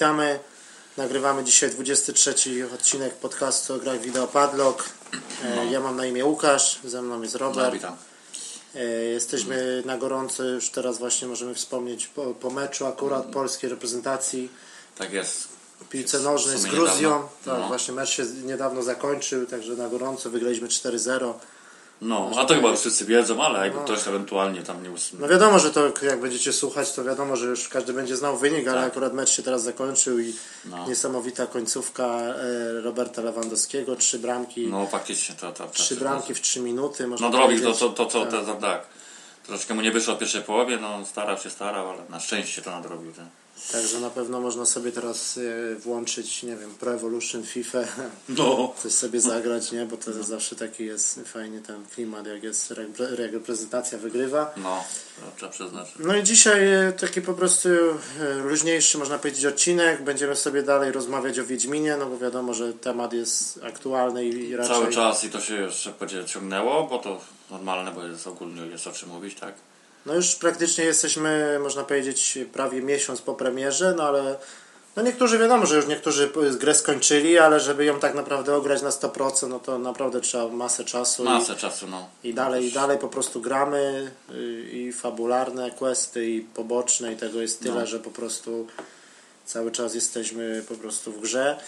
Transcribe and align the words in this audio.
Witamy. 0.00 0.38
Nagrywamy 0.96 1.44
dzisiaj 1.44 1.70
23 1.70 2.34
odcinek 2.74 3.14
podcastu 3.14 3.74
o 3.74 3.78
grach 3.78 4.00
wideo 4.00 4.26
Padlock. 4.26 4.84
E, 5.44 5.66
Ja 5.66 5.80
mam 5.80 5.96
na 5.96 6.06
imię 6.06 6.24
Łukasz, 6.24 6.78
ze 6.84 7.02
mną 7.02 7.22
jest 7.22 7.34
No, 7.34 7.40
Robert. 7.40 7.72
witam. 7.74 7.96
E, 8.74 8.84
Jesteśmy 9.04 9.82
na 9.86 9.98
gorąco, 9.98 10.44
już 10.44 10.70
teraz 10.70 10.98
właśnie 10.98 11.28
możemy 11.28 11.54
wspomnieć 11.54 12.06
po, 12.06 12.22
po 12.34 12.50
meczu 12.50 12.86
akurat 12.86 13.26
polskiej 13.26 13.70
reprezentacji 13.70 14.48
Tak 14.98 15.12
jest. 15.12 15.48
piłce 15.90 16.18
nożnej 16.18 16.58
z 16.58 16.64
Gruzją. 16.66 16.94
niedawno. 17.10 17.28
Tak, 17.44 17.58
No. 17.60 17.68
właśnie 17.68 17.94
mecz 17.94 18.08
się 18.10 18.24
niedawno 18.44 18.82
zakończył, 18.82 19.46
także 19.46 19.72
na 19.72 19.88
gorąco 19.88 20.30
wygraliśmy 20.30 20.68
4-0. 20.68 21.34
No, 22.02 22.30
a 22.36 22.44
to 22.44 22.54
chyba 22.54 22.76
wszyscy 22.76 23.04
wiedzą, 23.04 23.42
ale 23.42 23.58
jakby 23.64 23.78
No. 23.78 23.84
ktoś 23.84 24.08
ewentualnie 24.08 24.62
tam 24.62 24.82
nie 24.82 24.90
usłyszał. 24.90 25.20
No 25.20 25.28
wiadomo, 25.28 25.58
że 25.58 25.70
to 25.70 25.92
jak 26.02 26.20
będziecie 26.20 26.52
słuchać, 26.52 26.92
to 26.92 27.04
wiadomo, 27.04 27.36
że 27.36 27.46
już 27.46 27.68
każdy 27.68 27.92
będzie 27.92 28.16
znał 28.16 28.36
wynik, 28.38 28.68
ale 28.68 28.80
Tak. 28.80 28.90
akurat 28.90 29.12
mecz 29.12 29.30
się 29.30 29.42
teraz 29.42 29.62
zakończył 29.62 30.18
i 30.20 30.34
No. 30.64 30.88
niesamowita 30.88 31.46
końcówka 31.46 32.06
e, 32.06 32.34
Roberta 32.80 33.22
Lewandowskiego, 33.22 33.96
trzy 33.96 34.18
bramki, 34.18 34.66
No 34.66 34.86
faktycznie 34.86 35.34
to... 35.34 35.52
to, 35.52 35.64
to 35.66 35.70
trzy 35.72 35.96
bramki 35.96 36.34
w 36.34 36.40
trzy 36.40 36.60
minuty. 36.60 37.08
No 37.20 37.30
drobił 37.30 37.60
to, 37.62 37.72
to, 37.72 37.88
to, 37.90 38.06
to, 38.06 38.26
Tak. 38.26 38.46
to, 38.46 38.54
tak. 38.54 38.86
Troszeczkę 39.46 39.74
mu 39.74 39.80
nie 39.80 39.92
wyszło 39.92 40.14
w 40.14 40.18
pierwszej 40.18 40.42
połowie, 40.42 40.76
no 40.76 41.04
starał 41.06 41.38
się, 41.38 41.50
starał, 41.50 41.90
ale 41.90 42.02
na 42.08 42.20
szczęście 42.20 42.62
to 42.62 42.70
nadrobił. 42.70 43.12
Tak. 43.12 43.24
Także 43.72 44.00
na 44.00 44.10
pewno 44.10 44.40
można 44.40 44.66
sobie 44.66 44.92
teraz 44.92 45.38
e, 45.38 45.74
włączyć, 45.76 46.42
nie 46.42 46.56
wiem, 46.56 46.74
Pro 46.74 46.94
Evolution, 46.94 47.42
FIFA, 47.44 47.78
No. 48.28 48.74
coś 48.82 48.92
sobie 48.92 49.20
zagrać, 49.20 49.72
nie? 49.72 49.86
Bo 49.86 49.96
to 49.96 50.22
zawsze 50.22 50.56
taki 50.56 50.86
jest 50.86 51.20
fajny 51.26 51.60
ten 51.62 51.84
klimat, 51.94 52.26
jak 52.26 52.42
jest 52.42 52.70
repre- 52.70 53.14
reprezentacja 53.32 53.98
wygrywa. 53.98 54.54
No, 54.56 54.84
trzeba 55.36 55.52
przyznać. 55.52 55.88
No 55.98 56.16
i 56.16 56.22
dzisiaj 56.22 56.72
e, 56.72 56.92
taki 56.92 57.22
po 57.22 57.34
prostu 57.34 57.68
e, 57.68 58.34
luźniejszy, 58.44 58.98
można 58.98 59.18
powiedzieć, 59.18 59.46
odcinek. 59.46 60.02
Będziemy 60.04 60.36
sobie 60.36 60.62
dalej 60.62 60.92
rozmawiać 60.92 61.38
o 61.38 61.44
Wiedźminie, 61.44 61.96
no 61.96 62.06
bo 62.06 62.18
wiadomo, 62.18 62.54
że 62.54 62.72
temat 62.72 63.12
jest 63.12 63.60
aktualny 63.62 64.24
i 64.24 64.56
raczej... 64.56 64.74
Cały 64.74 64.90
czas 64.92 65.24
i 65.24 65.30
to 65.30 65.40
się 65.40 65.54
jeszcze 65.54 65.92
będzie 66.00 66.24
ciągnęło, 66.24 66.86
bo 66.86 66.98
to 66.98 67.20
normalne, 67.50 67.92
bo 67.92 68.04
jest 68.04 68.26
ogólnie 68.26 68.66
jest 68.66 68.86
o 68.86 68.92
czym 68.92 69.08
mówić, 69.08 69.34
tak? 69.40 69.54
No 70.06 70.14
już 70.14 70.34
praktycznie 70.34 70.84
jesteśmy, 70.84 71.58
można 71.62 71.84
powiedzieć, 71.84 72.38
prawie 72.52 72.82
miesiąc 72.82 73.20
po 73.20 73.34
premierze, 73.34 73.94
no 73.96 74.02
ale 74.02 74.36
no 74.96 75.02
niektórzy 75.02 75.38
wiadomo, 75.38 75.66
że 75.66 75.76
już 75.76 75.86
niektórzy 75.86 76.30
grę 76.58 76.74
skończyli, 76.74 77.38
ale 77.38 77.60
żeby 77.60 77.84
ją 77.84 78.00
tak 78.00 78.14
naprawdę 78.14 78.56
ograć 78.56 78.82
na 78.82 78.90
100%, 78.90 79.48
no 79.48 79.58
to 79.58 79.78
naprawdę 79.78 80.20
trzeba 80.20 80.48
masę 80.48 80.84
czasu 80.84 81.24
Masę 81.24 81.56
czasu, 81.56 81.86
no. 81.86 82.08
i, 82.24 82.28
i 82.28 82.34
dalej, 82.34 82.66
i 82.66 82.72
dalej 82.72 82.98
po 82.98 83.08
prostu 83.08 83.40
gramy 83.40 84.10
y, 84.30 84.68
i 84.72 84.92
fabularne 84.92 85.70
questy 85.70 86.26
i 86.30 86.40
poboczne 86.40 87.12
i 87.12 87.16
tego 87.16 87.40
jest 87.40 87.60
tyle, 87.62 87.80
No. 87.80 87.86
że 87.86 87.98
po 87.98 88.10
prostu 88.10 88.66
cały 89.46 89.70
czas 89.72 89.94
jesteśmy 89.94 90.64
po 90.68 90.74
prostu 90.74 91.12
w 91.12 91.20
grze. 91.20 91.58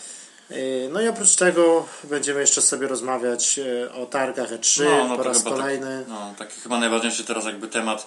Y, 0.51 0.89
No 0.93 1.01
i 1.01 1.09
oprócz 1.09 1.37
tego 1.37 1.87
będziemy 2.05 2.41
jeszcze 2.41 2.63
sobie 2.63 2.89
rozmawiać 2.89 3.59
y, 3.59 3.93
o 3.93 4.07
targach 4.07 4.53
E3 4.53 5.09
po 5.09 5.17
to 5.17 5.23
raz 5.23 5.39
chyba 5.39 5.51
kolejny. 5.51 5.99
Tak, 5.99 6.09
no, 6.09 6.35
taki 6.39 6.61
chyba 6.61 6.79
najważniejszy 6.79 7.25
teraz 7.25 7.45
jakby 7.45 7.69
temat, 7.69 8.07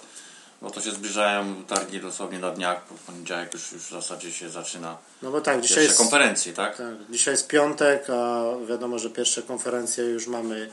bo 0.62 0.70
to 0.70 0.80
się 0.80 0.90
zbliżają 0.90 1.64
targi 1.64 2.00
dosłownie 2.00 2.38
na 2.38 2.50
dniach, 2.50 2.82
bo 2.90 2.96
w 2.96 3.00
poniedziałek 3.00 3.54
już, 3.54 3.72
już 3.72 3.82
w 3.82 3.90
zasadzie 3.90 4.32
się 4.32 4.50
zaczyna 4.50 4.96
No 5.22 5.30
bo 5.30 5.40
tak, 5.40 5.60
dzisiaj 5.60 5.84
jest... 5.84 5.98
konferencje, 5.98 6.52
tak? 6.52 6.76
Tak, 6.76 6.94
dzisiaj 7.10 7.34
jest 7.34 7.48
piątek, 7.48 8.10
a 8.10 8.42
wiadomo, 8.68 8.98
że 8.98 9.10
pierwsze 9.10 9.42
konferencje 9.42 10.04
już 10.04 10.26
mamy 10.26 10.70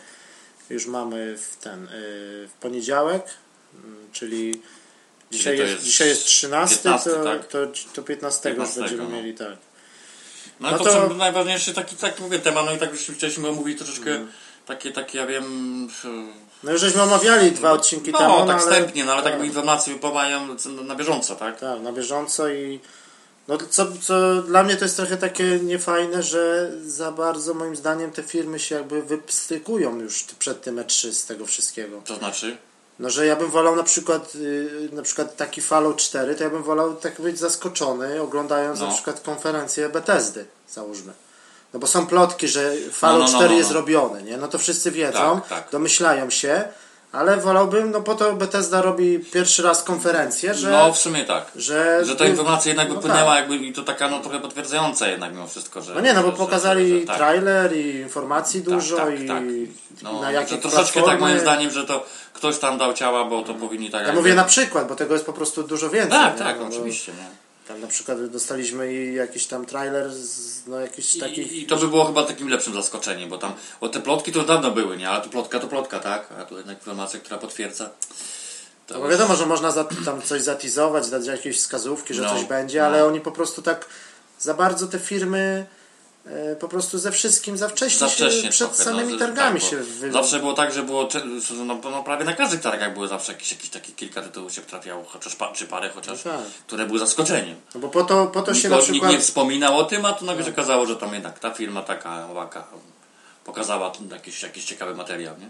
już 0.70 0.86
mamy 0.86 1.38
w 1.38 1.58
ten 1.58 1.86
y, 1.86 1.90
w 2.48 2.52
poniedziałek, 2.60 3.26
mm, 3.74 4.08
czyli 4.12 4.62
dzisiaj 5.32 5.58
jest, 5.58 5.72
jest 5.72 5.84
dzisiaj 5.84 6.08
jest 6.08 6.26
13, 6.26 6.76
15, 6.76 7.10
to, 7.10 7.24
tak? 7.24 7.48
to, 7.48 7.68
to 7.94 8.04
15, 8.04 8.50
już 8.50 8.58
15, 8.58 8.80
będziemy 8.82 9.04
no. 9.04 9.10
mieli, 9.10 9.34
tak. 9.34 9.58
No, 10.60 10.72
No 10.72 10.78
to, 10.78 10.84
to- 10.84 11.14
najważniejszy 11.14 11.74
taki, 11.74 11.96
tak 11.96 12.20
mówię, 12.20 12.40
temat, 12.40 12.66
no 12.66 12.74
i 12.74 12.78
tak 12.78 12.92
już 12.92 13.02
wcześniej 13.02 13.52
mówili 13.52 13.78
troszeczkę 13.78 14.12
Mhm. 14.12 14.32
takie, 14.66 14.92
takie, 14.92 15.18
ja 15.18 15.28
wiem, 15.28 15.90
No 16.64 16.72
już 16.72 16.82
żeśmy 16.82 17.02
omawiali 17.02 17.52
dwa 17.52 17.72
odcinki 17.72 18.12
no 18.12 18.18
temu, 18.18 18.38
tak 18.38 18.48
no, 18.48 18.54
ale, 18.54 18.62
wstępnie, 18.62 19.06
no 19.06 19.14
ale 19.14 19.24
tak 19.24 19.34
tak. 19.34 19.46
informacje 19.46 19.94
wypływają 19.94 20.48
na 20.84 20.96
bieżąco, 20.96 21.36
tak? 21.36 21.60
tak, 21.60 21.82
na 21.82 21.92
bieżąco 21.92 22.50
i 22.50 22.80
no 23.48 23.58
co, 23.70 23.88
co 24.02 24.42
dla 24.42 24.64
mnie 24.64 24.76
to 24.76 24.86
jest 24.86 24.96
trochę 24.96 25.18
takie 25.18 25.60
niefajne, 25.64 26.24
że 26.24 26.72
za 26.86 27.12
bardzo 27.12 27.54
moim 27.54 27.76
zdaniem 27.76 28.12
te 28.12 28.24
firmy 28.24 28.60
się 28.60 28.76
jakby 28.76 29.02
wypstykują 29.02 30.00
już 30.00 30.24
przed 30.24 30.62
tym 30.62 30.76
E3 30.76 31.12
z 31.12 31.26
tego 31.26 31.46
wszystkiego. 31.46 32.02
To 32.06 32.16
znaczy, 32.16 32.58
No, 33.00 33.10
że 33.10 33.26
ja 33.26 33.36
bym 33.36 33.52
wolał 33.52 33.76
na 33.76 33.84
przykład, 33.84 34.36
yy, 34.36 34.90
na 34.92 35.02
przykład 35.02 35.36
taki 35.36 35.62
Fallout 35.62 35.98
4, 35.98 36.36
to 36.36 36.44
ja 36.44 36.50
bym 36.50 36.64
wolał 36.64 36.96
tak 36.96 37.22
być 37.22 37.40
zaskoczony, 37.40 38.22
oglądając 38.22 38.80
No. 38.80 38.88
na 38.88 38.94
przykład 38.94 39.22
konferencję 39.22 39.90
Bethesdy, 39.90 40.46
załóżmy. 40.70 41.14
No 41.74 41.80
bo 41.80 41.88
są 41.88 42.08
plotki, 42.08 42.48
że 42.48 42.72
Fallout 42.92 43.20
No, 43.20 43.26
no, 43.26 43.32
no, 43.32 43.38
4 43.40 43.50
no, 43.52 43.58
jest 43.58 43.70
no. 43.70 43.76
robiony, 43.76 44.24
nie? 44.24 44.38
No 44.38 44.48
to 44.48 44.58
wszyscy 44.58 44.92
wiedzą, 44.92 45.42
Tak, 45.42 45.48
tak. 45.50 45.72
domyślają 45.72 46.30
się, 46.30 46.64
ale 47.12 47.38
wolałbym, 47.38 47.92
no 47.92 48.02
po 48.02 48.16
to 48.16 48.34
Bethesda 48.34 48.82
robi 48.82 49.20
pierwszy 49.20 49.64
raz 49.64 49.84
konferencję, 49.84 50.54
że... 50.54 50.72
no 50.72 50.94
w 50.94 50.98
sumie 50.98 51.26
tak. 51.26 51.46
że, 51.56 52.06
Że 52.06 52.16
ta 52.16 52.26
informacja 52.26 52.70
jednak 52.70 52.90
no 52.90 52.96
wypłynęła 52.96 53.30
tak. 53.36 53.40
jakby 53.40 53.56
i 53.66 53.74
to 53.74 53.84
taka 53.84 54.08
no 54.10 54.20
trochę 54.20 54.40
potwierdzająca 54.40 55.08
jednak 55.08 55.32
mimo 55.34 55.48
wszystko, 55.48 55.82
że... 55.82 55.94
No 55.94 56.02
nie, 56.02 56.14
no 56.14 56.24
bo 56.24 56.32
że- 56.32 56.38
pokazali 56.38 56.90
że- 56.94 57.00
że- 57.00 57.06
tak. 57.06 57.18
trailer 57.18 57.78
i 57.78 57.96
informacji 57.96 58.62
dużo 58.62 58.98
tak, 58.98 59.20
i 59.22 59.28
tak. 59.28 59.44
No, 60.04 60.22
na 60.22 60.28
że 60.28 60.34
jakie 60.34 60.58
troszeczkę 60.58 61.02
tak 61.04 61.20
moim 61.20 61.40
zdaniem, 61.40 61.72
że 61.72 61.84
to 61.86 62.06
ktoś 62.34 62.58
tam 62.60 62.78
dał 62.78 62.94
ciała, 62.94 63.26
bo 63.26 63.42
to 63.42 63.54
powinni 63.54 63.90
tak 63.92 64.02
Ja 64.02 64.08
jakby- 64.08 64.22
mówię 64.22 64.36
na 64.36 64.44
przykład, 64.44 64.88
bo 64.88 64.96
tego 64.96 65.14
jest 65.14 65.26
po 65.26 65.34
prostu 65.34 65.64
dużo 65.64 65.90
więcej. 65.90 66.20
Tak, 66.20 66.34
nie? 66.34 66.40
tak, 66.46 66.60
No 66.60 66.66
oczywiście, 66.68 67.12
nie? 67.12 67.43
Tam 67.68 67.82
na 67.82 67.88
przykład 67.88 68.26
dostaliśmy 68.26 68.94
jakiś 68.94 69.46
tam 69.46 69.66
trailer 69.66 70.14
z 70.14 70.68
no, 70.68 70.80
jakichś 70.80 71.18
takich... 71.18 71.52
I, 71.52 71.62
I 71.62 71.66
to 71.66 71.78
by 71.78 71.88
było 71.88 72.06
chyba 72.06 72.24
takim 72.24 72.48
lepszym 72.48 72.74
zaskoczeniem, 72.74 73.30
bo 73.30 73.38
tam, 73.38 73.54
bo 73.82 73.90
te 73.90 74.00
plotki 74.02 74.32
to 74.32 74.40
już 74.40 74.48
dawno 74.48 74.72
były, 74.72 74.98
nie? 74.98 75.10
Ale 75.10 75.22
tu 75.24 75.30
plotka 75.30 75.60
to 75.60 75.68
plotka, 75.68 76.00
tak? 76.00 76.30
A 76.40 76.46
tu 76.46 76.58
jednak 76.58 76.78
informacja, 76.78 77.20
która 77.20 77.38
potwierdza. 77.38 77.90
To 78.88 78.94
No 78.94 79.00
bo 79.00 79.10
wiadomo, 79.10 79.36
że 79.36 79.46
można 79.46 79.72
za, 79.72 79.84
tam 80.06 80.22
coś 80.22 80.42
zatizować, 80.42 81.10
dać 81.10 81.26
jakieś 81.26 81.58
wskazówki, 81.58 82.14
że 82.14 82.22
No, 82.22 82.30
coś 82.30 82.46
będzie, 82.46 82.80
no. 82.80 82.86
ale 82.86 83.06
oni 83.06 83.22
po 83.22 83.32
prostu 83.32 83.62
tak 83.62 83.86
za 84.40 84.54
bardzo 84.54 84.88
te 84.88 85.00
firmy 85.00 85.66
po 86.60 86.68
prostu 86.68 87.00
ze 87.00 87.12
wszystkim 87.12 87.58
za 87.58 87.70
wcześnie, 87.70 88.00
Za 88.00 88.08
wcześnie 88.08 88.50
przed 88.50 88.68
trochę, 88.70 88.84
samymi 88.84 89.14
no, 89.14 89.20
targami 89.20 89.60
tak, 89.62 89.70
się 89.70 89.78
wy... 89.78 90.12
Zawsze 90.12 90.40
było 90.40 90.54
tak, 90.54 90.74
że 90.74 90.84
było, 90.84 91.10
no, 91.66 91.80
no, 91.84 92.04
prawie 92.04 92.26
na 92.26 92.34
każdych 92.34 92.62
targach 92.62 92.94
były 92.94 93.08
zawsze 93.08 93.32
jakieś, 93.32 93.52
jakieś 93.52 93.70
takie 93.70 93.92
kilka 93.92 94.22
tytułów 94.22 94.54
się 94.54 94.62
trafiało, 94.62 95.04
chociaż 95.04 95.36
pa, 95.36 95.52
czy 95.52 95.66
parę 95.66 95.90
chociaż, 95.90 96.26
No 96.26 96.32
tak. 96.32 96.42
które 96.68 96.86
były 96.86 97.00
zaskoczeniem. 97.00 97.56
No 97.76 97.82
bo 97.82 97.90
po 97.90 98.04
to, 98.04 98.28
po 98.28 98.42
to 98.42 98.54
się 98.54 98.70
Nikt, 98.70 98.70
na 98.70 98.78
nikt 98.78 98.92
przykład... 98.92 99.12
nie 99.12 99.20
wspominał 99.20 99.78
o 99.78 99.84
tym, 99.84 100.06
a 100.06 100.14
tu 100.14 100.26
nagle 100.26 100.46
się 100.46 100.52
okazało, 100.52 100.86
że 100.86 100.96
tam 100.96 101.14
jednak 101.14 101.40
ta 101.40 101.52
firma 101.52 101.82
taka, 101.82 102.28
owaka, 102.32 102.68
pokazała 103.46 103.92
jakiś, 104.12 104.44
jakiś 104.44 104.66
ciekawy 104.66 104.96
materiał, 104.96 105.36
nie? 105.40 105.50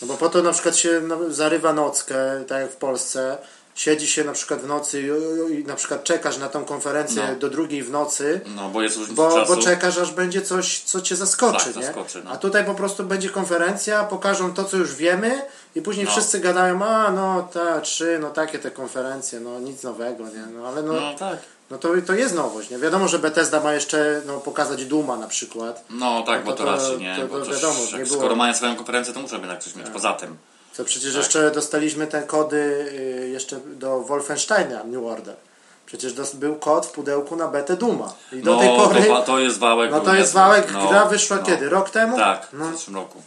No 0.00 0.08
bo 0.08 0.14
po 0.16 0.28
to 0.28 0.42
na 0.42 0.52
przykład 0.52 0.76
się 0.76 1.00
no, 1.00 1.18
zarywa 1.28 1.72
nockę, 1.72 2.44
tak 2.48 2.62
jak 2.62 2.72
w 2.72 2.76
Polsce, 2.76 3.38
siedzi 3.78 4.06
się 4.06 4.24
na 4.24 4.32
przykład 4.32 4.60
w 4.60 4.66
nocy 4.66 5.08
i, 5.50 5.64
na 5.64 5.74
przykład 5.74 6.04
czekasz 6.04 6.38
na 6.38 6.48
tą 6.48 6.64
konferencję 6.64 7.22
No. 7.32 7.36
do 7.38 7.50
drugiej 7.50 7.82
w 7.82 7.90
nocy, 7.90 8.40
No, 8.56 8.68
bo 8.68 8.82
jest 8.82 9.12
bo, 9.12 9.44
bo 9.48 9.56
czekasz 9.56 9.98
aż 9.98 10.10
będzie 10.10 10.42
coś, 10.42 10.80
co 10.80 11.00
cię 11.00 11.16
zaskoczy, 11.16 11.64
Tak, 11.66 11.76
nie? 11.76 11.82
zaskoczy, 11.82 12.22
no. 12.24 12.30
A 12.30 12.36
tutaj 12.36 12.64
po 12.64 12.74
prostu 12.74 13.04
będzie 13.04 13.28
konferencja, 13.30 14.04
pokażą 14.04 14.54
to, 14.54 14.64
co 14.64 14.76
już 14.76 14.94
wiemy 14.94 15.42
i 15.74 15.82
później 15.82 16.06
No. 16.06 16.12
wszyscy 16.12 16.40
gadają, 16.40 16.84
a 16.84 17.12
no 17.12 17.48
te 17.52 17.80
trzy, 17.80 18.18
no 18.22 18.30
takie 18.30 18.58
te 18.58 18.70
konferencje, 18.70 19.40
no 19.40 19.60
nic 19.60 19.82
nowego, 19.82 20.24
nie? 20.24 20.46
No 20.58 20.68
ale 20.68 20.82
no, 20.82 20.92
No 20.92 21.14
tak. 21.18 21.38
no 21.70 21.78
to, 21.78 21.88
to 22.06 22.14
jest 22.14 22.34
nowość, 22.34 22.70
nie? 22.70 22.78
Wiadomo, 22.78 23.08
że 23.08 23.18
Bethesda 23.18 23.60
ma 23.60 23.72
jeszcze 23.72 24.22
no, 24.26 24.38
pokazać 24.40 24.84
Duma 24.84 25.16
na 25.16 25.26
przykład, 25.28 25.84
No 25.90 26.22
tak, 26.22 26.44
No 26.44 26.50
bo 26.50 26.56
to- 26.56 26.64
to, 26.64 26.70
raczej 26.72 26.98
nie, 26.98 27.16
to- 27.16 27.28
to 27.38 27.44
to 27.44 27.50
wiadomo, 27.52 27.80
nie 27.98 28.04
było- 28.04 28.18
skoro 28.18 28.36
mają 28.36 28.54
swoją 28.54 28.76
konferencję, 28.76 29.14
to 29.14 29.20
muszą 29.20 29.36
jednak 29.38 29.62
coś 29.62 29.74
mieć 29.74 29.88
poza 29.90 30.12
tym. 30.12 30.36
Co 30.78 30.84
przecież 30.84 31.12
Tak. 31.12 31.22
jeszcze 31.22 31.50
dostaliśmy 31.50 32.06
te 32.06 32.22
kody 32.22 32.56
y, 33.26 33.28
jeszcze 33.28 33.56
do 33.66 34.00
Wolfensteina 34.00 34.84
New 34.84 35.04
Order. 35.04 35.36
Przecież 35.86 36.12
dos- 36.12 36.34
był 36.34 36.54
kod 36.56 36.86
w 36.86 36.90
pudełku 36.90 37.36
na 37.36 37.48
betę 37.48 37.76
Duma. 37.76 38.14
I 38.32 38.42
do 38.42 38.52
no, 38.54 38.58
tej 38.58 38.68
pory... 38.68 39.02
to, 39.04 39.22
to 39.22 39.38
jest 39.38 39.58
wałek. 39.58 39.90
No 39.90 40.00
to 40.00 40.14
jest 40.14 40.32
wałek, 40.32 40.72
No, 40.72 40.88
gra 40.88 41.04
wyszła 41.04 41.36
no. 41.36 41.42
kiedy? 41.42 41.68
Rok 41.68 41.90
temu? 41.90 42.16
Tak, 42.16 42.48
No, 42.52 42.70
w 42.70 42.76
zeszłym 42.76 42.96
roku. 42.96 43.22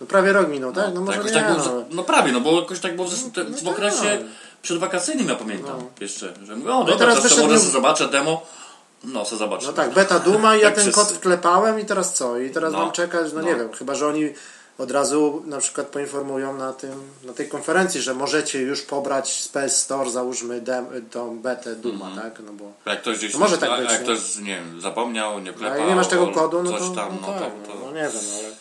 no 0.00 0.06
prawie 0.06 0.32
rok 0.32 0.48
minął, 0.48 0.72
tak? 0.72 0.94
No, 0.94 1.00
może 1.00 1.18
jakoś 1.18 1.32
nie, 1.32 1.40
tak 1.40 1.46
było, 1.52 1.64
no. 1.66 1.84
no 1.90 2.02
prawie, 2.04 2.32
no 2.32 2.40
bo 2.40 2.60
jakoś 2.60 2.80
tak 2.80 2.96
było 2.96 3.08
w, 3.08 3.10
zeszłym- 3.10 3.32
te- 3.32 3.44
w 3.44 3.62
no 3.62 3.70
okresie 3.70 4.02
tak. 4.02 4.20
przedwakacyjnym, 4.62 5.28
ja 5.28 5.34
pamiętam 5.34 5.76
No. 5.78 5.86
jeszcze, 6.00 6.32
że 6.44 6.56
mówię, 6.56 6.72
o 6.72 6.78
dobra, 6.84 6.96
teraz 6.96 7.22
wyszedł 7.22 7.42
może 7.42 7.58
sobie 7.58 7.70
zobaczę 7.72 8.08
demo. 8.08 8.46
No, 9.04 9.24
sobie 9.24 9.38
zobaczę. 9.38 9.66
No 9.66 9.72
tak, 9.72 9.90
beta 9.94 10.18
Duma 10.18 10.56
i 10.56 10.60
ja 10.62 10.66
Tak 10.66 10.74
ten 10.74 10.84
wszyscy. 10.84 11.00
kod 11.00 11.12
wklepałem 11.12 11.80
i 11.80 11.84
teraz 11.84 12.14
co? 12.14 12.38
I 12.38 12.50
teraz 12.50 12.72
No, 12.72 12.78
mam 12.78 12.92
czekać, 12.92 13.32
no, 13.32 13.42
nie 13.42 13.52
no. 13.52 13.58
wiem, 13.58 13.72
chyba 13.72 13.94
że 13.94 14.06
oni 14.06 14.32
od 14.78 14.90
razu 14.90 15.42
na 15.46 15.58
przykład 15.58 15.86
poinformują 15.86 16.56
na 16.56 16.72
tym, 16.72 16.92
na 17.24 17.32
tej 17.32 17.48
konferencji, 17.48 18.00
że 18.00 18.14
możecie 18.14 18.60
już 18.60 18.82
pobrać 18.82 19.40
z 19.42 19.48
PS 19.48 19.78
Store, 19.80 20.10
załóżmy 20.10 20.60
dem, 20.60 20.86
tą 21.10 21.38
betę 21.38 21.76
Duma, 21.76 22.06
Mhm. 22.06 22.22
tak? 22.30 22.42
No 22.46 22.52
bo 22.52 22.90
Jak 22.90 23.00
ktoś 23.00 23.18
gdzieś, 23.18 23.32
No 23.32 23.38
może 23.38 23.58
tak 23.58 23.80
być, 23.80 23.90
jak 23.90 24.00
nie? 24.00 24.04
ktoś, 24.04 24.36
nie 24.36 24.54
wiem, 24.56 24.80
zapomniał, 24.80 25.38
nie 25.40 25.50
a 25.50 25.54
klepał, 25.54 25.78
jak 25.78 25.88
nie 25.88 25.96
masz 25.96 26.08
tego 26.08 26.26
kodu, 26.28 26.62
no 26.62 26.70
to, 26.72 26.78
tam, 26.90 27.18
no, 27.22 27.26
no, 27.26 27.40
tak, 27.40 27.52
to, 27.52 27.58
no, 27.68 27.74
to, 27.74 27.80
no 27.86 27.92
nie 27.92 28.02
wiem, 28.02 28.22
ale 28.38 28.52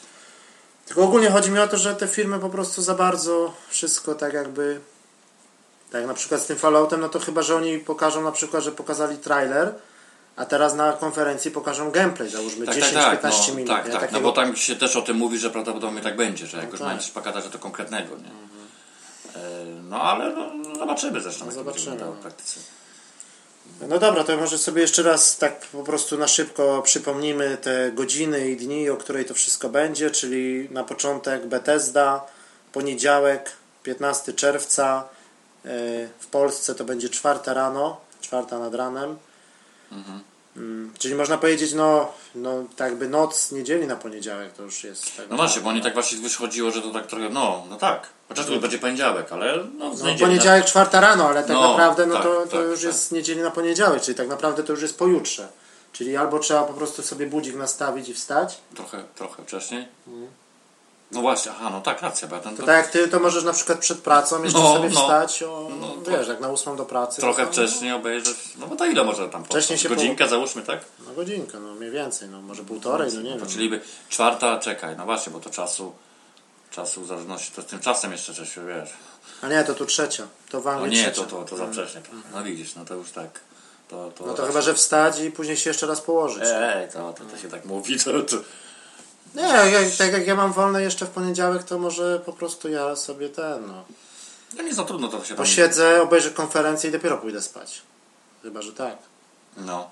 tylko 0.86 1.02
ogólnie 1.04 1.30
chodzi 1.31 1.52
mi 1.52 1.60
o 1.60 1.68
to, 1.68 1.78
że 1.78 1.96
te 1.96 2.08
firmy 2.08 2.40
po 2.40 2.50
prostu 2.50 2.81
za 2.81 2.96
bardzo 2.96 3.54
wszystko 3.69 4.16
tak 4.16 4.34
jakby 4.34 4.80
tak 5.92 6.02
jak 6.02 6.08
na 6.08 6.13
przykład 6.13 6.42
z 6.42 6.46
tym 6.46 6.58
Falloutem, 6.58 7.02
no 7.02 7.10
to 7.10 7.19
chyba, 7.19 7.42
że 7.42 7.56
oni 7.56 7.80
pokażą 7.80 8.22
na 8.22 8.31
przykład, 8.31 8.63
że 8.63 8.72
pokazali 8.72 9.18
trailer 9.18 9.74
a 10.36 10.45
teraz 10.45 10.75
na 10.75 10.94
konferencji 10.94 11.51
pokażą 11.51 11.92
gameplay, 11.92 12.30
załóżmy 12.30 12.66
Tak, 12.66 12.75
tak, 12.75 12.83
10-15 12.92 13.22
tak, 13.22 13.31
no, 13.48 13.54
minut. 13.56 13.68
tak, 13.68 13.86
nie? 13.86 13.92
tak, 13.92 14.12
no 14.12 14.22
bo 14.22 14.31
tam 14.31 14.56
się 14.56 14.75
też 14.75 14.95
o 14.95 15.01
tym 15.01 15.18
mówi, 15.18 15.39
że 15.39 15.50
prawdopodobnie 15.50 16.01
tak 16.01 16.16
będzie, 16.16 16.48
że 16.48 16.57
jak 16.57 16.72
już 16.72 16.80
tak. 16.80 16.88
mają 16.88 17.00
coś 17.00 17.12
pokazać, 17.12 17.45
to 17.51 17.60
konkretnego, 17.60 18.16
nie? 18.18 18.31
E, 19.42 19.66
No 19.89 20.01
ale 20.01 20.36
no, 20.36 20.75
zobaczymy 20.80 21.22
zresztą, 21.22 21.45
jak 21.45 21.56
to 21.56 21.63
będzie 21.63 21.80
zobaczymy, 21.80 21.92
wyglądało 21.92 22.12
w 22.12 22.16
no. 22.16 22.22
praktyce. 22.22 22.60
No 23.89 24.00
dobra, 24.00 24.24
to 24.24 24.38
może 24.38 24.57
sobie 24.57 24.81
jeszcze 24.81 25.04
raz 25.04 25.38
tak 25.38 25.60
po 25.60 25.83
prostu 25.83 26.18
na 26.18 26.28
szybko 26.28 26.81
przypomnimy 26.81 27.57
te 27.57 27.92
godziny 27.92 28.50
i 28.50 28.57
dni, 28.57 28.89
o 28.89 28.98
której 28.98 29.25
to 29.25 29.34
wszystko 29.34 29.69
będzie, 29.69 30.12
czyli 30.12 30.68
na 30.72 30.84
początek 30.84 31.45
Bethesda, 31.45 32.25
poniedziałek, 32.72 33.51
15 33.84 34.34
czerwca, 34.34 35.04
e, 35.66 35.69
w 36.19 36.27
Polsce 36.27 36.75
to 36.75 36.84
będzie 36.84 37.10
czwarta 37.10 37.54
rano, 37.54 38.01
czwarta 38.22 38.60
nad 38.60 38.75
ranem. 38.75 39.18
Mm, 40.57 40.93
Czyli 40.99 41.15
można 41.15 41.38
powiedzieć, 41.38 41.73
no, 41.73 42.11
no 42.35 42.63
tak 42.75 42.89
jakby 42.89 43.09
noc 43.09 43.51
niedzieli 43.51 43.88
na 43.88 43.95
poniedziałek 43.95 44.53
to 44.53 44.63
już 44.63 44.83
jest. 44.83 45.17
Tak 45.17 45.29
No 45.29 45.35
właśnie, 45.35 45.61
bo 45.61 45.69
oni 45.69 45.81
tak 45.81 45.93
właśnie 45.93 46.17
wychodziło, 46.17 46.71
że 46.71 46.81
to 46.81 46.91
tak 46.91 47.07
trochę, 47.07 47.29
no, 47.29 47.65
no 47.69 47.75
tak. 47.77 48.07
Chociaż 48.29 48.45
to 48.45 48.59
będzie 48.59 48.79
poniedziałek, 48.79 49.33
ale 49.33 49.57
no, 49.77 49.89
No, 50.03 50.15
poniedziałek, 50.19 50.65
czwarta 50.65 51.01
rano, 51.01 51.27
ale 51.27 51.41
tak 51.43 51.51
No, 51.51 51.71
naprawdę 51.71 52.05
no 52.05 52.13
tak, 52.13 52.23
to, 52.23 52.41
to 52.41 52.47
tak, 52.47 52.61
już 52.61 52.79
tak. 52.79 52.88
jest 52.88 53.11
niedzieli 53.11 53.41
na 53.41 53.51
poniedziałek, 53.51 54.01
czyli 54.01 54.17
tak 54.17 54.27
naprawdę 54.27 54.63
to 54.63 54.73
już 54.73 54.81
jest 54.81 54.97
pojutrze. 54.97 55.47
Czyli 55.93 56.17
albo 56.17 56.39
trzeba 56.39 56.63
po 56.63 56.73
prostu 56.73 57.01
sobie 57.01 57.27
budzik 57.27 57.55
nastawić 57.55 58.09
i 58.09 58.13
wstać, 58.13 58.57
Trochę, 58.75 59.03
trochę 59.15 59.43
wcześniej. 59.43 59.88
No 61.12 61.22
właśnie, 61.22 61.52
aha, 61.52 61.69
no 61.69 61.81
tak, 61.81 62.02
racja, 62.02 62.28
bo 62.28 62.36
ja 62.36 62.42
ten, 62.42 62.58
To 62.58 62.66
tak 62.66 62.75
jak 62.78 62.88
ty, 62.92 63.08
to 63.08 63.19
możesz 63.19 63.44
na 63.44 63.54
przykład 63.54 63.80
przed 63.80 64.00
pracą 64.02 64.44
jeszcze 64.44 64.60
No, 64.60 64.74
sobie 64.75 64.90
no. 64.90 65.02
wstać 65.02 65.44
o, 65.44 65.69
No, 65.80 66.12
wiesz, 66.12 66.28
jak 66.28 66.40
na 66.40 66.48
ósmą 66.50 66.75
do 66.75 66.86
pracy. 66.86 67.22
trochę 67.22 67.42
no 67.42 67.48
to, 67.48 67.54
wcześniej 67.54 67.92
obejrzeć, 67.94 68.38
no 68.60 68.68
bo 68.68 68.75
to 68.75 68.86
ile 68.86 69.04
może 69.04 69.30
tam 69.30 69.46
Wcześniej 69.46 69.80
się 69.80 69.90
Godzinkę 69.90 70.28
załóżmy, 70.28 70.62
tak? 70.62 70.80
No 71.08 71.13
godzinkę, 71.13 71.60
no 71.60 71.74
mniej 71.74 71.92
więcej, 71.92 72.30
no 72.30 72.42
może 72.42 72.63
półtorej, 72.63 73.13
no 73.13 73.22
nie 73.22 73.34
To 73.34 73.38
wiem. 73.40 73.48
czyli 73.48 73.69
by 73.69 73.81
czwarta, 74.10 74.60
czekaj, 74.60 74.96
no 74.98 75.06
właśnie, 75.06 75.34
bo 75.34 75.40
to 75.40 75.50
czasu, 75.50 75.94
czasu 76.72 77.02
w 77.02 77.08
zależności, 77.08 77.52
to 77.52 77.62
z 77.62 77.66
tym 77.66 77.80
czasem 77.80 78.12
jeszcze 78.12 78.34
coś, 78.34 78.50
wiesz. 78.68 78.90
A 79.42 79.48
nie, 79.48 79.63
to 79.63 79.74
tu 79.75 79.86
trzecia, 79.86 80.28
to 80.50 80.62
w 80.62 80.66
No 80.66 80.72
Anglii 80.72 80.92
nie, 80.98 81.04
trzecia. 81.04 81.22
to, 81.22 81.28
to, 81.38 81.44
to 81.46 81.58
za 81.58 81.68
wcześnie. 81.68 82.02
No 82.34 82.44
widzisz, 82.44 82.75
no 82.75 82.86
to 82.86 82.94
już 82.94 83.12
tak. 83.12 83.40
To, 83.90 84.12
to 84.18 84.25
No 84.25 84.34
to 84.34 84.46
chyba, 84.48 84.62
że 84.62 84.74
wstać 84.74 85.19
i 85.19 85.31
później 85.31 85.58
się 85.58 85.69
jeszcze 85.69 85.88
raz 85.88 86.02
położyć. 86.02 86.44
Ej, 86.46 86.88
to, 86.94 87.13
to, 87.13 87.24
to 87.25 87.38
się 87.38 87.50
tak 87.50 87.66
mówi, 87.66 88.00
to, 88.00 88.12
to... 88.22 88.36
Nie, 89.36 89.89
tak 89.98 90.12
jak 90.12 90.28
ja 90.28 90.36
mam 90.36 90.54
wolne 90.54 90.81
jeszcze 90.81 91.06
w 91.06 91.10
poniedziałek, 91.10 91.63
to 91.63 91.80
może 91.80 92.22
po 92.25 92.33
prostu 92.33 92.69
ja 92.69 92.95
sobie 92.95 93.30
ten, 93.30 93.68
no. 93.68 93.83
No 94.57 94.63
nie 94.63 94.74
za 94.74 94.83
trudno 94.83 95.07
to 95.07 95.24
się. 95.25 95.36
Posiedzę, 95.36 96.01
obejrzę 96.01 96.31
konferencję 96.31 96.89
i 96.89 96.94
dopiero 96.94 97.18
pójdę 97.18 97.42
spać. 97.42 97.81
Chyba, 98.44 98.62
że 98.62 98.74
tak. 98.74 98.98
No, 99.57 99.89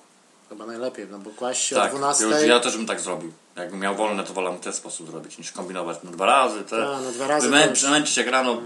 Chyba 0.49 0.65
najlepiej, 0.65 1.07
no 1.11 1.19
bo 1.19 1.29
kłaść 1.29 1.65
się 1.65 1.75
tak. 1.75 1.93
o 1.93 1.97
12. 1.97 2.25
Ja, 2.25 2.39
ja 2.39 2.59
też 2.59 2.77
bym 2.77 2.85
tak 2.85 2.99
zrobił. 2.99 3.31
Jakbym 3.55 3.79
miał 3.79 3.95
wolne, 3.95 4.23
to 4.23 4.33
wolę 4.33 4.57
w 4.57 4.59
ten 4.59 4.73
sposób 4.73 5.09
zrobić, 5.11 5.37
niż 5.37 5.51
kombinować 5.51 5.97
no 6.03 6.11
dwa 6.11 6.25
razy. 6.25 6.63
Te, 6.63 6.69
Tak, 6.69 7.03
no 7.05 7.11
dwa 7.11 7.27
razy 7.27 7.47
Wymęczyć, 7.49 7.83
wymęczyć 7.83 8.17
jak 8.17 8.27
rano. 8.27 8.61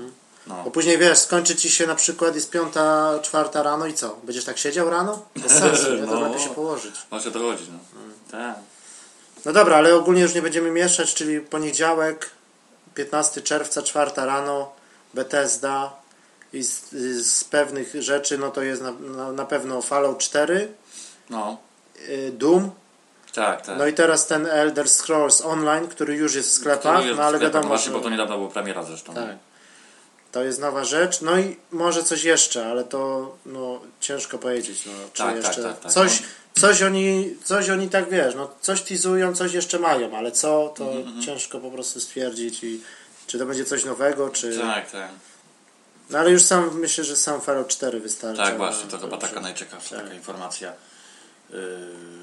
No. 0.47 0.63
Bo 0.63 0.71
później 0.71 0.97
wiesz, 0.97 1.17
skończy 1.17 1.55
ci 1.55 1.69
się 1.71 1.87
na 1.87 1.95
przykład 1.95 2.35
jest 2.35 2.51
piąta, 2.51 3.13
czwarta 3.21 3.63
rano 3.63 3.85
i 3.85 3.93
co? 3.93 4.17
Będziesz 4.23 4.45
tak 4.45 4.57
siedział 4.57 4.89
rano? 4.89 5.25
Bez 5.35 5.51
sensu, 5.51 5.93
nie? 5.95 6.01
To 6.07 6.15
No. 6.15 6.21
lepiej 6.21 6.39
się 6.43 6.49
położyć. 6.49 6.95
Właśnie 7.09 7.31
o 7.31 7.33
to 7.33 7.39
chodzi, 7.39 7.63
no. 7.71 7.79
Tak. 8.31 8.55
No 9.45 9.53
dobra, 9.53 9.77
ale 9.77 9.95
ogólnie 9.95 10.21
już 10.21 10.33
nie 10.33 10.41
będziemy 10.41 10.71
mieszać, 10.71 11.13
czyli 11.13 11.39
poniedziałek, 11.39 12.29
15 12.95 13.41
czerwca, 13.41 13.81
czwarta 13.81 14.25
rano, 14.25 14.71
Bethesda 15.13 15.93
i 16.53 16.63
z, 16.63 16.89
z 17.25 17.43
pewnych 17.43 18.01
rzeczy, 18.01 18.37
no 18.37 18.51
to 18.51 18.61
jest 18.61 18.81
na, 18.81 18.91
na, 18.91 19.31
na 19.31 19.45
pewno 19.45 19.81
Fallout 19.81 20.17
4, 20.17 20.67
No, 21.29 21.57
y, 22.09 22.31
Doom, 22.31 22.71
tak, 23.33 23.61
tak. 23.65 23.77
no 23.77 23.87
i 23.87 23.93
teraz 23.93 24.27
ten 24.27 24.45
Elder 24.45 24.89
Scrolls 24.89 25.41
Online, 25.41 25.87
który 25.87 26.15
już 26.15 26.35
jest 26.35 26.49
w 26.49 26.53
sklepach, 26.53 27.05
jest 27.05 27.17
no 27.17 27.23
ale 27.23 27.37
w 27.37 27.39
sklepach, 27.39 27.41
wiadomo, 27.41 27.67
właśnie, 27.67 27.91
że... 27.91 27.97
bo 27.97 28.03
to 28.03 28.09
niedawno 28.09 28.37
była 28.37 28.49
premiera 28.49 28.83
zresztą. 28.83 29.13
Tak. 29.13 29.37
To 30.31 30.43
jest 30.43 30.59
nowa 30.59 30.83
rzecz. 30.83 31.21
No 31.21 31.39
i 31.39 31.57
może 31.71 32.03
coś 32.03 32.23
jeszcze, 32.23 32.67
ale 32.67 32.83
to 32.83 33.31
no, 33.45 33.79
ciężko 33.99 34.37
powiedzieć. 34.37 34.85
No, 34.85 34.91
czy 35.13 35.23
Tak, 35.23 35.35
tak, 35.35 35.45
jeszcze 35.45 35.63
tak, 35.63 35.79
tak. 35.79 35.91
coś, 35.91 36.23
coś, 36.53 36.81
oni, 36.81 37.35
coś 37.43 37.69
oni 37.69 37.89
tak 37.89 38.09
wiesz, 38.09 38.35
no, 38.35 38.49
coś 38.61 38.81
teasują, 38.81 39.35
coś 39.35 39.53
jeszcze 39.53 39.79
mają, 39.79 40.17
ale 40.17 40.31
co 40.31 40.73
to 40.77 40.91
Mhm, 40.91 41.21
ciężko 41.21 41.59
po 41.59 41.71
prostu 41.71 41.99
stwierdzić 41.99 42.63
i 42.63 42.81
czy 43.27 43.39
to 43.39 43.45
będzie 43.45 43.65
coś 43.65 43.85
nowego, 43.85 44.29
czy. 44.29 44.59
Tak, 44.59 44.91
tak. 44.91 45.09
No 46.09 46.19
ale 46.19 46.31
już 46.31 46.43
sam 46.43 46.79
myślę, 46.79 47.03
że 47.03 47.15
sam 47.15 47.41
Fallout 47.41 47.67
4 47.67 47.99
wystarczy. 47.99 48.41
Tak, 48.41 48.51
na- 48.51 48.57
właśnie, 48.57 48.89
to 48.89 48.97
chyba 48.97 49.17
taka 49.17 49.39
najciekawsza 49.39 49.95
tak. 49.95 50.03
taka 50.03 50.15
informacja 50.15 50.73
yy, 51.49 51.57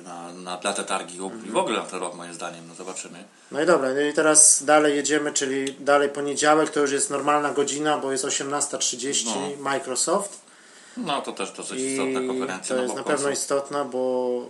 na, 0.04 0.32
na, 0.32 0.60
na 0.64 0.72
te 0.72 0.84
targi 0.84 1.16
i 1.46 1.50
w 1.50 1.56
ogóle 1.56 1.78
na 1.78 1.84
ten 1.84 2.00
rok 2.00 2.14
moim 2.14 2.34
zdaniem, 2.34 2.68
no 2.68 2.74
zobaczymy. 2.74 3.24
No 3.50 3.62
i 3.62 3.66
dobra, 3.66 3.94
no 3.94 4.00
i 4.00 4.12
teraz 4.12 4.62
dalej 4.64 4.96
jedziemy, 4.96 5.32
czyli 5.32 5.74
dalej 5.74 6.08
poniedziałek 6.08 6.70
to 6.70 6.80
już 6.80 6.92
jest 6.92 7.10
normalna 7.10 7.50
godzina, 7.52 7.98
bo 7.98 8.12
jest 8.12 8.24
18.30 8.24 9.24
No. 9.26 9.62
Microsoft. 9.62 10.49
No 10.96 11.22
to 11.22 11.32
też 11.32 11.52
dosyć 11.52 11.78
I 11.80 11.86
istotna 11.92 12.20
konferencja. 12.26 12.68
to 12.68 12.74
no 12.76 12.82
jest 12.82 12.94
bo 12.94 12.98
na 13.00 13.04
pewno 13.04 13.30
istotna, 13.30 13.84
bo 13.84 14.46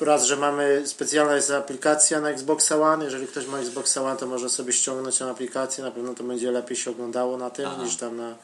raz, 0.00 0.24
że 0.24 0.36
mamy 0.36 0.82
specjalna 0.86 1.36
jest 1.36 1.50
aplikacja 1.50 2.20
na 2.20 2.30
Xbox 2.30 2.72
One. 2.72 3.04
Jeżeli 3.04 3.26
ktoś 3.26 3.46
ma 3.46 3.58
Xbox 3.58 3.96
One, 3.96 4.16
to 4.16 4.26
może 4.26 4.50
sobie 4.50 4.72
ściągnąć 4.72 5.18
tę 5.18 5.30
aplikację. 5.30 5.84
Na 5.84 5.90
pewno 5.90 6.14
to 6.14 6.24
będzie 6.24 6.50
lepiej 6.50 6.76
się 6.76 6.90
oglądało 6.90 7.36
na 7.36 7.50
tym 7.50 7.66
Aha. 7.66 7.82
niż 7.84 7.96
tam 7.96 8.16
na 8.16 8.34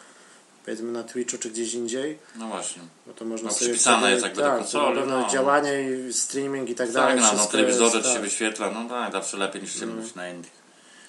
powiedzmy 0.65 0.93
na 0.93 1.03
Twitchu 1.03 1.39
czy 1.39 1.51
gdzieś 1.51 1.75
indziej. 1.75 2.19
No 2.37 2.47
właśnie. 2.49 2.83
No 3.07 3.13
to 3.15 3.25
można 3.25 3.49
No, 3.49 3.55
sobie 3.55 3.71
przypisane 3.71 3.99
wtedy- 3.99 4.13
jest 4.13 4.25
jakby 4.25 4.43
do 4.43 4.49
tak, 4.49 4.59
konsoli, 4.59 4.95
Na 4.95 5.01
pewno 5.01 5.21
no. 5.21 5.29
działanie 5.31 5.73
i 6.09 6.13
streaming 6.13 6.71
i 6.71 6.75
tak 6.75 6.87
Tak, 6.87 6.95
dalej. 6.95 7.17
no, 7.17 7.23
no 7.23 7.29
wszystko 7.29 7.53
telewizorze 7.53 7.97
jest, 7.97 8.09
ci 8.09 8.15
się 8.15 8.21
tak. 8.21 8.25
wyświetla, 8.31 8.71
no 8.71 8.89
tak, 8.89 9.13
zawsze 9.13 9.37
lepiej 9.37 9.63
niż 9.63 9.81
się 9.81 9.87
mówić 9.87 10.15
na 10.15 10.29
innych. 10.29 10.51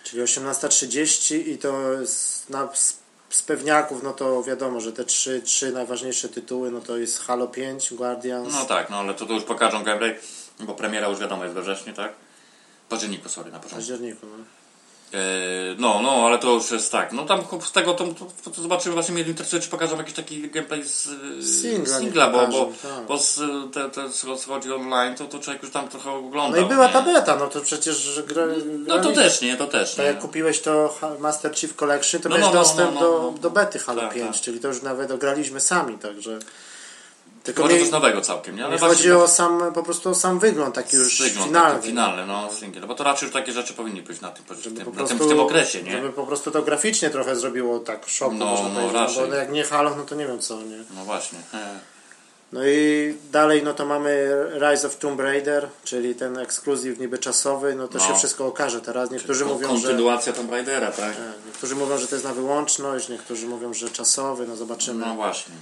Czyli 0.04 0.22
18.30 0.24 1.36
i 1.50 1.58
to 1.58 1.74
na, 2.50 2.70
z, 3.36 3.42
pewniaków, 3.44 4.04
no 4.04 4.14
to 4.14 4.44
wiadomo, 4.44 4.82
że 4.82 4.94
te 4.94 5.06
trzy, 5.06 5.42
trzy 5.42 5.72
najważniejsze 5.72 6.30
tytuły, 6.30 6.72
no 6.72 6.82
to 6.82 6.98
jest 6.98 7.20
Halo 7.20 7.48
5, 7.48 7.94
Guardians. 7.94 8.54
No 8.54 8.66
tak, 8.66 8.90
no 8.90 8.98
ale 8.98 9.14
to, 9.14 9.26
to 9.26 9.34
już 9.34 9.44
pokażą 9.44 9.84
gameplay, 9.84 10.16
bo 10.60 10.74
premiera 10.74 11.08
już 11.08 11.20
wiadomo 11.20 11.44
jest 11.44 11.56
we 11.56 11.62
wrześniu, 11.62 11.94
tak? 11.94 12.14
W 12.86 12.90
październiku, 12.90 13.30
sorry, 13.30 13.52
na 13.52 13.60
w 13.60 13.62
początku. 13.62 13.76
październiku. 13.76 14.28
No. 14.38 14.44
E, 15.14 15.18
no, 15.78 16.02
no, 16.02 16.26
ale 16.26 16.40
to 16.40 16.54
już 16.54 16.72
jest 16.72 16.92
tak. 16.92 17.12
No 17.12 17.26
tam 17.26 17.42
z 17.62 17.72
tego 17.72 17.94
to, 17.94 18.08
to, 18.44 18.50
to 18.50 18.62
zobaczymy, 18.62 18.94
właśnie 18.94 19.14
mnie 19.14 19.24
interesuje, 19.24 19.62
czy 19.62 19.70
pokażą 19.70 19.98
jakiś 19.98 20.14
taki 20.14 20.50
gameplay 20.50 20.84
z 20.84 21.10
Singla 21.62 22.00
nie 22.00 22.06
singla 22.06 22.30
bo, 22.30 22.48
bo, 22.48 22.66
tak. 22.66 23.06
bo 23.08 23.18
z, 23.18 23.40
te, 23.74 23.90
te, 23.90 24.10
co 24.10 24.38
chodzi 24.48 24.74
online, 24.74 25.16
to, 25.16 25.26
to 25.26 25.40
człowiek 25.40 25.64
już 25.64 25.72
tam 25.72 25.88
trochę 25.88 26.12
ogląda. 26.12 26.60
No 26.60 26.66
i 26.66 26.70
była 26.70 26.88
ta 26.88 27.02
beta, 27.02 27.36
no 27.36 27.48
to 27.48 27.62
przecież 27.62 28.22
gra, 28.28 28.44
No 28.88 29.00
to 29.00 29.12
też 29.12 29.42
nie, 29.42 29.58
to 29.58 29.68
też 29.68 29.96
Tak 29.96 30.00
nie. 30.00 30.12
jak 30.12 30.20
kupiłeś 30.20 30.62
to 30.62 30.98
Master 31.20 31.56
Chief 31.56 31.76
Collection, 31.76 32.22
to 32.22 32.30
No, 32.30 32.38
miałeś 32.38 32.54
no, 32.54 32.60
no, 32.60 32.66
dostęp 32.66 32.94
no, 32.96 33.02
do, 33.02 33.10
no, 33.12 33.32
no. 33.32 33.38
do 33.38 33.50
bety 33.50 33.80
Halo 33.80 34.02
Tak, 34.02 34.14
5, 34.14 34.36
tak. 34.36 34.44
czyli 34.44 34.60
to 34.60 34.68
już 34.68 34.82
nawet 34.82 35.12
ograliśmy 35.12 35.60
sami, 35.60 35.98
także... 35.98 36.40
Tylko 37.46 37.64
Może 37.64 37.80
coś 37.80 37.92
nowego 37.92 38.22
całkiem, 38.22 38.56
nie? 38.56 38.66
Ale 38.66 38.78
właśnie 38.78 38.96
chodzi 38.96 39.12
o 39.12 39.28
sam, 39.28 39.74
po 39.74 39.84
prostu 39.84 40.10
o 40.10 40.16
sam 40.16 40.40
wygląd, 40.40 40.76
taki 40.76 40.98
już 40.98 41.22
Wygląd 41.22 41.48
finalny. 41.48 41.76
taki 41.76 41.88
finalny, 41.88 42.26
no, 42.26 42.50
singiel. 42.60 42.82
No 42.82 42.88
bo 42.88 42.96
to 42.96 43.04
raczej 43.04 43.26
już 43.28 43.34
takie 43.34 43.52
rzeczy 43.52 43.74
powinny 43.74 44.02
być 44.02 44.22
na 44.22 44.30
tym, 44.30 44.46
w 44.56 44.62
Żeby 44.62 44.76
tym, 44.76 44.86
po 44.86 44.92
na 44.92 44.98
prostu, 44.98 45.18
tym, 45.18 45.28
w 45.28 45.30
tym 45.30 45.40
okresie, 45.40 45.84
nie? 45.84 45.92
Żeby 45.92 46.10
po 46.10 46.24
prostu 46.24 46.52
to 46.52 46.62
graficznie 46.62 47.10
trochę 47.10 47.36
zrobiło 47.36 47.80
tak 47.80 48.10
szok, 48.10 48.34
No, 48.34 48.46
można 48.46 48.70
no, 48.70 48.90
powiedzieć, 48.90 49.18
no, 49.18 49.28
bo 49.28 49.34
jak 49.36 49.52
nie 49.52 49.64
Halo, 49.64 49.96
no 49.96 50.04
to 50.04 50.16
nie 50.16 50.28
wiem 50.28 50.40
co, 50.40 50.62
nie? 50.62 50.78
No 50.96 51.06
właśnie. 51.06 51.40
E, 51.54 51.80
No 52.54 52.62
i 52.68 53.16
dalej 53.32 53.64
no 53.64 53.74
to 53.74 53.86
mamy 53.86 54.36
Rise 54.60 54.88
of 54.88 54.96
Tomb 54.98 55.20
Raider, 55.20 55.68
czyli 55.84 56.16
ten 56.16 56.38
ekskluzyw 56.38 57.00
niby 57.00 57.18
czasowy, 57.18 57.76
no 57.76 57.88
to 57.88 57.98
No. 57.98 58.08
się 58.08 58.16
wszystko 58.16 58.46
okaże 58.46 58.82
teraz. 58.82 59.12
Niektórzy 59.12 59.44
Kon- 59.44 59.54
mówią, 59.54 59.68
że... 59.78 59.88
Kontynuacja 59.88 60.34
Tomb 60.34 60.52
Raidera, 60.52 60.88
tak? 60.88 60.98
Tak, 60.98 61.16
Niektórzy 61.46 61.76
mówią, 61.76 61.98
że 61.98 62.08
to 62.08 62.16
jest 62.16 62.26
na 62.26 62.34
wyłączność, 62.34 63.10
niektórzy 63.10 63.48
mówią, 63.48 63.74
że 63.74 63.90
czasowy, 63.90 64.48
no 64.48 64.56
zobaczymy. 64.56 65.06
No 65.06 65.16
właśnie. 65.16 65.54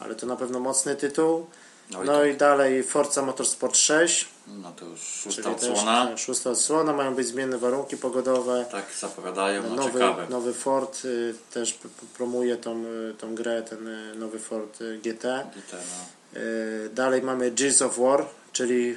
Ale 0.00 0.14
to 0.14 0.26
na 0.26 0.36
pewno 0.36 0.60
mocny 0.60 0.96
tytuł. 0.96 1.46
No 1.90 2.02
i 2.02 2.06
No 2.06 2.24
i 2.24 2.36
dalej 2.36 2.82
Forza 2.82 3.22
Motorsport 3.22 3.76
6, 3.76 4.28
No 4.46 4.72
to 4.72 4.84
już 4.84 5.00
szósta 5.00 5.42
też 5.54 5.70
odsłona. 5.70 6.06
tak, 6.06 6.18
szósta 6.18 6.50
odsłona, 6.50 6.92
mają 6.92 7.14
być 7.14 7.26
zmienne 7.26 7.58
warunki 7.58 7.96
pogodowe. 7.96 8.66
Tak 8.72 8.84
zapowiadają, 9.00 9.62
no 9.62 9.74
Nowy, 9.74 9.92
ciekawe. 9.92 10.26
nowy 10.30 10.54
Ford 10.54 11.04
y, 11.04 11.34
też 11.52 11.78
promuje 12.16 12.56
tą, 12.56 12.84
y, 12.84 13.14
tą 13.18 13.34
grę, 13.34 13.62
ten 13.62 13.88
y, 13.88 14.14
nowy 14.14 14.38
Ford 14.38 14.80
y, 14.80 14.98
GT. 14.98 15.22
Te, 15.22 15.76
no. 15.76 16.40
Y, 16.40 16.90
Dalej 16.94 17.22
mamy 17.22 17.50
Gears 17.50 17.82
of 17.82 17.98
War, 17.98 18.26
czyli 18.52 18.90
y, 18.90 18.96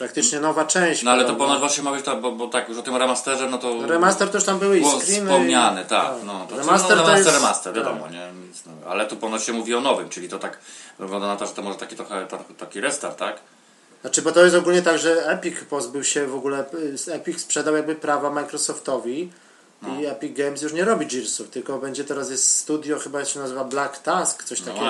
praktycznie 0.00 0.40
nowa 0.40 0.64
część. 0.64 1.02
no 1.02 1.10
ale 1.10 1.24
to 1.24 1.34
ponoć 1.34 1.58
właśnie 1.60 1.82
ma 1.82 1.92
być 1.92 2.04
tak, 2.04 2.20
bo, 2.20 2.32
bo 2.32 2.46
tak, 2.48 2.68
już 2.68 2.78
o 2.78 2.82
tym 2.82 2.96
remasterze, 2.96 3.48
no 3.50 3.58
to 3.58 3.86
Remaster 3.86 4.28
to 4.28 4.36
już 4.36 4.44
tam 4.44 4.58
były 4.58 4.78
i 4.78 4.84
screeny. 4.84 5.26
wspomniane, 5.26 5.82
i- 5.82 5.86
tak. 5.86 6.12
No, 6.24 6.46
to 6.50 6.56
Remaster 6.56 6.96
no, 6.96 7.02
to 7.02 7.08
remaster, 7.08 7.16
jest... 7.32 7.42
remaster, 7.42 7.74
tak. 7.74 7.84
wiadomo, 7.84 8.08
nie? 8.08 8.28
Nic 8.48 8.66
nowego. 8.66 8.90
Ale 8.90 9.06
tu 9.06 9.16
ponoć 9.16 9.42
się 9.42 9.52
mówi 9.52 9.74
o 9.74 9.80
nowym, 9.80 10.08
czyli 10.08 10.28
to 10.28 10.38
tak 10.38 10.58
wygląda 10.98 11.26
na 11.26 11.36
to, 11.36 11.46
że 11.46 11.52
to 11.52 11.62
może 11.62 11.78
taki 11.78 11.96
trochę 11.96 12.26
trochę 12.26 12.44
taki 12.58 12.80
restart, 12.80 13.18
tak? 13.18 13.40
Znaczy, 14.00 14.22
bo 14.22 14.32
to 14.32 14.44
jest 14.44 14.56
ogólnie 14.56 14.82
tak, 14.82 14.98
że 14.98 15.26
Epic 15.26 15.54
pozbył 15.70 16.04
się 16.04 16.26
w 16.26 16.34
ogóle, 16.34 16.64
y, 17.08 17.12
Epic 17.12 17.40
sprzedał 17.40 17.76
jakby 17.76 17.94
prawa 17.94 18.30
Microsoftowi 18.30 19.30
I 20.00 20.06
Epic 20.06 20.36
Games 20.36 20.62
już 20.62 20.72
nie 20.72 20.84
robi 20.84 21.06
Gearsów, 21.06 21.50
tylko 21.50 21.78
będzie 21.78 22.04
teraz 22.04 22.30
jest 22.30 22.56
studio, 22.56 22.98
chyba 22.98 23.24
się 23.24 23.40
nazywa 23.40 23.64
Black 23.64 23.98
Task, 23.98 24.44
coś 24.44 24.60
No 24.60 24.66
takiego. 24.66 24.84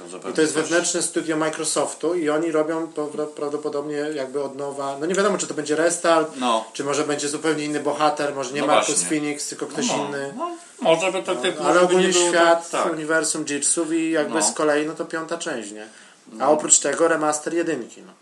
właśnie, 0.00 0.20
to 0.22 0.28
I 0.30 0.32
to 0.32 0.40
jest 0.40 0.54
wewnętrzne 0.54 1.02
studio 1.02 1.36
Microsoftu 1.36 2.14
i 2.14 2.28
oni 2.30 2.52
robią 2.52 2.86
pra- 2.86 3.26
prawdopodobnie 3.26 3.96
jakby 3.96 4.42
od 4.42 4.56
nowa, 4.56 4.96
no 5.00 5.06
nie 5.06 5.14
wiadomo 5.14 5.38
czy 5.38 5.46
to 5.46 5.54
będzie 5.54 5.76
restart, 5.76 6.32
No. 6.36 6.64
czy 6.72 6.84
może 6.84 7.04
będzie 7.04 7.28
zupełnie 7.28 7.64
inny 7.64 7.80
bohater, 7.80 8.34
może 8.34 8.52
nie 8.52 8.60
No 8.60 8.66
Marcus 8.66 8.94
właśnie. 8.94 9.08
Phoenix, 9.20 9.48
tylko 9.48 9.66
ktoś 9.66 9.88
no, 9.88 9.96
inny. 9.96 10.34
No, 10.36 10.50
może 10.80 11.12
by 11.12 11.22
to 11.22 11.36
typ, 11.36 11.58
może 11.58 11.70
Ale 11.70 11.80
ogólnie 11.80 12.12
świat, 12.12 12.70
Tak, 12.70 12.82
tak. 12.84 12.92
uniwersum 12.92 13.44
Gearsów 13.44 13.92
i 13.92 14.10
jakby 14.10 14.34
No. 14.34 14.42
z 14.42 14.52
kolei 14.52 14.86
no 14.86 14.94
to 14.94 15.04
piąta 15.04 15.38
część, 15.38 15.70
nie? 15.72 15.86
A 16.40 16.48
oprócz 16.50 16.78
tego 16.78 17.08
remaster 17.08 17.54
jedynki, 17.54 18.02
no. 18.02 18.12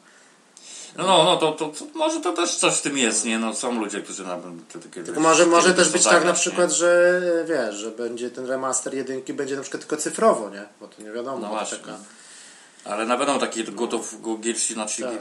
No, 0.99 1.07
no, 1.07 1.25
no 1.25 1.37
to, 1.37 1.53
to, 1.53 1.69
to 1.69 1.85
może 1.95 2.21
to 2.21 2.33
też 2.33 2.57
coś 2.57 2.75
w 2.75 2.83
tym 2.83 2.99
jest, 2.99 3.25
nie? 3.25 3.39
No 3.39 3.55
są 3.55 3.81
ludzie, 3.81 4.03
którzy 4.03 4.25
na 4.25 4.39
te 4.73 4.79
takie 4.79 5.03
Tylko 5.05 5.21
może, 5.21 5.47
może 5.47 5.75
też 5.75 5.89
być 5.89 6.05
tak 6.05 6.25
na 6.25 6.33
przykład, 6.33 6.69
nie? 6.71 6.75
że 6.77 7.21
wiesz, 7.49 7.75
że 7.75 7.91
będzie 7.91 8.31
ten 8.31 8.47
remaster 8.47 8.95
jedynki 8.95 9.33
będzie 9.35 9.57
na 9.57 9.63
przykład 9.63 9.81
tylko 9.83 9.97
cyfrowo, 9.97 10.51
nie? 10.51 10.65
Bo 10.81 10.89
to 10.89 11.03
nie 11.03 11.11
wiadomo. 11.13 11.39
No 11.39 11.49
właśnie. 11.49 11.79
taka- 11.79 11.99
Ale 12.85 13.07
na 13.07 13.17
pewno 13.17 13.39
taki 13.39 13.65
God 13.65 13.95
of 13.95 14.21
Go 14.21 14.35
Gears, 14.37 14.69
znaczy 14.69 15.03
Tak. 15.03 15.13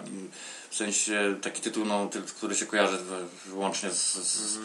w 0.70 0.76
sensie 0.76 1.36
taki 1.42 1.62
tytuł, 1.62 1.86
no, 1.86 2.10
który 2.38 2.56
się 2.56 2.66
kojarzy 2.66 2.98
wy- 2.98 3.50
wyłącznie 3.50 3.92
z, 3.92 4.14
z, 4.14 4.58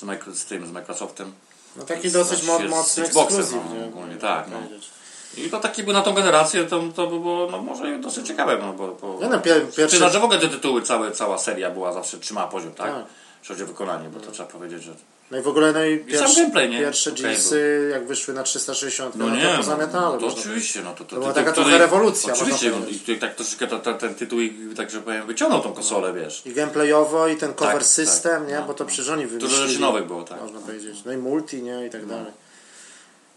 Mhm. 0.00 0.34
z, 0.34 0.38
z 0.38 0.44
tym, 0.44 0.66
z 0.66 0.70
Microsoftem. 0.70 1.32
No 1.76 1.84
taki 1.84 2.10
dosyć 2.10 2.42
mo- 2.42 2.58
z- 2.58 2.62
z 2.66 2.70
mocny 2.70 3.04
Xboxem, 3.04 3.40
ekskluzyw, 3.40 3.70
no, 3.70 3.76
nie? 3.76 3.84
ogólnie, 3.86 4.16
tak, 4.16 4.46
no. 4.50 4.58
powiedzieć. 4.58 4.88
I 5.36 5.50
to 5.50 5.60
taki 5.60 5.82
był 5.82 5.92
na 5.92 6.02
tą 6.02 6.12
generację, 6.14 6.64
to, 6.64 6.82
to 6.96 7.06
by 7.06 7.20
było 7.20 7.48
no, 7.50 7.62
może 7.62 7.98
dosyć 7.98 8.26
ciekawe, 8.26 8.58
no 8.60 8.72
bo... 8.72 8.88
bo 9.00 9.18
Nie 9.22 9.28
no, 9.28 9.38
pier- 9.38 9.70
Czy 9.70 9.76
pierwszy- 9.76 9.96
znaczy 9.98 10.18
w 10.18 10.24
ogóle 10.24 10.38
te 10.40 10.48
tytuły, 10.48 10.82
całe, 10.82 11.10
cała 11.12 11.38
seria 11.38 11.70
była 11.70 11.92
zawsze 11.92 12.18
trzymała 12.18 12.46
poziom, 12.48 12.72
tak? 12.74 12.86
Tak. 12.94 13.04
Jeśli 13.40 13.54
chodzi 13.54 13.62
o 13.64 13.66
wykonanie, 13.66 14.08
bo 14.08 14.20
to 14.20 14.30
trzeba 14.32 14.48
powiedzieć, 14.48 14.82
że... 14.82 14.92
No 15.30 15.38
i 15.38 15.42
w 15.42 15.48
ogóle 15.48 15.72
no 15.72 15.84
i 15.84 15.98
sam 15.98 16.06
pierwsze, 16.08 16.40
gameplay, 16.40 16.68
nie? 16.70 16.78
pierwsze 16.78 17.10
Okej, 17.10 17.22
Gearsy 17.22 17.88
jak 17.92 18.06
wyszły 18.06 18.34
na 18.34 18.42
360, 18.42 19.14
no, 19.16 19.26
No 19.26 19.36
nie, 19.36 19.42
to 19.42 19.50
no, 19.50 19.56
pozamiatały. 19.56 20.18
no 20.20 20.28
to 20.30 20.34
oczywiście, 20.38 20.82
no 20.84 20.90
to, 20.94 21.04
to, 21.04 21.04
To 21.04 21.16
była 21.16 21.28
to- 21.28 21.34
taka 21.34 21.52
to- 21.52 21.62
trochę 21.62 21.78
rewolucja, 21.78 22.32
Oczywiście, 22.32 22.70
no, 22.80 22.86
i 22.86 22.94
tutaj 22.98 23.18
tak 23.18 23.34
troszeczkę 23.34 23.66
to, 23.66 23.78
to, 23.78 23.94
ten 23.94 24.14
tytuł, 24.14 24.38
tak 24.76 24.90
że 24.90 25.00
powiem, 25.00 25.26
wyciągnął 25.26 25.60
tą 25.60 25.72
konsolę, 25.72 26.12
wiesz. 26.12 26.42
I 26.46 26.52
gameplayowo, 26.52 27.28
i 27.28 27.36
ten 27.36 27.54
cover 27.54 27.74
Tak, 27.74 27.84
system, 27.86 28.40
tak, 28.42 28.48
nie? 28.48 28.54
no, 28.60 28.62
Bo 28.66 28.74
to 28.74 28.84
no. 28.84 28.88
przecież 28.88 29.08
oni 29.08 29.22
Dużo 29.24 29.38
wymyślili. 29.38 29.68
rzeczy 29.68 29.80
nowych 29.80 30.06
było, 30.06 30.22
tak. 30.22 30.40
Można 30.42 30.60
powiedzieć. 30.60 30.98
No 31.04 31.12
i 31.12 31.16
multi, 31.16 31.62
nie? 31.62 31.86
I 31.86 31.90
tak 31.90 32.06
dalej. 32.06 32.32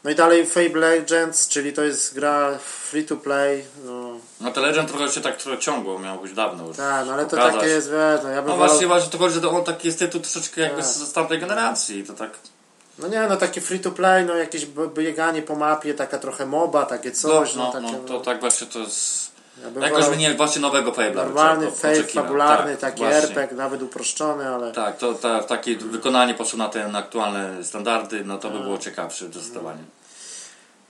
No 0.03 0.11
i 0.11 0.15
dalej 0.15 0.45
Fable 0.45 0.79
Legends, 0.79 1.47
czyli 1.47 1.73
to 1.73 1.83
jest 1.83 2.13
gra 2.13 2.57
free 2.57 3.05
to 3.05 3.17
play. 3.17 3.65
No, 3.85 4.09
No 4.41 4.51
to 4.51 4.61
Legend 4.61 4.89
trochę 4.89 5.09
się 5.09 5.21
tak 5.21 5.37
trochę 5.37 5.57
ciągło, 5.59 5.99
miało 5.99 6.21
być 6.21 6.33
dawno 6.33 6.67
już. 6.67 6.77
tak, 6.77 7.05
no 7.05 7.13
ale 7.13 7.23
to 7.23 7.29
pokazać. 7.29 7.53
takie 7.55 7.67
jest, 7.67 7.91
wiesz, 7.91 8.19
no 8.23 8.29
ja 8.29 8.41
bym 8.41 8.51
No 8.51 8.57
wolał... 8.57 8.67
właśnie, 8.69 8.87
właśnie 8.87 9.11
to 9.11 9.17
chodzi, 9.17 9.39
że 9.41 9.49
on 9.49 9.63
taki 9.63 9.87
jest 9.87 9.99
tytuł 9.99 10.21
troszeczkę 10.21 10.61
jakby 10.61 10.77
Tak. 10.81 10.85
z, 10.91 11.13
tamtej 11.13 11.39
generacji, 11.39 12.03
to 12.03 12.13
tak... 12.13 12.31
No 12.99 13.07
nie, 13.07 13.27
no 13.29 13.37
takie 13.37 13.61
free 13.61 13.79
to 13.79 13.91
play, 13.91 14.25
no 14.25 14.35
jakieś 14.35 14.65
bieganie 14.95 15.41
po 15.41 15.55
mapie, 15.55 15.93
taka 15.93 16.17
trochę 16.19 16.45
moba, 16.45 16.85
takie 16.85 17.11
coś, 17.11 17.55
no, 17.55 17.63
no, 17.63 17.71
takie... 17.71 17.97
no, 17.97 18.07
to 18.07 18.19
tak 18.19 18.39
właśnie 18.39 18.67
to 18.67 18.79
jest... 18.79 19.31
ja 19.61 19.69
bym 19.71 19.83
Jakoś 19.83 19.97
wolał 19.97 20.11
by 20.11 20.17
nie 20.17 20.33
właśnie 20.33 20.61
nowego 20.61 20.91
Fable'a 20.91 21.15
Normalny, 21.15 21.67
oczekiwał. 21.67 22.23
fabularny, 22.23 22.71
Tak, 22.71 22.79
taki 22.81 22.99
właśnie. 23.03 23.17
RPG, 23.17 23.57
nawet 23.57 23.81
uproszczony, 23.81 24.49
ale... 24.49 24.71
Tak, 24.71 24.97
to 24.97 25.13
ta, 25.13 25.43
takie 25.43 25.75
wykonanie 25.77 26.33
poszło 26.33 26.57
na 26.59 26.69
te 26.69 26.85
aktualne 26.97 27.63
standardy, 27.63 28.25
no 28.25 28.37
to 28.37 28.47
Tak. 28.49 28.57
by 28.57 28.63
było 28.63 28.77
ciekawsze 28.77 29.25
zdecydowanie. 29.25 29.83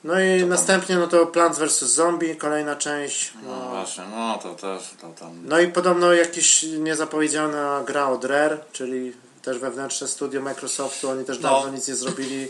No 0.04 0.20
i 0.20 0.44
następnie 0.46 0.96
no 0.96 1.08
to 1.08 1.26
Plants 1.26 1.60
vs. 1.60 1.84
Zombie, 1.84 2.36
kolejna 2.36 2.76
część. 2.76 3.34
No 3.44 3.50
No. 3.60 3.70
właśnie, 3.70 4.04
no 4.16 4.38
to 4.44 4.56
też, 4.56 4.82
to 5.02 5.10
tam... 5.20 5.30
no 5.46 5.60
i 5.60 5.68
podobno 5.68 6.14
jakiś 6.14 6.64
niezapowiedziana 6.64 7.84
gra 7.88 8.08
od 8.10 8.26
Rare, 8.26 8.58
czyli 8.72 9.14
też 9.42 9.58
wewnętrzne 9.58 10.08
studio 10.08 10.42
Microsoftu, 10.42 11.10
oni 11.10 11.26
też 11.26 11.40
No. 11.40 11.50
dawno 11.50 11.72
nic 11.72 11.88
nie 11.88 11.96
zrobili. 11.96 12.48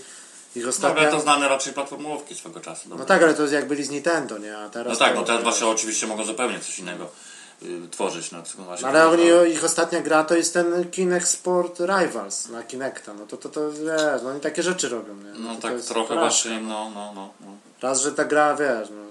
Ich 0.55 0.63
No, 0.63 0.69
ostatnia... 0.69 1.11
to 1.11 1.19
znane 1.19 1.49
raczej 1.49 1.73
platformówki 1.73 2.35
swego 2.35 2.59
czasu. 2.59 2.81
No 2.85 2.89
dobra. 2.89 3.05
tak, 3.05 3.23
ale 3.23 3.33
to 3.33 3.41
jest 3.41 3.53
jak 3.53 3.67
byli 3.67 3.83
z 3.83 3.89
Nintendo, 3.89 4.37
nie? 4.37 4.57
A 4.57 4.69
teraz 4.69 4.93
No 4.99 5.05
tak, 5.05 5.13
to- 5.13 5.19
no 5.19 5.25
teraz 5.25 5.43
właśnie 5.43 5.67
oczywiście 5.67 6.07
mogą 6.07 6.25
zupełnie 6.25 6.59
coś 6.59 6.79
innego 6.79 7.07
y, 7.63 7.81
tworzyć. 7.91 8.31
No, 8.31 8.41
to 8.57 8.63
właśnie 8.63 8.83
No 8.91 8.99
ale 8.99 9.17
to- 9.17 9.39
oni, 9.41 9.51
ich 9.53 9.63
ostatnia 9.63 10.01
gra 10.01 10.23
to 10.23 10.35
jest 10.35 10.53
ten 10.53 10.91
Kinect 10.91 11.27
Sport 11.27 11.79
Rivals 11.79 12.49
na 12.49 12.63
Kinecta. 12.63 13.13
No 13.13 13.25
to, 13.25 13.37
to, 13.37 13.49
to 13.49 13.71
wiesz, 13.71 14.21
no 14.23 14.29
oni 14.29 14.39
takie 14.39 14.63
rzeczy 14.63 14.89
robią, 14.89 15.15
nie? 15.15 15.39
No 15.39 15.55
to, 15.55 15.61
tak 15.61 15.77
to 15.81 15.93
trochę 15.93 16.07
porażka. 16.07 16.29
właśnie, 16.49 16.61
no, 16.67 16.89
no, 16.95 17.11
no. 17.15 17.29
no. 17.41 17.47
Raz, 17.81 18.01
że 18.01 18.11
ta 18.11 18.25
gra, 18.25 18.55
wiesz, 18.55 18.89
no, 18.89 19.03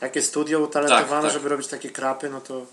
takie 0.00 0.22
studio 0.22 0.60
utalentowane, 0.60 1.08
Tak, 1.08 1.22
tak. 1.22 1.32
żeby 1.32 1.48
robić 1.48 1.66
takie 1.66 1.90
krapy, 1.90 2.30
no 2.30 2.40
to 2.40 2.66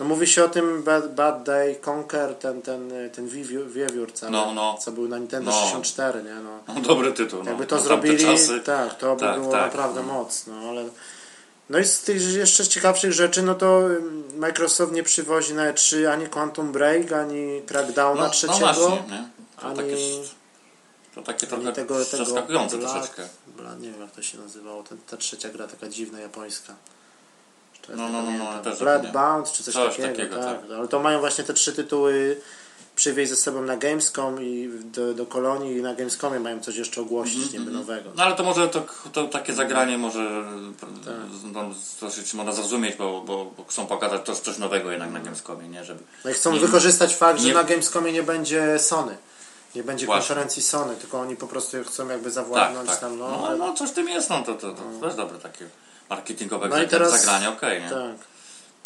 no 0.00 0.04
mówi 0.06 0.26
się 0.26 0.44
o 0.44 0.48
tym 0.48 0.82
Bad, 0.82 1.14
Bad 1.14 1.42
Day 1.42 1.80
Conquer, 1.86 2.34
ten, 2.34 2.62
ten, 2.62 2.92
ten 3.14 3.28
wiewiór, 3.68 4.12
cały, 4.12 4.32
No, 4.32 4.52
no. 4.54 4.78
co 4.80 4.92
był 4.92 5.08
na 5.08 5.18
Nintendo 5.18 5.50
No. 5.50 5.56
64, 5.60 6.22
nie? 6.22 6.34
No. 6.34 6.74
no 6.74 6.80
dobry 6.80 7.12
tytuł. 7.12 7.42
No. 7.44 7.50
Jakby 7.50 7.66
to 7.66 7.76
no, 7.76 7.82
zrobili, 7.82 8.24
tak, 8.64 8.98
to 8.98 9.14
by 9.14 9.20
Tak, 9.20 9.40
było 9.40 9.52
tak, 9.52 9.62
naprawdę 9.64 10.02
no. 10.02 10.12
mocno, 10.12 10.54
ale... 10.68 10.84
No 11.70 11.78
i 11.78 11.84
z 11.84 12.00
tych 12.00 12.22
jeszcze 12.34 12.66
ciekawszych 12.66 13.12
rzeczy, 13.12 13.42
no 13.42 13.54
to 13.54 13.80
Microsoft 14.36 14.92
nie 14.92 15.02
przywozi 15.02 15.54
na 15.54 15.72
E3 15.72 16.06
ani 16.06 16.26
Quantum 16.26 16.72
Break, 16.72 17.12
ani 17.12 17.62
Crackdowna 17.66 18.22
No, 18.24 18.30
trzeciego. 18.30 18.66
no 18.66 18.74
właśnie, 18.74 19.08
nie? 19.10 19.28
To, 19.60 19.66
ani- 19.66 19.76
takie, 19.76 19.96
to 21.14 21.22
takie 21.22 21.46
trochę 21.46 21.72
tego, 21.72 22.04
tego 22.04 22.24
zaskakujące 22.24 22.76
Blood- 22.76 22.80
troszeczkę. 22.92 23.28
Blood, 23.46 23.80
nie 23.80 23.90
wiem 23.90 24.00
jak 24.00 24.10
to 24.10 24.22
się 24.22 24.38
nazywało, 24.38 24.82
ten, 24.82 24.98
ta 25.10 25.16
trzecia 25.16 25.48
gra 25.48 25.66
taka 25.66 25.88
dziwna 25.88 26.20
japońska. 26.20 26.74
Czy 27.86 27.92
teraz 27.92 28.00
No, 28.12 28.22
no, 28.22 28.30
no, 28.30 28.52
no, 28.54 28.62
też. 28.62 28.78
Bloodbound 28.78 29.52
czy 29.52 29.62
coś, 29.64 29.74
Coś 29.74 29.96
takiego, 29.96 30.08
takiego, 30.08 30.36
tak. 30.36 30.60
tak. 30.62 30.70
Ale 30.78 30.88
to 30.88 31.00
mają 31.00 31.20
właśnie 31.20 31.44
te 31.44 31.54
trzy 31.54 31.72
tytuły 31.72 32.40
przywieźć 32.96 33.30
ze 33.30 33.36
sobą 33.36 33.62
na 33.62 33.76
Gamescom 33.76 34.42
i 34.42 34.70
do, 34.84 35.14
do 35.14 35.26
Kolonii 35.26 35.76
i 35.76 35.82
na 35.82 35.94
Gamescomie 35.94 36.40
mają 36.40 36.60
coś 36.60 36.76
jeszcze 36.76 37.00
ogłosić 37.00 37.52
niby 37.52 37.70
nowego. 37.70 38.10
No 38.16 38.22
ale 38.24 38.34
to 38.36 38.44
może 38.44 38.68
to, 38.68 38.82
to 39.12 39.24
takie 39.28 39.52
zagranie 39.54 39.98
może 39.98 40.44
Tak. 40.80 40.88
no, 41.52 41.64
dosyć 42.00 42.34
można 42.34 42.52
zrozumieć, 42.52 42.96
bo, 42.96 43.20
bo, 43.26 43.44
bo 43.56 43.64
chcą 43.64 43.86
pokazać 43.86 44.26
coś, 44.26 44.38
coś 44.38 44.58
nowego 44.58 44.90
jednak 44.90 45.12
na 45.12 45.20
Gamescomie, 45.20 45.68
nie? 45.68 45.84
Żeby, 45.84 46.00
No 46.24 46.30
i 46.30 46.34
chcą 46.34 46.52
Nie- 46.52 46.60
wykorzystać 46.60 47.16
fakt, 47.16 47.40
że 47.40 47.48
nie- 47.48 47.54
na 47.54 47.64
Gamescomie 47.64 48.12
nie 48.12 48.22
będzie 48.22 48.78
Sony. 48.78 49.16
Nie 49.74 49.84
będzie 49.84 50.06
Właśnie. 50.06 50.20
konferencji 50.28 50.62
Sony, 50.62 50.96
tylko 50.96 51.20
oni 51.20 51.36
po 51.36 51.46
prostu 51.46 51.76
chcą 51.86 52.08
jakby 52.08 52.24
tak, 52.24 52.32
zawładnąć 52.32 52.90
tak. 52.90 53.00
tam. 53.00 53.18
No, 53.18 53.28
No, 53.28 53.46
ale- 53.48 53.56
no 53.58 53.74
coś 53.74 53.90
w 53.90 53.92
tym 53.92 54.08
jest, 54.08 54.30
no 54.30 54.42
to, 54.42 54.54
to, 54.54 54.72
to 54.72 54.82
też 55.06 55.14
dobre 55.14 55.38
takie 55.38 55.64
marketingowe 56.10 56.68
No 56.68 56.78
i 56.78 56.82
no 56.82 56.88
teraz- 56.88 57.12
zagranie, 57.20 57.48
okej, 57.48 57.82
nie? 57.82 57.90
Tak. 57.90 58.16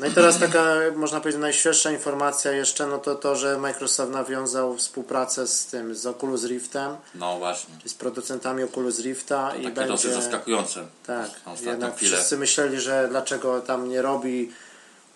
No 0.01 0.07
i 0.07 0.11
teraz 0.11 0.39
taka, 0.39 0.65
można 0.97 1.21
powiedzieć, 1.21 1.41
najświeższa 1.41 1.91
informacja 1.91 2.53
jeszcze, 2.53 2.87
no 2.87 2.99
to 2.99 3.15
to, 3.15 3.37
że 3.37 3.59
Microsoft 3.59 4.13
nawiązał 4.13 4.77
współpracę 4.77 5.47
z 5.47 5.67
tym, 5.67 5.95
z 5.95 6.07
Oculus 6.07 6.45
Riftem, 6.45 6.97
No 7.15 7.39
właśnie. 7.39 7.75
z 7.85 7.95
producentami 7.95 8.63
Oculus 8.63 9.01
Rifta 9.01 9.51
i 9.55 9.63
Takie 9.63 9.71
będzie... 9.75 9.93
dosyć 9.93 10.13
zaskakujące. 10.13 10.87
Tak, 11.07 11.31
jednak 11.61 11.97
chwilę. 11.97 12.17
wszyscy 12.17 12.37
myśleli, 12.37 12.81
że 12.81 13.07
dlaczego 13.11 13.61
tam 13.61 13.89
nie 13.89 14.03
robi 14.03 14.53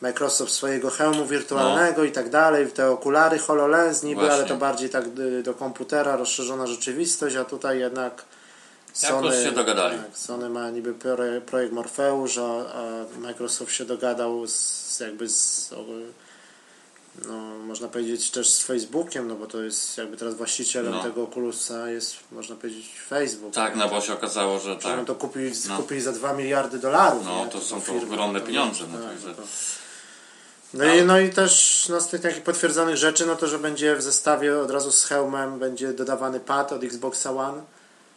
Microsoft 0.01 0.53
swojego 0.53 0.91
hełmu 0.91 1.27
wirtualnego 1.27 2.05
i 2.05 2.13
tak 2.13 2.31
dalej, 2.31 2.67
te 2.67 2.91
okulary 2.91 3.39
HoloLens 3.39 4.03
niby, 4.03 4.21
No. 4.21 4.27
Właśnie. 4.27 4.41
ale 4.41 4.49
to 4.49 4.57
bardziej 4.57 4.91
tak 4.91 5.05
y, 5.19 5.43
do 5.43 5.55
komputera, 5.55 6.17
rozszerzona 6.17 6.67
rzeczywistość, 6.67 7.37
a 7.37 7.45
tutaj 7.45 7.79
jednak 7.79 8.25
Sony, 8.93 9.45
się 9.45 9.53
dogadali. 9.53 9.99
Tak, 9.99 10.17
Sony 10.19 10.49
ma 10.49 10.71
niby 10.71 10.95
proje- 10.95 11.41
projekt 11.41 11.73
Morpheus, 11.73 12.39
a, 12.39 12.43
a 12.75 13.19
Microsoft 13.19 13.73
się 13.73 13.85
dogadał 13.85 14.47
z, 14.47 15.01
jakby 15.01 15.29
z 15.29 15.71
no, 17.29 17.35
można 17.59 17.89
powiedzieć 17.89 18.31
też 18.31 18.51
z 18.51 18.63
Facebookiem, 18.63 19.29
no 19.29 19.35
bo 19.35 19.47
to 19.47 19.63
jest 19.63 19.99
jakby 19.99 20.17
teraz 20.17 20.35
właścicielem 20.35 20.93
No. 20.93 21.03
tego 21.03 21.23
Oculusa 21.23 21.91
jest, 21.91 22.17
można 22.33 22.57
powiedzieć, 22.57 22.91
Facebook. 23.09 23.55
Tak, 23.55 23.77
no 23.77 23.89
bo 23.89 24.01
się 24.01 24.13
okazało, 24.13 24.59
że 24.59 24.77
tak. 24.77 25.05
to 25.07 25.15
kupili, 25.15 25.53
No. 25.69 25.77
kupili 25.77 26.01
za 26.01 26.13
2 26.13 26.33
miliardy 26.33 26.79
dolarów. 26.79 27.25
No, 27.25 27.45
nie? 27.45 27.51
to 27.51 27.61
są 27.61 27.81
to 27.81 27.93
ogromne 27.93 28.41
pieniądze, 28.41 28.85
no, 28.93 28.99
tak, 28.99 29.09
także- 29.09 29.35
No, 30.75 30.85
i, 30.95 31.03
no 31.03 31.21
i 31.21 31.31
też 31.31 31.87
no, 31.89 32.01
z 32.01 32.09
tych 32.09 32.21
takich 32.21 32.43
potwierdzonych 32.43 32.97
rzeczy, 32.97 33.27
no 33.27 33.37
to, 33.37 33.47
że 33.47 33.59
będzie 33.59 33.97
w 33.97 34.03
zestawie 34.03 34.59
od 34.59 34.71
razu 34.71 34.93
z 34.93 35.05
hełmem 35.05 35.59
będzie 35.59 35.93
dodawany 35.93 36.41
pad 36.41 36.73
od 36.73 36.85
Xboxa 36.85 37.31
One, 37.31 37.63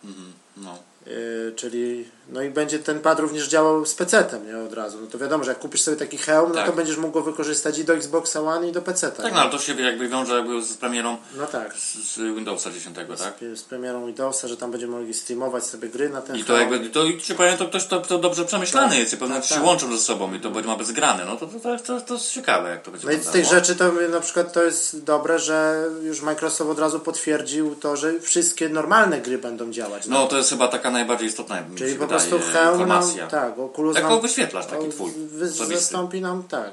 Mhm, 0.03 0.34
no. 0.58 0.80
yy, 1.06 1.54
czyli 1.56 2.06
no 2.29 2.41
i 2.41 2.50
będzie 2.50 2.79
ten 2.79 3.00
pad 3.00 3.20
również 3.20 3.48
działał 3.48 3.86
z 3.86 3.96
PC-tem, 3.96 4.48
nie 4.48 4.58
od 4.58 4.74
razu. 4.74 4.98
No 5.01 5.08
to 5.08 5.17
wiadomo, 5.17 5.44
że 5.44 5.51
jak 5.51 5.60
kupisz 5.60 5.82
sobie 5.82 5.98
taki 5.98 6.17
hełm, 6.17 6.50
no 6.50 6.55
Tak. 6.55 6.65
to 6.65 6.74
będziesz 6.74 6.98
mógł 6.98 7.13
go 7.13 7.22
wykorzystać 7.22 7.77
i 7.77 7.86
do 7.86 7.94
Xboxa 7.94 8.41
One 8.41 8.70
i 8.70 8.72
do 8.72 8.82
PC-ta. 8.82 9.24
Tak, 9.24 9.34
no 9.34 9.39
ale 9.39 9.51
to 9.51 9.60
się 9.60 9.82
jakby 9.82 10.08
wiąże 10.08 10.36
jakby 10.36 10.62
z 10.63 10.74
premierą 10.77 11.17
No 11.38 11.48
tak. 11.48 11.74
z, 11.77 12.17
Windowsa 12.17 12.72
10, 12.72 12.96
tak? 12.96 13.08
Z, 13.17 13.60
z 13.60 13.63
premierą 13.63 14.05
Windowsa, 14.05 14.48
że 14.48 14.58
tam 14.58 14.72
będziemy 14.72 14.98
mogli 14.98 15.13
streamować 15.13 15.63
sobie 15.63 15.89
gry 15.89 16.10
na 16.10 16.22
ten 16.22 16.36
I 16.36 16.44
to 16.44 16.55
hełm. 16.55 16.72
jakby, 16.72 16.89
to, 16.89 17.03
i 17.03 17.22
ci 17.22 17.36
powiem, 17.36 17.58
to 17.58 17.67
ktoś 17.67 17.86
to, 17.86 18.01
to 18.01 18.17
dobrze 18.17 18.46
przemyślane 18.46 18.89
Tak, 18.89 19.00
jest 19.00 19.13
i 19.13 19.17
pewne 19.17 19.36
tak, 19.36 19.46
się 19.46 19.55
tak. 19.55 19.63
łączą 19.63 19.91
ze 19.91 19.98
sobą 20.03 20.34
i 20.34 20.39
to 20.39 20.51
będzie 20.51 20.70
ma 20.70 20.75
być 20.75 20.88
zgrane, 20.88 21.25
no 21.25 21.38
to, 21.38 21.48
to, 21.48 21.77
to, 21.79 22.01
to, 22.01 22.13
jest 22.13 22.32
ciekawe 22.32 22.70
jak 22.70 22.82
to 22.82 22.91
będzie 22.91 23.08
No 23.08 23.13
i 23.13 23.20
z 23.20 23.27
tych 23.27 23.46
rzeczy 23.46 23.75
to 23.75 23.91
na 24.12 24.20
przykład 24.20 24.53
to 24.53 24.63
jest 24.63 25.03
dobre, 25.03 25.39
że 25.39 25.86
już 26.03 26.22
Microsoft 26.22 26.72
od 26.72 26.79
razu 26.79 27.00
potwierdził 27.00 27.75
to, 27.75 27.98
że 27.98 28.20
wszystkie 28.20 28.70
normalne 28.70 29.22
gry 29.22 29.38
będą 29.38 29.72
działać. 29.72 30.08
No 30.08 30.27
to 30.27 30.38
jest 30.38 30.50
chyba 30.50 30.67
taka 30.67 30.91
najbardziej 30.91 31.27
istotna 31.27 31.63
Czyli 31.77 31.91
się 31.94 32.00
po 32.00 32.08
prostu 32.19 32.39
hełm 32.53 32.88
nam, 32.88 33.03
tak, 33.31 33.60
Oculus 33.60 33.95
Jako 33.95 34.10
nam 34.10 34.22
wyświetlacz 34.22 34.65
taki 34.65 34.89
twój, 34.89 35.12
wy- 35.12 35.48
zastąpi 35.50 36.22
nam, 36.22 36.43
tak. 36.43 36.72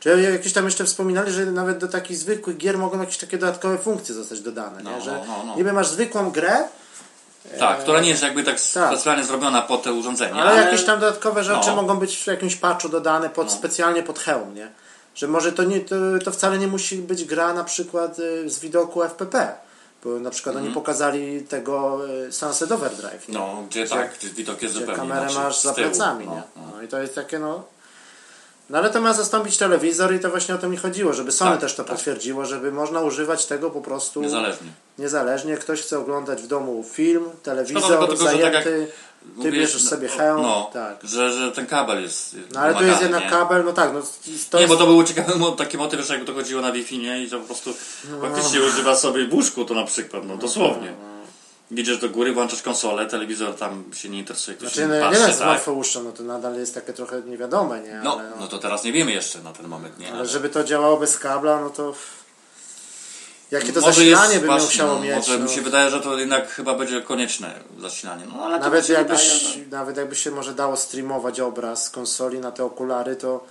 Czy 0.00 0.20
jakieś 0.32 0.52
tam 0.52 0.64
jeszcze 0.64 0.84
wspominali, 0.84 1.32
że 1.32 1.46
nawet 1.46 1.78
do 1.78 1.88
takich 1.88 2.16
zwykłych 2.16 2.56
gier 2.56 2.78
mogą 2.78 3.00
jakieś 3.00 3.18
takie 3.18 3.38
dodatkowe 3.38 3.78
funkcje 3.78 4.14
zostać 4.14 4.40
dodane, 4.40 4.82
No, 4.82 4.90
nie? 4.90 5.00
Że 5.00 5.24
no, 5.28 5.44
no. 5.46 5.56
niby 5.56 5.72
masz 5.72 5.88
zwykłą 5.88 6.30
grę, 6.30 6.64
Tak, 7.58 7.78
która 7.80 8.00
nie 8.00 8.08
jest 8.08 8.22
jakby 8.22 8.44
tak 8.44 8.54
tak. 8.74 8.92
specjalnie 8.94 9.24
zrobiona 9.24 9.62
pod 9.62 9.82
te 9.82 9.92
urządzenie. 9.92 10.34
ale 10.34 10.62
jakieś 10.62 10.84
tam 10.84 11.00
dodatkowe 11.00 11.44
rzeczy 11.44 11.66
no. 11.68 11.76
mogą 11.76 11.96
być 11.96 12.16
w 12.16 12.26
jakimś 12.26 12.56
patchu 12.56 12.88
dodane 12.88 13.30
pod, 13.30 13.52
specjalnie 13.52 14.02
pod 14.02 14.18
hełm, 14.18 14.54
nie? 14.54 14.68
Że 15.14 15.28
może 15.28 15.52
to, 15.52 15.64
nie, 15.64 15.80
to, 15.80 15.94
to 16.24 16.30
wcale 16.30 16.58
nie 16.58 16.66
musi 16.66 16.96
być 16.96 17.24
gra 17.24 17.54
na 17.54 17.64
przykład 17.64 18.18
y, 18.18 18.50
z 18.50 18.58
widoku 18.58 19.02
FPP. 19.02 19.54
Bo 20.04 20.10
na 20.10 20.30
przykład 20.30 20.56
oni 20.56 20.70
pokazali 20.70 21.40
tego 21.40 22.00
y, 22.28 22.32
Sunset 22.32 22.72
Overdrive. 22.72 23.28
Nie? 23.28 23.34
Mhm. 23.38 23.56
No, 23.56 23.66
gdzie 23.68 23.88
tak, 23.88 24.18
gdzie 24.18 24.28
widok 24.28 24.62
jest 24.62 24.74
Gdzie 24.74 24.80
zupełnie 24.80 25.00
kamerę 25.02 25.20
inaczej, 25.20 25.42
masz 25.44 25.62
za 25.62 25.74
plecami, 25.74 26.26
No, 26.26 26.34
nie? 26.34 26.42
no. 26.76 26.82
I 26.82 26.88
to 26.88 26.98
jest 26.98 27.14
takie 27.14 27.38
no... 27.38 27.64
No 28.70 28.78
ale 28.78 28.90
to 28.90 29.00
ma 29.00 29.12
zastąpić 29.12 29.56
telewizor 29.56 30.14
i 30.14 30.20
to 30.20 30.30
właśnie 30.30 30.54
o 30.54 30.58
to 30.58 30.68
mi 30.68 30.76
chodziło, 30.76 31.12
żeby 31.12 31.32
Sony 31.32 31.50
Tak, 31.50 31.60
też 31.60 31.74
to 31.74 31.84
tak. 31.84 31.92
potwierdziło, 31.96 32.44
żeby 32.46 32.72
można 32.72 33.00
używać 33.00 33.46
tego 33.46 33.70
po 33.70 33.80
prostu 33.80 34.22
Niezależnie. 34.22 34.66
niezależnie. 34.98 35.56
Ktoś 35.56 35.82
chce 35.82 35.98
oglądać 35.98 36.42
w 36.42 36.46
domu 36.46 36.84
film, 36.92 37.24
telewizor 37.42 37.82
Szkoda 37.82 37.98
tylko, 37.98 38.24
tak 38.24 38.32
zajęty, 38.32 38.86
ty 39.42 39.52
bierzesz 39.52 39.84
no, 39.84 39.90
sobie 39.90 40.08
hełm, 40.08 40.42
no, 40.42 40.70
tak. 40.72 40.96
że, 41.02 41.32
że 41.32 41.52
ten 41.52 41.66
kabel 41.66 42.02
jest 42.02 42.36
No 42.52 42.60
ale 42.60 42.74
tu 42.74 42.84
jest 42.84 43.02
jednak 43.02 43.24
nie? 43.24 43.30
kabel, 43.30 43.64
no 43.64 43.72
tak, 43.72 43.92
no 43.94 44.00
to 44.50 44.60
Nie, 44.60 44.68
bo 44.68 44.76
to 44.76 44.86
był 44.86 45.04
ciekawy 45.04 45.32
taki 45.56 45.78
motyw, 45.78 46.06
że 46.06 46.14
jakby 46.14 46.32
to 46.32 46.38
chodziło 46.38 46.62
na 46.62 46.72
Wi-Fi, 46.72 46.98
nie? 46.98 47.24
I 47.24 47.30
to 47.30 47.40
po 47.40 47.46
prostu 47.46 47.74
No. 48.10 48.20
faktycznie 48.20 48.62
używa 48.62 48.96
sobie 48.96 49.26
w 49.28 49.34
łóżku 49.34 49.64
to 49.64 49.74
na 49.74 49.84
przykład, 49.84 50.26
no 50.26 50.36
dosłownie. 50.36 50.94
Idziesz 51.70 51.98
do 51.98 52.10
góry, 52.10 52.32
włączasz 52.32 52.62
konsolę, 52.62 53.06
telewizor 53.06 53.54
tam 53.54 53.84
się 53.94 54.08
nie 54.08 54.18
interesuje, 54.18 54.56
ktoś 54.56 54.72
Znaczy, 54.72 54.88
no, 54.88 54.94
nie 54.94 55.00
patrzy, 55.00 55.32
z 55.32 55.38
tak? 55.38 55.48
łatwołuszczą, 55.48 56.02
no 56.02 56.12
to 56.12 56.22
nadal 56.22 56.54
jest 56.54 56.74
takie 56.74 56.92
trochę 56.92 57.22
niewiadome, 57.22 57.80
nie? 57.80 58.00
No, 58.04 58.18
ale, 58.18 58.30
no 58.40 58.48
to 58.48 58.58
teraz 58.58 58.84
nie 58.84 58.92
wiemy 58.92 59.12
jeszcze 59.12 59.42
na 59.42 59.52
ten 59.52 59.68
moment, 59.68 59.98
nie? 59.98 60.12
ale 60.12 60.26
żeby 60.26 60.48
to 60.48 60.64
działało 60.64 60.96
bez 60.96 61.18
kabla, 61.18 61.60
no 61.60 61.70
to... 61.70 61.94
Jakie 63.54 63.72
to 63.72 63.80
Może 63.80 63.92
zasilanie 63.92 64.40
by 64.40 64.46
musiało 64.46 64.94
no, 64.94 65.00
mieć? 65.00 65.16
Może 65.16 65.38
no. 65.38 65.44
mi 65.44 65.50
się 65.50 65.62
wydaje, 65.62 65.90
że 65.90 66.00
to 66.00 66.18
jednak 66.18 66.48
chyba 66.48 66.74
będzie 66.74 67.02
konieczne 67.02 67.54
zasilanie. 67.80 68.24
No, 68.34 68.44
ale 68.44 68.58
Nawet 68.58 68.88
jakbyś, 68.88 69.20
wydaje, 69.20 69.64
że- 69.64 69.70
nawet 69.70 69.96
jakby 69.96 70.16
się 70.16 70.30
może 70.30 70.54
dało 70.54 70.76
streamować 70.76 71.40
obraz 71.40 71.84
z 71.84 71.90
konsoli 71.90 72.38
na 72.38 72.52
te 72.52 72.64
okulary, 72.64 73.16
to, 73.16 73.44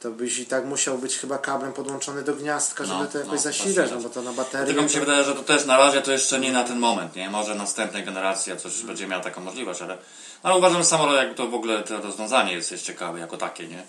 to 0.00 0.10
byś 0.10 0.38
i 0.38 0.46
tak 0.46 0.64
musiał 0.64 0.98
być 0.98 1.18
chyba 1.18 1.38
kablem 1.38 1.72
podłączony 1.72 2.22
do 2.22 2.34
gniazdka, 2.34 2.84
żeby 2.84 2.98
No, 2.98 3.06
to 3.06 3.18
jakoś 3.18 3.32
no, 3.32 3.38
zasilać, 3.38 3.90
no 3.90 4.00
bo 4.00 4.08
to 4.08 4.22
na 4.22 4.32
baterii... 4.32 4.66
Tylko 4.66 4.82
mi 4.82 4.88
się 4.88 5.00
to... 5.00 5.04
wydaje, 5.04 5.24
że 5.24 5.34
to 5.34 5.42
też 5.42 5.66
na 5.66 5.76
razie 5.76 6.02
to 6.02 6.12
jeszcze 6.12 6.40
nie 6.40 6.52
na 6.52 6.64
ten 6.64 6.78
moment, 6.78 7.16
nie? 7.16 7.30
Może 7.30 7.54
następna 7.54 8.02
generacja 8.02 8.56
coś 8.56 8.82
będzie 8.82 9.06
miała 9.06 9.22
taką 9.22 9.40
możliwość, 9.40 9.82
ale, 9.82 9.98
ale 10.42 10.56
uważam, 10.56 10.78
że 10.78 10.84
samo 10.84 11.12
jakby 11.12 11.34
to 11.34 11.48
w 11.48 11.54
ogóle 11.54 11.82
to 11.82 12.00
rozwiązanie 12.00 12.52
jest, 12.52 12.72
jest 12.72 12.84
ciekawe 12.84 13.20
jako 13.20 13.36
takie, 13.36 13.66
nie? 13.66 13.82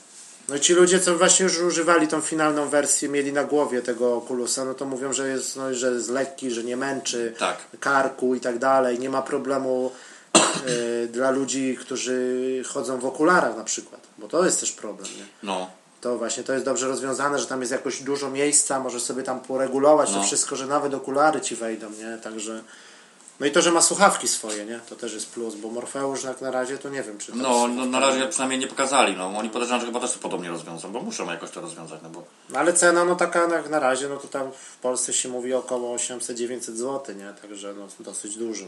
No 0.49 0.59
ci 0.59 0.73
ludzie, 0.73 0.99
co 0.99 1.17
właśnie 1.17 1.43
już 1.43 1.57
używali 1.59 2.07
tą 2.07 2.21
finalną 2.21 2.69
wersję, 2.69 3.09
mieli 3.09 3.33
na 3.33 3.43
głowie 3.43 3.81
tego 3.81 4.17
Oculusa, 4.17 4.65
no 4.65 4.73
to 4.73 4.85
mówią, 4.85 5.13
że 5.13 5.27
jest, 5.29 5.55
no, 5.55 5.73
że 5.73 5.91
jest 5.91 6.09
lekki, 6.09 6.51
że 6.51 6.63
nie 6.63 6.77
męczy 6.77 7.33
Tak. 7.39 7.57
karku 7.79 8.35
i 8.35 8.39
tak 8.39 8.59
dalej. 8.59 8.99
Nie 8.99 9.09
ma 9.09 9.21
problemu 9.21 9.91
e, 10.33 11.07
dla 11.07 11.31
ludzi, 11.31 11.77
którzy 11.81 12.63
chodzą 12.67 12.99
w 12.99 13.05
okularach 13.05 13.57
na 13.57 13.63
przykład, 13.63 14.01
bo 14.17 14.27
to 14.27 14.45
jest 14.45 14.59
też 14.59 14.71
problem, 14.71 15.07
nie? 15.17 15.25
No. 15.43 15.69
To 16.01 16.17
właśnie 16.17 16.43
to 16.43 16.53
jest 16.53 16.65
dobrze 16.65 16.87
rozwiązane, 16.87 17.39
że 17.39 17.45
tam 17.47 17.59
jest 17.59 17.71
jakoś 17.71 18.01
dużo 18.03 18.29
miejsca, 18.29 18.79
możesz 18.79 19.01
sobie 19.03 19.23
tam 19.23 19.39
poregulować 19.39 20.09
to 20.09 20.15
No. 20.17 20.23
wszystko, 20.23 20.55
że 20.55 20.67
nawet 20.67 20.93
okulary 20.93 21.41
ci 21.41 21.55
wejdą, 21.55 21.89
nie? 21.89 22.17
Także. 22.23 22.63
No 23.39 23.45
i 23.45 23.51
to, 23.51 23.61
że 23.61 23.71
ma 23.71 23.81
słuchawki 23.81 24.27
swoje, 24.27 24.65
nie? 24.65 24.79
To 24.89 24.95
też 24.95 25.13
jest 25.13 25.29
plus, 25.29 25.55
bo 25.55 25.69
Morfeusz 25.69 26.23
jak 26.23 26.41
na 26.41 26.51
razie 26.51 26.77
to 26.77 26.89
nie 26.89 27.03
wiem, 27.03 27.17
czy 27.17 27.35
No, 27.35 27.67
no 27.67 27.85
na 27.85 27.99
razie 27.99 28.27
przynajmniej 28.27 28.59
nie 28.59 28.67
pokazali, 28.67 29.15
no. 29.17 29.37
Oni 29.37 29.49
podejrzewam, 29.49 29.81
że 29.81 29.87
chyba 29.87 29.99
też 29.99 30.11
to 30.11 30.19
podobnie 30.19 30.49
rozwiążą, 30.49 30.91
bo 30.91 31.01
muszą 31.01 31.31
jakoś 31.31 31.51
to 31.51 31.61
rozwiązać, 31.61 31.99
no 32.03 32.09
bo... 32.09 32.23
No 32.49 32.59
ale 32.59 32.73
cena, 32.73 33.05
no 33.05 33.15
taka 33.15 33.47
jak 33.47 33.69
na 33.69 33.79
razie, 33.79 34.09
no 34.09 34.17
to 34.17 34.27
tam 34.27 34.51
w 34.51 34.77
Polsce 34.77 35.13
się 35.13 35.29
mówi 35.29 35.53
około 35.53 35.97
800-900 35.97 36.59
zł, 36.59 37.15
nie? 37.15 37.33
Także 37.41 37.73
no 37.73 37.87
dosyć 37.99 38.37
dużo. 38.37 38.65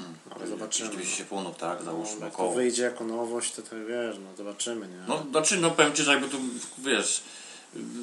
No, 0.00 0.06
ale 0.30 0.46
zobaczymy. 0.46 0.90
200 0.90 1.24
punów, 1.24 1.56
tak, 1.56 1.82
załóżmy 1.82 2.24
Jak 2.24 2.36
to 2.36 2.50
wyjdzie 2.50 2.82
jako 2.82 3.04
nowość, 3.04 3.52
to 3.52 3.62
tak 3.62 3.86
wiesz, 3.86 4.16
no 4.18 4.36
zobaczymy, 4.36 4.88
nie? 4.88 5.04
No, 5.08 5.22
znaczy, 5.30 5.56
no 5.56 5.70
powiem 5.70 5.94
Ci, 5.94 6.02
że 6.02 6.12
jakby 6.12 6.28
tu, 6.28 6.36
wiesz, 6.78 7.22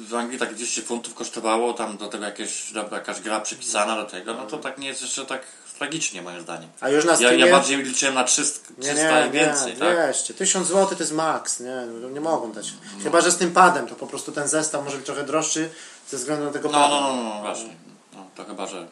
w 0.08 0.14
Anglii 0.14 0.38
tak 0.38 0.54
200 0.54 0.82
funtów 0.82 1.14
kosztowało, 1.14 1.72
tam 1.72 1.96
do 1.96 2.08
tego 2.08 2.24
jakieś, 2.24 2.72
jakaś 2.92 3.20
gra 3.20 3.40
przypisana 3.40 3.96
do 3.96 4.04
tego, 4.04 4.34
no 4.34 4.46
to 4.46 4.58
tak 4.58 4.78
nie 4.78 4.88
jest 4.88 5.02
jeszcze 5.02 5.26
tak 5.26 5.42
tragicznie 5.78 6.22
moim 6.22 6.40
zdaniem. 6.40 6.68
A 6.80 6.88
już 6.88 7.04
na 7.04 7.10
Ja, 7.10 7.16
Steamie... 7.16 7.46
ja 7.46 7.52
bardziej 7.52 7.76
liczyłem 7.82 8.14
na 8.14 8.24
300, 8.24 8.60
300 8.80 9.26
i 9.26 9.30
więcej, 9.30 9.72
nie, 9.72 9.78
tak? 9.78 9.94
200. 9.94 10.34
1000 10.34 10.68
zł 10.68 10.86
to 10.86 11.02
jest 11.02 11.12
maks, 11.12 11.60
nie, 11.60 11.82
no, 12.02 12.08
nie 12.10 12.20
mogą 12.20 12.52
dać. 12.52 12.72
Chyba, 13.02 13.20
że 13.20 13.30
z 13.30 13.36
tym 13.36 13.52
padem, 13.52 13.86
to 13.86 13.94
po 13.94 14.06
prostu 14.06 14.32
ten 14.32 14.48
zestaw 14.48 14.84
może 14.84 14.96
być 14.96 15.06
trochę 15.06 15.24
droższy 15.24 15.70
ze 16.08 16.16
względu 16.16 16.44
na 16.44 16.52
tego 16.52 16.68
No, 16.68 16.74
pada. 16.78 16.88
no, 17.00 17.00
no, 17.16 17.34
no, 17.34 17.40
właśnie. 17.40 17.70
No, 18.14 18.26
to 18.34 18.44
chyba, 18.44 18.66
że... 18.66 18.86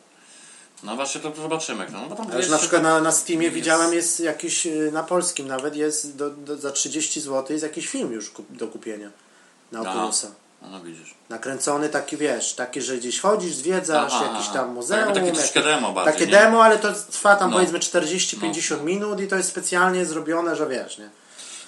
No 0.82 0.96
właśnie, 0.96 1.20
to 1.20 1.32
zobaczymy. 1.42 1.86
No, 1.92 2.06
bo 2.08 2.14
tam 2.16 2.26
Ale 2.32 2.46
na 2.48 2.58
przykład 2.58 2.82
na, 2.82 3.00
na 3.00 3.12
Steamie 3.12 3.42
jest- 3.44 3.54
widziałem 3.54 3.94
jest 3.94 4.20
jakiś, 4.20 4.66
y, 4.66 4.90
na 4.92 5.02
polskim 5.02 5.48
nawet 5.48 5.76
jest 5.76 6.16
do, 6.16 6.30
do, 6.30 6.56
za 6.56 6.70
30 6.70 7.20
zł 7.20 7.46
jest 7.50 7.62
jakiś 7.62 7.86
film 7.88 8.12
już 8.12 8.30
kup, 8.30 8.56
do 8.56 8.66
kupienia 8.68 9.10
na. 9.72 9.80
Oculusa. 9.80 10.28
No, 10.64 10.70
no 10.78 10.84
widzisz. 10.84 11.14
Nakręcony 11.28 11.88
taki, 11.88 12.16
wiesz, 12.16 12.52
taki, 12.54 12.82
że 12.82 12.96
gdzieś 12.96 13.20
chodzisz, 13.20 13.54
zwiedzasz, 13.54 14.12
Aha, 14.14 14.30
jakiś 14.32 14.48
tam 14.48 14.72
muzeum. 14.74 15.00
Takie- 15.00 15.14
takie 15.14 15.26
jakieś- 15.26 15.38
troszkę 15.40 15.62
demo 15.62 15.92
bardziej, 15.92 16.12
Takie 16.12 16.26
nie? 16.26 16.32
demo, 16.32 16.64
ale 16.64 16.78
to 16.78 16.92
trwa 16.92 17.36
tam 17.36 17.50
No. 17.50 17.56
powiedzmy 17.56 17.78
40-50 17.78 18.84
minut 18.84 19.20
i 19.20 19.28
to 19.28 19.36
jest 19.36 19.48
specjalnie 19.48 20.04
zrobione, 20.06 20.56
że 20.56 20.66
wiesz, 20.68 20.98
nie? 20.98 21.08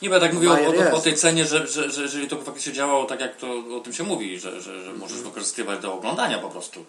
Nie, 0.02 0.10
bo 0.10 0.20
tak 0.20 0.32
mówię 0.32 0.50
o, 0.50 0.92
o, 0.92 0.96
o 0.96 1.00
tej 1.00 1.14
cenie, 1.14 1.44
że, 1.44 1.66
że, 1.66 1.90
że 1.90 2.02
jeżeli 2.02 2.28
to 2.28 2.36
faktycznie 2.42 2.72
działało 2.72 3.04
tak, 3.04 3.20
jak 3.20 3.36
to 3.36 3.46
o 3.76 3.80
tym 3.80 3.92
się 3.92 4.02
mówi, 4.04 4.40
że, 4.40 4.60
że, 4.60 4.84
że 4.84 4.92
możesz 4.92 5.18
wykorzystywać 5.18 5.80
do 5.80 5.94
oglądania 5.94 6.38
po 6.38 6.48
prostu. 6.50 6.84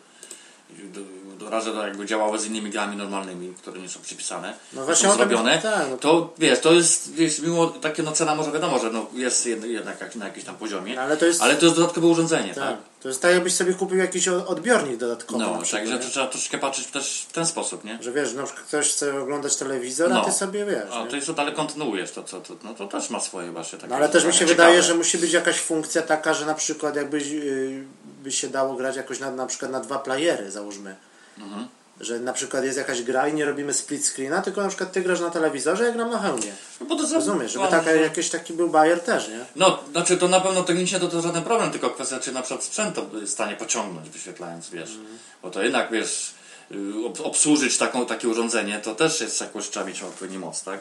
Do, 0.69 1.01
do 1.39 1.49
jakby 1.87 2.05
działało 2.05 2.37
z 2.37 2.45
innymi 2.45 2.69
grami 2.69 2.97
normalnymi, 2.97 3.53
które 3.53 3.81
nie 3.81 3.89
są 3.89 3.99
przypisane, 4.01 4.53
No 4.73 4.79
no 4.79 4.85
właśnie 4.85 5.09
są 5.09 5.15
zrobione, 5.15 5.61
tak, 5.61 5.89
no 5.89 5.97
to- 5.97 6.21
to 6.21 6.33
wiesz, 6.37 6.59
to 6.59 6.73
jest, 6.73 7.13
wiesz, 7.13 7.39
mimo 7.39 7.67
takie 7.67 8.03
no 8.03 8.11
cena 8.11 8.35
może 8.35 8.51
wiadomo, 8.51 8.79
że 8.79 8.89
no 8.91 9.05
jest 9.13 9.45
jed- 9.45 9.65
jednak 9.65 10.01
jak- 10.01 10.15
na 10.15 10.25
jakimś 10.25 10.45
tam 10.45 10.55
poziomie, 10.55 10.95
No, 10.95 11.01
ale 11.01 11.17
to 11.17 11.25
jest- 11.25 11.41
ale 11.41 11.55
to 11.55 11.65
jest 11.65 11.77
dodatkowe 11.77 12.07
urządzenie, 12.07 12.47
tak? 12.53 12.63
Tak. 12.63 12.77
To 13.01 13.07
jest 13.07 13.21
tak, 13.21 13.31
jakbyś 13.31 13.53
sobie 13.55 13.73
kupił 13.73 13.97
jakiś 13.97 14.27
odbiornik 14.27 14.97
dodatkowy. 14.97 15.43
No, 15.43 15.61
także 15.71 15.99
to 15.99 16.09
trzeba 16.09 16.27
troszkę 16.27 16.57
patrzeć 16.57 16.87
też 16.87 17.25
w 17.29 17.33
ten 17.33 17.45
sposób, 17.45 17.83
nie? 17.83 17.99
Że 18.01 18.11
wiesz, 18.11 18.33
przykład 18.43 18.67
ktoś 18.67 18.89
chce 18.91 19.21
oglądać 19.21 19.55
telewizor, 19.55 20.11
a 20.11 20.15
No. 20.15 20.25
ty 20.25 20.31
sobie 20.31 20.65
wiesz. 20.65 20.91
A 20.93 21.05
jest 21.15 21.27
to 21.27 21.33
dalej 21.33 21.53
kontynuujesz, 21.53 22.11
to, 22.11 22.23
to, 22.23 22.41
to, 22.41 22.53
no 22.63 22.73
to 22.73 22.87
też 22.87 23.09
ma 23.09 23.19
swoje 23.19 23.51
właśnie 23.51 23.77
takie 23.77 23.89
No, 23.89 23.95
ale 23.95 24.09
też 24.09 24.25
mi 24.25 24.33
się 24.33 24.39
ciekawe. 24.39 24.55
wydaje, 24.55 24.83
że 24.83 24.95
musi 24.95 25.17
być 25.17 25.33
jakaś 25.33 25.59
funkcja 25.59 26.01
taka, 26.01 26.33
że 26.33 26.45
na 26.45 26.53
przykład 26.53 26.95
jakbyś 26.95 27.27
yy, 27.27 27.83
by 28.23 28.31
się 28.31 28.47
dało 28.49 28.75
grać 28.75 28.95
jakoś 28.95 29.19
na, 29.19 29.31
na 29.31 29.45
przykład 29.45 29.71
na 29.71 29.79
dwa 29.79 29.99
playery, 29.99 30.51
załóżmy. 30.51 30.95
Mhm. 31.37 31.67
Że 32.01 32.19
na 32.19 32.33
przykład 32.33 32.63
jest 32.63 32.77
jakaś 32.77 33.01
gra 33.01 33.27
i 33.27 33.33
nie 33.33 33.45
robimy 33.45 33.73
split 33.73 34.05
screena, 34.05 34.41
tylko 34.41 34.61
na 34.61 34.67
przykład 34.67 34.91
ty 34.91 35.01
grasz 35.01 35.19
na 35.19 35.29
telewizorze, 35.29 35.85
ja 35.85 35.91
gram 35.91 36.09
na 36.11 36.19
hełmie. 36.19 36.51
No, 36.81 36.85
bo 36.85 36.95
to 36.95 37.13
Rozumiesz, 37.13 37.51
żeby 37.51 37.67
taka, 37.67 37.91
no. 37.91 38.01
jakiś 38.01 38.29
taki 38.29 38.53
był 38.53 38.69
bajer 38.69 38.99
też, 38.99 39.27
nie? 39.27 39.45
No, 39.55 39.79
znaczy 39.91 40.17
to 40.17 40.27
na 40.27 40.41
pewno 40.41 40.63
technicznie 40.63 40.99
to, 40.99 41.07
to 41.07 41.21
żaden 41.21 41.43
problem, 41.43 41.71
tylko 41.71 41.89
kwestia, 41.89 42.19
czy 42.19 42.31
na 42.31 42.41
przykład 42.41 42.63
sprzęt 42.63 42.95
to 42.95 43.01
jest 43.13 43.31
w 43.31 43.33
stanie 43.33 43.55
pociągnąć, 43.55 44.09
wyświetlając, 44.09 44.69
wiesz. 44.69 44.89
Mhm. 44.89 45.17
Bo 45.41 45.49
to 45.51 45.63
jednak, 45.63 45.91
wiesz, 45.91 46.33
y, 46.71 46.75
ob- 47.05 47.21
obsłużyć 47.21 47.77
taką, 47.77 48.05
takie 48.05 48.27
urządzenie, 48.27 48.79
to 48.79 48.95
też 48.95 49.21
jest 49.21 49.41
jakoś, 49.41 49.69
trzeba 49.69 49.85
mieć 49.85 50.03
odpowiedni 50.03 50.39
moc, 50.39 50.63
tak? 50.63 50.79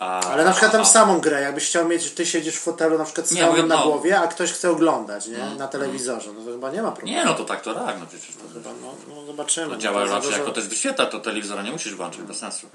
A. 0.00 0.20
Ale 0.20 0.44
na 0.44 0.50
przykład 0.50 0.72
tam 0.72 0.80
a- 0.80 0.84
samą 0.84 1.20
grę, 1.20 1.40
jakbyś 1.42 1.66
chciał 1.66 1.88
mieć, 1.88 2.10
ty 2.10 2.26
siedzisz 2.26 2.56
w 2.56 2.60
fotelu 2.60 2.98
na 2.98 3.04
przykład 3.04 3.26
z 3.28 3.32
Nie, 3.32 3.46
mówię, 3.46 3.62
na 3.62 3.76
no. 3.76 3.82
głowie, 3.82 4.20
a 4.20 4.26
ktoś 4.28 4.52
chce 4.52 4.70
oglądać, 4.70 5.26
nie? 5.26 5.54
Na 5.58 5.68
telewizorze, 5.68 6.32
no 6.32 6.44
to 6.44 6.50
chyba 6.52 6.70
nie 6.70 6.82
ma 6.82 6.92
problemu. 6.92 7.18
Nie, 7.18 7.24
no 7.24 7.34
to 7.34 7.44
tak, 7.44 7.60
to 7.62 7.74
tak, 7.74 8.00
no 8.00 8.06
przecież 8.06 8.28
to, 8.36 8.54
Chyba, 8.54 8.70
no, 8.82 8.94
no 9.14 9.26
zobaczymy. 9.26 9.66
to 9.66 9.72
No, 9.72 9.78
działa 9.80 10.06
to 10.06 10.12
raczej 10.14 10.32
jako 10.32 10.50
też 10.50 10.68
wyświetla, 10.68 11.06
to 11.06 11.20
telewizora 11.20 11.62
nie 11.62 11.72
musisz 11.72 11.94
włączyć, 11.94 12.22
bez 12.22 12.38
sensu. 12.38 12.66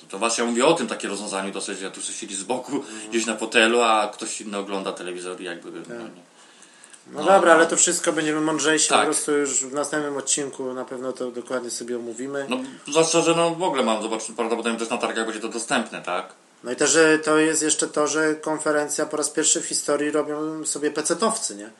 To, 0.00 0.06
to 0.08 0.18
właśnie 0.18 0.44
ja 0.44 0.50
mówię 0.50 0.66
o 0.66 0.74
tym 0.74 0.86
takie 0.86 1.08
rozwiązaniu 1.08 1.52
dosyć, 1.52 1.78
że 1.78 1.90
tu 1.90 2.00
sobie 2.02 2.14
siedzi 2.18 2.34
z 2.36 2.42
boku, 2.42 2.72
gdzieś 3.10 3.26
na 3.26 3.36
fotelu, 3.36 3.80
a 3.82 4.08
ktoś 4.12 4.40
inny 4.40 4.58
ogląda 4.58 4.92
telewizor 4.92 5.40
i 5.40 5.44
jakby... 5.44 5.70
No, 5.70 5.94
nie. 5.94 6.00
No, 6.04 7.20
No, 7.20 7.24
dobra, 7.24 7.50
no. 7.50 7.58
ale 7.58 7.66
to 7.66 7.76
wszystko 7.76 8.12
będziemy 8.12 8.40
mądrzejsi, 8.40 8.88
Tak. 8.88 8.98
po 8.98 9.04
prostu 9.04 9.32
już 9.32 9.64
w 9.64 9.74
następnym 9.74 10.16
odcinku 10.16 10.72
na 10.74 10.84
pewno 10.84 11.12
to 11.12 11.30
dokładnie 11.30 11.70
sobie 11.70 11.96
omówimy. 11.96 12.46
No, 12.48 12.56
zwłaszcza, 12.88 13.20
że 13.22 13.34
no 13.34 13.50
w 13.54 13.62
ogóle 13.62 13.82
mam, 13.82 14.02
zobacz, 14.02 14.22
prawdopodobnie 14.36 14.78
też 14.78 14.88
na 14.90 14.98
targach 14.98 15.24
będzie 15.26 15.40
to 15.40 15.48
dostępne, 15.48 16.02
tak? 16.02 16.26
No 16.64 16.72
i 16.72 16.76
też 16.76 16.90
że 16.90 17.18
to 17.18 17.38
jest 17.38 17.62
jeszcze 17.62 17.88
to, 17.88 18.06
że 18.06 18.34
konferencja 18.34 19.06
po 19.06 19.16
raz 19.16 19.30
pierwszy 19.30 19.60
w 19.60 19.66
historii 19.66 20.10
robią 20.10 20.66
sobie 20.66 20.90
pecetowcy, 20.90 21.56
nie? 21.56 21.70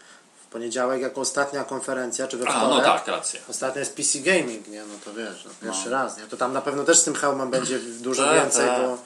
W 0.42 0.46
poniedziałek 0.48 1.00
jako 1.02 1.20
ostatnia 1.20 1.64
konferencja, 1.64 2.28
czy 2.28 2.36
we 2.36 2.48
A, 2.48 2.50
wtorek. 2.50 2.68
no 2.86 2.92
tak, 2.92 3.06
racja. 3.06 3.40
Ostatnia 3.48 3.80
jest 3.80 3.96
PC 3.96 4.18
Gaming, 4.18 4.68
nie? 4.68 4.82
No 4.82 4.94
to 5.04 5.14
wiesz, 5.14 5.44
no, 5.44 5.50
pierwszy 5.62 5.90
raz, 5.90 6.18
nie? 6.18 6.24
To 6.24 6.36
tam 6.36 6.52
na 6.52 6.60
pewno 6.62 6.84
też 6.84 6.98
z 6.98 7.04
tym 7.04 7.14
hełmem 7.14 7.50
będzie 7.50 7.78
dużo 8.08 8.24
Tak, 8.24 8.34
więcej, 8.42 8.68
tak. 8.68 8.80
bo, 8.82 8.98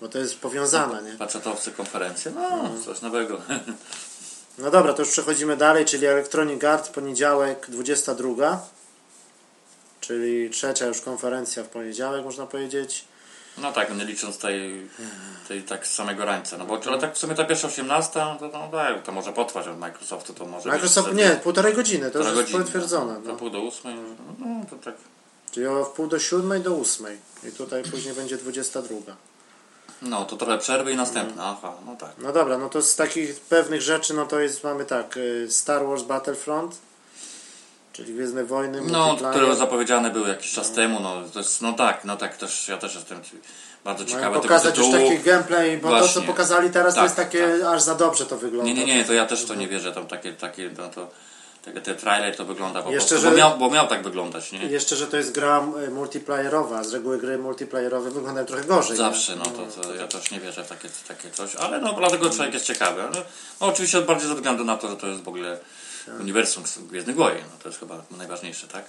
bo 0.00 0.08
to 0.08 0.18
jest 0.18 0.38
powiązane, 0.38 1.02
nie? 1.02 1.16
Facetowcy 1.16 1.72
konferencje, 1.72 2.32
no, 2.34 2.70
coś 2.84 3.00
nowego. 3.00 3.40
No 4.58 4.70
dobra, 4.70 4.92
to 4.94 5.02
już 5.02 5.10
przechodzimy 5.10 5.56
dalej, 5.56 5.84
czyli 5.84 6.06
Electronic 6.06 6.64
Art, 6.64 6.88
poniedziałek 6.90 7.66
22, 7.70 8.66
czyli 10.00 10.50
trzecia 10.50 10.86
już 10.86 11.00
konferencja 11.00 11.64
w 11.64 11.68
poniedziałek, 11.68 12.24
można 12.24 12.46
powiedzieć. 12.46 13.04
No 13.60 13.72
tak, 13.72 13.96
nie 13.96 14.04
licząc 14.04 14.38
tej, 14.38 14.88
tej 15.48 15.62
tak 15.62 15.86
samego 15.86 16.24
rańca. 16.24 16.58
No 16.58 16.64
bo 16.64 16.80
ale 16.86 16.98
tak 16.98 17.14
w 17.14 17.18
sumie 17.18 17.34
ta 17.34 17.44
pierwsza 17.44 17.68
18, 17.68 18.12
to, 18.12 18.50
no, 18.52 18.68
daj, 18.72 19.02
to 19.02 19.12
może 19.12 19.32
potrwać 19.32 19.68
od 19.68 19.78
Microsoftu, 19.78 20.34
to 20.34 20.46
może 20.46 20.68
Microsoft, 20.68 21.14
nie, 21.14 21.30
półtorej 21.30 21.74
godziny, 21.74 22.10
to 22.10 22.18
już 22.18 22.36
jest 22.36 22.52
potwierdzone. 22.52 23.14
To 23.14 23.20
No. 23.28 23.34
pół 23.36 23.50
do 23.50 23.60
ósmej, 23.60 23.94
no, 23.94 24.46
no 24.46 24.66
to 24.70 24.76
tak. 24.76 24.94
Czyli 25.50 25.66
o 25.66 25.84
pół 25.84 26.06
do 26.06 26.18
siódmej 26.18 26.60
do 26.60 26.74
ósmej. 26.74 27.18
I 27.48 27.52
tutaj 27.52 27.82
później 27.82 28.14
będzie 28.14 28.36
22. 28.36 29.16
No 30.02 30.24
to 30.24 30.36
trochę 30.36 30.58
przerwy 30.58 30.92
i 30.92 30.96
następna, 30.96 31.44
aha, 31.58 31.72
no 31.86 31.96
tak. 31.96 32.10
No 32.18 32.32
dobra, 32.32 32.58
no 32.58 32.68
to 32.68 32.82
z 32.82 32.96
takich 32.96 33.40
pewnych 33.40 33.82
rzeczy, 33.82 34.14
no 34.14 34.26
to 34.26 34.40
jest, 34.40 34.64
mamy 34.64 34.84
tak, 34.84 35.16
y, 35.16 35.46
Star 35.50 35.86
Wars 35.86 36.02
Battlefront, 36.02 36.78
czyli 37.98 38.14
Gwiezdne 38.14 38.44
Wojny, 38.44 38.80
No, 38.84 39.16
które 39.30 39.56
zapowiedziane 39.56 40.10
były 40.10 40.28
jakiś 40.28 40.52
czas 40.52 40.72
temu, 40.72 41.00
no 41.00 41.22
to 41.32 41.38
jest, 41.38 41.62
no 41.62 41.72
tak, 41.72 42.04
no 42.04 42.16
tak, 42.16 42.36
też, 42.36 42.68
ja 42.68 42.76
też 42.76 42.94
jestem 42.94 43.20
bardzo 43.84 44.04
Mają 44.04 44.16
ciekawy 44.16 44.34
tego 44.34 44.42
pokazać 44.42 44.78
już 44.78 44.90
taki 44.90 45.18
gameplay, 45.18 45.78
bo 45.78 45.88
to 45.88 45.94
co 45.94 46.00
Właśnie. 46.00 46.22
pokazali 46.22 46.70
teraz 46.70 46.94
to 46.94 47.00
Tak, 47.00 47.04
jest 47.04 47.16
takie, 47.16 47.68
aż 47.68 47.82
za 47.82 47.94
dobrze 47.94 48.26
to 48.26 48.36
wygląda. 48.38 48.72
Nie, 48.72 48.74
nie, 48.74 48.94
nie, 48.96 49.04
to 49.04 49.12
ja 49.12 49.26
też 49.26 49.44
to 49.44 49.54
nie 49.54 49.68
wierzę, 49.68 49.92
tam 49.92 50.06
takie, 50.06 50.32
takie, 50.32 50.70
no 50.78 50.88
to, 50.88 51.10
takie 51.64 51.80
te 51.80 51.94
trailer 51.94 52.36
to 52.36 52.44
wygląda 52.44 52.82
po 52.82 52.90
Jeszcze, 52.90 53.08
prostu, 53.08 53.24
że- 53.24 53.30
bo 53.30 53.36
miał, 53.36 53.58
bo 53.58 53.70
miał 53.70 53.86
tak 53.88 54.02
wyglądać, 54.02 54.52
nie? 54.52 54.58
Jeszcze, 54.66 54.96
że 54.96 55.06
to 55.06 55.16
jest 55.16 55.32
gra 55.32 55.62
multiplayerowa, 55.92 56.84
z 56.84 56.92
reguły 56.94 57.18
gry 57.18 57.38
multiplayerowe 57.38 58.10
wyglądają 58.10 58.46
trochę 58.46 58.64
gorzej. 58.64 58.90
nie? 58.90 58.96
Zawsze, 58.96 59.36
no 59.36 59.44
to, 59.44 59.82
to 59.82 59.94
ja 59.94 60.08
też 60.08 60.30
nie 60.30 60.40
wierzę 60.40 60.64
w 60.64 60.68
takie, 60.68 60.88
takie 61.08 61.30
coś, 61.30 61.56
ale 61.56 61.78
no 61.80 61.92
dlatego 61.92 62.30
człowiek 62.30 62.54
jest 62.54 62.66
ciekawy. 62.66 63.02
No, 63.14 63.20
no 63.60 63.66
oczywiście 63.66 64.00
bardziej 64.02 64.28
ze 64.28 64.34
względu 64.34 64.64
na 64.64 64.76
to, 64.76 64.88
że 64.88 64.96
to 64.96 65.06
jest 65.06 65.22
w 65.22 65.28
ogóle 65.28 65.56
Tak. 65.56 65.66
Uniwersum 66.20 66.64
Gwiezdnych 66.90 67.16
Wojen, 67.16 67.44
no 67.52 67.58
to 67.62 67.68
jest 67.68 67.80
chyba 67.80 68.02
najważniejsze, 68.10 68.68
tak? 68.68 68.84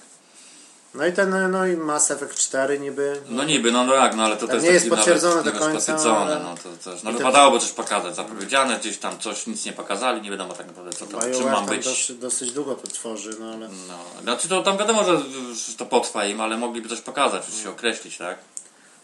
No 0.94 1.06
i 1.06 1.12
ten, 1.12 1.50
no 1.50 1.66
i 1.66 1.76
Mass 1.76 2.10
Effect 2.10 2.34
4 2.34 2.78
niby. 2.78 3.20
No 3.28 3.44
niby, 3.44 3.72
no, 3.72 3.84
no 3.84 3.94
jak, 3.94 4.16
no 4.16 4.24
ale 4.24 4.36
to, 4.36 4.40
to 4.40 4.46
Tak, 4.46 4.54
jest 4.54 4.66
nie 4.66 4.72
jest 4.72 4.88
potwierdzone 4.88 5.34
nawet, 5.34 5.54
do 5.54 5.60
nie 5.60 5.66
jest 5.66 5.86
końca, 5.86 5.92
potwierdzone, 5.92 6.20
ale- 6.20 6.40
no 6.40 6.54
to 6.62 6.90
też, 6.90 7.02
no 7.02 7.12
wypadałoby 7.12 7.60
coś 7.60 7.72
pokazać, 7.72 8.16
zapowiedziane, 8.16 8.78
gdzieś 8.78 8.98
tam 8.98 9.18
coś, 9.18 9.46
nic 9.46 9.64
nie 9.64 9.72
pokazali, 9.72 10.22
nie 10.22 10.30
wiadomo 10.30 10.54
tak 10.54 10.66
naprawdę 10.66 10.92
co 10.92 11.06
to, 11.06 11.20
czym 11.20 11.44
tam 11.44 11.66
być. 11.66 11.84
dosyć, 11.84 12.12
dosyć 12.12 12.52
długo 12.52 12.74
to 12.74 12.86
tworzy, 12.86 13.36
no 13.40 13.46
ale... 13.46 13.68
No, 13.68 13.98
znaczy 14.22 14.48
to 14.48 14.62
tam 14.62 14.78
wiadomo, 14.78 15.04
że, 15.04 15.20
że 15.54 15.74
to 15.76 15.86
potrwa 15.86 16.24
im, 16.26 16.40
ale 16.40 16.56
mogliby 16.56 16.88
coś 16.88 17.00
pokazać, 17.00 17.42
już 17.48 17.62
się 17.62 17.70
określić, 17.70 18.16
tak? 18.18 18.38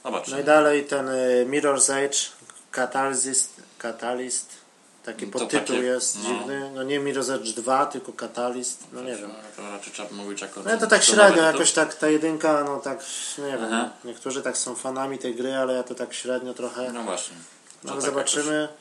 Zobacz. 0.05 0.29
No 0.29 0.39
i 0.39 0.45
dalej 0.45 0.85
ten 0.85 1.09
y, 1.09 1.47
Mirror's 1.51 1.95
Edge, 1.95 2.17
Catalyst, 2.71 3.51
Catalyst, 3.79 4.49
taki 5.07 5.27
No 5.27 5.33
to 5.33 5.39
podtytuł 5.39 5.77
takie, 5.77 5.87
jest 5.89 6.19
no. 6.23 6.29
dziwny. 6.29 6.71
No 6.75 6.83
nie 6.83 7.01
Mirror's 7.01 7.35
Edge 7.35 7.49
2, 7.55 7.87
tylko 7.87 8.13
Catalyst, 8.13 8.85
no 8.93 9.03
nie 9.03 9.17
wiem. 9.17 9.31
To 9.57 9.71
raczej 9.71 9.93
trzeba 9.93 10.09
mówić 10.13 10.41
jako... 10.43 10.61
No 10.63 10.77
to 10.79 10.87
tak 10.87 11.01
to 11.01 11.07
średnio, 11.07 11.37
to- 11.43 11.43
jakoś 11.53 11.73
tak 11.73 11.95
ta 11.95 12.09
jedynka, 12.09 12.65
no 12.65 12.77
tak, 12.81 12.99
nie 13.39 13.45
wiem, 13.45 13.61
Aha. 13.73 13.91
no, 14.05 14.11
niektórzy 14.11 14.43
tak 14.43 14.57
są 14.59 14.75
fanami 14.75 15.19
tej 15.19 15.35
gry, 15.35 15.57
ale 15.57 15.75
ja 15.75 15.83
to 15.83 15.95
tak 15.95 16.15
średnio 16.15 16.55
trochę, 16.55 16.93
No 16.93 17.03
właśnie. 17.03 17.37
no, 17.85 17.93
tak 17.93 18.03
zobaczymy. 18.03 18.61
jakoś- 18.63 18.77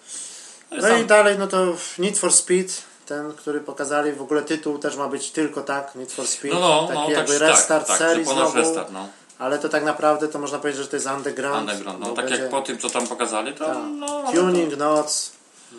No 0.71 0.77
No 0.77 0.87
i 0.95 0.99
sam- 0.99 1.07
dalej, 1.07 1.35
no 1.39 1.47
to 1.47 1.65
Need 1.99 2.17
for 2.17 2.33
Speed, 2.33 2.73
ten, 3.05 3.33
który 3.33 3.59
pokazali, 3.61 4.11
w 4.11 4.21
ogóle 4.21 4.41
tytuł 4.41 4.77
też 4.77 4.95
ma 4.95 5.07
być 5.07 5.31
tylko 5.31 5.61
tak, 5.61 5.95
Need 5.95 6.11
for 6.11 6.27
Speed, 6.27 6.53
No, 6.55 6.59
no, 6.59 6.87
taki 6.87 6.99
no, 6.99 7.09
jakby 7.11 7.39
tak, 7.39 7.49
restart 7.49 7.87
tak, 7.87 7.97
tak, 7.97 8.07
serii 8.09 8.25
ponoć 8.25 8.51
znowu, 8.51 8.57
restart, 8.57 8.91
no. 8.91 9.07
ale 9.39 9.59
to 9.59 9.69
tak 9.69 9.83
naprawdę 9.83 10.27
to 10.27 10.39
można 10.39 10.59
powiedzieć, 10.59 10.81
że 10.81 10.87
to 10.87 10.95
jest 10.95 11.07
underground. 11.07 11.59
Underground, 11.69 11.99
no 11.99 12.05
tak 12.05 12.15
będzie 12.15 12.41
jak 12.41 12.51
po 12.51 12.61
tym, 12.61 12.77
co 12.77 12.89
tam 12.89 13.07
pokazali, 13.07 13.53
to 13.53 13.65
Tak. 13.65 13.77
no, 13.99 14.23
Tuning 14.33 14.77
noc, 14.77 15.31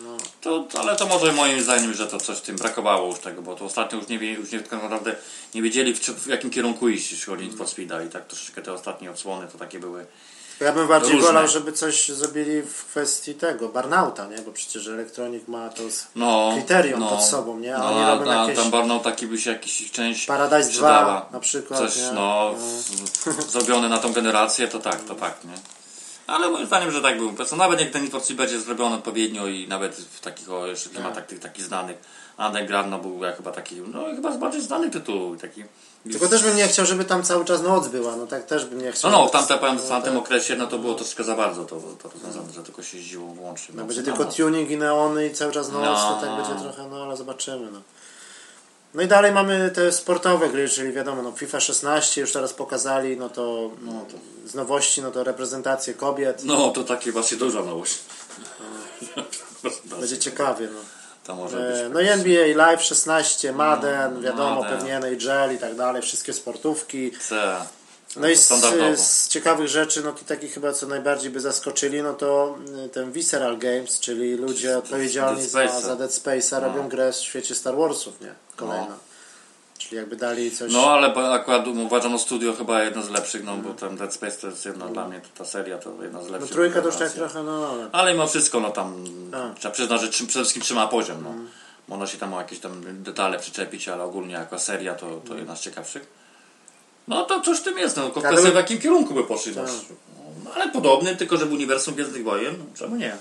no. 0.03 0.17
to, 0.41 0.59
to, 0.63 0.79
ale 0.79 0.95
to 0.95 1.05
może 1.05 1.33
moim 1.33 1.61
zdaniem, 1.61 1.93
że 1.93 2.07
to 2.07 2.19
coś 2.19 2.37
w 2.37 2.41
tym 2.41 2.55
brakowało 2.55 3.07
już 3.07 3.19
tego, 3.19 3.41
bo 3.41 3.55
to 3.55 3.65
ostatnio 3.65 3.99
już 3.99 4.07
nie, 4.07 4.19
wie, 4.19 4.33
już 4.33 4.51
nie 4.51 4.59
tak 4.59 4.81
naprawdę 4.83 5.15
nie 5.55 5.61
wiedzieli 5.61 5.93
w, 5.93 5.99
w 5.99 6.27
jakim 6.27 6.49
kierunku 6.49 6.89
iść, 6.89 7.11
jeśli 7.11 7.25
chodzi 7.25 7.51
o 7.59 7.67
Speeda 7.67 8.03
i 8.03 8.09
tak 8.09 8.27
troszeczkę 8.27 8.61
te 8.61 8.73
ostatnie 8.73 9.11
odsłony 9.11 9.47
to 9.47 9.57
takie 9.57 9.79
były. 9.79 10.05
Ja 10.59 10.71
bym 10.73 10.87
bardziej 10.87 11.11
Różne. 11.13 11.27
wolał, 11.27 11.47
żeby 11.47 11.71
coś 11.71 12.07
zrobili 12.09 12.61
w 12.61 12.85
kwestii 12.85 13.35
tego, 13.35 13.69
Burnouta, 13.69 14.27
nie? 14.27 14.37
Bo 14.37 14.51
przecież 14.51 14.87
Elektronik 14.87 15.47
ma 15.47 15.69
to 15.69 15.91
z 15.91 16.07
No, 16.15 16.51
Kryterium 16.53 16.99
no, 16.99 17.09
pod 17.09 17.23
sobą, 17.23 17.59
nie? 17.59 17.75
A 17.75 17.79
No, 17.79 17.85
oni 17.85 18.19
robią 18.19 18.41
jakieś- 18.41 18.55
tam 18.63 18.71
Barnał 18.71 18.99
taki 18.99 19.27
by 19.27 19.37
się 19.37 19.51
jakiś 19.51 19.91
część 19.91 20.25
Paradise 20.25 20.69
przydała. 20.69 21.01
2 21.21 21.29
na 21.31 21.39
przykład, 21.39 21.79
Coś, 21.79 21.97
nie? 21.97 22.11
no, 22.11 22.53
w- 22.57 23.51
zrobione 23.51 23.89
na 23.89 23.97
tą 23.97 24.13
generację, 24.13 24.67
to 24.67 24.79
tak, 24.79 25.01
to 25.03 25.15
tak, 25.15 25.43
nie? 25.45 25.76
Ale 26.27 26.49
moim 26.49 26.65
zdaniem, 26.65 26.91
że 26.91 27.01
tak 27.01 27.17
był. 27.17 27.33
Po 27.33 27.55
nawet 27.55 27.79
jak 27.79 27.89
ten 27.91 28.01
Need 28.01 28.11
for 28.11 28.21
Speed 28.21 28.37
będzie 28.37 28.59
zrobiony 28.59 28.95
odpowiednio 28.95 29.47
i 29.47 29.67
nawet 29.67 29.95
w 29.95 30.19
takich 30.19 30.51
o 30.51 30.67
jeszcze 30.67 30.89
klimatach 30.89 31.25
tych 31.25 31.39
takich 31.39 31.65
znanych, 31.65 31.97
Underground 32.47 32.89
no, 32.89 32.99
był 32.99 33.19
chyba 33.37 33.51
taki, 33.51 33.75
no 33.75 34.05
chyba 34.15 34.31
bardziej 34.31 34.61
znany 34.61 34.89
tytuł. 34.89 35.35
Taki, 35.35 35.63
Tylko 36.11 36.27
też 36.27 36.43
bym 36.43 36.57
nie 36.57 36.67
chciał, 36.67 36.85
żeby 36.85 37.05
tam 37.05 37.23
cały 37.23 37.45
czas 37.45 37.61
noc 37.63 37.87
była, 37.87 38.15
no 38.15 38.27
tak 38.27 38.45
też 38.45 38.65
bym 38.65 38.79
nie 38.79 38.85
no 38.85 38.91
chciał. 38.91 39.11
no, 39.11 39.27
w, 39.27 39.31
tamte, 39.31 39.57
powiem, 39.57 39.77
w 39.77 39.83
No, 39.83 39.89
tamtym 39.89 40.13
tak. 40.13 40.23
okresie 40.23 40.55
no 40.55 40.67
to 40.67 40.77
było 40.79 40.93
troszkę 40.95 41.23
za 41.23 41.35
bardzo 41.35 41.65
to, 41.65 41.75
to 42.03 42.09
rozwiązane, 42.09 42.53
że 42.53 42.63
tylko 42.63 42.83
się 42.83 42.97
jeździło 42.97 43.33
wyłącznie. 43.33 43.75
No, 43.75 43.83
będzie 43.85 44.01
No, 44.01 44.05
tylko 44.05 44.23
no. 44.23 44.31
tuning 44.31 44.69
i 44.69 44.77
neony 44.77 45.27
i 45.27 45.33
cały 45.33 45.51
czas 45.51 45.71
noc, 45.71 45.83
No, 45.83 46.13
to 46.15 46.21
tak 46.21 46.29
no. 46.29 46.37
będzie 46.37 46.63
trochę, 46.63 46.89
no 46.89 47.03
ale 47.03 47.17
zobaczymy, 47.17 47.71
no. 47.71 47.81
No 48.93 49.01
i 49.01 49.07
dalej 49.07 49.31
mamy 49.31 49.71
te 49.75 49.91
sportowe 49.91 50.49
gry, 50.49 50.69
czyli 50.69 50.93
wiadomo, 50.93 51.21
no 51.21 51.31
FIFA 51.31 51.59
16 51.59 52.21
już 52.21 52.31
teraz 52.31 52.53
pokazali, 52.53 53.17
no 53.17 53.29
to, 53.29 53.71
no 53.81 53.91
to 53.91 54.17
z 54.47 54.55
nowości, 54.55 55.01
no 55.01 55.11
to 55.11 55.23
reprezentacje 55.23 55.93
kobiet, 55.93 56.41
No 56.43 56.69
to 56.69 56.83
takie 56.83 57.11
właśnie 57.11 57.37
duża 57.37 57.63
nowość. 57.63 57.97
będzie 59.99 60.17
ciekawie, 60.17 60.67
no. 60.73 60.79
To 61.23 61.35
może 61.35 61.57
być. 61.57 61.77
E, 61.77 61.89
No 61.89 62.01
i 62.01 62.07
NBA 62.07 62.55
Live 62.55 62.81
16, 62.83 63.51
Madden, 63.51 64.21
wiadomo, 64.21 64.55
Madden. 64.61 64.77
pewnie 64.77 64.95
NHL 64.97 65.55
i 65.55 65.57
tak 65.57 65.75
dalej, 65.75 66.01
wszystkie 66.01 66.33
sportówki. 66.33 67.11
C. 67.29 67.55
No 68.15 68.27
i 68.29 68.35
z, 68.35 68.47
z 68.95 69.27
ciekawych 69.27 69.67
rzeczy, 69.67 70.03
no 70.03 70.11
to 70.11 70.19
takich 70.25 70.53
chyba 70.53 70.73
co 70.73 70.87
najbardziej 70.87 71.29
by 71.31 71.39
zaskoczyli, 71.39 72.01
no 72.03 72.13
to 72.13 72.55
y, 72.85 72.89
ten 72.89 73.11
Visceral 73.11 73.57
Games, 73.57 73.99
czyli 73.99 74.35
ludzie 74.35 74.77
odpowiedzialni 74.77 75.41
Dead 75.47 75.71
za, 75.73 75.81
za 75.81 75.95
Dead 75.95 76.11
Space'a 76.11 76.61
robią 76.61 76.83
No. 76.83 76.89
grę 76.89 77.11
w 77.11 77.15
świecie 77.15 77.55
Star 77.55 77.75
Warsów, 77.77 78.21
nie? 78.21 78.33
Kolejna. 78.55 78.97
Czyli 79.87 79.97
jakby 79.97 80.15
dali 80.15 80.51
coś... 80.51 80.71
No 80.73 80.89
ale 80.89 81.13
akurat 81.33 81.67
uważam 81.67 82.15
o 82.15 82.19
studio 82.19 82.53
chyba 82.53 82.83
jedno 82.83 83.03
z 83.03 83.09
lepszych, 83.09 83.43
no 83.43 83.57
bo 83.57 83.73
ten 83.73 83.97
Dead 83.97 84.13
Space 84.13 84.37
to 84.37 84.47
jest 84.47 84.65
jedna 84.65 84.85
dla 84.87 85.07
mnie, 85.07 85.21
to 85.21 85.27
ta 85.37 85.45
seria 85.45 85.77
to 85.77 86.03
jedna 86.03 86.21
z 86.21 86.25
no 86.25 86.31
lepszych. 86.31 86.51
trójka 86.51 86.81
to 86.81 86.87
już 86.87 86.95
tak 86.97 87.11
trochę, 87.11 87.43
no 87.43 87.67
ale... 87.67 87.89
Ale 87.91 88.11
mimo 88.13 88.27
wszystko, 88.27 88.59
no 88.59 88.69
tam 88.71 89.03
Tak. 89.31 89.59
trzeba 89.59 89.73
przyznać, 89.73 90.01
że 90.01 90.07
przede 90.07 90.27
wszystkim 90.31 90.61
trzyma 90.61 90.87
poziom. 90.87 91.17
No. 91.23 91.33
Można 91.87 92.07
się 92.07 92.17
tam 92.17 92.33
o 92.33 92.37
jakieś 92.39 92.59
tam 92.59 92.81
detale 93.03 93.39
przyczepić, 93.39 93.87
ale 93.87 94.03
ogólnie 94.03 94.33
jako 94.33 94.59
seria 94.59 94.95
to, 94.95 95.05
to 95.05 95.25
Mm. 95.27 95.37
jedna 95.37 95.55
z 95.55 95.61
ciekawszych. 95.61 96.07
No 97.07 97.23
to 97.23 97.41
coś 97.41 97.57
w 97.59 97.63
tym 97.63 97.77
jest, 97.77 97.97
no 97.97 98.03
tylko 98.03 98.21
kwestia 98.21 98.51
w 98.51 98.55
jakim 98.55 98.79
kierunku 98.79 99.13
by 99.13 99.23
poszli. 99.23 99.55
No. 99.55 99.63
Tak. 99.63 99.71
No, 100.45 100.51
ale 100.55 100.71
podobny, 100.71 101.15
tylko 101.15 101.37
że 101.37 101.45
w 101.45 101.53
uniwersum 101.53 101.93
Gwiezdnych 101.93 102.23
Wojen, 102.23 102.55
no, 102.59 102.65
czemu 102.77 102.95
nie? 102.95 103.17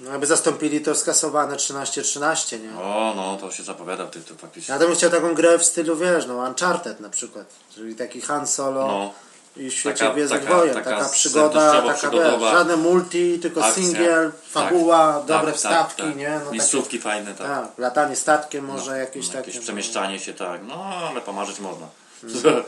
No 0.00 0.10
jakby 0.10 0.26
zastąpili 0.26 0.80
to 0.80 0.94
skasowane 0.94 1.56
13-13, 1.56 2.60
nie? 2.62 2.80
O, 2.82 3.12
no 3.16 3.36
to 3.40 3.50
się 3.52 3.62
zapowiada 3.62 4.06
to 4.06 4.34
faktycznie. 4.38 4.72
Ja 4.74 4.78
bym 4.80 4.94
chciał 4.94 5.10
taką 5.10 5.34
grę 5.34 5.58
w 5.58 5.64
stylu, 5.64 5.96
wiesz, 5.96 6.26
no 6.26 6.34
Uncharted 6.36 7.00
na 7.00 7.10
przykład. 7.10 7.46
Czyli 7.74 7.94
taki 7.94 8.20
Han 8.20 8.46
Solo 8.46 8.86
No. 8.86 9.12
i 9.56 9.70
w 9.70 9.74
świecie 9.74 9.98
Taka- 9.98 10.12
Gwiezdnych 10.14 10.42
taka- 10.42 10.56
Wojen. 10.56 10.74
taka 10.74 10.90
Taka, 10.90 11.08
przygoda, 11.08 11.82
taka 11.82 12.10
wiesz, 12.10 12.50
żadne 12.50 12.76
multi, 12.76 13.38
tylko 13.38 13.64
akcja. 13.64 13.82
singiel, 13.82 14.32
fabuła, 14.50 15.14
Tak, 15.18 15.26
dobre 15.26 15.46
tak, 15.46 15.56
wstawki, 15.56 16.02
tak, 16.02 16.06
tak. 16.10 16.16
nie? 16.16 16.30
No 16.30 16.38
takie, 16.40 16.52
Miejscówki 16.52 16.98
fajne, 16.98 17.34
tak. 17.34 17.46
tak, 17.46 17.78
latanie 17.78 18.16
statkiem 18.16 18.64
może 18.64 18.90
No, 18.90 18.96
jakieś 18.96 19.26
no, 19.26 19.32
takie. 19.32 19.38
jakieś 19.38 19.54
no. 19.56 19.62
przemieszczanie 19.62 20.18
się, 20.20 20.34
tak. 20.34 20.60
No, 20.68 20.84
ale 20.84 21.20
pomarzyć 21.20 21.58
można. 21.60 21.86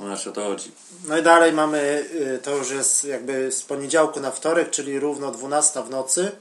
No, 0.00 0.08
jeszcze 0.10 0.30
o 0.30 0.32
to 0.32 0.44
chodzi. 0.44 0.72
No 1.08 1.18
i 1.18 1.22
dalej 1.22 1.52
mamy, 1.52 2.04
y, 2.14 2.38
to 2.42 2.50
już 2.56 2.70
jest 2.70 3.04
jakby 3.04 3.52
z 3.52 3.62
poniedziałku 3.62 4.20
na 4.20 4.30
wtorek, 4.30 4.70
czyli 4.70 5.00
równo 5.00 5.30
12 5.30 5.82
w 5.82 5.90
nocy, 5.90 6.32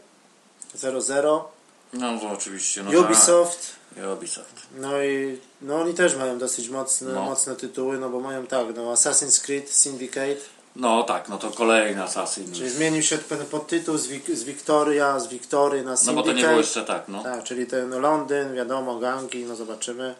00, 0.75 1.51
No, 1.93 2.19
oczywiście. 2.33 2.83
No, 2.83 2.99
Ubisoft. 3.01 3.73
Tak. 3.95 4.05
Ubisoft. 4.17 4.55
No 4.77 5.03
i 5.03 5.39
no 5.61 5.75
oni 5.81 5.93
też 5.93 6.15
mają 6.15 6.37
dosyć 6.37 6.69
mocne, 6.69 7.13
No. 7.13 7.23
mocne 7.23 7.55
tytuły, 7.55 7.97
no 7.97 8.09
bo 8.09 8.19
mają 8.19 8.47
tak, 8.47 8.75
no 8.75 8.93
Assassin's 8.93 9.43
Creed 9.45 9.69
Syndicate, 9.69 10.35
No 10.75 11.03
tak, 11.03 11.29
no 11.29 11.37
to 11.37 11.51
kolejny 11.51 12.03
Assassin. 12.03 12.53
czyli 12.53 12.69
zmienił 12.69 13.01
się 13.03 13.17
ten 13.17 13.45
podtytuł 13.45 13.97
z, 13.97 14.07
Wik- 14.07 14.35
z 14.35 14.43
Victoria, 14.43 15.19
z 15.19 15.27
Victory 15.27 15.83
na 15.83 15.91
No 15.91 15.97
Syndicate. 15.97 16.15
bo 16.15 16.23
to 16.23 16.37
nie 16.37 16.43
było 16.43 16.57
jeszcze 16.57 16.83
tak, 16.85 17.07
no. 17.07 17.23
Tak, 17.23 17.43
czyli 17.43 17.67
ten 17.67 17.89
Londyn, 18.01 18.53
wiadomo, 18.55 18.99
gangi, 18.99 19.45
no 19.45 19.55
zobaczymy. 19.55 20.15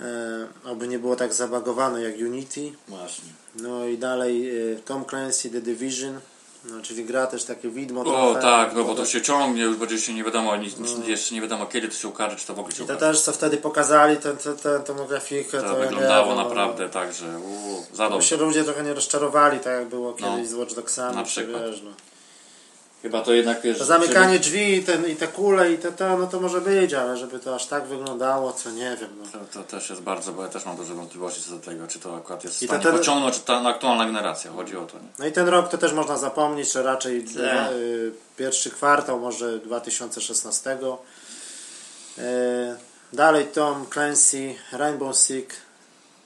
E, 0.00 0.46
oby 0.70 0.88
nie 0.88 0.98
było 0.98 1.16
tak 1.16 1.34
zabagowane 1.34 2.02
jak 2.02 2.14
Unity. 2.18 2.72
Właśnie. 2.88 3.28
No 3.54 3.86
i 3.86 3.98
dalej 3.98 4.50
e, 4.72 4.76
Tom 4.76 5.04
Clancy 5.04 5.50
The 5.50 5.60
Division, 5.60 6.20
no, 6.70 6.82
czyli 6.82 7.04
gra 7.04 7.26
też 7.26 7.44
takie 7.44 7.68
widmo 7.68 8.00
O 8.00 8.04
trochę. 8.04 8.40
tak, 8.42 8.74
no 8.74 8.84
bo 8.84 8.94
to 8.94 9.06
się 9.06 9.22
ciągnie, 9.22 9.62
już 9.62 9.76
będzie 9.76 9.98
się 9.98 10.14
nie 10.14 10.24
wiadomo, 10.24 10.56
nic, 10.56 10.74
jeszcze 11.06 11.34
nie 11.34 11.40
wiadomo 11.40 11.66
kiedy 11.66 11.88
to 11.88 11.94
się 11.94 12.08
ukaże, 12.08 12.36
czy 12.36 12.46
to 12.46 12.54
w 12.54 12.58
ogóle 12.58 12.74
się 12.74 12.84
I 12.84 12.86
to 12.86 12.94
ukaże. 12.94 13.12
też 13.12 13.20
co 13.20 13.32
wtedy 13.32 13.56
pokazali, 13.56 14.16
tę 14.16 14.34
tę- 14.34 14.56
tę 14.56 14.80
tomografikę, 14.80 15.60
to, 15.62 15.68
To 15.68 15.78
ja 15.78 15.84
wyglądało 15.88 16.28
nie 16.32 16.34
no, 16.38 16.44
naprawdę 16.44 16.88
tak, 16.88 17.12
że 17.12 17.26
uu, 17.38 17.86
za 17.92 18.04
No, 18.04 18.10
dobrze. 18.10 18.28
się 18.28 18.36
ludzie 18.36 18.64
trochę 18.64 18.82
nie 18.82 18.94
rozczarowali, 18.94 19.58
tak 19.60 19.72
jak 19.78 19.88
było 19.88 20.16
No, 20.20 20.26
kiedyś 20.36 20.48
z 20.50 20.54
Watch 20.54 20.74
Dogsami, 20.74 21.16
na 21.16 21.22
przykład. 21.22 21.62
wiesz, 21.62 21.82
no. 21.82 21.90
Chyba 23.06 23.22
to 23.22 23.32
jednak 23.32 23.60
wiesz... 23.62 23.78
To 23.78 23.84
zamykanie 23.84 24.38
drzwi 24.38 24.74
i, 24.74 24.82
ten, 24.82 25.06
i 25.06 25.16
te 25.16 25.28
kule 25.28 25.72
i 25.72 25.78
te, 25.78 25.92
to, 25.92 26.18
no 26.18 26.26
to 26.26 26.40
może 26.40 26.60
być, 26.60 26.94
ale 26.94 27.16
żeby 27.16 27.38
to 27.38 27.54
aż 27.54 27.66
tak 27.66 27.86
wyglądało, 27.86 28.52
co 28.52 28.70
nie 28.70 28.96
wiem. 29.00 29.10
No. 29.18 29.24
To, 29.32 29.38
to 29.52 29.64
też 29.64 29.90
jest 29.90 30.02
bardzo, 30.02 30.32
bo 30.32 30.42
ja 30.42 30.48
też 30.48 30.66
mam 30.66 30.76
duże 30.76 30.94
wątpliwości 30.94 31.42
co 31.42 31.50
do 31.50 31.58
tego, 31.58 31.86
czy 31.86 31.98
to 31.98 32.16
akurat 32.16 32.44
jest 32.44 32.62
I 32.62 32.66
stanie 32.66 32.82
ten- 32.82 32.98
pociągnąć, 32.98 33.34
czy 33.34 33.40
ta 33.40 33.60
aktualna 33.60 34.06
generacja. 34.06 34.52
Chodzi 34.52 34.76
o 34.76 34.86
to. 34.86 34.98
Nie? 34.98 35.08
no 35.18 35.26
i 35.26 35.32
ten 35.32 35.48
rok 35.48 35.68
to 35.68 35.78
też 35.78 35.92
można 35.92 36.16
zapomnieć, 36.16 36.72
że 36.72 36.82
raczej 36.82 37.24
dwa, 37.24 37.70
y, 37.70 38.12
pierwszy 38.36 38.70
kwartał, 38.70 39.20
może 39.20 39.58
2016. 39.58 40.78
Y, 42.18 42.22
dalej 43.12 43.46
Tom 43.46 43.86
Clancy, 43.92 44.54
Rainbow 44.72 45.16
Six 45.16 45.56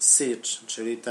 Siege, 0.01 0.67
czyli 0.67 0.97
ta... 0.97 1.11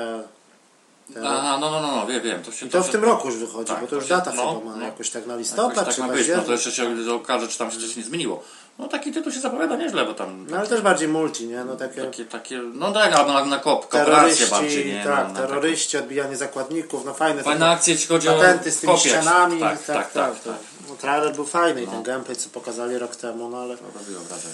ta 1.14 1.20
Aha, 1.26 1.58
no, 1.62 1.72
no, 1.72 1.82
no, 1.82 1.96
no, 1.96 2.08
wiem, 2.08 2.22
wiem. 2.22 2.44
To 2.44 2.52
się, 2.52 2.66
I 2.66 2.70
to 2.70 2.84
w 2.84 2.86
się, 2.86 2.92
tym 2.92 3.04
roku 3.04 3.28
już 3.28 3.38
wychodzi, 3.38 3.68
Tak, 3.68 3.80
bo 3.82 3.86
to 3.86 3.90
to 3.90 3.96
już 3.96 4.04
się- 4.06 4.10
data 4.10 4.32
no, 4.36 4.60
chyba 4.60 4.72
ma 4.72 4.78
no. 4.78 4.86
jakoś 4.86 5.10
tak 5.10 5.26
na 5.26 5.34
Jakoś 5.34 5.48
listopad 5.48 5.86
tak 5.86 5.96
czy 5.96 6.02
ma 6.02 6.08
być, 6.08 6.28
no 6.38 6.42
to 6.44 6.52
jeszcze 6.52 6.72
się 6.72 6.96
okaże, 7.14 7.48
czy 7.48 7.58
tam 7.58 7.72
się 7.72 7.80
coś 7.80 7.96
nie 7.96 8.04
zmieniło. 8.04 8.44
No 8.80 8.88
taki 8.88 9.12
tytuł 9.12 9.32
się 9.32 9.40
zapowiada 9.40 9.76
nieźle, 9.76 10.06
bo 10.06 10.14
tam 10.14 10.46
No 10.50 10.58
ale 10.58 10.68
też 10.68 10.82
bardziej 10.82 11.08
multi, 11.08 11.48
nie? 11.48 11.64
No 11.66 11.76
takie 11.76 12.02
takie, 12.02 12.26
takie, 12.26 12.58
no 12.74 12.92
tak, 12.92 13.14
albo 13.14 13.34
na, 13.34 13.46
na 13.46 13.58
kop, 13.60 13.88
kooperację 13.88 14.48
bardziej, 14.48 14.86
nie? 14.94 15.04
tak, 15.04 15.28
no, 15.28 15.34
na 15.34 15.40
terroryści, 15.40 15.98
odbijanie 15.98 16.38
zakładników, 16.38 17.06
no 17.06 17.14
fajne. 17.14 17.44
Fajne 17.44 17.60
takie 17.60 17.72
akcje, 17.72 17.94
jeśli 17.94 18.08
chodzi 18.08 18.30
o 18.30 18.34
patenty 18.34 18.72
z 18.72 18.80
tymi 18.80 18.94
kopie. 18.94 19.10
ścianami, 19.10 19.60
Tak, 19.60 19.84
tak, 19.84 20.12
tak. 20.12 20.40
to- 20.40 20.50
tak. 20.50 20.60
No, 20.90 20.96
trailer 20.96 21.36
był 21.36 21.46
fajny 21.46 21.84
i 21.84 21.88
ten 21.88 22.04
gameplay, 22.04 22.36
co 22.38 22.50
pokazali 22.50 22.98
rok 22.98 23.16
temu, 23.16 23.50
no 23.50 23.58
ale... 23.58 23.78
To 23.78 23.84
robiło 24.00 24.22
wrażenie. 24.22 24.54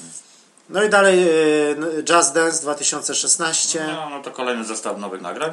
No 0.70 0.84
i 0.84 0.90
dalej 0.90 1.28
y, 1.30 2.04
Just 2.10 2.34
Dance 2.34 2.62
2016, 2.62 3.88
No, 3.88 4.10
no 4.10 4.22
to 4.24 4.32
kolejny 4.32 4.64
zestaw 4.66 4.98
nowych 4.98 5.22
nagrań, 5.22 5.52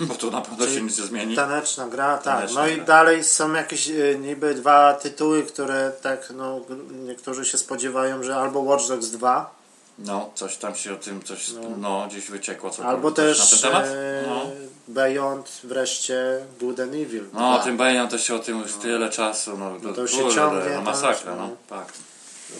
bo 0.08 0.14
tu 0.14 0.30
na 0.30 0.40
pewno 0.40 0.66
się 0.66 0.82
nic 0.82 0.98
nie 0.98 1.04
zmieni. 1.06 1.36
taneczna 1.36 1.88
gra, 1.88 2.18
tak. 2.18 2.24
Taneczna 2.24 2.60
No 2.60 2.68
i 2.68 2.76
gra. 2.76 2.84
dalej 2.84 3.24
są 3.24 3.52
jakieś 3.52 3.88
y, 3.88 4.18
niby 4.20 4.54
dwa 4.54 4.94
tytuły, 4.94 5.42
które 5.42 5.92
tak, 6.02 6.28
no 6.36 6.60
niektórzy 6.90 7.44
się 7.44 7.58
spodziewają, 7.58 8.22
że 8.22 8.36
albo 8.36 8.60
Watch 8.60 8.88
Dogs 8.88 9.06
2, 9.10 9.50
No, 9.98 10.30
coś 10.34 10.56
tam 10.56 10.74
się 10.74 10.92
o 10.92 10.96
tym, 10.96 11.22
coś, 11.22 11.50
no, 11.78 12.06
gdzieś 12.08 12.30
wyciekło. 12.30 12.70
Co 12.70 12.84
albo 12.84 13.10
też 13.10 13.38
na 13.38 13.46
ten 13.46 13.58
temat. 13.58 13.84
e, 13.86 14.24
No. 14.28 14.40
Beyond 14.88 15.60
wreszcie 15.64 16.38
Good 16.60 16.80
and 16.80 16.94
Evil. 16.94 17.24
No, 17.32 17.54
o 17.60 17.62
tym 17.64 17.76
Bejam 17.76 18.08
to 18.08 18.18
się 18.18 18.34
o 18.34 18.38
tym 18.38 18.58
już 18.60 18.72
tyle 18.72 19.10
czasu, 19.10 19.58
no, 19.58 19.70
No 19.82 19.92
to 19.92 20.00
już 20.00 20.10
się 20.10 20.30
ciągnie, 20.34 20.60
no, 20.70 20.74
tak, 20.76 20.84
masakra, 20.84 21.34
no. 21.36 21.46
no, 21.48 21.56
tak. 21.68 21.92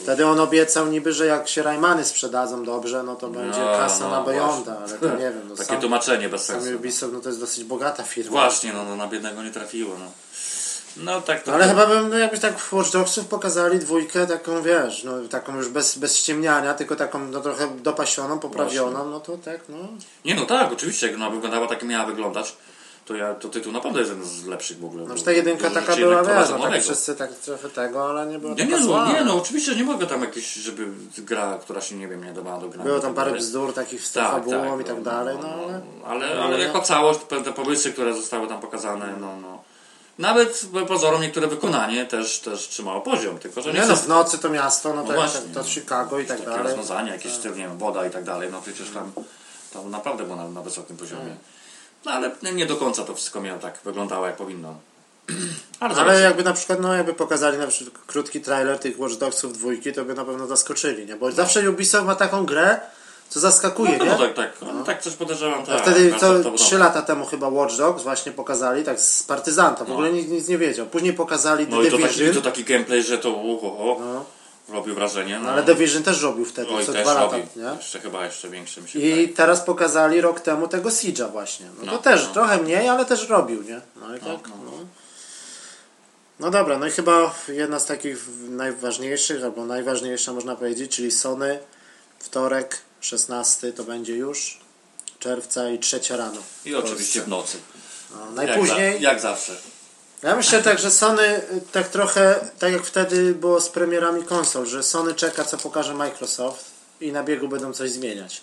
Wtedy 0.02 0.26
on 0.26 0.40
obiecał 0.40 0.86
niby, 0.86 1.12
że 1.12 1.26
jak 1.26 1.48
się 1.48 1.62
Raymany 1.62 2.04
sprzedadzą 2.04 2.64
dobrze, 2.64 3.02
no 3.02 3.16
to 3.16 3.28
będzie 3.28 3.60
No, 3.60 3.78
kasa 3.78 4.04
no, 4.04 4.10
na 4.10 4.22
właśnie. 4.22 4.72
ale 4.72 4.98
to 4.98 5.08
nie 5.08 5.30
wiem. 5.30 5.48
No, 5.48 5.56
Takie 5.56 5.68
sam, 5.68 5.80
tłumaczenie 5.80 6.28
bez 6.28 6.44
sam 6.44 6.60
sensu. 6.60 6.76
Ubisoft 6.76 7.12
no 7.12 7.20
to 7.20 7.28
jest 7.28 7.40
dosyć 7.40 7.64
bogata 7.64 8.02
firma. 8.02 8.30
Właśnie, 8.30 8.72
no, 8.72 8.84
no 8.84 8.96
na 8.96 9.06
biednego 9.08 9.42
nie 9.42 9.50
trafiło, 9.50 9.96
no. 9.98 10.10
No 10.96 11.20
tak 11.20 11.42
to... 11.42 11.50
No, 11.50 11.56
ale 11.56 11.68
chyba 11.68 11.86
bym, 11.86 12.08
no, 12.08 12.18
jakbyś 12.18 12.40
tak 12.40 12.58
w 12.58 12.72
Watch 12.72 12.90
Dogsów 12.92 13.26
pokazali 13.26 13.78
dwójkę 13.78 14.26
taką, 14.26 14.62
wiesz, 14.62 15.04
no 15.04 15.12
taką 15.30 15.56
już 15.56 15.68
bez, 15.68 15.98
bez 15.98 16.16
ściemniania, 16.16 16.74
tylko 16.74 16.96
taką 16.96 17.18
no 17.18 17.40
trochę 17.40 17.68
dopasioną, 17.76 18.38
poprawioną, 18.38 19.10
no 19.10 19.20
to 19.20 19.38
tak, 19.38 19.60
no. 19.68 19.76
Nie 20.24 20.34
no 20.34 20.44
tak, 20.46 20.72
oczywiście, 20.72 21.06
jak 21.06 21.16
ona 21.16 21.30
wyglądała 21.30 21.66
tak, 21.66 21.82
miała 21.82 22.06
wyglądać, 22.06 22.56
to, 23.04 23.16
ja, 23.16 23.34
to 23.34 23.48
tytuł 23.48 23.72
naprawdę 23.72 23.98
jest 24.00 24.10
jeden 24.12 24.26
z 24.26 24.44
lepszych 24.46 24.78
w 24.78 24.84
ogóle. 24.84 25.04
No, 25.08 25.16
że 25.16 25.24
ta 25.24 25.32
jedynka 25.32 25.68
bo 25.68 25.74
taka 25.74 25.96
była, 25.96 26.22
wiesz, 26.22 26.50
no 26.50 26.58
tak 26.70 26.82
wszyscy 26.82 27.14
tak 27.14 27.34
trochę 27.34 27.68
tego, 27.68 28.10
ale 28.10 28.26
nie 28.26 28.38
było 28.38 28.54
Nie, 28.54 28.64
nie, 28.64 28.76
no, 28.76 28.82
zła. 28.82 29.12
nie, 29.12 29.24
no 29.24 29.36
oczywiście 29.36 29.76
nie 29.76 29.84
mogę 29.84 30.06
tam 30.06 30.20
jakieś, 30.20 30.54
żeby 30.54 30.86
gra, 31.18 31.58
która 31.62 31.80
się 31.80 31.96
nie 31.96 32.08
wiem, 32.08 32.24
nie 32.24 32.32
dawała 32.32 32.60
do 32.60 32.68
grania. 32.68 32.84
Było 32.84 33.00
tam 33.00 33.14
tak 33.14 33.24
parę 33.24 33.38
bzdur 33.38 33.74
takich 33.74 34.06
z 34.06 34.12
Tak, 34.12 34.30
fabułą 34.30 34.70
tak, 34.70 34.80
i 34.80 34.84
tak 34.84 35.02
dalej, 35.02 35.36
no 35.42 35.48
ale... 35.48 35.80
ale, 36.06 36.42
ale 36.42 36.58
jako 36.58 36.80
całość, 36.80 37.20
te 37.44 37.52
pomysły, 37.52 37.92
które 37.92 38.14
zostały 38.14 38.48
tam 38.48 38.60
pokazane, 38.60 39.14
no, 39.20 39.36
no. 39.42 39.62
Nawet 40.18 40.66
pozorom 40.88 41.22
niektóre 41.22 41.46
wykonanie 41.46 42.06
też, 42.06 42.40
też 42.40 42.68
trzymało 42.68 43.00
poziom, 43.00 43.38
tylko 43.38 43.62
że 43.62 43.72
nie, 43.72 43.80
Nie 43.80 43.86
no, 43.86 43.96
w 43.96 44.08
nocy 44.08 44.38
to 44.38 44.48
miasto, 44.48 44.88
no, 44.88 44.94
No 45.02 45.08
to, 45.08 45.12
właśnie, 45.14 45.40
to, 45.40 45.62
to 45.62 45.68
Chicago 45.68 46.18
i 46.20 46.26
tak 46.26 46.44
dalej. 46.44 46.62
rozwiązania, 46.62 47.12
jakieś 47.12 47.32
styl, 47.32 47.52
nie 47.52 47.58
wiem, 47.68 47.78
woda 47.78 48.06
i 48.06 48.10
tak 48.10 48.24
dalej, 48.24 48.48
no 48.52 48.62
przecież 48.62 48.90
tam, 48.90 49.12
tam 49.72 49.90
naprawdę 49.90 50.24
było 50.24 50.36
na, 50.36 50.48
na 50.48 50.62
wysokim 50.62 50.96
poziomie. 50.96 51.36
No 52.04 52.12
ale 52.12 52.30
nie- 52.42 52.52
nie 52.52 52.66
do 52.66 52.76
końca 52.76 53.04
to 53.04 53.14
wszystko 53.14 53.40
miało 53.40 53.58
tak, 53.58 53.78
wyglądało 53.84 54.26
jak 54.26 54.36
powinno. 54.36 54.74
Ale, 55.80 55.94
Ale 55.94 56.20
jakby 56.20 56.44
na 56.44 56.52
przykład, 56.52 56.80
no 56.80 56.94
jakby 56.94 57.14
pokazali 57.14 57.58
na 57.58 57.66
przykład 57.66 58.04
krótki 58.06 58.40
trailer 58.40 58.78
tych 58.78 58.98
Watch 59.00 59.14
Dogsów 59.14 59.52
dwójki, 59.52 59.92
to 59.92 60.04
by 60.04 60.14
na 60.14 60.24
pewno 60.24 60.46
zaskoczyli, 60.46 61.06
nie? 61.06 61.16
Bo 61.16 61.32
zawsze 61.32 61.70
Ubisoft 61.70 62.06
ma 62.06 62.14
taką 62.14 62.46
grę, 62.46 62.80
co 63.28 63.40
zaskakuje, 63.40 63.98
no, 63.98 64.04
nie? 64.04 64.10
no, 64.10 64.18
tak, 64.18 64.34
tak, 64.34 64.52
no, 64.62 64.84
tak 64.84 65.02
coś 65.02 65.14
podejrzewam. 65.14 65.62
A 65.62 65.66
Tak, 65.66 65.82
wtedy 65.82 66.10
bardzo 66.10 66.50
to 66.50 66.50
3 66.56 66.78
lata 66.78 67.02
temu 67.02 67.26
chyba 67.26 67.48
Watch 67.48 67.76
Dogs 67.76 68.02
właśnie 68.02 68.32
pokazali, 68.32 68.84
tak 68.84 69.00
z 69.00 69.22
partyzanta, 69.22 69.84
w 69.84 69.90
ogóle 69.92 70.12
nic, 70.12 70.28
nic 70.28 70.48
nie 70.48 70.58
wiedział. 70.58 70.86
Później 70.86 71.12
pokazali 71.12 71.66
No 71.68 71.82
i 71.82 71.84
The 71.84 71.90
to 71.90 71.98
taki, 71.98 72.14
Division, 72.14 72.34
to 72.34 72.50
taki 72.50 72.64
gameplay, 72.64 73.02
że 73.02 73.18
to 73.18 73.30
uho, 73.30 73.96
No. 74.00 74.24
Robił 74.68 74.94
wrażenie. 74.94 75.38
No. 75.38 75.44
no, 75.44 75.50
ale 75.50 75.62
The 75.62 75.74
Division 75.74 76.02
też 76.02 76.22
robił 76.22 76.44
wtedy, 76.44 76.70
Oj, 76.70 76.86
co 76.86 76.92
dwa 76.92 77.14
lata, 77.14 77.36
nie? 77.36 77.76
Jeszcze 77.76 78.00
chyba 78.00 78.24
jeszcze 78.24 78.48
większy 78.50 78.82
mi 78.82 78.88
się 78.88 78.98
I 78.98 79.02
wydaje. 79.10 79.28
teraz 79.28 79.60
pokazali 79.60 80.20
rok 80.20 80.40
temu 80.40 80.68
tego 80.68 80.88
Siege'a 80.88 81.30
właśnie. 81.32 81.66
No, 81.78 81.84
No, 81.84 81.92
to 81.92 81.98
też 81.98 82.26
no. 82.26 82.32
trochę 82.32 82.58
mniej, 82.58 82.88
ale 82.88 83.04
też 83.04 83.28
robił, 83.28 83.62
nie? 83.62 83.80
No 83.96 84.16
i 84.16 84.20
tak, 84.20 84.48
no, 84.48 84.54
no. 84.64 84.72
No 86.40 86.50
dobra, 86.50 86.78
no 86.78 86.86
i 86.86 86.90
chyba 86.90 87.34
jedna 87.48 87.78
z 87.80 87.86
takich 87.86 88.26
najważniejszych, 88.48 89.44
albo 89.44 89.66
najważniejsza 89.66 90.32
można 90.32 90.56
powiedzieć, 90.56 90.96
czyli 90.96 91.10
Sony, 91.10 91.58
wtorek, 92.18 92.78
16 93.00 93.72
to 93.72 93.84
będzie 93.84 94.16
już, 94.16 94.60
czerwca 95.18 95.70
i 95.70 95.78
trzecia 95.78 96.16
rano. 96.16 96.40
I 96.64 96.74
oczywiście 96.74 97.20
w 97.22 97.28
nocy. 97.28 97.58
No, 98.10 98.20
Jak, 98.26 98.34
najpóźniej, 98.34 98.92
za, 98.94 98.98
jak 98.98 99.20
zawsze. 99.20 99.56
Ja 100.22 100.36
myślę 100.36 100.62
tak, 100.62 100.78
że 100.78 100.90
Sony 100.90 101.22
y, 101.22 101.42
tak 101.72 101.88
trochę, 101.88 102.34
tak 102.58 102.72
jak 102.72 102.82
wtedy 102.82 103.34
było 103.34 103.60
z 103.60 103.68
premierami 103.68 104.24
konsol, 104.24 104.66
że 104.66 104.82
Sony 104.82 105.14
czeka 105.14 105.44
co 105.44 105.58
pokaże 105.58 105.94
Microsoft 105.94 106.64
i 107.00 107.12
na 107.12 107.22
biegu 107.24 107.48
będą 107.48 107.72
coś 107.72 107.90
zmieniać. 107.90 108.40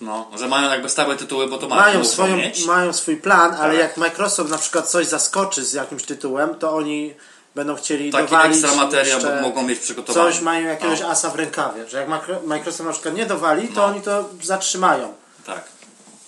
No, 0.00 0.30
że 0.38 0.48
mają 0.48 0.70
jakby 0.70 0.88
stałe 0.88 1.16
tytuły, 1.16 1.46
bo 1.46 1.58
to 1.58 1.68
mają, 1.68 1.82
mają, 1.82 2.04
swoją, 2.04 2.36
mieć. 2.36 2.64
mają 2.66 2.92
swój 2.92 3.16
plan, 3.16 3.54
ale 3.54 3.72
Tak. 3.72 3.82
jak 3.82 3.96
Microsoft 3.96 4.50
na 4.50 4.58
przykład 4.58 4.88
coś 4.90 5.06
zaskoczy 5.06 5.64
z 5.64 5.72
jakimś 5.72 6.02
tytułem, 6.02 6.54
to 6.54 6.76
oni 6.76 7.14
będą 7.54 7.76
chcieli 7.76 8.12
Taki 8.12 8.24
dowalić 8.24 8.58
ekstra 8.64 8.84
materia 8.84 9.18
bo 9.18 9.40
mogą 9.42 9.62
mieć 9.62 9.78
przygotowane. 9.78 10.32
coś, 10.32 10.40
mają 10.40 10.66
jakiegoś 10.66 11.00
No, 11.00 11.08
asa 11.08 11.30
w 11.30 11.34
rękawie, 11.36 11.88
że 11.88 11.98
jak 11.98 12.08
Microsoft 12.46 12.84
na 12.86 12.92
przykład 12.92 13.14
nie 13.14 13.26
dowali, 13.26 13.68
to 13.68 13.74
No. 13.80 13.84
oni 13.84 14.00
to 14.02 14.28
zatrzymają. 14.42 15.14
tak. 15.46 15.64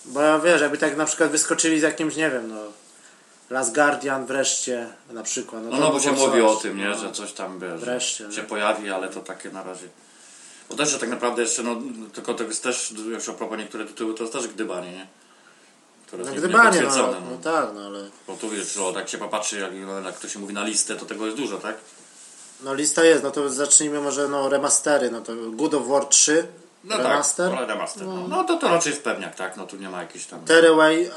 Bo 0.05 0.21
ja 0.21 0.39
wiesz, 0.39 0.61
jakby 0.61 0.79
tak 0.79 0.97
na 0.97 1.05
przykład 1.05 1.31
wyskoczyli 1.31 1.81
z 1.81 1.83
jakimś, 1.83 2.17
nie 2.17 2.31
wiem, 2.31 2.49
no 2.55 2.61
Last 3.51 3.75
Guardian 3.75 4.27
wreszcie 4.27 4.87
na 5.11 5.23
przykład. 5.23 5.63
No, 5.71 5.77
no 5.79 5.87
by 5.87 5.93
bo 5.93 6.01
się 6.01 6.13
mówi 6.13 6.41
o 6.43 6.57
tym, 6.57 6.77
nie, 6.77 6.89
No. 6.89 6.99
że 6.99 7.13
coś 7.13 7.33
tam 7.33 7.59
wiesz, 7.61 7.81
Wreszcie, 7.81 8.33
się 8.33 8.43
no. 8.43 8.49
pojawi, 8.49 8.91
ale 8.91 9.09
to 9.09 9.21
takie 9.21 9.51
na 9.51 9.63
razie. 9.63 9.87
Bo 10.71 10.77
też, 10.77 10.89
że 10.91 10.99
tak 10.99 11.09
naprawdę 11.09 11.43
jeszcze, 11.43 11.63
no, 11.63 11.77
tylko 12.13 12.35
to 12.35 12.45
jest 12.45 12.63
też, 12.63 12.93
już 13.07 13.29
a 13.29 13.33
propos 13.33 13.59
niektóre 13.59 13.85
tytuły, 13.85 14.15
to 14.15 14.23
jest 14.23 14.33
też 14.33 14.49
gdybanie, 14.49 14.93
nie? 14.93 15.07
Które 16.07 16.25
No 16.25 16.31
nie- 16.31 16.37
gdybanie, 16.37 16.65
no, 16.65 16.71
niepotwierdzone, 16.75 17.17
no 17.31 17.37
tak, 17.53 17.69
no 17.75 17.87
ale 17.87 18.11
Bo 18.27 18.37
tu 18.37 18.51
wiesz, 18.51 18.73
że 18.75 18.81
jak 18.83 19.09
się 19.09 19.19
popatrzy, 19.19 19.59
jak, 19.61 19.73
jak 20.05 20.19
to 20.19 20.29
się 20.29 20.39
mówi 20.39 20.55
na 20.55 20.65
listę, 20.65 20.97
to 20.97 21.07
tego 21.07 21.27
jest 21.27 21.39
dużo, 21.39 21.59
tak? 21.59 21.77
no 22.63 22.75
lista 22.75 23.05
jest, 23.05 23.23
no 23.23 23.31
to 23.31 23.51
zacznijmy 23.51 24.01
może 24.01 24.29
no 24.29 24.49
remastery, 24.49 25.11
no 25.11 25.21
to 25.21 25.33
God 25.51 25.75
of 25.75 25.87
War 25.89 26.05
3 26.07 26.47
No 26.85 26.97
remaster. 26.97 27.51
tak, 27.51 27.69
remaster. 27.69 28.07
No, 28.07 28.29
no 28.29 28.45
to 28.45 28.57
to 28.57 28.69
raczej 28.69 28.91
jest 28.91 29.05
pewniak, 29.05 29.35
tak? 29.35 29.57
No 29.57 29.67
tu 29.67 29.77
nie 29.77 29.89
ma 29.89 30.01
jakichś 30.01 30.25
tam... 30.25 30.41
Tearaway 30.45 31.11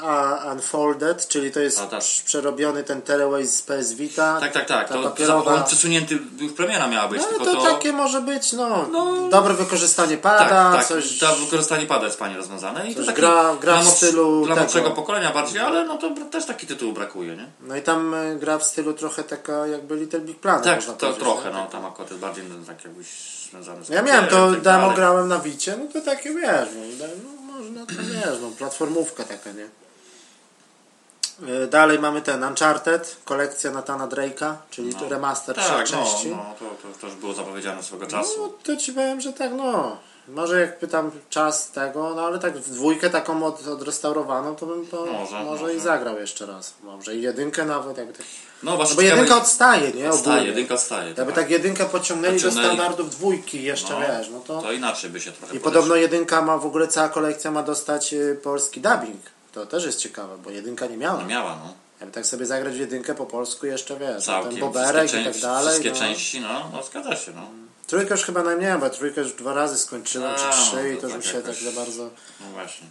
Unfolded, 0.51 1.27
czyli 1.27 1.51
to 1.51 1.59
jest 1.59 1.89
tak. 1.89 2.01
przerobiony 2.25 2.83
ten 2.83 3.01
Tearaway 3.01 3.45
z 3.45 3.61
PS 3.61 3.93
Vita. 3.93 4.39
Tak, 4.39 4.51
tak, 4.53 4.65
tak. 4.65 4.87
Ta 4.87 4.93
To, 4.93 5.03
papierowa. 5.03 5.53
on 5.53 5.63
przesunięty, 5.63 6.19
już 6.39 6.53
premiera 6.53 6.87
miała 6.87 7.07
być, 7.07 7.21
No 7.21 7.27
tylko 7.27 7.45
to, 7.45 7.53
to... 7.55 7.61
takie 7.63 7.93
może 7.93 8.21
być, 8.21 8.53
no, 8.53 8.87
No. 8.91 9.29
dobre 9.29 9.53
wykorzystanie 9.53 10.17
pada, 10.17 10.39
Tak, 10.49 10.73
tak, 10.75 10.85
coś... 10.85 11.19
to 11.19 11.35
wykorzystanie 11.35 11.85
pada 11.85 12.05
jest 12.05 12.19
fajnie 12.19 12.37
rozwiązane 12.37 12.87
i 12.91 12.95
to 12.95 13.03
taki 13.05 13.21
gra- 13.21 13.55
gra 13.61 13.81
w 13.81 13.87
stylu 13.87 14.45
dla 14.45 14.55
młodszego 14.55 14.91
pokolenia 14.91 15.31
bardziej, 15.33 15.59
ale 15.61 15.85
no 15.85 15.97
to 15.97 16.11
też 16.31 16.45
taki 16.45 16.67
tytuł 16.67 16.93
brakuje, 16.93 17.35
nie? 17.35 17.47
No 17.61 17.75
i 17.75 17.81
tam 17.81 18.13
e, 18.13 18.35
gra 18.35 18.57
w 18.57 18.63
stylu 18.63 18.93
trochę 18.93 19.23
taka 19.23 19.67
jakby 19.67 19.95
Little 19.95 20.19
Big 20.19 20.39
Planet, 20.39 20.63
Tak, 20.63 20.97
to 20.97 21.13
trochę, 21.13 21.49
no 21.49 21.65
tam 21.65 21.85
akurat 21.85 22.09
jest 22.09 22.21
bardziej 22.21 22.43
no, 22.49 22.65
tak 22.67 22.83
jakbyś 22.83 23.07
związany 23.53 23.85
z 23.85 23.89
Ja 23.89 24.01
miałem 24.01 24.27
to 24.27 24.51
tak 24.51 24.61
demo, 24.61 24.79
dalej. 24.79 24.95
grałem 24.95 25.27
na 25.27 25.39
Wicie, 25.39 25.77
no 25.77 25.85
to 25.93 26.01
takie 26.01 26.29
wiesz, 26.33 26.69
no, 26.99 27.05
no 27.23 27.53
można 27.53 27.85
to 27.85 27.93
wiesz, 27.93 28.39
no, 28.41 28.49
platformówka 28.57 29.23
taka, 29.23 29.51
nie? 29.51 29.67
E, 31.63 31.67
Dalej 31.67 31.99
mamy 31.99 32.21
ten 32.21 32.43
Uncharted, 32.43 33.17
kolekcja 33.25 33.71
Natana 33.71 34.07
Drake'a, 34.07 34.53
czyli 34.69 34.95
No. 35.01 35.09
remaster 35.09 35.55
Tak, 35.55 35.65
trzech 35.65 35.77
no, 35.99 36.05
części. 36.05 36.29
no 36.29 36.55
to, 36.59 36.65
to, 36.65 36.99
to 37.01 37.07
już 37.07 37.15
było 37.15 37.33
zapowiedziane 37.33 37.83
swego 37.83 38.03
No 38.05 38.09
czasu. 38.11 38.53
to 38.63 38.77
ci 38.77 38.93
powiem, 38.93 39.21
że 39.21 39.33
tak, 39.33 39.51
no. 39.53 39.97
Może 40.27 40.61
jak 40.61 40.79
pytam 40.79 41.11
czas 41.29 41.71
tego, 41.71 42.13
no 42.15 42.25
ale 42.25 42.39
tak 42.39 42.57
w 42.57 42.69
dwójkę 42.71 43.09
taką 43.09 43.45
od, 43.45 43.67
odrestaurowaną, 43.67 44.55
to 44.55 44.65
bym 44.65 44.87
to 44.87 45.05
Może, 45.05 45.15
może, 45.19 45.43
może. 45.43 45.73
i 45.75 45.79
zagrał 45.79 46.19
jeszcze 46.19 46.45
raz. 46.45 46.73
Może 46.83 47.15
i 47.15 47.21
jedynkę 47.21 47.65
nawet, 47.65 47.97
jakby 47.97 48.13
tak. 48.13 48.25
No 48.63 48.75
właśnie 48.75 48.95
No 48.95 48.95
bo 48.95 49.01
jedynka 49.01 49.37
odstaje, 49.37 49.91
nie? 49.91 50.09
odstaje, 50.09 50.47
jedynka 50.47 50.73
odstaje. 50.73 51.07
Jakby 51.07 51.25
tak. 51.25 51.35
tak 51.35 51.49
jedynkę 51.49 51.85
pociągnęli, 51.85 52.33
Pociągnęli. 52.35 52.67
do 52.67 52.73
standardów 52.73 53.09
dwójki 53.09 53.63
jeszcze, 53.63 53.93
No. 53.93 53.99
wiesz, 53.99 54.29
no 54.29 54.39
to... 54.39 54.61
To 54.61 54.71
inaczej 54.71 55.09
by 55.09 55.21
się 55.21 55.31
trochę 55.31 55.55
I 55.55 55.59
podeszło. 55.59 55.71
podobno 55.71 55.95
jedynka 55.95 56.41
ma, 56.41 56.57
w 56.57 56.65
ogóle 56.65 56.87
cała 56.87 57.09
kolekcja 57.09 57.51
ma 57.51 57.63
dostać 57.63 58.13
y, 58.13 58.39
polski 58.43 58.81
dubbing. 58.81 59.21
To 59.51 59.65
też 59.65 59.85
jest 59.85 59.99
ciekawe, 59.99 60.37
bo 60.43 60.49
jedynka 60.49 60.85
nie 60.85 60.97
miała. 60.97 61.19
No 61.21 61.25
miała, 61.27 61.55
no. 61.55 61.73
Jakby 61.99 62.15
tak 62.15 62.25
sobie 62.25 62.45
zagrać 62.45 62.73
w 62.75 62.79
jedynkę 62.79 63.15
po 63.15 63.25
polsku 63.25 63.65
jeszcze, 63.65 63.99
wiesz, 63.99 64.15
no, 64.15 64.21
Całkiem. 64.21 64.51
ten 64.51 64.59
boberek 64.59 65.13
i 65.13 65.23
tak 65.25 65.37
dalej. 65.37 65.67
wszystkie 65.69 65.89
no. 65.91 65.95
części, 65.95 66.41
no, 66.41 66.69
no 66.73 66.83
zgadza 66.83 67.15
się, 67.15 67.31
no. 67.35 67.41
Trójkę 67.87 68.13
już 68.13 68.23
chyba 68.23 68.43
najmniej, 68.43 68.77
bo 68.79 68.89
trójkę 68.89 69.21
już 69.21 69.33
dwa 69.33 69.53
razy 69.53 69.77
skończyłem, 69.77 70.35
czy 70.35 70.45
A, 70.45 70.51
trzy 70.51 70.75
no 70.75 70.81
i 70.87 70.95
to 70.95 71.01
to 71.01 71.07
już 71.07 71.13
tak 71.13 71.25
mi 71.25 71.31
się 71.31 71.41
tak 71.41 71.55
za 71.55 71.71
bardzo... 71.81 72.03
No 72.39 72.45
właśnie. 72.53 72.87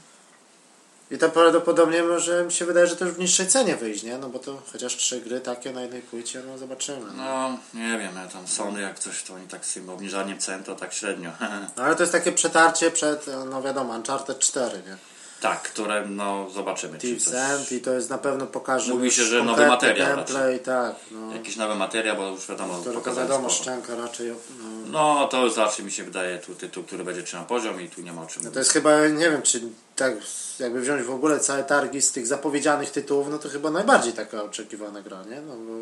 I 1.13 1.19
to 1.19 1.29
prawdopodobnie 1.29 2.03
może 2.03 2.45
mi 2.45 2.53
się 2.53 2.65
wydaje, 2.65 2.87
że 2.87 2.97
też 2.97 3.09
w 3.09 3.19
niższej 3.19 3.47
cenie 3.47 3.77
wyjść, 3.77 4.03
nie? 4.03 4.19
No 4.19 4.29
bo 4.29 4.39
to 4.39 4.63
chociaż 4.73 4.97
trzy 4.97 5.21
gry 5.21 5.41
takie 5.41 5.73
na 5.73 5.83
jednej 5.83 6.03
płycie, 6.03 6.43
no 6.47 6.59
zobaczymy. 6.59 7.07
No. 7.17 7.23
No, 7.25 7.59
nie 7.75 7.99
wiem, 7.99 8.17
ja 8.17 8.27
tam 8.27 8.49
Sony 8.49 8.81
jak 8.81 8.99
coś, 8.99 9.23
to 9.23 9.35
oni 9.35 9.49
tak 9.49 9.67
z 9.67 9.75
tym 9.75 9.91
obniżaniem 9.91 10.39
cen 10.39 10.65
to 10.65 10.75
tak 10.75 10.93
średnio. 10.93 11.31
No, 11.77 11.83
ale 11.83 11.97
to 11.97 12.03
jest 12.03 12.13
takie 12.13 12.33
przetarcie 12.33 12.91
przed, 12.91 13.27
no 13.51 13.63
wiadomo, 13.63 13.95
Uncharted 13.95 14.39
4, 14.39 14.83
nie? 14.87 14.97
Tak, 15.43 15.63
które, 15.63 16.07
no, 16.09 16.51
zobaczymy. 16.51 16.99
czy 16.99 17.07
Thieves 17.07 17.25
coś- 17.25 17.73
i 17.73 17.81
to 17.81 17.93
jest 17.93 18.11
na 18.11 18.19
pewno 18.19 18.47
pokaże 18.47 18.95
Mówi 18.95 19.11
się, 19.11 19.23
że 19.23 19.43
nowy 19.43 19.67
materiał 19.67 20.09
gameplay, 20.09 20.61
tak, 20.61 20.97
no. 21.11 21.35
Jakiś 21.35 21.57
nowy 21.57 21.75
materiał, 21.75 22.17
bo 22.17 22.29
już 22.29 22.47
wiadomo, 22.47 22.75
pokazali 22.95 23.29
wiadomo, 23.29 23.51
sporo. 23.51 23.63
szczęka 23.63 23.97
raczej. 23.97 24.33
No. 24.59 24.65
No, 24.87 25.29
to 25.29 25.49
raczej 25.57 25.85
mi 25.85 25.93
się 25.93 26.05
wydaje 26.05 26.39
tu 26.39 26.55
tytuł, 26.55 26.85
który 26.85 27.05
będzie 27.05 27.23
trzymał 27.23 27.47
poziom 27.47 27.81
i 27.81 27.89
tu 27.89 28.03
nie 28.03 28.13
ma 28.13 28.23
o 28.23 28.27
czym 28.27 28.45
No 28.45 28.51
to 28.51 28.59
jest 28.59 28.73
chyba, 28.73 29.09
nie 29.09 29.31
wiem, 29.31 29.43
czy 29.43 29.61
tak 29.97 30.15
jakby 30.59 30.81
wziąć 30.81 31.03
w 31.03 31.11
ogóle 31.11 31.41
całe 31.41 31.65
targi 31.65 32.03
z 32.03 32.13
tych 32.13 32.27
zapowiedzianych 32.27 32.91
tytułów, 32.91 33.29
no 33.31 33.39
to 33.39 33.49
chyba 33.49 33.71
najbardziej 33.71 34.13
taka 34.13 34.43
oczekiwana 34.43 35.01
gra, 35.01 35.23
nie? 35.31 35.41
No 35.41 35.57
bo 35.57 35.73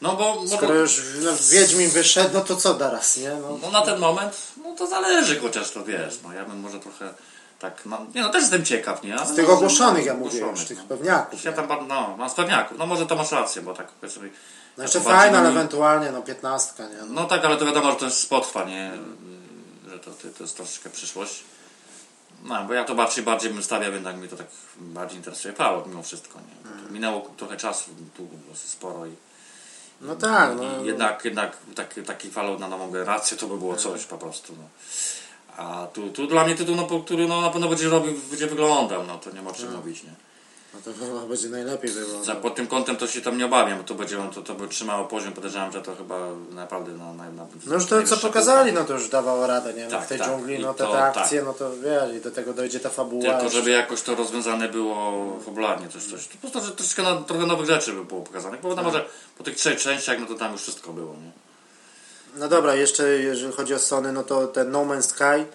No 0.00 0.16
bo, 0.16 0.42
no, 0.42 0.56
skoro 0.56 0.68
bo 0.68 0.74
już 0.74 1.02
no, 1.24 1.30
Wiedźmin 1.50 1.90
wyszedł, 1.90 2.30
no 2.34 2.40
to 2.40 2.56
co 2.56 2.74
teraz, 2.74 3.16
nie? 3.16 3.30
No, 3.30 3.58
no, 3.62 3.70
na 3.70 3.82
ten 3.82 3.98
moment, 3.98 4.36
no 4.64 4.74
to 4.76 4.86
zależy 4.86 5.40
chociaż 5.40 5.70
to 5.70 5.84
wiesz, 5.84 6.18
no 6.24 6.32
ja 6.32 6.44
bym 6.44 6.60
może 6.60 6.80
trochę 6.80 7.14
tak, 7.60 7.86
no, 7.86 8.06
nie 8.14 8.22
no 8.22 8.28
też 8.28 8.40
jestem 8.40 8.64
ciekaw, 8.64 9.02
nie? 9.02 9.16
Ale 9.16 9.26
z 9.26 9.34
tych 9.34 9.48
no, 9.48 9.54
ogłoszonych 9.54 10.06
ja 10.06 10.12
no, 10.12 10.18
mówię 10.18 10.38
już, 10.38 10.42
ogłoszonych, 10.42 10.68
tych 10.68 10.78
no. 10.78 10.84
pewniaków. 10.84 11.44
Ja 11.44 11.52
tam, 11.52 11.88
no, 11.88 12.16
mam 12.18 12.30
z 12.30 12.34
pewniaków, 12.34 12.78
no 12.78 12.86
może 12.86 13.06
to 13.06 13.16
masz 13.16 13.32
rację, 13.32 13.62
bo 13.62 13.74
tak 13.74 13.88
powiedzmy... 13.88 14.30
No 14.76 14.82
jeszcze 14.82 15.00
fajna, 15.00 15.38
ale 15.38 15.48
ewentualnie 15.48 16.10
no 16.12 16.22
piętnastka, 16.22 16.88
nie? 16.88 16.96
No. 16.96 17.06
No 17.06 17.24
tak, 17.24 17.44
ale 17.44 17.56
to 17.56 17.66
wiadomo, 17.66 17.90
że 17.90 17.96
to 17.96 18.04
jest 18.04 18.18
spotrwa, 18.18 18.64
nie? 18.64 18.92
Że 19.90 19.98
to, 19.98 20.10
to, 20.10 20.28
to 20.38 20.44
jest 20.44 20.56
troszeczkę 20.56 20.90
przyszłość. 20.90 21.44
No, 22.44 22.64
bo 22.64 22.74
ja 22.74 22.84
to 22.84 22.94
bardziej, 22.94 23.24
bardziej 23.24 23.50
bym 23.50 23.62
stawiał, 23.62 23.92
jednak 23.92 24.16
mnie 24.16 24.28
to 24.28 24.36
tak 24.36 24.46
bardziej 24.76 25.16
interesuje 25.16 25.54
Fallout 25.54 25.86
mimo 25.86 26.02
wszystko, 26.02 26.38
nie? 26.38 26.84
To 26.86 26.92
Minęło 26.92 27.30
trochę 27.36 27.56
czasu, 27.56 27.90
tu 28.16 28.28
dosyć 28.48 28.70
sporo 28.70 29.06
i, 29.06 29.14
no 30.00 30.16
tak, 30.16 30.56
no. 30.56 30.84
i 30.84 30.86
jednak, 30.86 31.24
jednak 31.24 31.56
taki, 31.74 32.02
taki 32.02 32.30
Fallout 32.30 32.60
na 32.60 32.68
nową 32.68 32.90
generację 32.90 33.36
to 33.36 33.46
by 33.46 33.58
było 33.58 33.76
coś 33.76 34.04
po 34.04 34.18
prostu, 34.18 34.52
no. 34.58 34.64
A 35.56 35.86
tu, 35.92 36.10
tu 36.10 36.26
dla 36.26 36.44
mnie 36.44 36.54
tytuł, 36.54 36.76
no, 36.76 36.82
po- 36.82 37.00
który 37.00 37.28
no, 37.28 37.40
na 37.40 37.50
pewno 37.50 37.68
będzie 37.68 37.88
robił, 37.88 38.12
będzie 38.30 38.46
wyglądał, 38.46 39.06
no 39.06 39.18
to 39.18 39.30
nie 39.30 39.42
ma 39.42 39.50
o 39.50 39.52
czym 39.52 39.76
mówić, 39.76 40.02
nie? 40.04 40.10
no 40.74 40.80
to 40.84 40.90
chyba 41.06 41.26
będzie 41.26 41.48
najlepiej 41.48 41.90
Za, 41.90 42.00
wyglądał. 42.00 42.36
pod 42.36 42.54
tym 42.54 42.66
kątem 42.66 42.96
to 42.96 43.06
się 43.06 43.20
tam 43.20 43.38
nie 43.38 43.46
obawiam, 43.46 43.78
bo 43.78 43.84
to 43.84 43.94
będzie, 43.94 44.16
to, 44.34 44.42
to 44.42 44.54
by 44.54 44.68
trzymało 44.68 45.04
poziom, 45.04 45.32
podejrzewam, 45.32 45.72
że 45.72 45.82
to 45.82 45.96
chyba 45.96 46.28
naprawdę 46.50 46.92
na, 46.92 47.12
na, 47.14 47.30
na 47.30 47.46
No 47.66 47.74
już 47.74 47.86
to 47.86 48.02
co 48.02 48.16
pokazali, 48.16 48.72
no 48.72 48.84
to 48.84 48.92
już 48.92 49.08
dawało 49.08 49.46
radę, 49.46 49.74
nie? 49.74 49.84
No 49.84 49.90
Tak, 49.90 50.04
w 50.04 50.08
tej 50.08 50.18
tak. 50.18 50.28
dżungli, 50.28 50.58
no 50.58 50.74
te, 50.74 50.84
to- 50.84 50.92
te 50.92 51.02
akcje, 51.04 51.38
tak. 51.38 51.46
no 51.46 51.52
to 51.54 51.70
wiesz, 51.76 52.16
i 52.16 52.20
do 52.20 52.30
tego 52.30 52.52
dojdzie 52.52 52.80
ta 52.80 52.90
fabuła. 52.90 53.24
Tylko 53.24 53.42
jeszcze. 53.42 53.58
żeby 53.58 53.70
jakoś 53.70 54.02
to 54.02 54.14
rozwiązane 54.14 54.68
było 54.68 55.38
fabularnie, 55.44 55.88
coś, 55.88 56.04
coś. 56.04 56.26
Po 56.28 56.38
prostu, 56.38 56.60
że 56.70 56.72
troszeczkę 56.76 57.02
na, 57.02 57.16
trochę 57.16 57.46
nowych 57.46 57.66
rzeczy 57.66 57.92
by 57.92 58.04
było 58.04 58.20
pokazane. 58.20 58.58
Bo 58.62 58.68
wiadomo, 58.68 58.90
że 58.90 59.04
po 59.38 59.44
tych 59.44 59.56
trzech 59.56 59.80
częściach, 59.80 60.18
no 60.20 60.26
to 60.26 60.34
tam 60.34 60.52
już 60.52 60.62
wszystko 60.62 60.92
było, 60.92 61.12
nie? 61.14 61.30
No 62.36 62.48
dobra, 62.48 62.74
jeszcze 62.74 63.08
jeżeli 63.08 63.52
chodzi 63.52 63.74
o 63.74 63.78
Sony, 63.78 64.12
no 64.12 64.22
to 64.22 64.46
ten 64.46 64.70
No 64.70 64.84
Man's 64.84 65.02
Sky 65.02 65.46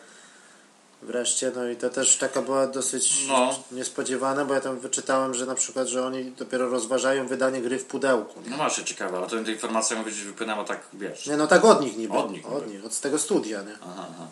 wreszcie, 1.02 1.52
no 1.56 1.70
i 1.70 1.76
to 1.76 1.90
też 1.90 2.18
taka 2.18 2.42
była 2.42 2.68
dosyć 2.68 3.26
No. 3.28 3.60
niespodziewana, 3.72 4.46
bo 4.46 4.54
ja 4.54 4.62
tam 4.62 4.80
wyczytałem, 4.80 5.34
że 5.34 5.46
na 5.46 5.56
przykład, 5.56 5.88
że 5.88 6.06
oni 6.06 6.32
dopiero 6.32 6.70
rozważają 6.70 7.28
wydanie 7.28 7.62
gry 7.62 7.80
w 7.80 7.86
pudełku. 7.86 8.42
Nie, 8.42 8.50
No 8.50 8.58
właśnie 8.58 8.84
ciekawe, 8.84 9.18
ale 9.18 9.28
to 9.28 9.36
ta 9.44 9.52
informacja 9.52 9.98
mówić 9.98 10.16
wypłynęła 10.22 10.64
tak, 10.64 10.80
wiesz. 10.94 11.26
nie 11.28 11.38
no 11.38 11.48
tak 11.48 11.66
od 11.66 11.82
nich 11.82 11.98
niby. 11.98 12.14
Od 12.14 12.32
nich 12.32 12.46
od, 12.52 12.68
nich, 12.68 12.86
od 12.86 13.00
tego 13.00 13.20
studia, 13.20 13.62
nie? 13.62 13.74
Aha, 13.84 14.06
aha. 14.16 14.28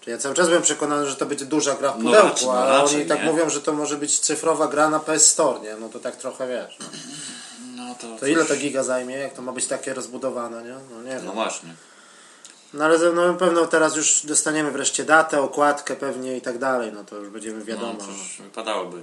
Czyli 0.00 0.12
ja 0.12 0.18
cały 0.18 0.34
czas 0.34 0.46
byłem 0.46 0.62
przekonany, 0.62 1.06
że 1.10 1.16
to 1.16 1.26
będzie 1.26 1.44
duża 1.44 1.74
gra 1.74 1.92
w 1.92 1.98
No 1.98 2.04
pudełku, 2.04 2.28
raczej, 2.28 2.46
no 2.46 2.52
ale 2.52 2.70
raczej, 2.82 2.96
oni 2.96 3.06
tak 3.08 3.18
nie? 3.24 3.24
mówią, 3.32 3.50
że 3.50 3.60
to 3.60 3.72
może 3.72 3.96
być 3.96 4.18
cyfrowa 4.20 4.68
gra 4.68 4.90
na 4.90 5.00
PS 5.00 5.30
Store, 5.30 5.60
nie? 5.60 5.76
No 5.76 5.88
to 5.88 5.98
tak 6.00 6.16
trochę 6.16 6.48
wiesz. 6.48 6.76
No. 6.80 6.86
No 7.88 7.94
to, 7.94 8.16
To 8.20 8.26
ile 8.26 8.44
to 8.44 8.56
giga 8.56 8.82
zajmie, 8.82 9.16
jak 9.16 9.34
to 9.34 9.42
ma 9.42 9.52
być 9.52 9.66
takie 9.66 9.94
rozbudowane, 9.94 10.62
nie? 10.62 10.74
No 10.90 11.02
nie 11.02 11.10
wiem. 11.16 11.24
No 11.24 11.32
właśnie. 11.32 11.74
No 12.74 12.84
ale 12.84 12.98
no, 12.98 13.32
na 13.32 13.38
pewno 13.38 13.66
teraz 13.66 13.96
już 13.96 14.26
dostaniemy 14.26 14.70
wreszcie 14.70 15.04
datę, 15.04 15.40
okładkę 15.40 15.96
pewnie 15.96 16.36
i 16.36 16.40
tak 16.40 16.58
dalej, 16.58 16.92
no 16.92 17.04
to 17.04 17.16
już 17.16 17.28
będziemy 17.28 17.64
wiadomo. 17.64 17.92
No, 17.98 18.04
cóż, 18.04 18.36
wypadałoby. 18.40 19.02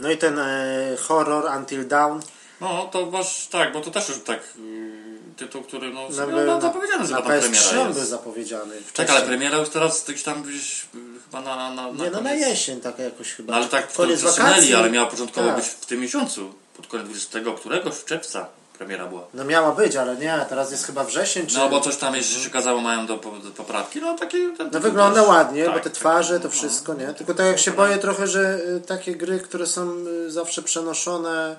No 0.00 0.10
i 0.10 0.16
ten 0.18 0.38
e, 0.38 0.96
horror 1.08 1.58
Until 1.58 1.88
Dawn. 1.88 2.20
No 2.60 2.88
to 2.92 3.06
wasz, 3.10 3.46
tak, 3.50 3.72
bo 3.72 3.80
to 3.80 3.90
też 3.90 4.08
już 4.08 4.18
tak 4.22 4.40
yy, 4.58 5.18
tytuł, 5.36 5.62
który 5.62 5.90
no, 5.90 6.00
No, 6.10 6.26
no, 6.26 6.44
no 6.44 6.60
zapowiedziany, 6.60 7.08
na 7.08 7.16
tam 7.16 7.26
premiera 7.26 7.50
PS3 7.50 7.86
był 7.86 7.96
jest. 7.96 8.10
zapowiedziany. 8.10 8.74
Tak, 8.76 8.84
wcześniej. 8.86 9.16
ale 9.16 9.26
premiera 9.26 9.58
już 9.58 9.68
teraz 9.68 10.04
gdzieś 10.04 10.22
tam 10.22 10.42
gdzieś 10.42 10.86
yy, 10.94 11.00
chyba 11.24 11.40
na, 11.40 11.56
na, 11.56 11.92
na 11.92 12.04
Nie, 12.04 12.10
no 12.10 12.20
na 12.20 12.30
koniec- 12.30 12.48
jesień 12.48 12.80
tak 12.80 12.98
jakoś 12.98 13.32
chyba. 13.32 13.50
No 13.52 13.56
ale 13.58 13.68
tak 13.68 13.92
to 13.92 13.96
koniec 13.96 14.22
wakacji. 14.22 14.74
ale 14.74 14.90
miała 14.90 15.10
początkowo 15.10 15.46
Tak. 15.48 15.56
być 15.56 15.66
w 15.66 15.86
tym 15.86 16.00
miesiącu. 16.00 16.54
Pod 16.76 16.86
koniec 16.86 17.06
20 17.06 17.38
któregoś 17.56 18.04
czerwca 18.04 18.46
premiera 18.78 19.06
była. 19.06 19.22
No 19.34 19.44
miała 19.44 19.72
być, 19.72 19.96
ale 19.96 20.16
nie, 20.16 20.46
teraz 20.48 20.70
jest 20.70 20.86
chyba 20.86 21.04
wrzesień 21.04 21.46
czy... 21.46 21.56
No 21.58 21.68
bo 21.68 21.80
coś 21.80 21.96
tam 21.96 22.14
jeszcze 22.14 22.40
się 22.40 22.50
kazało 22.50 22.80
mają 22.80 23.06
do, 23.06 23.16
do 23.16 23.50
poprawki. 23.56 24.00
No 24.00 24.14
taki. 24.18 24.38
Ten, 24.58 24.70
No 24.72 24.80
wygląda 24.80 25.22
ładnie, 25.22 25.64
tak, 25.64 25.74
bo 25.74 25.78
te 25.78 25.84
tak, 25.84 25.92
twarze, 25.92 26.40
to 26.40 26.44
no, 26.44 26.50
wszystko, 26.50 26.94
nie? 26.94 27.06
Tylko 27.06 27.34
tak 27.34 27.46
jak 27.46 27.58
się 27.58 27.70
boję 27.70 27.98
trochę, 27.98 28.26
że 28.26 28.58
y, 28.76 28.80
takie 28.80 29.14
gry, 29.14 29.40
które 29.40 29.66
są 29.66 29.94
y, 30.26 30.30
zawsze 30.30 30.62
przenoszone 30.62 31.56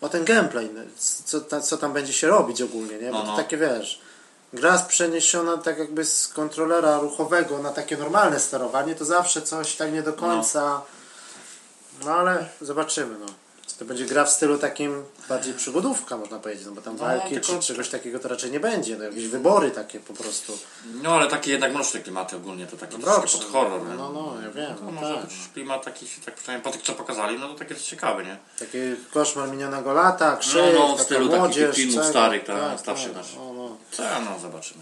o 0.00 0.08
ten 0.08 0.24
gameplay, 0.24 0.70
no, 0.74 0.80
co, 1.24 1.40
ta, 1.40 1.60
co 1.60 1.76
tam 1.76 1.92
będzie 1.92 2.12
się 2.12 2.26
robić 2.26 2.62
ogólnie, 2.62 2.98
nie? 2.98 3.10
Bo 3.10 3.18
No, 3.18 3.22
to 3.22 3.30
no. 3.30 3.36
takie 3.36 3.56
wiesz, 3.56 4.00
gra 4.52 4.78
przeniesiona 4.78 5.56
tak 5.56 5.78
jakby 5.78 6.04
z 6.04 6.28
kontrolera 6.28 6.98
ruchowego 6.98 7.58
na 7.58 7.70
takie 7.70 7.96
normalne 7.96 8.40
sterowanie, 8.40 8.94
to 8.94 9.04
zawsze 9.04 9.42
coś 9.42 9.76
tak 9.76 9.92
nie 9.92 10.02
do 10.02 10.12
końca. 10.12 10.80
No 12.04 12.12
ale 12.12 12.48
zobaczymy, 12.60 13.18
no. 13.18 13.26
To 13.78 13.84
będzie 13.84 14.06
gra 14.06 14.24
w 14.24 14.30
stylu 14.30 14.58
takim 14.58 15.04
bardziej 15.28 15.54
przygodówka, 15.54 16.16
można 16.16 16.38
powiedzieć, 16.38 16.66
no 16.66 16.72
bo 16.72 16.80
tam 16.80 16.96
No, 16.96 17.04
walki 17.04 17.30
tylko- 17.34 17.46
czy 17.46 17.58
czegoś 17.60 17.88
takiego 17.88 18.18
to 18.18 18.28
raczej 18.28 18.50
nie 18.50 18.60
będzie, 18.60 18.96
no 18.96 19.04
jakieś 19.04 19.26
wybory 19.28 19.70
takie 19.70 20.00
po 20.00 20.14
prostu. 20.14 20.58
No 21.02 21.10
ale 21.14 21.28
takie 21.30 21.50
jednak 21.50 21.72
mroczne 21.74 22.00
klimaty 22.00 22.36
ogólnie 22.36 22.66
to 22.66 22.76
taki 22.76 22.92
No, 22.98 22.98
mroczne. 22.98 23.40
pod 23.40 23.48
horror. 23.52 23.88
nie? 23.88 23.94
No, 23.94 24.12
no, 24.12 24.34
ja 24.42 24.50
wiem, 24.50 24.74
no 24.84 24.90
może 24.92 25.14
tak. 25.14 25.24
być 25.24 25.34
klimat 25.54 25.84
taki, 25.84 26.06
tak 26.24 26.34
przynajmniej 26.34 26.64
po 26.64 26.70
tych 26.78 26.82
co 26.86 26.92
pokazali, 26.92 27.38
no 27.38 27.48
to 27.48 27.54
takie 27.54 27.74
jest 27.74 27.86
ciekawe, 27.86 28.24
nie? 28.24 28.36
Taki 28.58 28.78
koszmar 29.12 29.50
minionego 29.50 29.92
lata, 29.92 30.36
krzyk, 30.36 30.74
No, 30.74 30.88
no, 30.88 30.96
w 30.96 31.00
stylu 31.02 31.26
takich 31.28 31.40
młodzież, 31.40 31.76
filmów 31.76 31.94
czego. 31.94 32.08
starych, 32.08 32.44
tak, 32.44 32.80
starszych 32.80 33.12
tak, 33.12 33.16
nasz. 33.22 33.34
no, 33.36 33.52
no. 33.52 33.76
Co 33.90 34.02
no 34.02 34.38
zobaczymy. 34.38 34.80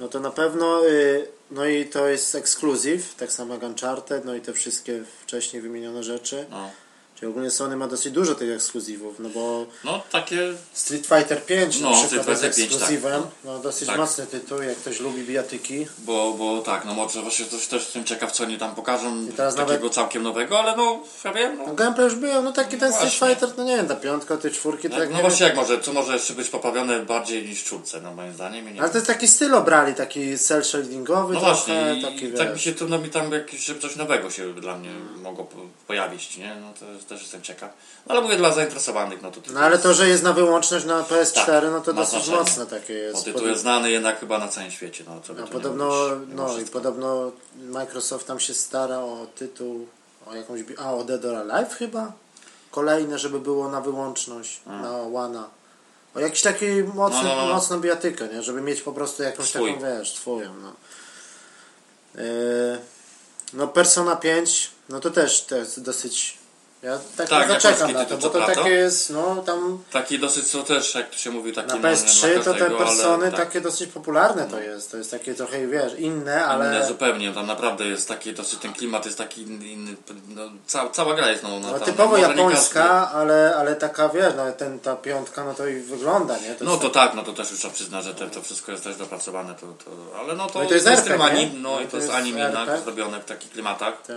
no 0.00 0.08
to 0.08 0.20
na 0.20 0.30
pewno, 0.30 0.86
y, 0.86 1.26
no 1.50 1.66
i 1.66 1.86
to 1.86 2.06
jest 2.08 2.34
ekskluzyw, 2.34 3.14
tak 3.14 3.32
samo 3.32 3.54
jak 3.54 3.62
Uncharted, 3.62 4.24
no 4.24 4.34
i 4.34 4.40
te 4.40 4.52
wszystkie 4.52 5.02
wcześniej 5.22 5.62
wymienione 5.62 6.02
rzeczy. 6.02 6.46
No, 6.50 6.70
Czyli 7.18 7.30
ogólnie 7.30 7.50
Sony 7.50 7.76
ma 7.76 7.86
dosyć 7.88 8.12
dużo 8.12 8.34
tych 8.34 8.50
ekskluzywów, 8.50 9.14
no 9.18 9.28
bo 9.28 9.66
no 9.84 10.02
takie. 10.12 10.38
Street 10.72 11.06
Fighter 11.06 11.44
5 11.46 11.80
No, 11.80 11.90
na 11.90 11.96
Street 11.96 12.10
przykład 12.12 12.28
jest 12.28 12.42
Fighter 12.42 12.56
5, 12.56 12.72
tak. 12.72 12.80
ekskluzywem, 12.80 13.22
no 13.44 13.58
dosyć 13.58 13.88
Tak. 13.88 13.96
mocny 13.98 14.26
tytuł, 14.26 14.62
jak 14.62 14.76
ktoś 14.76 15.00
lubi 15.00 15.22
bijatyki. 15.22 15.86
Bo, 15.98 16.32
bo 16.38 16.62
tak, 16.62 16.84
no 16.84 16.94
może 16.94 17.22
właśnie 17.22 17.44
też, 17.46 17.66
też 17.66 17.82
jestem 17.82 18.04
ciekaw 18.04 18.32
co 18.32 18.44
oni 18.44 18.58
tam 18.58 18.74
pokażą 18.74 19.22
I 19.24 19.32
teraz 19.32 19.54
takiego 19.54 19.72
nawet- 19.74 19.92
całkiem 19.94 20.22
nowego, 20.22 20.58
ale 20.60 20.76
no 20.76 21.02
ja 21.24 21.32
wiem, 21.32 21.58
no, 21.58 21.66
No 21.66 21.74
gameplay 21.74 22.04
już 22.06 22.14
był, 22.14 22.42
no 22.42 22.52
taki 22.52 22.76
ten 22.76 22.92
Street 22.92 23.12
Właśnie. 23.12 23.28
Fighter, 23.34 23.48
no 23.58 23.64
nie 23.64 23.76
wiem, 23.76 23.86
ta 23.88 23.96
piątka, 23.96 24.36
te 24.36 24.50
czwórki, 24.50 24.90
to 24.90 24.98
no, 24.98 25.04
no 25.04 25.10
nie 25.16 25.20
właśnie 25.22 25.46
jak 25.46 25.56
może, 25.56 25.80
co 25.80 25.92
może 25.92 26.12
jeszcze 26.12 26.34
być 26.34 26.48
poprawione 26.48 27.00
bardziej 27.00 27.48
niż 27.48 27.64
czwórce, 27.64 28.00
no 28.00 28.14
moim 28.14 28.34
zdaniem. 28.34 28.74
Nie 28.74 28.80
Ale 28.80 28.90
to 28.90 28.96
jest 28.96 29.06
taki 29.06 29.28
styl 29.28 29.54
obrali, 29.54 29.94
taki 29.94 30.38
cel 30.38 30.64
shadingowy 30.64 31.34
No 31.34 31.40
właśnie, 31.40 31.96
taki 32.02 32.32
tak 32.32 32.52
mi 32.54 32.60
się 32.60 32.72
trudno 32.72 32.98
mi 32.98 33.10
tam 33.10 33.32
jakieś, 33.32 33.60
żeby 33.64 33.80
coś 33.80 33.96
nowego 33.96 34.30
się 34.30 34.54
dla 34.54 34.78
mnie 34.78 34.90
mogło 35.22 35.44
po- 35.44 35.56
pojawić, 35.86 36.36
nie? 36.36 36.56
No 36.60 36.72
to 36.80 36.92
jest- 36.92 37.07
też 37.08 37.20
jestem 37.22 37.42
ciekaw. 37.42 37.70
No 38.06 38.12
ale 38.14 38.20
mówię 38.22 38.36
dla 38.36 38.52
zainteresowanych, 38.52 39.22
no 39.22 39.30
to 39.30 39.40
No 39.52 39.60
ale 39.60 39.78
to, 39.78 39.94
że 39.94 40.08
jest 40.08 40.22
na 40.22 40.32
wyłączność 40.32 40.84
na 40.84 41.02
PS4, 41.02 41.44
Tak, 41.44 41.64
no 41.72 41.80
to 41.80 41.92
dosyć 41.92 42.12
znaczenie. 42.24 42.36
mocne 42.36 42.66
takie 42.66 42.94
Bo 42.94 43.00
jest. 43.18 43.24
tytuł 43.24 43.46
jest 43.46 43.60
znany 43.60 43.90
jednak 43.90 44.20
chyba 44.20 44.38
na 44.38 44.48
całym 44.48 44.70
świecie, 44.70 45.04
no 45.06 45.20
co 45.20 45.34
tu 45.34 45.46
podobno, 45.46 45.90
no 46.28 46.48
i 46.52 46.56
wszystko. 46.56 46.72
podobno 46.78 47.32
Microsoft 47.56 48.26
tam 48.26 48.40
się 48.40 48.54
stara 48.54 48.98
o 48.98 49.26
tytuł, 49.36 49.86
o 50.26 50.34
jakąś, 50.34 50.60
a 50.78 50.94
o 50.94 51.04
Dead 51.04 51.24
or 51.24 51.34
Alive 51.36 51.74
chyba? 51.74 52.12
Kolejne, 52.70 53.18
żeby 53.18 53.40
było 53.40 53.68
na 53.68 53.80
wyłączność, 53.80 54.60
na 54.66 55.00
One. 55.02 55.44
O 56.14 56.20
jakiś 56.20 56.42
taki 56.42 56.66
mocny, 56.94 57.22
No, 57.22 57.36
no, 57.36 57.46
no. 57.46 57.54
mocną 57.54 57.80
bijatykę, 57.80 58.28
nie? 58.28 58.42
Żeby 58.42 58.60
mieć 58.60 58.82
po 58.82 58.92
prostu 58.92 59.22
jakąś 59.22 59.48
Swój. 59.48 59.74
taką, 59.74 59.86
wiesz, 59.86 60.14
swoją, 60.14 60.54
no. 60.54 60.72
Yy, 62.14 62.78
no 63.52 63.68
Persona 63.68 64.16
5, 64.16 64.70
no 64.88 65.00
to 65.00 65.10
też 65.10 65.44
to 65.44 65.56
jest 65.56 65.82
dosyć 65.82 66.37
Ja 66.82 66.98
tak, 67.16 67.28
Tak, 67.28 67.48
tak 67.48 67.58
czekam 67.58 67.90
japoński 67.90 67.94
na 67.94 68.04
to, 68.04 68.18
bo 68.18 68.30
to 68.30 68.46
takie 68.46 68.70
jest, 68.70 69.10
no 69.10 69.36
tam 69.36 69.78
Taki 69.92 70.18
dosyć, 70.18 70.50
co 70.50 70.62
też, 70.62 70.94
jak 70.94 71.10
to 71.10 71.16
się 71.18 71.30
mówi, 71.30 71.52
taki 71.52 71.68
na 71.68 71.74
no, 71.74 71.88
nie 71.88 71.96
PS3 71.96 72.38
ma 72.38 72.44
to 72.44 72.52
te 72.52 72.58
każdego, 72.58 72.76
ale 72.76 72.86
persony 72.86 73.30
tak. 73.30 73.40
takie 73.40 73.60
dosyć 73.60 73.90
popularne 73.92 74.46
to 74.46 74.60
jest. 74.60 74.90
To 74.90 74.96
jest 74.96 75.10
takie 75.10 75.34
trochę, 75.34 75.66
wiesz, 75.66 75.98
inne, 75.98 76.46
ale... 76.46 76.66
Inne 76.66 76.86
zupełnie, 76.86 77.32
tam 77.32 77.46
naprawdę 77.46 77.84
jest 77.86 78.08
taki, 78.08 78.32
dosyć 78.32 78.58
ten 78.58 78.72
klimat 78.72 79.06
jest 79.06 79.18
taki 79.18 79.42
inny, 79.42 79.96
no, 80.28 80.42
cała, 80.66 80.90
cała 80.90 81.14
gra 81.14 81.30
jest 81.30 81.42
no, 81.42 81.48
no, 81.48 81.60
No, 81.60 81.78
tam, 81.78 81.80
typowo 81.80 82.16
każdy- 82.16 82.28
japońska, 82.28 83.10
ale, 83.10 83.56
ale 83.56 83.76
taka, 83.76 84.08
wiesz, 84.08 84.32
no, 84.36 84.52
ten, 84.52 84.80
ta 84.80 84.96
piątka, 84.96 85.44
no 85.44 85.54
to 85.54 85.66
i 85.66 85.80
wygląda, 85.80 86.38
nie? 86.38 86.54
To 86.54 86.64
No 86.64 86.70
jest 86.70 86.82
to 86.82 86.90
tak, 86.90 87.14
no 87.14 87.22
to 87.22 87.32
też 87.32 87.50
już 87.50 87.60
trzeba 87.60 87.74
przyznać, 87.74 88.04
że 88.04 88.14
te, 88.14 88.30
to 88.30 88.42
wszystko 88.42 88.72
jest 88.72 88.84
też 88.84 88.96
dopracowane, 88.96 89.54
to, 89.54 89.66
to, 89.66 90.18
ale 90.18 90.34
no 90.34 90.46
to, 90.46 90.62
No 90.62 90.68
to 90.68 90.74
jest 90.74 90.86
tym 90.86 90.94
RPG, 90.94 91.24
anim, 91.24 91.62
no 91.62 91.70
No 91.70 91.80
i 91.80 91.84
to 91.84 91.90
to 91.90 91.96
jest 91.96 92.08
jest 92.08 92.18
anime 92.18 92.52
zrobione 92.84 93.20
w 93.20 93.24
takich 93.24 93.50
klimatach 93.50 94.02
tak. 94.02 94.16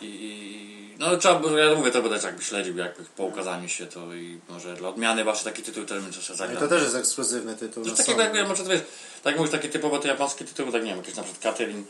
I, 0.00 0.06
i 0.06 0.96
no 0.98 1.16
trzeba, 1.16 1.34
by- 1.34 1.60
ja 1.60 1.74
mówię, 1.74 1.90
to 1.90 2.02
będę 2.02 2.26
jakby 2.26 2.42
śledził 2.44 2.76
jakby 2.76 3.04
po 3.16 3.24
ukazaniu 3.24 3.68
się 3.68 3.86
to 3.86 4.14
i 4.14 4.38
może 4.48 4.74
dla 4.74 4.88
odmiany 4.88 5.24
właśnie 5.24 5.44
taki 5.52 5.62
tytuł 5.62 5.84
też 5.84 5.98
bym 6.02 6.06
jeszcze 6.12 6.32
No 6.32 6.34
i 6.34 6.38
zagrał. 6.38 6.60
to 6.62 6.68
też 6.68 6.82
jest 6.82 6.94
ekskluzywny 6.94 7.56
tytuł. 7.56 7.84
Coś 7.84 7.90
na 7.92 7.96
takiego 7.98 8.12
Sony. 8.12 8.24
jakby, 8.24 8.38
ja 8.38 8.48
może 8.48 8.62
to 8.64 8.70
wiesz, 8.70 8.80
tak 9.22 9.36
mówisz, 9.36 9.52
takie 9.52 9.68
typowo 9.68 9.98
te 9.98 10.08
japońskie 10.08 10.44
tytuły, 10.44 10.72
tak 10.72 10.82
nie 10.82 10.88
wiem, 10.88 10.98
jakiś 10.98 11.14
na 11.14 11.22
przykład 11.22 11.42
Catherine, 11.42 11.84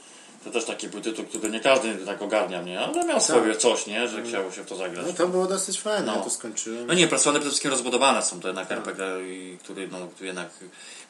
to 0.45 0.51
też 0.51 0.65
taki 0.65 0.89
był 0.89 1.01
tytuł, 1.01 1.25
który 1.25 1.51
nie 1.51 1.61
każdy 1.61 1.95
tak 1.95 2.23
ogarnia, 2.23 2.63
nie? 2.63 2.81
Ale 2.81 3.05
miał 3.05 3.21
swoje 3.21 3.57
coś, 3.57 3.87
nie? 3.87 4.09
Że 4.09 4.23
chciało 4.23 4.53
się 4.53 4.63
w 4.63 4.67
to 4.67 4.77
zagrać. 4.77 5.07
No 5.07 5.13
to 5.13 5.29
było 5.29 5.47
dosyć 5.47 5.81
fajne, 5.81 6.07
No. 6.07 6.17
ja 6.17 6.23
to 6.23 6.31
skończyłem. 6.31 6.87
No 6.87 6.95
nie, 6.95 7.09
persony 7.09 7.39
przede 7.39 7.51
wszystkim 7.51 7.71
rozbudowane 7.71 8.23
są 8.23 8.41
to 8.41 8.49
jednak 8.49 8.71
RPG, 8.73 9.05
i 9.29 9.59
który, 9.65 9.89
no, 9.89 10.07
który 10.15 10.27
jednak 10.27 10.49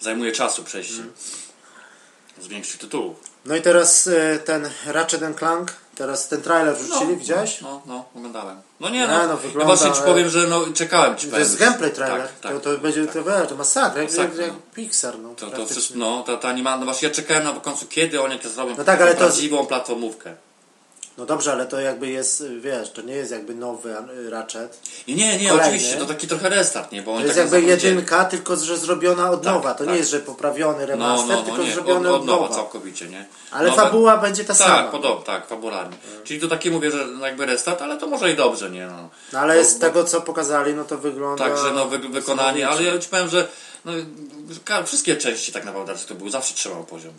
zajmuje 0.01 0.33
czasu 0.33 0.65
przejście 0.65 0.95
Mhm. 0.95 1.13
z 2.41 2.47
większych 2.49 2.81
tytułów. 2.81 3.17
No 3.45 3.57
i 3.57 3.63
teraz 3.63 4.07
e, 4.07 4.39
ten 4.39 4.71
Ratchet 4.87 5.39
Clank, 5.39 5.73
teraz 6.01 6.29
ten 6.29 6.43
trailer 6.43 6.77
wrzucili, 6.77 7.17
widziałeś? 7.17 7.61
No, 7.61 7.83
no, 7.87 8.05
oglądałem. 8.17 8.57
No 8.81 8.89
nie, 8.89 8.99
Nie, 8.99 9.07
no, 9.07 9.23
no, 9.23 9.29
ja 9.29 9.37
wygląda, 9.37 9.77
właśnie 9.77 9.93
ci 9.93 10.03
powiem, 10.03 10.29
że 10.29 10.47
no, 10.47 10.61
czekałem 10.75 11.17
ci 11.17 11.29
To 11.29 11.39
jest 11.39 11.57
gameplay 11.57 11.91
trailer, 11.91 12.21
Tak, 12.23 12.41
tak, 12.41 12.53
to, 12.53 12.61
to 12.61 12.79
będzie, 12.79 13.05
tak. 13.05 13.15
to, 13.15 13.25
wiesz, 13.25 13.49
to 13.49 13.57
masakra, 13.57 14.03
jak, 14.03 14.15
jak, 14.15 14.37
no. 14.37 14.55
Pixar, 14.75 15.19
no. 15.19 15.29
To, 15.35 15.51
to 15.51 15.67
wszystko, 15.67 15.95
no, 15.99 16.23
ta, 16.23 16.37
ta 16.37 16.49
anima, 16.49 16.77
no 16.77 16.85
właśnie 16.85 17.09
ja 17.09 17.15
czekałem 17.15 17.45
na 17.45 17.53
końcu, 17.53 17.87
kiedy 17.87 18.23
oni 18.23 18.39
to 18.39 18.49
zrobią 18.49 18.75
No 18.79 18.85
tak, 18.85 19.01
ale 19.01 19.13
to- 19.13 19.19
prawdziwą 19.19 19.67
platformówkę. 19.67 20.35
No 21.21 21.27
dobrze, 21.27 21.53
ale 21.53 21.67
to 21.67 21.81
jakby 21.81 22.09
jest, 22.09 22.45
wiesz, 22.61 22.91
to 22.91 23.03
nie 23.03 23.15
jest 23.15 23.33
jakby 23.33 23.55
nowy 23.55 23.97
Ratchet. 24.31 24.81
I 25.07 25.15
nie, 25.15 25.39
nie, 25.39 25.49
Kolejny. 25.49 25.63
oczywiście, 25.73 25.97
to 25.97 26.07
taki 26.07 26.27
trochę 26.29 26.49
restart, 26.49 26.93
nie? 26.93 27.03
Bo 27.03 27.15
To 27.15 27.21
jest 27.23 27.35
tak 27.35 27.53
jakby 27.53 27.63
jedynka, 27.63 28.25
tylko 28.25 28.57
że 28.57 28.77
zrobiona 28.79 29.31
od 29.31 29.43
Tak, 29.43 29.55
nowa. 29.55 29.75
To 29.75 29.79
tak. 29.85 29.89
nie 29.93 29.99
jest, 29.99 30.11
że 30.11 30.21
poprawiony 30.21 30.81
No, 30.81 30.87
remaster, 30.87 31.29
no, 31.29 31.37
no, 31.37 31.43
tylko 31.43 31.63
nie, 31.63 31.73
zrobiony 31.73 32.09
od, 32.09 32.15
od, 32.15 32.21
od 32.21 32.27
nowa 32.27 32.49
całkowicie, 32.49 33.09
nie? 33.09 33.27
Ale 33.51 33.71
Nowe- 33.71 33.83
fabuła 33.83 34.17
będzie 34.17 34.45
ta 34.45 34.55
Tak, 34.55 34.67
sama. 34.67 34.89
podobnie, 34.89 35.25
tak, 35.27 35.47
fabularnie. 35.47 35.97
Czyli 36.25 36.41
to 36.41 36.49
takie 36.49 36.71
mówię, 36.71 36.91
że 36.91 37.07
jakby 37.23 37.47
restart, 37.47 37.83
ale 37.83 37.99
to 37.99 38.07
może 38.07 38.33
i 38.33 38.37
dobrze, 38.37 38.71
nie? 38.71 38.87
No. 38.87 39.09
No 39.33 39.39
ale 39.39 39.59
Bo- 39.59 39.65
z 39.65 39.79
tego 39.79 40.05
co 40.05 40.21
pokazali, 40.21 40.75
no 40.75 40.85
to 40.85 40.99
wygląda... 40.99 41.45
Także 41.49 41.71
no 41.75 41.89
wy, 41.89 41.99
wykonanie, 41.99 42.69
ale 42.69 42.83
ja 42.83 42.99
ci 42.99 43.09
powiem, 43.09 43.29
że 43.29 43.49
no, 43.85 43.93
wszystkie 44.87 45.17
części 45.17 45.53
tak 45.53 45.65
naprawdę 45.65 45.95
to 46.09 46.15
były, 46.15 46.31
zawsze 46.31 46.55
trzymał 46.55 46.85
poziom. 46.85 47.13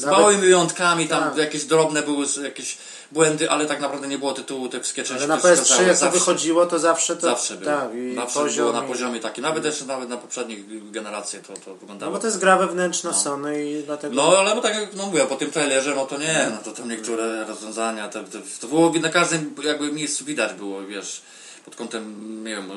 Z 0.00 0.04
Nawet- 0.04 0.18
małymi 0.20 0.40
wyjątkami, 0.40 1.08
tam 1.08 1.22
Tak. 1.24 1.36
jakieś 1.36 1.64
drobne 1.64 2.02
były 2.02 2.26
jakieś 2.42 2.78
błędy, 3.12 3.50
ale 3.50 3.66
tak 3.66 3.80
naprawdę 3.80 4.08
nie 4.08 4.18
było 4.18 4.32
tytułu, 4.32 4.68
te 4.68 4.80
wszystkie 4.80 5.02
części 5.02 5.24
Ale 5.24 5.26
na 5.26 5.36
to 5.36 5.48
się 5.48 5.54
PS3 5.54 5.64
zgadzały, 5.64 5.88
jak 5.88 5.98
to 5.98 6.10
wychodziło, 6.10 6.66
to 6.66 6.78
zawsze 6.78 7.16
to... 7.16 7.22
zawsze 7.22 7.56
było. 7.56 7.76
Tak, 7.76 7.94
i 7.94 8.14
zawsze 8.14 8.40
poziom... 8.40 8.66
było 8.66 8.80
na 8.82 8.88
poziomie 8.88 9.20
takim, 9.20 9.42
nawet 9.44 9.64
jeszcze 9.64 9.84
nawet 9.84 10.08
na 10.08 10.16
poprzednich 10.16 10.90
generacjach 10.90 11.42
to, 11.42 11.52
to 11.52 11.60
No 11.66 11.74
wyglądało. 11.74 12.12
bo 12.12 12.18
to 12.18 12.26
jest 12.26 12.38
gra 12.38 12.56
wewnętrzna 12.58 13.12
Sony 13.12 13.70
i 13.70 13.82
dlatego... 13.82 14.14
No 14.14 14.38
ale 14.38 14.54
bo 14.54 14.60
tak 14.60 14.74
jak 14.74 14.94
no 14.94 15.06
mówię, 15.06 15.20
po 15.26 15.36
tym 15.36 15.50
trailerze, 15.50 15.94
no 15.94 16.06
to 16.06 16.18
nie, 16.18 16.48
no 16.50 16.56
to 16.64 16.72
tam 16.72 16.88
niektóre 16.88 17.44
rozwiązania, 17.44 18.08
te, 18.08 18.24
te, 18.24 18.38
to 18.60 18.66
było 18.66 18.92
na 19.02 19.08
każdym 19.08 19.54
jakby 19.64 19.92
miejscu 19.92 20.24
widać 20.24 20.52
było, 20.52 20.86
wiesz, 20.86 21.22
pod 21.64 21.76
kątem, 21.76 22.44
nie 22.44 22.56
wiem, 22.56 22.68
no, 22.68 22.74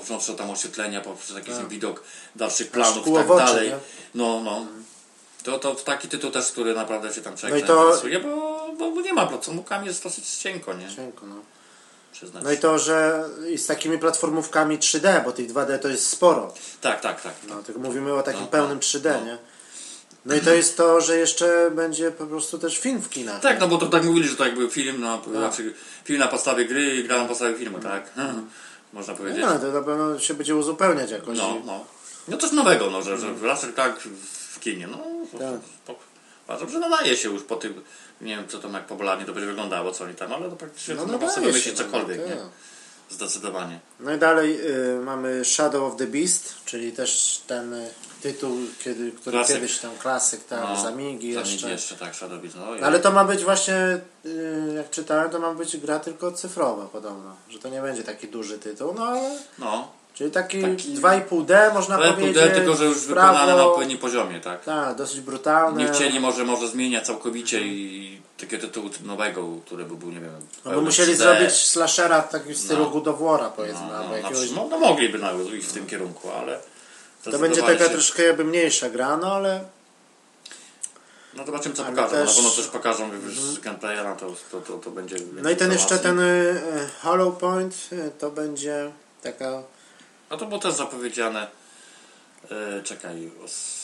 począwszy 0.00 0.34
tam 0.34 0.50
oświetlenia, 0.50 1.00
poprzez 1.00 1.36
jakiś 1.36 1.54
widok 1.68 2.02
dalszych 2.36 2.70
planów 2.70 3.06
i 3.06 3.12
tak 3.12 3.28
dalej. 3.28 3.68
nie? 3.68 3.76
No, 4.14 4.40
no. 4.44 4.66
To, 5.46 5.58
to 5.58 5.74
taki 5.74 6.08
tytuł 6.08 6.30
też, 6.30 6.52
który 6.52 6.74
naprawdę 6.74 7.12
się 7.14 7.22
tam 7.22 7.36
człowiek 7.36 7.60
No 7.60 7.66
to- 7.66 8.02
bo, 8.22 8.74
bo, 8.78 8.90
bo 8.90 9.00
nie 9.00 9.12
ma 9.12 9.26
procentówkami 9.26 9.86
jest 9.86 10.02
dosyć 10.02 10.28
cienko, 10.28 10.74
nie? 10.74 10.88
Cienko, 10.96 11.26
no. 11.26 11.36
Przyznać. 12.12 12.44
no 12.44 12.52
i 12.52 12.58
to, 12.58 12.78
że 12.78 13.24
i 13.50 13.58
z 13.58 13.66
takimi 13.66 13.98
platformówkami 13.98 14.78
3D, 14.78 15.24
bo 15.24 15.32
tych 15.32 15.52
2D 15.52 15.78
to 15.78 15.88
jest 15.88 16.06
sporo. 16.08 16.54
Tak, 16.80 17.00
tak, 17.00 17.22
tak. 17.22 17.34
No, 17.48 17.62
tylko 17.62 17.80
mówimy 17.80 18.14
o 18.14 18.22
takim 18.22 18.40
No, 18.40 18.46
pełnym 18.46 18.78
no, 18.78 18.80
3D, 18.80 19.04
no. 19.20 19.24
nie? 19.24 19.38
No 20.24 20.34
i 20.34 20.40
to 20.40 20.54
jest 20.54 20.76
to, 20.76 21.00
że 21.00 21.16
jeszcze 21.18 21.70
będzie 21.70 22.10
po 22.10 22.26
prostu 22.26 22.58
też 22.58 22.78
film 22.78 23.00
w 23.02 23.08
kinach. 23.08 23.40
Tak, 23.40 23.60
no 23.60 23.68
bo 23.68 23.78
to 23.78 23.86
tak 23.86 24.04
mówili, 24.04 24.28
że 24.28 24.36
to 24.36 24.44
jakby 24.44 24.70
film 24.70 25.00
na, 25.00 25.20
znaczy, 25.30 25.74
film 26.04 26.20
na 26.20 26.28
podstawie 26.28 26.64
gry 26.64 26.96
i 26.96 27.04
gra 27.04 27.22
na 27.22 27.28
podstawie 27.28 27.54
filmu, 27.54 27.78
tak? 27.78 28.10
Można 28.92 29.14
powiedzieć. 29.14 29.40
No, 29.40 29.58
to 29.58 29.72
na 29.72 29.82
pewno 29.82 30.18
się 30.18 30.34
będzie 30.34 30.56
uzupełniać 30.56 31.10
jakoś. 31.10 31.38
No, 31.38 31.56
no. 31.64 31.84
No 32.28 32.36
coś 32.36 32.52
nowego, 32.52 32.90
no, 32.90 33.02
że, 33.02 33.18
że 33.18 33.34
raczej 33.42 33.72
tak 33.72 34.08
kinie, 34.66 34.86
no. 34.86 34.98
Tak. 35.38 36.58
to, 36.58 36.68
że 36.68 36.78
nadaje 36.78 37.16
się 37.16 37.28
już 37.28 37.42
po 37.42 37.56
tym, 37.56 37.82
nie 38.20 38.36
wiem 38.36 38.48
co 38.48 38.58
tam 38.58 38.72
jak 38.74 38.86
popularnie 38.86 39.24
to 39.26 39.32
będzie 39.32 39.46
wyglądało, 39.46 39.92
co 39.92 40.04
oni 40.04 40.14
tam, 40.14 40.32
ale 40.32 40.50
to 40.50 40.56
praktycznie 40.56 40.94
No, 40.94 41.00
nadaje 41.00 41.18
można 41.18 41.34
sobie 41.34 41.46
wymyślić 41.46 41.78
no, 41.78 41.84
cokolwiek, 41.84 42.18
tak. 42.20 42.28
nie? 42.28 42.36
Zdecydowanie. 43.10 43.80
No 44.00 44.14
i 44.14 44.18
dalej 44.18 44.60
y, 44.96 45.00
mamy 45.00 45.44
Shadow 45.44 45.92
of 45.92 45.98
the 45.98 46.06
Beast, 46.06 46.54
czyli 46.64 46.92
też 46.92 47.40
ten 47.46 47.74
y, 47.74 47.88
tytuł, 48.22 48.56
kiedy, 48.84 49.12
który 49.12 49.36
Klasyk. 49.36 49.56
kiedyś 49.56 49.78
tam 49.78 49.90
klasyk, 49.98 50.44
tak, 50.44 50.60
No, 50.68 50.82
z 50.82 50.86
Amigi 50.86 51.34
Zamigi 51.34 51.52
jeszcze. 51.52 51.70
jeszcze, 51.70 51.96
tak, 51.96 52.14
Shadow 52.14 52.40
no, 52.56 52.74
i- 52.76 52.82
Ale 52.82 53.00
to 53.00 53.12
ma 53.12 53.24
być 53.24 53.44
właśnie, 53.44 54.00
y, 54.26 54.72
jak 54.76 54.90
czytałem, 54.90 55.30
to 55.30 55.38
ma 55.38 55.54
być 55.54 55.76
gra 55.76 55.98
tylko 55.98 56.32
cyfrowa 56.32 56.84
podobno. 56.86 57.36
Że 57.48 57.58
to 57.58 57.68
nie 57.68 57.80
będzie 57.82 58.02
taki 58.02 58.28
duży 58.28 58.58
tytuł, 58.58 58.94
no 58.94 59.06
ale... 59.06 59.30
No, 59.58 59.92
Czyli 60.16 60.30
taki, 60.30 60.62
Taki- 60.62 60.94
2,5D 60.94 61.74
można 61.74 61.94
ale 61.96 62.12
powiedzieć. 62.12 62.34
pudeł, 62.36 62.54
tylko 62.54 62.76
że 62.76 62.84
już 62.84 62.98
w 62.98 63.06
wykonane 63.06 63.38
na 63.38 63.44
prawo. 63.54 63.68
odpowiednim 63.70 63.98
poziomie, 63.98 64.40
tak? 64.40 64.64
Tak, 64.64 64.96
dosyć 64.96 65.20
brutalne. 65.20 65.82
Nie 65.84 65.88
chcieli 65.92 66.20
może, 66.20 66.44
może 66.44 66.68
zmieniać 66.68 67.06
całkowicie 67.06 67.60
i 67.60 68.20
takiego 68.38 68.66
tytułu 68.66 68.90
nowego, 69.04 69.46
który 69.66 69.84
by 69.84 69.96
był, 69.96 70.10
nie 70.10 70.20
wiem, 70.20 70.32
No 70.64 70.70
pełny 70.70 70.84
musieli 70.86 71.12
3D. 71.12 71.16
zrobić 71.16 71.52
slashera 71.52 72.22
w 72.22 72.32
takim 72.32 72.54
stylu 72.54 72.84
No. 72.84 72.90
God 72.90 73.08
of 73.08 73.20
War'a, 73.20 73.50
powiedzmy, 73.56 73.86
no, 73.92 74.08
no, 74.08 74.16
jakiegoś... 74.16 74.50
no, 74.50 74.66
no 74.70 74.78
mogliby 74.78 75.18
nawet 75.18 75.54
iść 75.54 75.66
w 75.68 75.72
tym 75.72 75.86
kierunku, 75.86 76.30
ale 76.30 76.58
To 77.30 77.38
będzie 77.38 77.62
taka 77.62 77.84
się- 77.84 77.90
troszkę 77.90 78.22
jakby 78.22 78.44
mniejsza 78.44 78.90
gra, 78.90 79.16
no 79.16 79.32
ale 79.32 79.64
No 81.34 81.46
zobaczymy 81.46 81.74
co 81.74 81.86
Ale 81.86 81.96
pokażą. 81.96 82.10
też- 82.10 82.18
Mhm. 82.20 82.36
Na 82.36 82.50
pewno 82.50 82.50
coś 82.62 82.66
pokażą 82.66 83.12
już 83.12 83.40
z 83.40 83.58
gameplayera, 83.58 84.14
to, 84.16 84.34
to, 84.50 84.60
to, 84.60 84.72
to 84.78 84.90
będzie. 84.90 85.16
No 85.42 85.50
i 85.50 85.56
ten 85.56 85.72
jeszcze 85.72 85.98
ten 85.98 86.20
y, 86.20 86.60
Hollow 87.02 87.38
Point 87.38 87.74
y, 87.92 88.10
to 88.18 88.30
będzie 88.30 88.90
taka. 89.22 89.62
No 90.30 90.36
to 90.36 90.46
było 90.46 90.60
też 90.60 90.74
zapowiedziane. 90.74 91.46
E, 92.50 92.82
czekaj. 92.82 93.30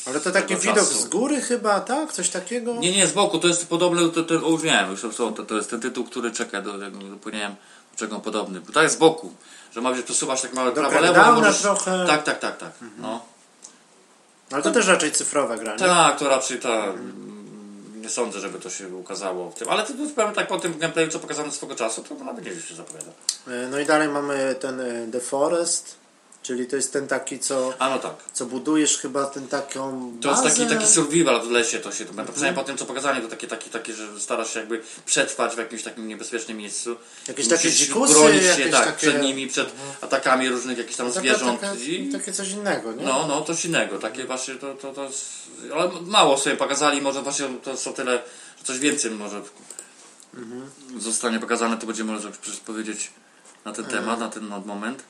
Ale 0.07 0.21
to 0.21 0.31
taki 0.31 0.57
widok 0.57 0.75
czasu. 0.77 0.95
z 1.01 1.09
góry 1.09 1.41
chyba, 1.41 1.81
tak? 1.81 2.13
Coś 2.13 2.29
takiego? 2.31 2.75
Nie, 2.75 2.93
nie, 2.97 3.07
z 3.07 3.13
boku. 3.13 3.39
To 3.39 3.49
jest 3.49 3.67
podobny. 3.69 4.09
To, 4.11 4.23
to, 4.23 4.35
już 4.35 4.63
wiem, 4.63 4.91
już 4.91 5.01
to, 5.17 5.33
to, 5.33 5.43
to 5.43 5.55
jest 5.57 5.71
ten 5.71 5.81
tytuł, 5.81 6.05
który 6.05 6.31
czeka. 6.31 6.63
Do, 6.63 6.79
jak 6.79 6.93
zapomniałem 7.11 7.55
do 7.93 7.99
czego 7.99 8.19
podobny. 8.21 8.61
Bo 8.61 8.73
to 8.73 8.83
jest 8.83 8.95
z 8.95 8.99
boku. 8.99 9.33
Że 9.75 9.81
ma 9.81 9.97
się 9.97 10.03
przesuwać 10.03 10.43
tak 10.43 10.53
małe 10.55 10.73
prawo 10.73 11.01
lewo. 11.01 11.33
możesz- 11.33 11.61
trochę. 11.63 11.91
Mhm. 11.91 12.09
Tak, 12.09 12.23
tak, 12.25 12.39
tak, 12.39 12.59
tak. 12.59 12.73
No. 12.99 13.25
Ale 14.51 14.63
to 14.63 14.71
też 14.71 14.87
raczej 14.87 15.13
cyfrowa 15.13 15.57
gra, 15.57 15.73
nie? 15.73 15.79
Tak, 15.79 16.19
to 16.19 16.29
raczej 16.29 16.61
ta. 16.61 16.69
mm, 16.85 17.33
Nie 18.03 18.09
sądzę, 18.09 18.41
żeby 18.41 18.59
to 18.59 18.71
się 18.71 18.89
ukazało 18.89 19.51
w 19.51 19.55
tym. 19.55 19.69
Ale 19.69 19.83
to, 19.83 19.93
to 19.93 19.99
powiem 20.17 20.35
tak 20.35 20.49
po 20.49 20.59
tym 20.59 20.79
gameplayu, 20.79 21.09
co 21.09 21.19
pokazano 21.19 21.53
swego 21.53 21.75
czasu, 21.75 22.03
to 22.03 22.15
nawet 22.25 22.45
nie 22.45 22.61
się 22.61 22.75
zapowiada. 22.75 23.11
Y, 23.49 23.69
No 23.71 23.79
i 23.79 23.87
dalej 23.87 24.09
mamy 24.09 24.55
ten 24.61 24.81
y, 24.81 25.09
The 25.13 25.21
Forest, 25.21 25.95
czyli 26.43 26.67
to 26.67 26.77
jest 26.77 26.93
ten 26.93 27.09
taki, 27.09 27.39
co, 27.39 27.73
A 27.79 27.89
no 27.89 27.99
tak. 27.99 28.15
co 28.33 28.47
budujesz 28.47 28.99
chyba 28.99 29.25
ten 29.27 29.49
taką 29.49 30.13
To 30.23 30.31
jest 30.31 30.43
taki, 30.43 30.67
taki 30.67 30.87
survival 30.87 31.43
w 31.43 31.51
lesie, 31.51 31.79
to 31.79 31.93
się 31.93 32.05
to 32.05 32.11
mhm. 32.11 32.29
przynajmniej 32.29 32.63
po 32.63 32.67
tym 32.67 32.79
co 32.79 32.85
pokazali, 32.85 33.23
to 33.23 33.29
takie, 33.29 33.47
takie, 33.47 33.71
takie, 33.71 33.93
że 33.93 34.21
starasz 34.21 34.53
się 34.55 34.61
jakby 34.61 34.83
przetrwać 35.07 35.55
w 35.55 35.59
jakimś 35.59 35.83
takim 35.83 36.09
niebezpiecznym 36.09 36.57
miejscu. 36.57 36.97
Jakieś 37.29 37.49
takie 37.49 37.71
dzikusy, 37.71 38.15
bronić 38.15 38.43
się 38.43 38.49
tak, 38.49 38.71
takie- 38.71 38.79
Mhm. 38.79 38.97
przed 38.97 39.23
nimi, 39.23 39.49
przed 39.49 39.73
atakami 40.01 40.49
różnych 40.49 40.79
jakichś 40.79 40.97
tam 40.97 41.07
Taka- 41.09 41.21
zwierząt. 41.21 41.61
taka- 41.61 41.75
I, 41.75 42.09
Takie 42.13 42.33
coś 42.33 42.51
innego, 42.51 42.93
nie? 42.93 43.05
no, 43.05 43.27
no, 43.27 43.43
coś 43.43 43.65
innego, 43.65 43.99
takie 43.99 44.25
właśnie 44.25 44.55
to, 44.55 44.75
to, 44.75 44.93
to 44.93 45.05
jest, 45.05 45.31
ale 45.75 45.91
mało 46.01 46.39
sobie 46.39 46.57
pokazali, 46.57 47.03
może 47.03 47.23
właśnie 47.23 47.49
to 47.65 47.91
o 47.91 47.93
tyle, 47.93 48.13
że 48.59 48.65
coś 48.65 48.79
więcej 48.79 49.11
może 49.11 49.43
Mhm. 50.35 50.71
zostanie 50.99 51.41
pokazane, 51.41 51.77
to 51.79 52.05
może 52.05 52.31
przecież 52.43 52.61
powiedzieć 52.61 53.11
na 53.65 53.73
ten 53.73 53.85
temat, 53.85 54.21
na 54.21 54.29
ten 54.29 54.45
moment. 54.67 55.03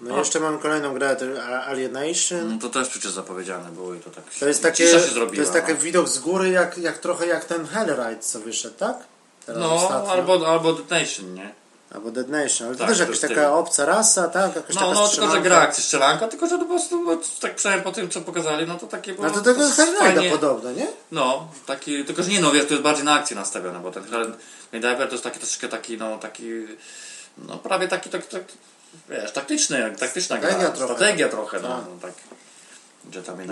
No 0.00 0.14
i 0.14 0.18
jeszcze 0.18 0.40
mam 0.40 0.58
kolejną 0.58 0.94
grę, 0.94 1.16
to 1.16 1.24
Alienation. 1.66 2.48
No 2.48 2.58
to 2.60 2.68
też 2.68 2.88
przecież 2.88 3.10
zapowiedziane 3.12 3.70
było 3.70 3.94
i 3.94 4.00
to 4.00 4.10
tak 4.10 4.24
To 4.40 4.48
jest 4.48 4.62
takie, 4.62 4.86
się 4.86 5.00
to 5.00 5.14
zrobiła, 5.14 5.40
jest 5.40 5.52
taki 5.52 5.72
no. 5.72 5.78
widok 5.78 6.08
z 6.08 6.18
góry, 6.18 6.48
jak, 6.48 6.78
jak 6.78 6.98
trochę 6.98 7.26
jak 7.26 7.44
ten 7.44 7.66
Hellride, 7.66 8.18
co 8.20 8.40
wyszedł, 8.40 8.74
tak? 8.76 8.96
Teraz 9.46 9.62
No, 9.62 9.74
ostatnio. 9.74 10.12
albo, 10.12 10.48
albo 10.48 10.72
Detonation, 10.72 11.34
nie? 11.34 11.54
Albo 11.94 12.10
Dead 12.10 12.28
Nation, 12.28 12.66
ale 12.66 12.76
to 12.76 12.78
Tak, 12.80 12.88
też 12.88 12.98
to 12.98 13.02
jakaś 13.04 13.22
jest 13.22 13.28
taka 13.34 13.44
tym. 13.44 13.52
obca 13.52 13.84
rasa, 13.84 14.28
tak? 14.28 14.56
Jakaś 14.56 14.74
No, 14.74 14.80
taka 14.80 14.94
no 14.94 15.08
tylko, 15.08 15.30
że 15.30 15.40
gra 15.40 15.58
akcja 15.58 15.84
strzelanka, 15.84 16.28
tylko, 16.28 16.46
że 16.46 16.58
to 16.58 16.64
po 16.64 16.70
prostu, 16.70 17.04
bo 17.04 17.16
tak 17.40 17.54
przynajmniej 17.54 17.84
po 17.84 17.92
tym, 17.92 18.08
co 18.10 18.20
pokazali, 18.20 18.66
no 18.66 18.78
to 18.78 18.86
takie 18.86 19.14
było... 19.14 19.26
No 19.26 19.34
to 19.34 19.40
tego 19.40 19.60
Hellride'a 19.60 20.30
podobne, 20.30 20.74
nie? 20.74 20.86
No, 21.12 21.48
taki, 21.66 22.04
tylko, 22.04 22.22
że 22.22 22.30
nie 22.30 22.40
no, 22.40 22.50
wiesz, 22.50 22.64
to 22.64 22.70
jest 22.70 22.82
bardziej 22.82 23.04
na 23.04 23.12
akcję 23.14 23.36
nastawione, 23.36 23.78
bo 23.80 23.90
ten 23.90 24.04
Helldiver 24.70 25.06
to 25.08 25.12
jest 25.14 25.24
taki 25.24 25.38
troszeczkę 25.38 25.68
taki, 25.68 25.98
no, 25.98 26.18
taki 26.18 26.50
no 27.38 27.58
prawie 27.58 27.88
taki, 27.88 28.10
tak, 28.10 28.26
tak, 28.26 28.42
wiesz, 29.08 29.32
taktyczny, 29.32 29.94
taktyczna 29.98 30.36
Strategia 30.36 30.58
gra, 30.58 30.70
trochę. 30.70 30.94
strategia 30.94 31.28
trochę, 31.28 31.60
no, 31.60 31.68
Tak. 31.68 31.84
no 31.88 31.92
tak. 32.02 32.12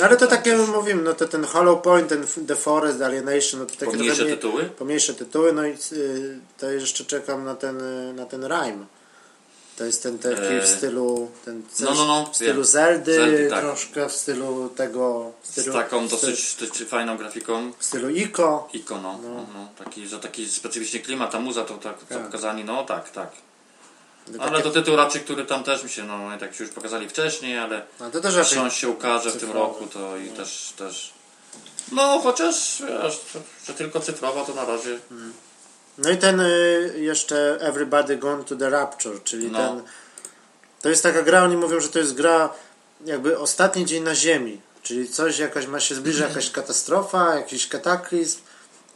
No 0.00 0.06
ale 0.06 0.16
to 0.16 0.26
takie 0.26 0.56
coś- 0.58 0.68
mówimy, 0.68 1.02
no 1.02 1.12
to 1.14 1.28
ten 1.28 1.44
Hollow 1.44 1.82
Point, 1.82 2.08
ten 2.08 2.26
The 2.46 2.56
Forest, 2.56 3.02
Alienation, 3.02 3.60
no 3.60 3.66
to 3.66 3.72
takie 3.72 3.86
Pomniejsze 3.86 4.16
trochę 4.16 4.30
tytuły? 4.30 4.64
Pomniejsze 4.64 5.14
tytuły, 5.14 5.52
no 5.52 5.66
i 5.66 5.70
y, 5.92 6.38
to 6.58 6.70
jeszcze 6.70 7.04
czekam 7.04 7.44
na 7.44 7.54
ten, 7.54 7.78
na 8.16 8.26
ten 8.26 8.44
Rhyme. 8.44 8.86
To 9.76 9.84
jest 9.84 10.02
ten 10.02 10.18
taki 10.18 10.42
Eee, 10.42 10.60
w 10.60 10.66
stylu 10.66 11.30
ten 11.44 11.62
no, 11.80 11.94
no, 11.94 12.06
no, 12.06 12.30
w 12.32 12.36
stylu 12.36 12.52
wiem. 12.54 12.64
Zeldy, 12.64 13.14
Zeldy, 13.14 13.48
tak. 13.50 13.60
troszkę 13.60 14.08
w 14.08 14.12
stylu 14.12 14.68
tego 14.68 15.32
w 15.42 15.46
Z 15.46 15.50
stylu, 15.50 15.72
taką 15.72 16.04
w 16.08 16.12
stylu, 16.12 16.20
dosyć, 16.32 16.56
dosyć 16.60 16.88
fajną 16.88 17.16
grafiką. 17.16 17.72
w 17.78 17.84
stylu 17.84 18.10
Ico. 18.10 18.68
Ikono, 18.72 19.18
no. 19.22 19.28
no, 19.54 19.68
taki, 19.84 20.08
że 20.08 20.18
taki 20.20 20.48
specyficzny 20.48 21.00
klimat, 21.00 21.30
ta 21.32 21.40
muza 21.40 21.64
to 21.64 21.74
tak, 21.78 22.04
Tak. 22.08 22.22
pokazali, 22.26 22.64
no 22.64 22.84
tak, 22.84 23.10
tak. 23.10 23.30
No 24.28 24.42
Ale 24.42 24.50
takie- 24.50 24.62
to 24.62 24.70
tytuł 24.70 24.96
raczej, 24.96 25.20
który 25.20 25.44
tam 25.44 25.64
też 25.64 25.84
mi 25.84 25.90
się, 25.90 26.04
no 26.04 26.38
tak 26.40 26.54
się 26.54 26.64
już 26.64 26.72
pokazali 26.72 27.08
wcześniej, 27.08 27.58
ale 27.58 27.82
No 28.00 28.10
to 28.10 28.20
też 28.20 28.34
raczej 28.34 28.40
jeśli 28.40 28.58
on 28.58 28.70
się 28.70 28.88
ukaże 28.88 29.30
w 29.30 29.36
tym 29.36 29.52
roku, 29.52 29.86
to 29.86 30.16
i 30.16 30.28
też, 30.28 30.72
też 30.78 31.12
no 31.92 32.20
chociaż 32.20 32.82
wiesz, 33.02 33.20
że 33.66 33.74
tylko 33.74 34.00
cyfrowo 34.00 34.44
to 34.44 34.54
na 34.54 34.64
razie 34.64 34.98
No 35.98 36.10
i 36.10 36.16
ten 36.16 36.40
y, 36.40 36.94
jeszcze 36.96 37.58
Everybody 37.60 38.16
Gone 38.16 38.44
to 38.44 38.56
the 38.56 38.70
Rapture, 38.70 39.22
czyli 39.24 39.50
No. 39.50 39.58
ten. 39.58 39.82
To 40.82 40.88
jest 40.88 41.02
taka 41.02 41.22
gra, 41.22 41.42
oni 41.44 41.56
mówią, 41.56 41.80
że 41.80 41.88
to 41.88 41.98
jest 41.98 42.14
gra 42.14 42.50
jakby 43.04 43.38
ostatni 43.38 43.86
dzień 43.86 44.02
na 44.02 44.14
Ziemi. 44.14 44.60
Czyli 44.82 45.08
coś, 45.08 45.38
jakaś 45.38 45.66
ma 45.66 45.80
się 45.80 45.94
zbliża 45.94 46.26
jakaś 46.28 46.50
katastrofa, 46.50 47.34
jakiś 47.34 47.68
kataklizm 47.68 48.38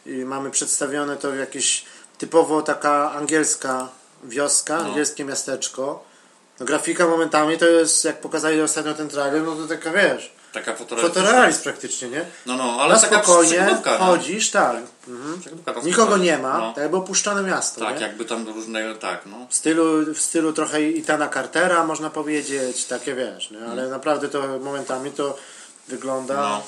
i 0.07 0.11
mamy 0.11 0.51
przedstawione 0.51 1.17
to 1.17 1.31
w 1.31 1.37
jakieś 1.37 1.85
typowo 2.19 2.63
taka 2.63 3.13
angielska 3.13 3.89
wioska, 4.25 4.77
No. 4.79 4.85
angielskie 4.85 5.25
miasteczko. 5.25 6.05
No, 6.61 6.67
grafika 6.67 7.07
momentami 7.07 7.59
to 7.59 7.67
jest, 7.67 8.05
jak 8.05 8.21
pokazali 8.21 8.61
ostatnio 8.61 8.95
ten 8.95 9.09
trailer, 9.09 9.43
no 9.43 9.57
to 9.57 9.67
taka 9.67 9.93
wiesz, 9.93 10.33
taka 10.53 10.75
fotorealistyczna. 10.75 11.23
fotorealizm 11.23 11.63
praktycznie, 11.63 12.09
nie? 12.09 12.25
No, 12.47 12.57
no, 12.57 12.77
ale 12.81 12.95
Na 12.95 13.01
taka 13.01 13.23
spokojnie 13.23 13.53
nie? 13.87 13.97
chodzisz, 13.99 14.51
tak. 14.51 14.77
Mhm. 15.09 15.41
Nikogo 15.85 16.17
nie 16.17 16.39
ma, 16.39 16.59
No. 16.59 16.73
tak 16.73 16.83
jakby 16.83 16.97
opuszczone 16.97 17.43
miasto. 17.43 17.81
Tak, 17.81 17.95
nie? 17.97 18.03
jakby 18.03 18.25
tam 18.25 18.49
różne, 18.49 18.95
tak, 18.95 19.27
no. 19.27 19.37
W 19.51 19.55
stylu, 19.55 20.15
w 20.15 20.21
stylu 20.21 20.53
trochę 20.53 20.83
Itana 20.83 21.29
Cartera 21.29 21.85
można 21.85 22.11
powiedzieć, 22.11 22.85
takie 22.85 23.15
wiesz, 23.15 23.51
nie? 23.51 23.67
ale 23.71 23.89
naprawdę 23.89 24.29
to 24.29 24.59
momentami 24.61 25.11
to 25.11 25.37
wygląda. 25.89 26.35
Mm. 26.35 26.45
No. 26.51 26.63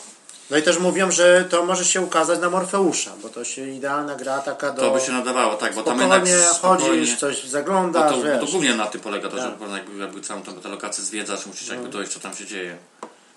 No. 0.52 0.58
i 0.58 0.62
też 0.62 0.78
mówią, 0.78 1.10
że 1.10 1.44
to 1.50 1.64
może 1.64 1.84
się 1.84 2.00
ukazać 2.00 2.40
na 2.40 2.50
Morfeusza, 2.50 3.10
bo 3.22 3.28
to 3.28 3.44
się 3.44 3.68
idealna 3.68 4.14
gra 4.14 4.38
taka 4.38 4.70
do. 4.72 4.82
To 4.82 4.90
by 4.90 5.00
się 5.00 5.12
nadawało, 5.12 5.54
tak, 5.54 5.74
bo 5.74 5.82
tam 5.82 6.00
jednak 6.00 6.22
spokojnie 6.28 6.88
chodzisz, 6.88 7.16
coś 7.18 7.42
bo 7.42 7.48
zaglądasz, 7.48 8.10
to, 8.12 8.16
bo 8.16 8.22
wiesz. 8.24 8.40
to 8.40 8.46
głównie 8.46 8.74
na 8.74 8.86
tym 8.86 9.00
polega 9.00 9.28
to, 9.28 9.36
że 9.36 9.42
Tak. 9.42 9.54
prostu 9.58 9.76
jakby, 9.76 9.98
jakby 9.98 10.20
całą 10.20 10.42
tę 10.42 10.68
lokację 10.68 11.04
zwiedzasz, 11.04 11.46
musisz 11.46 11.68
No. 11.68 11.74
jakby 11.74 11.88
dojść, 11.88 12.12
co 12.12 12.20
tam 12.20 12.34
się 12.34 12.46
dzieje. 12.46 12.76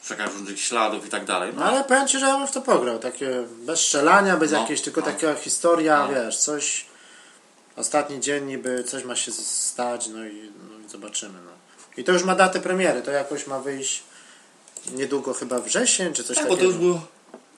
Szukać 0.04 0.32
różnych 0.34 0.60
śladów 0.62 1.06
i 1.08 1.10
tak 1.10 1.26
dalej. 1.26 1.52
No 1.56 1.66
ale 1.66 1.84
powiem 1.84 2.08
Ci, 2.08 2.20
że 2.20 2.26
ja 2.26 2.38
bym 2.38 2.48
w 2.48 2.52
to 2.52 2.62
pograł. 2.62 3.00
Takie 3.00 3.44
bez 3.66 3.80
strzelania, 3.80 4.38
bez 4.38 4.52
No, 4.52 4.60
jakiejś, 4.62 4.82
tylko 4.82 5.02
no. 5.02 5.08
taka 5.08 5.36
historia, 5.36 6.08
No. 6.08 6.14
wiesz, 6.14 6.38
coś. 6.38 6.86
Ostatni 7.76 8.20
dzień 8.20 8.46
niby 8.46 8.84
coś 8.84 9.04
ma 9.04 9.16
się 9.16 9.32
stać, 9.32 10.08
no 10.08 10.26
i, 10.26 10.52
no 10.72 10.86
i 10.86 10.90
zobaczymy. 10.90 11.40
No. 11.46 11.52
I 11.98 12.04
to 12.04 12.12
już 12.12 12.24
ma 12.24 12.36
datę 12.36 12.60
premiery, 12.60 13.02
to 13.02 13.12
jakoś 13.12 13.48
ma 13.48 13.60
wyjść 13.60 14.04
niedługo 14.94 15.34
chyba 15.34 15.60
wrzesień, 15.60 16.14
czy 16.14 16.24
coś 16.24 16.38
tak, 16.38 16.48
bo 16.48 16.56
takiego. 16.56 16.72
to 16.72 16.78
już 16.78 16.86
było 16.88 17.02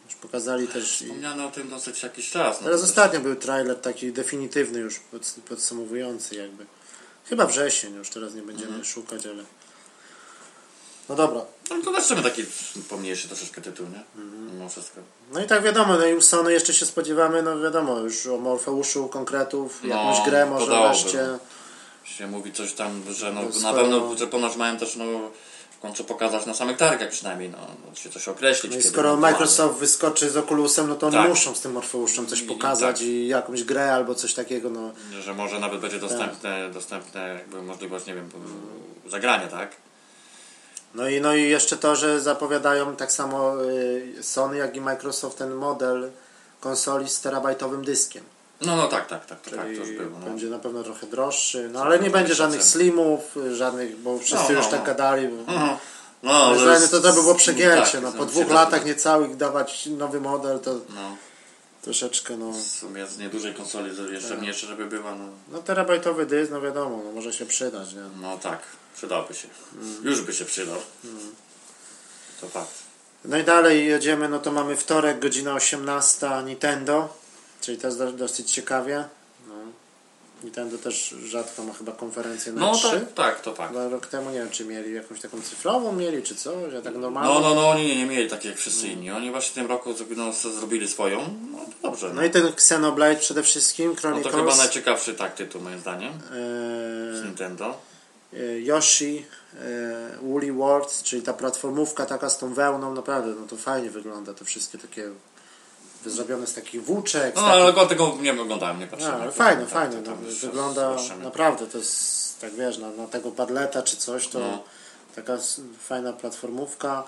Już 0.05 0.15
pokazali 0.15 0.67
też. 0.67 1.01
I... 1.01 1.05
wspomniane 1.05 1.45
o 1.45 1.51
tym 1.51 1.69
dosyć 1.69 2.03
jakiś 2.03 2.29
czas. 2.31 2.57
No, 2.61 2.65
Teraz 2.65 2.81
też- 2.81 2.89
ostatnio 2.89 3.19
był 3.19 3.35
trailer 3.35 3.75
taki 3.81 4.11
definitywny 4.11 4.79
już 4.79 4.99
pod, 4.99 5.35
podsumowujący 5.49 6.35
jakby. 6.35 6.65
Chyba 7.25 7.45
wrzesień 7.45 7.95
już, 7.95 8.09
teraz 8.09 8.33
nie 8.33 8.41
będziemy 8.41 8.67
Mhm. 8.69 8.85
szukać, 8.85 9.25
ale... 9.25 9.43
No 11.09 11.15
dobra. 11.15 11.41
No 11.69 11.75
to 11.83 11.91
też 11.93 12.03
sobie 12.03 12.21
taki 12.21 12.43
pomniejszy 12.89 13.27
troszeczkę 13.27 13.61
tytuł, 13.61 13.85
nie? 13.87 14.23
Mhm. 14.23 14.53
Mimo 14.55 14.69
wszystko. 14.69 15.01
No 15.33 15.43
i 15.43 15.47
tak 15.47 15.63
wiadomo, 15.63 15.97
no 15.97 16.05
i 16.05 16.21
Sony 16.21 16.53
jeszcze 16.53 16.73
się 16.73 16.85
spodziewamy, 16.85 17.43
no 17.43 17.59
wiadomo, 17.59 17.99
już 17.99 18.27
o 18.27 18.37
Morfeuszu 18.37 19.07
konkretów, 19.07 19.79
No, 19.83 19.89
jakąś 19.89 20.29
grę 20.29 20.45
może 20.45 20.65
wreszcie. 20.81 21.27
Się 22.03 22.27
mówi 22.27 22.53
coś 22.53 22.73
tam, 22.73 23.03
że 23.13 23.33
no, 23.33 23.41
No, 23.41 23.59
na 23.71 23.73
pewno, 23.73 24.17
że 24.17 24.27
ponoć 24.27 24.55
mają 24.55 24.77
też 24.77 24.95
no, 24.95 25.05
w 25.77 25.79
końcu 25.79 26.03
pokazać 26.03 26.45
na 26.45 26.53
samych 26.53 26.77
targach 26.77 27.09
przynajmniej, 27.09 27.49
no, 27.49 27.57
no 27.89 27.95
się 27.95 28.09
coś 28.09 28.27
określić. 28.27 28.73
No 28.73 28.79
i 28.79 28.83
skoro 28.83 29.09
ewentualnie. 29.09 29.33
Microsoft 29.33 29.79
wyskoczy 29.79 30.29
z 30.29 30.37
Oculusem, 30.37 30.87
no 30.89 30.95
to 30.95 31.07
oni 31.07 31.15
Tak. 31.15 31.29
muszą 31.29 31.55
z 31.55 31.61
tym 31.61 31.71
Morfeuszem 31.71 32.27
coś 32.27 32.39
I- 32.41 32.43
i 32.43 32.47
pokazać 32.47 32.97
tak. 32.97 33.07
i 33.07 33.27
jakąś 33.27 33.63
grę 33.63 33.93
albo 33.93 34.15
coś 34.15 34.33
takiego, 34.33 34.69
no. 34.69 34.91
Że 35.21 35.33
może 35.33 35.59
nawet 35.59 35.79
będzie 35.81 35.99
dostępne, 35.99 36.69
dostępne 36.73 37.27
jakby 37.27 37.61
możliwość, 37.61 38.05
nie 38.05 38.15
wiem, 38.15 38.29
zagrania, 39.07 39.47
tak? 39.47 39.75
No 40.95 41.09
i, 41.09 41.21
no 41.21 41.35
i 41.35 41.49
jeszcze 41.49 41.77
to, 41.77 41.95
że 41.95 42.21
zapowiadają 42.21 42.95
tak 42.95 43.11
samo 43.11 43.63
y, 43.65 44.13
Sony, 44.21 44.57
jak 44.57 44.75
i 44.75 44.81
Microsoft 44.81 45.37
ten 45.37 45.53
model 45.53 46.11
konsoli 46.59 47.09
z 47.09 47.21
terabajtowym 47.21 47.85
dyskiem. 47.85 48.23
No, 48.61 48.75
no 48.75 48.87
tak, 48.87 49.07
tak, 49.07 49.25
tak, 49.25 49.41
to, 49.41 49.51
tak, 49.51 49.59
to 49.59 49.67
już 49.71 49.91
było. 49.91 50.19
No. 50.19 50.25
będzie 50.25 50.47
na 50.47 50.59
pewno 50.59 50.83
trochę 50.83 51.07
droższy, 51.07 51.69
no 51.73 51.81
ale 51.81 51.99
nie 51.99 52.09
będzie 52.09 52.35
żadnych 52.35 52.63
slimów, 52.63 53.35
żadnych, 53.53 53.99
bo 54.01 54.19
wszyscy 54.19 54.53
No, 54.53 54.59
już 54.59 54.65
no, 54.65 54.71
tak 54.71 54.79
no. 54.79 54.85
gadali. 54.85 55.27
Bo... 55.27 55.51
Mhm. 55.53 55.77
No, 56.23 56.31
Moim 56.33 56.45
ale 56.45 56.59
zdaniem 56.59 56.89
to, 56.89 57.01
to 57.01 57.13
by 57.13 57.21
było 57.21 57.35
przegięcie, 57.35 57.91
tak, 57.91 58.01
no 58.01 58.11
po 58.11 58.25
dwóch 58.25 58.49
latach 58.49 58.85
niecałych 58.85 59.35
dawać 59.35 59.85
nowy 59.85 60.21
model, 60.21 60.59
to 60.59 60.73
No, 60.73 61.17
troszeczkę 61.81 62.37
no... 62.37 62.51
w 62.51 62.61
sumie 62.61 63.07
z 63.07 63.17
niedużej 63.17 63.53
konsoli 63.53 63.91
jeszcze 64.13 64.29
Tak. 64.29 64.39
mniejsze, 64.39 64.67
żeby 64.67 64.85
była, 64.85 65.15
no, 65.15 65.25
No 65.51 65.59
terabajtowy 65.59 66.25
dysk, 66.25 66.51
no 66.51 66.61
wiadomo, 66.61 67.01
no 67.05 67.11
może 67.11 67.33
się 67.33 67.45
przydać, 67.45 67.93
nie? 67.93 68.01
no 68.21 68.37
tak, 68.37 68.59
przydałby 68.95 69.33
się. 69.33 69.47
Mm. 69.75 70.03
Już 70.03 70.21
by 70.21 70.33
się 70.33 70.45
przydał. 70.45 70.77
To 72.41 72.47
fakt. 72.47 72.73
No 73.25 73.37
i 73.37 73.43
dalej 73.43 73.87
jedziemy, 73.87 74.29
no 74.29 74.39
to 74.39 74.51
mamy 74.51 74.75
wtorek, 74.75 75.19
godzina 75.19 75.53
18, 75.53 76.27
Nintendo, 76.45 77.09
czyli 77.61 77.77
to 77.77 77.87
jest 77.87 77.99
do, 77.99 78.11
dosyć 78.11 78.51
ciekawie. 78.51 79.03
No. 79.47 79.53
Nintendo 80.43 80.77
też 80.77 81.15
rzadko 81.25 81.63
ma 81.63 81.73
chyba 81.73 81.91
konferencję 81.91 82.53
na 82.53 82.61
No 82.61 82.75
3. 82.75 82.89
tak, 82.89 83.13
tak, 83.13 83.41
to 83.41 83.51
tak. 83.51 83.67
Chyba 83.69 83.87
rok 83.89 84.05
temu 84.05 84.29
nie 84.31 84.39
wiem, 84.39 84.49
czy 84.49 84.65
mieli 84.65 84.93
jakąś 84.93 85.21
taką 85.21 85.41
cyfrową 85.41 85.91
mieli, 85.91 86.23
czy 86.23 86.35
coś, 86.35 86.73
a 86.73 86.81
tak 86.81 86.95
normalnie. 86.95 87.33
No, 87.33 87.39
no, 87.39 87.55
no, 87.55 87.69
oni 87.69 87.87
nie, 87.87 87.95
nie 87.95 88.05
mieli 88.05 88.29
takich 88.29 88.51
jak 88.51 88.59
wszyscy 88.59 88.87
inni. 88.87 89.11
Oni 89.11 89.31
właśnie 89.31 89.51
w 89.51 89.53
tym 89.53 89.67
roku 89.67 89.95
no, 90.15 90.33
zrobili 90.33 90.87
swoją. 90.87 91.19
No 91.51 91.57
to 91.57 91.89
dobrze. 91.89 92.13
No 92.13 92.23
i 92.25 92.29
ten 92.29 92.47
Xenoblade 92.47 93.15
przede 93.15 93.43
wszystkim, 93.43 93.89
No 93.89 93.95
to 93.95 94.01
Chronicles, 94.01 94.35
chyba 94.35 94.55
najciekawszy 94.55 95.13
tak 95.13 95.35
tytuł 95.35 95.61
moim 95.61 95.79
zdaniem 95.79 96.13
z 97.13 97.21
e, 97.23 97.25
Nintendo. 97.25 97.77
e, 98.33 98.59
Yoshi, 98.59 99.25
e, 99.53 100.17
Woolly 100.21 100.53
World, 100.53 101.03
czyli 101.03 101.21
ta 101.21 101.33
platformówka 101.33 102.05
taka 102.05 102.29
z 102.29 102.37
tą 102.37 102.53
wełną, 102.53 102.93
naprawdę, 102.93 103.33
no 103.41 103.47
to 103.47 103.55
fajnie 103.57 103.89
wygląda, 103.89 104.33
to 104.33 104.45
wszystkie 104.45 104.77
takie 104.77 105.09
zrobione 106.09 106.47
z 106.47 106.53
takich 106.53 106.83
włóczek, 106.85 107.35
No 107.35 107.41
takich 107.41 107.61
ale 107.61 107.73
go 107.73 107.85
tego 107.85 108.17
nie 108.21 108.41
oglądałem, 108.41 108.79
nie 108.79 108.87
patrzyłem. 108.87 109.15
Ale 109.21 109.25
to- 109.25 109.31
fajne, 109.31 109.65
tak, 109.65 109.89
No, 110.05 110.15
wygląda 110.41 110.89
zobaczymy. 110.97 111.23
naprawdę, 111.23 111.67
to 111.67 111.77
jest 111.77 112.41
tak 112.41 112.53
wiesz, 112.55 112.77
na, 112.77 112.89
na 112.91 113.07
tego 113.07 113.31
padleta 113.31 113.81
czy 113.83 113.97
coś, 113.97 114.27
to 114.27 114.39
No. 114.39 114.63
taka 115.15 115.37
fajna 115.87 116.13
platformówka. 116.13 117.03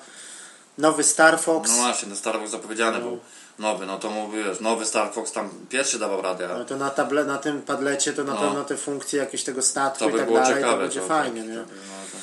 Nowy 0.77 1.03
Star 1.03 1.39
Fox, 1.39 1.69
No 1.71 1.75
właśnie, 1.77 2.07
ten 2.07 2.17
Star 2.17 2.39
Fox 2.39 2.51
zapowiedziany 2.51 2.99
był 2.99 3.19
nowy, 3.59 3.85
no 3.85 3.99
to 3.99 4.09
mówisz, 4.09 4.59
nowy 4.59 4.85
Star 4.85 5.13
Fox 5.13 5.31
tam 5.31 5.49
pierwszy 5.69 5.99
dawał 5.99 6.21
radę, 6.21 6.47
no 6.47 6.55
a 6.55 6.65
to 6.65 6.77
na, 6.77 6.89
table, 6.89 7.25
na 7.25 7.37
tym 7.37 7.61
padlecie 7.61 8.13
to 8.13 8.23
na 8.23 8.33
No. 8.33 8.39
pewno 8.41 8.63
te 8.63 8.77
funkcje 8.77 9.19
jakieś 9.19 9.43
tego 9.43 9.61
statku 9.61 9.99
to 10.03 10.09
i 10.09 10.19
tak 10.19 10.33
dalej, 10.33 10.55
ciekawe. 10.55 10.73
to 10.73 10.77
będzie 10.79 10.99
to- 11.01 11.07
fajnie, 11.07 11.41
to- 11.41 11.47
nie? 11.47 11.55
to- 11.55 11.59
no, 11.61 11.65
to 12.11 12.17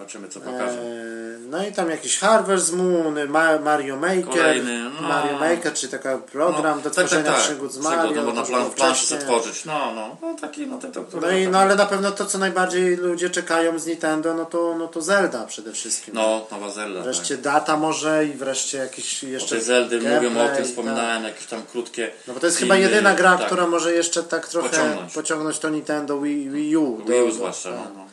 Zobaczymy 0.00 0.28
co 0.28 0.40
pokaże. 0.40 0.78
Eee, 0.80 1.38
no 1.50 1.66
i 1.66 1.72
tam 1.72 1.90
jakiś 1.90 2.18
Harvest 2.18 2.72
Moon, 2.72 3.28
Ma- 3.28 3.58
Mario 3.58 3.96
Maker, 3.96 4.24
Kolejny, 4.24 4.78
no. 5.02 5.08
Mario 5.08 5.38
Maker, 5.38 5.72
czy 5.74 5.88
taka 5.88 6.18
program 6.18 6.80
do 6.82 6.90
tak, 6.90 7.06
tworzenia 7.06 7.24
tak, 7.24 7.34
tak. 7.34 7.44
przygód 7.44 7.72
z 7.72 7.78
Przygód, 7.78 7.96
Mario. 7.96 8.14
no, 8.14 8.22
bo 8.26 8.32
na 8.32 8.42
to 8.42 8.70
plan, 8.70 8.94
stworzyć. 8.94 9.64
No, 9.64 9.92
no, 9.94 10.16
no 10.22 10.36
taki, 10.40 10.66
no 10.66 10.78
to, 10.78 10.88
to, 10.88 11.20
No, 11.20 11.30
i, 11.30 11.48
no 11.48 11.58
ale 11.58 11.76
na 11.76 11.86
pewno 11.86 12.10
to, 12.10 12.26
co 12.26 12.38
najbardziej 12.38 12.96
ludzie 12.96 13.30
czekają 13.30 13.78
z 13.78 13.86
Nintendo, 13.86 14.34
no 14.34 14.44
to, 14.44 14.74
no 14.78 14.88
to 14.88 15.02
Zelda 15.02 15.44
przede 15.44 15.72
wszystkim. 15.72 16.14
No, 16.14 16.46
Nowa 16.50 16.70
Zelda. 16.70 17.02
Wreszcie 17.02 17.34
tak. 17.34 17.44
data 17.44 17.76
może 17.76 18.24
i 18.26 18.32
wreszcie 18.32 18.78
jakiś 18.78 19.24
O 19.24 19.26
jeszcze 19.26 19.54
tej 19.56 19.64
Zeldy 19.64 19.98
gameplay, 20.00 20.30
mówią 20.30 20.44
o 20.44 20.46
tym, 20.48 20.56
tak. 20.56 20.66
wspominałem, 20.66 21.24
jakieś 21.24 21.46
tam 21.46 21.62
krótkie 21.72 22.10
No 22.28 22.34
bo 22.34 22.40
to 22.40 22.46
jest 22.46 22.58
filmy, 22.58 22.74
chyba 22.74 22.88
jedyna 22.88 23.14
gra, 23.14 23.36
tak. 23.36 23.46
która 23.46 23.66
może 23.66 23.94
jeszcze 23.94 24.22
tak 24.22 24.48
trochę 24.48 24.68
Pociągnąć. 24.68 25.12
pociągnąć, 25.12 25.58
to 25.58 25.68
Nintendo 25.68 26.20
Wii, 26.20 26.50
Wii 26.50 26.76
U. 26.76 26.96
Wii 26.96 27.22
U 27.22 27.30
zwłaszcza, 27.30 27.70
tak. 27.72 27.78
no, 27.96 28.09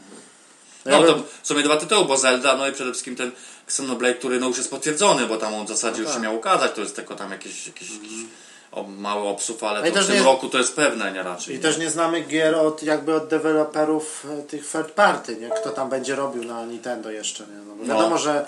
no. 0.91 1.01
No 1.01 1.07
No 1.07 1.13
to 1.13 1.19
w 1.43 1.47
sumie 1.47 1.63
dwa 1.63 1.77
tytuły, 1.77 2.05
bo 2.05 2.17
Zelda, 2.17 2.55
no 2.57 2.67
i 2.67 2.71
przede 2.71 2.91
wszystkim 2.91 3.15
ten 3.15 3.31
Xenoblade, 3.67 4.15
który 4.15 4.39
no 4.39 4.47
już 4.47 4.57
jest 4.57 4.69
potwierdzony, 4.69 5.25
bo 5.25 5.37
tam 5.37 5.53
on 5.53 5.65
w 5.65 5.69
zasadzie 5.69 5.97
już 6.01 6.07
tak. 6.07 6.15
się 6.17 6.23
miał 6.23 6.35
ukazać, 6.35 6.71
to 6.71 6.81
jest 6.81 6.95
tylko 6.95 7.15
tam 7.15 7.31
jakiś, 7.31 7.67
jakiś 7.67 7.87
o, 8.71 8.83
mały 8.83 9.27
obsów, 9.27 9.63
ale 9.63 9.81
No 9.89 9.91
to 9.95 10.03
w 10.03 10.07
tym 10.07 10.15
nie- 10.15 10.23
roku 10.23 10.49
to 10.49 10.57
jest 10.57 10.75
pewne, 10.75 11.11
nie 11.11 11.23
raczej. 11.23 11.55
I 11.55 11.59
też 11.59 11.77
nie 11.77 11.89
znamy 11.89 12.21
gier 12.21 12.55
od 12.55 12.83
jakby 12.83 13.15
od 13.15 13.27
deweloperów 13.27 14.25
e, 14.39 14.41
tych 14.43 14.71
third 14.71 14.91
party, 14.91 15.35
nie? 15.35 15.49
Kto 15.49 15.69
tam 15.69 15.89
będzie 15.89 16.15
robił 16.15 16.43
na 16.43 16.65
Nintendo 16.65 17.11
jeszcze, 17.11 17.43
nie? 17.43 17.55
No 17.67 17.75
bo 17.75 17.83
No. 17.85 17.93
wiadomo, 17.95 18.17
że 18.17 18.45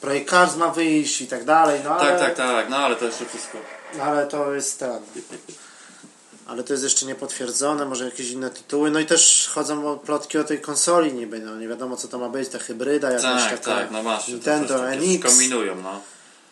Projekt 0.00 0.30
Cars 0.30 0.56
ma 0.56 0.68
wyjść 0.68 1.20
i 1.20 1.26
tak 1.26 1.44
dalej, 1.44 1.80
no 1.84 1.90
ale, 1.96 2.10
Tak, 2.10 2.18
tak, 2.20 2.34
tak, 2.36 2.70
no 2.70 2.76
ale 2.76 2.96
to 2.96 3.04
jeszcze 3.04 3.26
wszystko. 3.26 3.58
ale 4.02 4.26
to 4.26 4.54
jest 4.54 4.78
ten. 4.78 5.00
Ale 6.50 6.64
to 6.64 6.72
jest 6.72 6.84
jeszcze 6.84 7.06
niepotwierdzone, 7.06 7.84
może 7.84 8.04
jakieś 8.04 8.30
inne 8.30 8.50
tytuły. 8.50 8.90
No 8.90 9.00
i 9.00 9.06
też 9.06 9.50
chodzą 9.54 9.98
plotki 9.98 10.38
o 10.38 10.44
tej 10.44 10.60
konsoli 10.60 11.12
niby, 11.12 11.38
no 11.38 11.56
nie 11.56 11.68
wiadomo 11.68 11.96
co 11.96 12.08
to 12.08 12.18
ma 12.18 12.28
być, 12.28 12.48
ta 12.48 12.58
hybryda 12.58 13.10
jakaś 13.10 13.42
Tak, 13.42 13.58
taka. 13.58 13.80
tak, 13.80 13.90
no 13.90 14.02
właśnie. 14.02 14.26
to 14.26 14.32
Nintendo, 14.32 14.78
takie 14.78 14.96
NX. 14.96 15.22
Kombinują, 15.24 15.76
no. 15.82 16.00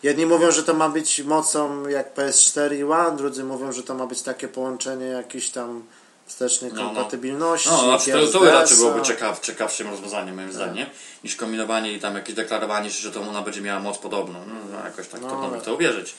Jedni 0.03 0.25
mówią, 0.25 0.51
że 0.51 0.63
to 0.63 0.73
ma 0.73 0.89
być 0.89 1.21
mocą 1.23 1.87
jak 1.87 2.15
PS4 2.15 2.75
i 2.75 2.83
One, 2.83 3.17
drudzy 3.17 3.43
mówią, 3.43 3.71
że 3.71 3.83
to 3.83 3.95
ma 3.95 4.05
być 4.07 4.21
takie 4.21 4.47
połączenie 4.47 5.05
jakiejś 5.05 5.49
tam 5.49 5.83
wstecznej 6.25 6.71
No, 6.73 6.81
no. 6.83 6.85
kompatybilności. 6.85 7.69
No, 7.69 7.83
znaczy 7.83 8.11
to, 8.11 8.39
to 8.39 8.45
raczej 8.45 8.77
byłoby 8.77 9.01
ciekaw, 9.01 9.39
ciekawszym 9.39 9.89
rozwiązaniem 9.89 10.35
moim 10.35 10.53
zdaniem, 10.53 10.85
niż 11.23 11.35
kombinowanie 11.35 11.93
i 11.93 11.99
tam 11.99 12.15
jakieś 12.15 12.35
deklarowanie 12.35 12.89
że 12.89 13.11
to 13.11 13.21
ona 13.21 13.41
będzie 13.41 13.61
miała 13.61 13.79
moc 13.79 13.97
podobną. 13.97 14.39
No, 14.47 14.55
no 14.71 14.85
jakoś 14.85 15.07
tak 15.07 15.21
No, 15.21 15.29
trudno 15.29 15.51
mi 15.51 15.61
to 15.61 15.73
uwierzyć. 15.73 16.15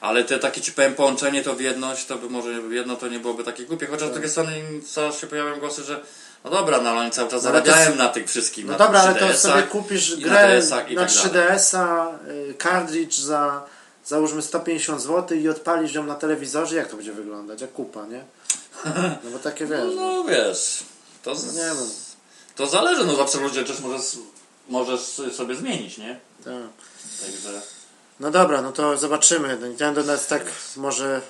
Ale 0.00 0.24
te 0.24 0.38
takie 0.38 0.60
ci 0.60 0.72
powiem 0.72 0.94
połączenie 0.94 1.42
to 1.42 1.54
w 1.54 1.60
jedność, 1.60 2.06
to 2.06 2.16
by 2.16 2.30
może 2.30 2.50
jedno 2.50 2.96
to 2.96 3.08
nie 3.08 3.18
byłoby 3.18 3.44
takie 3.44 3.64
głupie. 3.64 3.86
Chociaż 3.86 4.08
z 4.08 4.12
drugiej 4.12 4.30
strony 4.30 4.62
coraz 4.88 5.18
się 5.18 5.26
pojawiają 5.26 5.58
głosy, 5.60 5.82
że 5.82 6.00
no 6.44 6.50
dobra, 6.50 6.80
no 6.80 6.90
ale 6.90 7.00
oni 7.00 7.10
cały 7.10 7.28
czas 7.30 7.44
No, 7.44 7.50
zarabiają 7.50 7.94
na 7.94 8.08
tych 8.08 8.28
wszystkich. 8.28 8.64
No 8.66 8.72
na 8.72 8.78
dobra, 8.78 9.00
ale 9.00 9.14
to 9.14 9.26
3DS-ach 9.26 9.36
sobie 9.36 9.62
kupisz 9.62 10.16
na 10.16 10.28
grę 10.28 10.60
i 10.88 10.94
na 10.94 11.06
tak 11.06 11.12
dalej. 11.12 11.58
3DS-a, 11.58 12.12
y, 12.28 12.54
cartridge 12.62 13.18
za 13.18 13.62
załóżmy 14.06 14.42
150 14.42 15.02
zł 15.02 15.38
i 15.38 15.48
odpalisz 15.48 15.94
ją 15.94 16.04
na 16.06 16.14
telewizorze, 16.14 16.76
jak 16.76 16.88
to 16.88 16.96
będzie 16.96 17.12
wyglądać? 17.12 17.60
Jak 17.60 17.72
kupa, 17.72 18.06
nie? 18.06 18.24
No 19.24 19.30
bo 19.32 19.38
takie 19.38 19.66
wiesz. 19.66 19.80
No, 19.96 20.22
No 20.22 20.24
wiesz, 20.24 20.84
to, 21.22 21.34
z, 21.34 21.54
nie 21.54 21.62
wiem. 21.62 21.90
to 22.56 22.66
zależy, 22.66 23.04
no 23.04 23.16
zawsze 23.16 23.38
ludzie 23.40 23.64
też 23.64 23.80
możesz, 23.80 24.02
możesz 24.68 25.00
sobie 25.36 25.54
zmienić, 25.54 25.98
nie? 25.98 26.20
Tak. 26.44 26.54
Także... 27.26 27.60
No 28.20 28.30
dobra, 28.30 28.62
no 28.62 28.72
to 28.72 28.96
zobaczymy. 28.96 29.58
Nintendo 29.62 30.02
nas 30.02 30.26
tak 30.26 30.42
może 30.76 31.20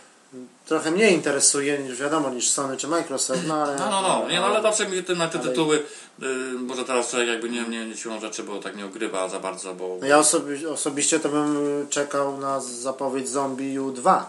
trochę 0.66 0.90
mniej 0.90 1.14
interesuje 1.14 1.78
niż 1.78 1.98
wiadomo 1.98 2.30
niż 2.30 2.50
Sony 2.50 2.76
czy 2.76 2.88
Microsoft, 2.88 3.40
no 3.46 3.54
ale. 3.54 3.76
No, 3.76 3.90
no, 3.90 4.02
no, 4.02 4.28
nie, 4.28 4.40
no 4.40 4.46
ale 4.46 4.62
zawsze 4.62 4.88
mi 4.88 5.02
te, 5.02 5.14
na 5.14 5.28
te 5.28 5.38
tytuły, 5.38 5.82
y, 6.22 6.26
może 6.58 6.84
teraz 6.84 7.10
człowiek 7.10 7.28
jakby 7.28 7.50
nie, 7.50 7.62
nie, 7.62 7.86
nie 7.86 7.96
siłą 7.96 8.20
rzeczy, 8.20 8.42
bo 8.42 8.58
tak 8.58 8.76
nie 8.76 8.86
ogrywa 8.86 9.28
za 9.28 9.40
bardzo, 9.40 9.74
bo... 9.74 9.96
No 10.00 10.06
ja 10.06 10.18
osobi 10.18 10.66
osobiście 10.66 11.20
to 11.20 11.28
bym 11.28 11.86
czekał 11.90 12.36
na 12.36 12.60
zapowiedź 12.60 13.28
Zombie 13.28 13.78
U2, 13.78 14.22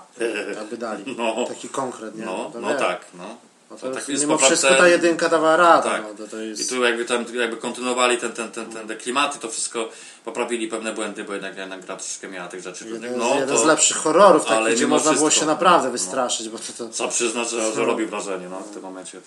aby 0.62 0.78
dali. 0.88 1.16
No. 1.18 1.46
Taki 1.48 1.70
konkret, 1.70 2.16
nie? 2.16 2.26
No, 2.26 2.52
no 2.62 2.70
wiesz. 2.70 2.80
tak, 2.80 3.06
no. 3.14 3.51
No 3.72 3.78
To 3.78 3.82
to 3.82 3.88
tak 3.88 3.96
jest, 3.96 4.10
jest 4.10 4.24
mimo 4.24 4.38
wszystko 4.38 4.76
ta 4.76 4.88
jedynka 4.88 5.30
dawała 5.30 5.58
radę. 5.58 5.90
Tak. 5.90 6.04
No, 6.04 6.26
to, 6.26 6.32
to 6.32 6.42
I 6.42 6.50
jest... 6.50 6.70
tu 6.70 6.84
jakby 6.84 7.06
tam 7.06 7.26
jakby 7.36 7.58
kontynuowali 7.58 8.18
ten, 8.18 8.32
ten, 8.34 8.52
ten, 8.52 8.72
ten, 8.72 8.88
te 8.88 8.96
klimaty, 8.96 9.40
to 9.40 9.50
wszystko 9.50 9.90
poprawili 10.26 10.68
pewne 10.68 10.94
błędy, 10.94 11.24
bo 11.24 11.34
jednak, 11.34 11.58
jednak 11.58 11.86
gra 11.86 11.96
troszeczkę 11.96 12.28
miała 12.28 12.48
tych 12.48 12.64
rzeczy. 12.64 12.86
Jeden, 12.90 13.18
no 13.18 13.34
jeden 13.34 13.50
to 13.50 13.58
z 13.58 13.66
lepszych 13.66 13.98
horrorów, 13.98 14.48
ale 14.48 14.64
takich, 14.64 14.76
gdzie 14.78 14.88
można 14.88 15.14
było 15.14 15.28
wszystko, 15.28 15.46
się 15.46 15.48
naprawdę 15.52 15.88
no. 15.88 15.92
wystraszyć, 15.92 16.50
bo 16.50 16.58
to, 16.58 16.74
to, 16.78 16.90
trzeba 16.90 17.10
przyznać, 17.10 17.50
że, 17.50 17.74
że 17.74 17.86
robi 17.86 18.06
wrażenie 18.06 18.50
no, 18.50 18.60
w 18.60 18.74
tym 18.74 18.82
momencie. 18.82 19.22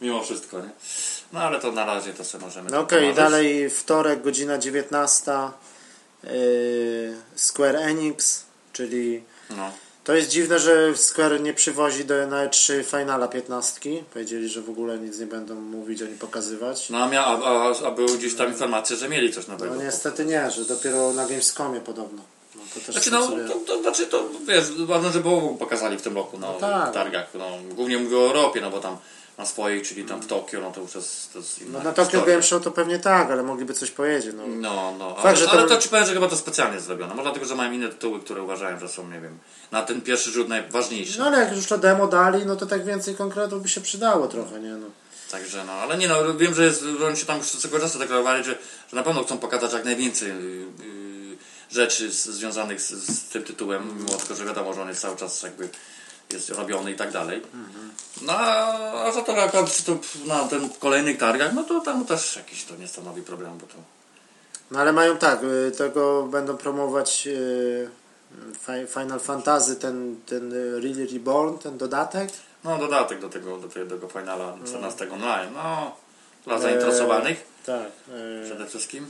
Mimo 0.00 0.22
wszystko, 0.22 0.58
nie? 0.58 0.70
No 1.32 1.40
ale 1.40 1.60
to 1.60 1.72
na 1.72 1.84
razie 1.86 2.12
to 2.12 2.24
sobie 2.24 2.44
możemy 2.44 2.70
No 2.70 2.76
tak 2.76 2.84
okej, 2.84 3.00
pomarzyć. 3.00 3.16
dalej 3.16 3.70
wtorek, 3.70 4.22
godzina 4.22 4.58
19. 4.58 5.32
Yy, 6.24 6.30
Square 7.36 7.76
Enix, 7.76 8.44
czyli 8.72 9.22
No. 9.50 9.72
To 10.04 10.14
jest 10.14 10.28
dziwne, 10.30 10.58
że 10.58 10.96
Square 10.96 11.40
nie 11.40 11.54
przywozi 11.54 12.04
do 12.04 12.26
na 12.26 12.46
E3 12.48 12.84
Finala 12.84 13.28
15. 13.28 13.80
Powiedzieli, 14.12 14.48
że 14.48 14.62
w 14.62 14.70
ogóle 14.70 14.98
nic 14.98 15.18
nie 15.18 15.26
będą 15.26 15.54
mówić 15.54 16.02
ani 16.02 16.14
pokazywać. 16.14 16.90
No 16.90 16.98
a, 16.98 17.08
mia, 17.08 17.24
a, 17.24 17.38
a, 17.38 17.86
a 17.86 17.90
były 17.90 18.18
gdzieś 18.18 18.34
tam 18.34 18.48
informacje, 18.48 18.96
że 18.96 19.08
mieli 19.08 19.32
coś 19.32 19.46
nowego. 19.46 19.74
No 19.74 19.82
niestety 19.82 20.24
nie, 20.24 20.50
że 20.50 20.64
dopiero 20.64 21.12
na 21.12 21.26
Gamescomie 21.26 21.80
podobno. 21.80 22.22
No, 22.56 22.62
to 22.74 22.80
też 22.80 22.94
Znaczy, 22.94 23.10
no, 23.10 23.26
sobie- 23.26 23.48
to, 23.48 23.54
to 23.54 23.82
znaczy, 23.82 24.06
to 24.06 24.24
wiesz, 24.46 24.72
ważne, 24.72 25.12
żeby 25.12 25.28
obu 25.28 25.54
pokazali 25.56 25.98
w 25.98 26.02
tym 26.02 26.14
roku, 26.16 26.38
no, 26.38 26.52
No 26.52 26.58
tak. 26.68 26.90
w 26.90 26.94
targach, 26.94 27.26
no, 27.34 27.46
głównie 27.74 27.98
mówię 27.98 28.16
o 28.18 28.26
Europie, 28.26 28.60
no 28.60 28.70
bo 28.70 28.80
tam 28.80 28.96
na 29.38 29.46
swoich, 29.46 29.88
czyli 29.88 30.04
tam 30.04 30.20
w 30.22 30.26
Tokio, 30.26 30.60
no 30.60 30.70
to 30.72 30.80
już 30.80 30.94
jest, 30.94 31.32
to 31.32 31.38
jest 31.38 31.62
inna 31.62 31.78
no 31.78 31.84
na 31.84 32.04
historia. 32.04 32.26
Game 32.26 32.42
Show 32.42 32.62
to 32.62 32.70
pewnie 32.70 32.98
tak, 32.98 33.30
ale 33.30 33.42
mogliby 33.42 33.74
coś 33.74 33.90
powiedzieć. 33.90 34.34
No. 34.36 34.46
No, 34.46 34.94
no, 34.98 35.14
ale, 35.14 35.22
Fakt, 35.22 35.38
że 35.38 35.44
to- 35.44 35.52
ale 35.52 35.68
to 35.68 35.76
ci 35.76 35.88
powiem, 35.88 36.06
że 36.06 36.14
chyba 36.14 36.28
to 36.28 36.36
specjalnie 36.36 36.80
zrobione, 36.80 37.10
może 37.14 37.22
dlatego, 37.22 37.46
że 37.46 37.54
mają 37.54 37.72
inne 37.72 37.88
tytuły, 37.88 38.20
które 38.20 38.42
uważają, 38.42 38.78
że 38.80 38.88
są, 38.88 39.08
nie 39.08 39.20
wiem, 39.20 39.38
na 39.70 39.82
ten 39.82 40.00
pierwszy 40.00 40.30
rzut 40.30 40.48
najważniejszy. 40.48 41.18
no 41.18 41.26
ale 41.26 41.38
jak 41.38 41.56
już 41.56 41.66
to 41.66 41.78
demo 41.78 42.06
dali, 42.06 42.46
no 42.46 42.56
to 42.56 42.66
tak 42.66 42.84
więcej 42.84 43.14
konkretów 43.14 43.62
by 43.62 43.68
się 43.68 43.80
przydało 43.80 44.28
trochę, 44.28 44.60
nie 44.60 44.70
no. 44.70 44.86
Także 45.30 45.64
no, 45.64 45.72
ale 45.72 45.98
nie 45.98 46.08
no, 46.08 46.34
wiem, 46.34 46.54
że, 46.54 46.64
jest, 46.64 46.84
oni 47.06 47.16
się 47.16 47.26
tam 47.26 47.38
już 47.38 47.64
od 47.74 47.80
czasu 47.80 47.98
deklarowali, 47.98 48.44
że, 48.44 48.58
że 48.90 48.96
na 48.96 49.02
pewno 49.02 49.24
chcą 49.24 49.38
pokazać 49.38 49.72
jak 49.72 49.84
najwięcej 49.84 50.28
yy, 50.28 51.36
rzeczy 51.70 52.12
z, 52.12 52.24
związanych 52.24 52.80
z, 52.80 52.90
z 52.90 53.28
tym 53.28 53.42
tytułem, 53.42 53.98
mimo 53.98 54.18
tego, 54.18 54.34
że 54.34 54.44
wiadomo, 54.44 54.74
że 54.74 54.82
on 54.82 54.88
jest 54.88 55.00
cały 55.00 55.16
czas 55.16 55.42
jakby 55.42 55.68
jest 56.30 56.50
robiony 56.50 56.92
i 56.92 56.96
tak 56.96 57.12
dalej. 57.12 57.42
No 58.22 58.32
a 58.38 59.12
za 59.12 59.22
to 59.22 59.34
to 59.86 59.98
na 60.26 60.48
ten 60.48 60.68
kolejnych 60.80 61.18
targach, 61.18 61.52
no 61.54 61.64
to 61.64 61.80
tam 61.80 62.04
też 62.06 62.36
jakiś 62.36 62.64
to 62.64 62.76
nie 62.76 62.88
stanowi 62.88 63.22
problemu, 63.22 63.54
bo 63.56 63.66
to 63.66 63.74
No 64.70 64.78
ale 64.80 64.92
mają 64.92 65.16
tak, 65.16 65.40
y, 65.44 65.72
tego 65.78 66.22
będą 66.22 66.56
promować 66.56 67.24
y, 67.26 67.88
Fi- 68.66 68.86
Final 68.86 69.20
Fantasy, 69.20 69.76
ten, 69.76 70.16
ten 70.26 70.52
y, 70.52 70.80
Really 70.80 71.06
Reborn, 71.12 71.58
ten 71.58 71.78
dodatek. 71.78 72.30
no 72.64 72.78
dodatek 72.78 73.20
do 73.20 73.28
tego, 73.28 73.58
do 73.58 73.68
tego, 73.68 74.08
finala 74.08 74.56
14 74.66 75.12
online, 75.12 75.52
no 75.54 75.96
dla 76.44 76.54
Eee, 76.54 76.62
zainteresowanych 76.62 77.44
Tak. 77.66 77.86
y, 78.08 78.42
przede 78.46 78.66
wszystkim. 78.66 79.06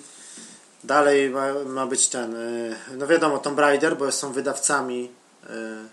Dalej 0.84 1.30
ma, 1.30 1.46
ma 1.66 1.86
być 1.86 2.08
ten, 2.08 2.36
no 2.96 3.06
wiadomo, 3.06 3.38
Tomb 3.38 3.58
Raider, 3.58 3.96
bo 3.96 4.12
są 4.12 4.32
wydawcami 4.32 5.10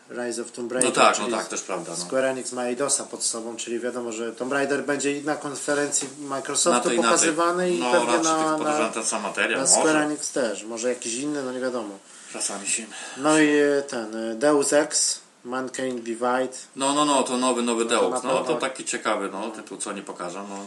Rise 0.10 0.42
of 0.42 0.52
Tomb 0.52 0.72
Raider. 0.72 0.90
No 0.90 0.96
tak, 0.96 1.20
no 1.20 1.38
tak, 1.38 1.48
też 1.48 1.62
prawda. 1.62 1.92
No. 1.92 1.98
Square 1.98 2.26
Enix 2.26 2.52
ma 2.52 2.66
Eidosa 2.66 3.04
pod 3.04 3.24
sobą, 3.24 3.56
czyli 3.56 3.80
wiadomo, 3.80 4.12
że 4.12 4.32
Tomb 4.32 4.54
Raider 4.54 4.84
będzie 4.84 5.22
na 5.22 5.36
konferencji 5.36 6.10
Na 6.22 6.28
Microsoftu 6.36 6.90
tej- 6.90 6.98
na 6.98 7.04
tej- 7.04 7.12
pokazywany 7.12 7.72
i 7.72 7.80
no, 7.80 7.92
pewnie 7.92 8.18
na, 8.18 8.52
na, 8.52 8.58
podejrzewam 8.58 8.92
ten 8.92 9.06
sam 9.06 9.22
materiał, 9.22 9.62
na 9.62 9.68
Square 9.68 9.86
może. 9.86 10.00
Enix 10.06 10.32
też, 10.32 10.64
może 10.64 10.90
jakiś 10.90 11.14
inny, 11.16 11.44
no 11.44 11.52
nie 11.52 11.60
wiadomo. 11.60 11.98
Czasami 12.34 12.68
się... 12.68 12.86
No 13.18 13.40
i 13.40 13.48
y, 13.48 13.84
ten 13.88 14.16
y, 14.16 14.36
Deus 14.36 14.74
Ex, 14.74 15.20
Mankind 15.44 16.04
Divide. 16.04 16.58
No, 16.76 16.94
no, 16.94 17.06
no, 17.06 17.24
to 17.24 17.38
nowy, 17.38 17.62
nowy 17.62 17.86
to 17.86 17.90
Deus. 17.90 18.24
No, 18.24 18.44
to 18.44 18.56
taki 18.56 18.86
ciekawy, 18.86 19.30
no, 19.32 19.50
tytuł, 19.50 19.78
co 19.78 19.94
nie 19.94 20.02
pokażą, 20.02 20.48
no. 20.48 20.58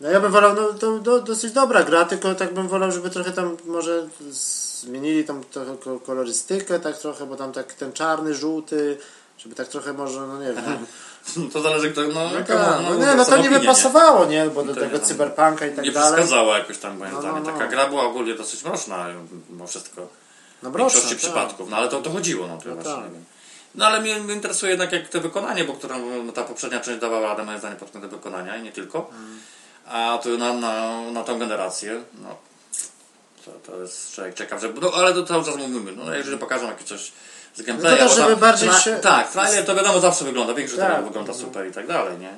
No 0.00 0.10
ja 0.10 0.20
bym 0.20 0.32
wolał, 0.32 0.54
no 0.54 0.72
to 0.72 0.98
do, 0.98 1.20
dosyć 1.20 1.52
dobra 1.52 1.82
gra, 1.82 2.04
tylko 2.04 2.34
tak 2.34 2.54
bym 2.54 2.68
wolał, 2.68 2.92
żeby 2.92 3.10
trochę 3.10 3.32
tam 3.32 3.56
może 3.64 4.08
zmienili 4.84 5.24
tam 5.24 5.44
trochę 5.44 5.76
ko- 5.76 6.00
kolorystykę, 6.00 6.80
tak 6.80 6.98
trochę, 6.98 7.26
bo 7.26 7.36
tam 7.36 7.52
tak 7.52 7.72
ten 7.72 7.92
czarny, 7.92 8.34
żółty, 8.34 8.98
żeby 9.38 9.54
tak 9.54 9.68
trochę 9.68 9.92
może, 9.92 10.20
no 10.20 10.40
nie 10.40 10.52
wiem. 10.52 10.86
To 11.52 11.60
zależy 11.62 11.92
kto, 11.92 12.00
no, 12.02 12.08
No, 12.14 12.30
tak, 12.30 12.48
ma- 12.48 12.80
no 12.90 12.94
nie, 12.94 13.14
no 13.14 13.24
to 13.24 13.36
nie 13.36 13.60
pasowało, 13.60 14.24
nie, 14.26 14.46
bo 14.46 14.62
do 14.62 14.74
tego 14.74 14.86
nie, 14.86 14.92
no. 14.92 14.98
cyberpunka 15.06 15.66
i 15.66 15.70
tak 15.76 15.84
Nie 15.84 15.92
dalej. 15.92 16.12
przeszkadzało 16.14 16.56
jakoś 16.56 16.78
tam 16.78 16.98
moim 16.98 17.10
No, 17.12 17.16
no, 17.16 17.22
zdaniem. 17.22 17.42
no. 17.44 17.52
Taka 17.52 17.66
gra 17.66 17.86
była 17.88 18.02
ogólnie 18.02 18.34
dosyć 18.34 18.64
mroczna, 18.64 19.06
mimo 19.50 19.66
wszystko. 19.66 20.08
No 20.62 20.70
W 20.70 20.72
mroczna, 20.72 20.90
większości 21.00 21.08
tak. 21.16 21.18
przypadków, 21.18 21.70
no 21.70 21.76
ale 21.76 21.88
to, 21.88 22.02
to 22.02 22.10
chodziło, 22.10 22.46
no 22.46 22.58
to 22.58 22.68
No 22.68 22.74
właśnie 22.74 22.92
tak. 22.94 23.12
nie. 23.12 23.18
No 23.74 23.86
ale 23.86 24.00
mnie, 24.00 24.20
mnie 24.20 24.34
interesuje 24.34 24.70
jednak 24.70 24.92
jak 24.92 25.08
to 25.08 25.20
wykonanie, 25.20 25.64
bo 25.64 25.72
którą 25.72 26.22
no, 26.26 26.32
ta 26.32 26.42
poprzednia 26.42 26.80
część 26.80 27.00
dawała 27.00 27.28
radę 27.28 27.44
moim 27.44 27.58
zdaniem 27.58 27.78
pod 27.78 27.90
kątem 27.90 28.10
wykonania 28.10 28.56
i 28.56 28.62
nie 28.62 28.72
tylko. 28.72 29.10
Mm. 29.10 29.38
A 29.88 30.18
tu 30.22 30.38
na, 30.38 30.52
na, 30.52 31.00
na 31.10 31.24
tą 31.24 31.38
generację, 31.38 32.02
no 32.22 32.28
to, 33.44 33.50
to 33.72 33.80
jest 33.80 34.12
człowiek 34.14 34.34
ciekaw, 34.34 34.60
że, 34.60 34.72
no, 34.82 34.92
ale 34.94 35.14
to 35.14 35.22
cały 35.26 35.44
czas 35.44 35.56
mówimy, 35.56 35.92
no 35.92 36.14
jeżeli 36.14 36.38
pokażą 36.38 36.66
jakieś 36.66 36.86
coś 36.86 37.12
z 37.54 37.62
gameplaya, 37.62 37.90
No 37.92 37.96
to 37.98 38.02
też, 38.04 38.12
bo 38.12 38.16
tam 38.20 38.28
żeby 38.30 38.40
bardziej 38.40 38.70
się- 38.72 38.96
Tak, 39.02 39.30
trailer 39.32 39.66
to 39.66 39.74
wiadomo 39.74 40.00
zawsze 40.00 40.24
wygląda, 40.24 40.54
większość 40.54 40.80
Tak. 40.80 40.92
tak. 40.92 41.04
wygląda 41.04 41.34
super 41.34 41.66
i 41.68 41.72
tak 41.72 41.86
dalej, 41.86 42.18
nie? 42.18 42.30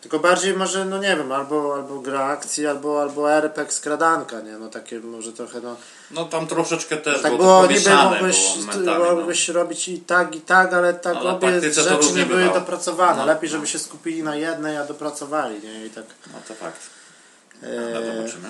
Tylko 0.00 0.18
bardziej 0.18 0.54
może, 0.54 0.84
no 0.84 0.98
nie 0.98 1.16
wiem, 1.16 1.32
albo, 1.32 1.74
albo 1.74 2.00
gra 2.00 2.24
akcji, 2.24 2.66
albo, 2.66 3.02
albo 3.02 3.32
RPG 3.32 3.72
skradanka, 3.72 4.40
nie, 4.40 4.52
no 4.58 4.68
takie 4.68 5.00
może 5.00 5.32
trochę, 5.32 5.60
no. 5.60 5.76
No 6.10 6.24
tam 6.24 6.46
troszeczkę 6.46 6.96
też 6.96 7.22
Tak 7.22 7.36
było, 7.36 7.38
było, 7.44 7.62
to 7.66 7.72
niby 7.72 7.90
mógłbyś, 7.90 8.36
było 8.54 8.56
momentami, 8.66 9.04
no. 9.08 9.14
mógłbyś 9.14 9.48
robić 9.48 9.88
i 9.88 10.00
tak, 10.00 10.34
i 10.36 10.40
tak, 10.40 10.72
ale 10.72 10.94
tak 10.94 11.16
Ale 11.16 11.30
obie 11.30 11.60
rzeczy 11.72 12.12
nie 12.14 12.26
były 12.26 12.40
bywało. 12.40 12.58
dopracowane. 12.60 13.16
No, 13.20 13.26
Lepiej, 13.26 13.50
no. 13.50 13.56
żeby 13.56 13.66
się 13.66 13.78
skupili 13.78 14.22
na 14.22 14.36
jednej, 14.36 14.76
a 14.76 14.84
dopracowali, 14.84 15.60
nie, 15.62 15.86
i 15.86 15.90
tak. 15.90 16.04
No 16.26 16.38
to 16.48 16.54
fakt. 16.54 16.80
No, 17.62 17.68
E, 17.68 18.16
zobaczymy. 18.16 18.48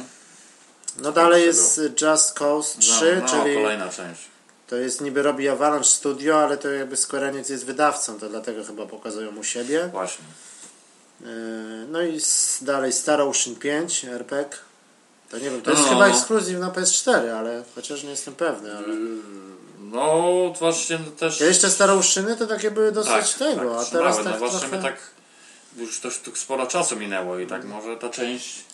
No 1.01 1.13
dalej 1.13 1.47
jest 1.47 1.81
Just 2.03 2.33
Cause 2.39 2.79
3, 2.79 3.17
no, 3.17 3.23
no, 3.23 3.29
czyli 3.45 3.55
kolejna 3.57 3.89
część. 3.89 4.21
to 4.67 4.77
jest 4.77 5.01
niby 5.01 5.23
robi 5.23 5.49
Avalanche 5.49 5.85
Studio, 5.89 6.39
ale 6.43 6.57
to 6.57 6.69
jakby 6.69 6.97
Square 6.97 7.25
Enix 7.25 7.49
jest 7.49 7.65
wydawcą, 7.67 8.19
to 8.19 8.29
dlatego 8.29 8.65
chyba 8.65 8.87
pokazują 8.87 9.37
u 9.37 9.45
siebie. 9.45 9.89
Właśnie. 9.93 10.25
E, 11.23 11.27
No 11.89 12.03
i 12.03 12.21
dalej 12.61 12.93
Star 12.93 13.21
Ocean 13.21 13.57
5, 13.57 14.05
RPG. 14.05 14.59
To 15.31 15.39
nie 15.39 15.51
wiem, 15.51 15.63
to 15.63 15.71
jest 15.71 15.83
No, 15.83 15.89
chyba 15.89 16.09
no. 16.09 16.15
ekskluzyw 16.15 16.59
na 16.61 16.71
PS4, 16.71 17.29
ale 17.39 17.63
chociaż 17.75 18.03
nie 18.03 18.11
jestem 18.11 18.35
pewny, 18.35 18.77
ale... 18.77 18.87
No 19.81 20.23
właśnie 20.59 20.99
też... 21.19 21.39
Kiedyś 21.39 21.59
te 21.59 21.71
Star 21.71 21.91
Oceany 21.91 22.37
to 22.37 22.47
takie 22.47 22.71
były 22.71 22.93
dosyć 22.93 23.35
tego, 23.35 23.81
a 23.81 23.85
trzymały. 23.85 23.87
teraz 23.93 24.19
no 24.19 24.25
tak 24.25 24.39
właśnie 24.39 24.61
trochę... 24.61 24.83
tak 24.83 24.97
już 25.77 26.01
dość 26.01 26.21
tu 26.21 26.37
sporo 26.37 26.67
czasu 26.67 26.97
minęło 26.97 27.39
i 27.39 27.47
tak 27.47 27.65
może 27.65 27.97
ta 27.97 28.09
część 28.09 28.65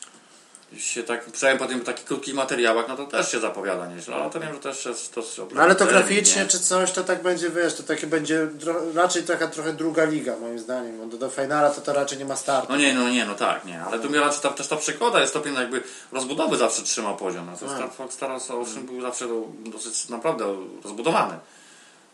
się 0.78 1.02
tak 1.02 1.24
przejęłem 1.24 1.58
po 1.58 1.66
tym 1.66 1.80
takich 1.80 2.04
krótkich 2.04 2.34
materiałach, 2.34 2.88
no 2.88 2.96
to 2.96 3.06
też 3.06 3.32
się 3.32 3.40
zapowiada 3.40 3.86
nieźle, 3.86 4.14
ale 4.14 4.30
to 4.30 4.40
wiem, 4.40 4.54
że 4.54 4.60
też 4.60 4.84
jest 4.84 5.14
to... 5.14 5.22
No 5.54 5.62
ale 5.62 5.74
to 5.74 5.86
graficznie 5.86 6.46
czy 6.46 6.60
coś, 6.60 6.92
to 6.92 7.04
tak 7.04 7.22
będzie, 7.22 7.50
wiesz, 7.50 7.74
to 7.74 7.82
takie 7.82 8.06
będzie 8.06 8.48
raczej 8.94 9.22
taka 9.22 9.48
trochę 9.48 9.72
druga 9.72 10.04
liga 10.04 10.36
moim 10.40 10.58
zdaniem, 10.58 10.98
bo 10.98 11.06
do, 11.06 11.16
do 11.16 11.30
finala 11.30 11.70
to 11.70 11.80
to 11.80 11.92
raczej 11.92 12.18
nie 12.18 12.24
ma 12.24 12.36
startu. 12.36 12.72
No 12.72 12.78
nie, 12.78 12.94
no 12.94 13.08
nie, 13.10 13.26
no 13.26 13.34
tak, 13.34 13.64
nie, 13.64 13.82
ale 13.82 13.98
tu 13.98 14.10
mi 14.10 14.18
raczej 14.18 14.40
ta, 14.40 14.50
też 14.50 14.68
ta 14.68 14.76
przygoda 14.76 15.20
jest 15.20 15.32
stopień 15.32 15.54
jakby 15.54 15.82
rozbudowy 16.12 16.56
zawsze 16.56 16.82
trzymał 16.82 17.16
poziom, 17.16 17.46
no 17.46 17.56
to 17.56 17.66
Tak. 17.66 17.76
Star 17.76 17.90
Fox 17.92 18.14
Star 18.14 18.30
Ocean 18.32 18.86
był 18.86 19.00
zawsze 19.00 19.28
do- 19.28 19.48
dosyć 19.70 20.08
naprawdę 20.08 20.44
rozbudowany. 20.84 21.38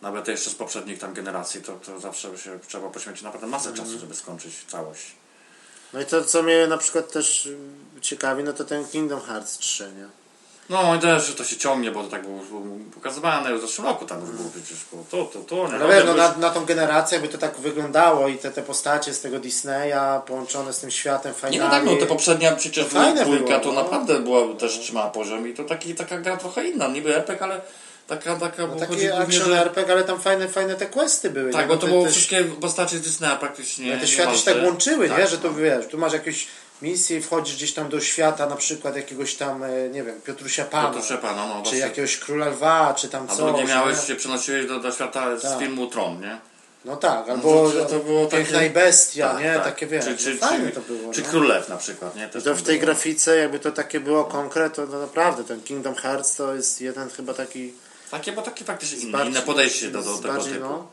Nawet 0.02 0.28
jeszcze 0.28 0.50
z 0.50 0.54
poprzednich 0.54 0.98
tam 0.98 1.14
generacji, 1.14 1.62
to, 1.62 1.72
to 1.72 2.00
zawsze 2.00 2.38
się 2.38 2.58
trzeba 2.68 2.88
poświęcić 2.90 3.22
naprawdę 3.22 3.46
masę 3.46 3.68
Mhm. 3.70 3.86
czasu, 3.86 3.98
żeby 4.00 4.14
skończyć 4.14 4.54
całość. 4.68 5.02
No 5.92 6.00
i 6.00 6.04
to, 6.04 6.24
co 6.24 6.42
mnie 6.42 6.66
na 6.66 6.78
przykład 6.78 7.12
też 7.12 7.48
ciekawi, 8.00 8.44
no 8.44 8.52
to 8.52 8.64
ten 8.64 8.86
Kingdom 8.86 9.20
Hearts 9.20 9.58
3, 9.58 9.84
nie? 9.84 10.06
No 10.70 10.94
i 10.94 10.98
też, 10.98 11.26
że 11.26 11.34
to 11.34 11.44
się 11.44 11.56
ciągnie, 11.56 11.90
bo 11.90 12.02
to 12.02 12.08
tak 12.08 12.22
było, 12.22 12.40
pokazywane 12.94 13.58
w 13.58 13.60
zeszłym 13.60 13.86
roku 13.86 14.06
tam 14.06 14.20
już 14.20 14.30
było 14.30 14.50
przecież, 14.50 14.78
było 14.92 15.04
to, 15.10 15.24
to, 15.24 15.38
to, 15.38 15.68
nie 15.68 15.74
Ale 15.74 15.94
wiesz, 15.94 16.04
no 16.06 16.14
na, 16.14 16.36
na 16.36 16.50
tą 16.50 16.64
generację 16.64 17.20
by 17.20 17.28
to 17.28 17.38
tak 17.38 17.56
wyglądało 17.56 18.28
i 18.28 18.38
te, 18.38 18.50
te 18.50 18.62
postacie 18.62 19.14
z 19.14 19.20
tego 19.20 19.38
Disneya 19.38 20.20
połączone 20.26 20.72
z 20.72 20.80
tym 20.80 20.90
światem 20.90 21.32
Nie 21.32 21.50
finali. 21.50 21.58
no 21.58 21.70
tak, 21.70 21.84
no 21.84 21.96
to 21.96 22.06
poprzednia 22.06 22.56
przecież 22.56 22.84
To 22.84 22.90
fajne 22.90 23.24
dwójka 23.24 23.44
było, 23.46 23.60
to 23.60 23.72
no. 23.72 23.82
naprawdę 23.82 24.18
była, 24.18 24.54
też 24.54 24.78
trzymała 24.78 25.10
poziom 25.10 25.48
i 25.48 25.54
to 25.54 25.64
taki, 25.64 25.94
taka 25.94 26.18
gra 26.18 26.36
trochę 26.36 26.68
inna, 26.68 26.88
niby 26.88 27.16
epek, 27.16 27.42
ale 27.42 27.60
taka, 28.10 28.36
taka, 28.36 28.62
No 28.62 28.68
bo 28.68 28.80
taki 28.80 29.08
action 29.10 29.46
że... 29.48 29.60
RPG, 29.60 29.92
ale 29.92 30.04
tam 30.04 30.20
fajne, 30.20 30.48
fajne 30.48 30.74
te 30.74 30.86
questy 30.86 31.30
były. 31.30 31.52
Tak, 31.52 31.62
nie? 31.62 31.68
bo 31.68 31.76
to 31.76 31.86
było 31.86 32.06
wszystkie 32.06 32.44
postacie 32.44 32.98
Disneya 32.98 33.36
praktycznie. 33.40 33.98
te 33.98 34.06
światy 34.06 34.38
się 34.38 34.44
tak 34.44 34.64
łączyły, 34.64 35.08
nie? 35.08 35.16
Tak, 35.16 35.28
Że 35.28 35.38
to 35.38 35.48
no. 35.50 35.54
wiesz, 35.54 35.86
tu 35.86 35.98
masz 35.98 36.12
jakieś 36.12 36.46
misje 36.82 37.16
i 37.18 37.22
wchodzisz 37.22 37.56
gdzieś 37.56 37.72
tam 37.74 37.88
do 37.88 38.00
świata, 38.00 38.46
na 38.46 38.56
przykład 38.56 38.96
jakiegoś 38.96 39.34
tam, 39.34 39.64
e, 39.64 39.88
nie 39.88 40.02
wiem, 40.02 40.20
Piotrusia 40.20 40.64
Pana, 40.64 40.88
Piotrusia 40.88 41.16
Pana, 41.16 41.46
no 41.46 41.62
czy 41.62 41.76
jakiegoś 41.76 42.16
Króla 42.18 42.48
Lwa, 42.48 42.94
czy 42.98 43.08
tam 43.08 43.24
A 43.24 43.34
coś. 43.36 43.38
drugie 43.38 43.64
miałeś, 43.64 43.96
nie? 44.00 44.06
się 44.06 44.16
przenosiłeś 44.16 44.66
do, 44.66 44.80
do 44.80 44.92
świata 44.92 45.36
z 45.38 45.42
Tak. 45.42 45.58
filmu 45.58 45.86
Tron, 45.86 46.20
nie? 46.20 46.38
No 46.84 46.96
tak, 46.96 47.28
albo 47.28 47.70
to- 47.70 47.84
to 47.84 47.98
było 47.98 48.26
Piękna 48.26 48.54
takie- 48.58 48.66
i 48.66 48.70
Bestia, 48.70 49.28
Tak, 49.28 49.42
nie? 49.42 49.54
tak. 49.54 49.64
Takie 49.64 49.86
wiesz, 49.86 50.04
Czy, 50.04 50.16
czy, 50.16 50.34
no, 50.40 50.46
fajne 50.48 50.68
czy, 50.68 50.74
to 50.74 50.80
było. 50.80 51.12
czy 51.12 51.22
no. 51.22 51.28
Królew 51.28 51.68
na 51.68 51.76
przykład, 51.76 52.16
nie? 52.16 52.28
Też 52.28 52.44
to 52.44 52.54
w 52.54 52.62
tej 52.62 52.78
było. 52.78 52.86
grafice, 52.86 53.36
jakby 53.36 53.58
to 53.58 53.72
takie 53.72 54.00
było 54.00 54.24
konkret, 54.24 54.74
to, 54.74 54.86
to 54.86 54.98
naprawdę 54.98 55.44
ten 55.44 55.62
Kingdom 55.62 55.94
Hearts 55.94 56.36
to 56.36 56.54
jest 56.54 56.80
jeden 56.80 57.10
chyba 57.10 57.34
taki 57.34 57.72
Takie, 58.10 58.32
bo 58.32 58.42
takie 58.42 58.64
faktycznie 58.64 58.98
inne, 58.98 59.12
bardziej- 59.12 59.30
inne 59.32 59.42
podejście 59.42 59.90
do, 59.90 60.02
do 60.02 60.16
tego 60.18 60.28
bardziej, 60.34 60.52
typu. 60.52 60.64
no. 60.64 60.86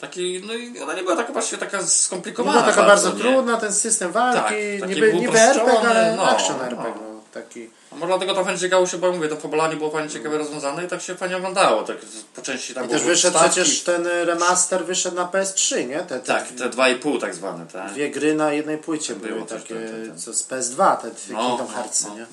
Taki, 0.00 0.42
no 0.46 0.54
i 0.54 0.78
ona 0.80 0.94
nie 0.94 1.02
była 1.02 1.16
taka 1.16 1.32
właściwie 1.32 1.58
taka 1.58 1.76
No 1.80 1.86
skomplikowana. 1.86 2.60
była 2.60 2.72
taka 2.72 2.86
bardzo, 2.86 3.12
nie? 3.12 3.20
trudna, 3.20 3.56
ten 3.56 3.72
system 3.72 4.12
walki, 4.12 4.40
Tak, 4.80 4.88
niby, 4.88 5.10
był 5.10 5.20
niby 5.20 5.40
RPG, 5.40 5.78
ale 5.90 6.16
no, 6.16 6.22
action 6.30 6.56
no. 6.58 6.64
RPG, 6.64 6.94
no, 7.00 7.20
taki. 7.34 7.70
A 7.92 7.94
może 7.94 8.06
dlatego 8.06 8.34
to 8.34 8.44
fajnie 8.44 8.60
ciekało 8.60 8.86
się, 8.86 8.98
bo 8.98 9.12
mówię, 9.12 9.28
to 9.28 9.36
fabularnie 9.36 9.76
było 9.76 9.90
fajnie 9.90 10.10
ciekawe 10.10 10.38
rozwiązane 10.38 10.84
i 10.84 10.88
tak 10.88 11.02
się 11.02 11.14
fajnie 11.14 11.36
oglądało. 11.36 11.82
Tak, 11.82 11.96
po 12.34 12.42
części 12.42 12.74
tam 12.74 12.84
I 12.86 12.88
też 12.88 13.00
były 13.02 13.14
wyszedł 13.14 13.36
wstawki. 13.36 13.60
przecież 13.60 13.80
ten 13.82 14.06
remaster 14.06 14.84
wyszedł 14.84 15.16
na 15.16 15.24
PS3, 15.26 15.88
nie? 15.88 15.98
Te, 15.98 16.04
te 16.04 16.20
Tak, 16.20 16.48
te 16.48 16.68
dwa 16.68 16.88
i 16.88 16.94
pół 16.96 17.18
tak 17.18 17.34
zwane, 17.34 17.66
tak? 17.66 17.92
dwie 17.92 18.10
gry 18.10 18.34
na 18.34 18.52
jednej 18.52 18.78
płycie 18.78 19.14
Było 19.16 19.34
były 19.34 19.46
coś, 19.46 19.62
takie, 19.62 19.74
tak, 19.74 19.84
tak, 19.84 20.08
tak. 20.08 20.16
co 20.18 20.34
z 20.34 20.42
PS2, 20.48 20.96
te, 20.96 21.08
No, 21.08 21.14
Kingdom 21.48 21.66
no, 21.68 21.74
Hearts, 21.74 22.04
no, 22.08 22.14
nie? 22.14 22.26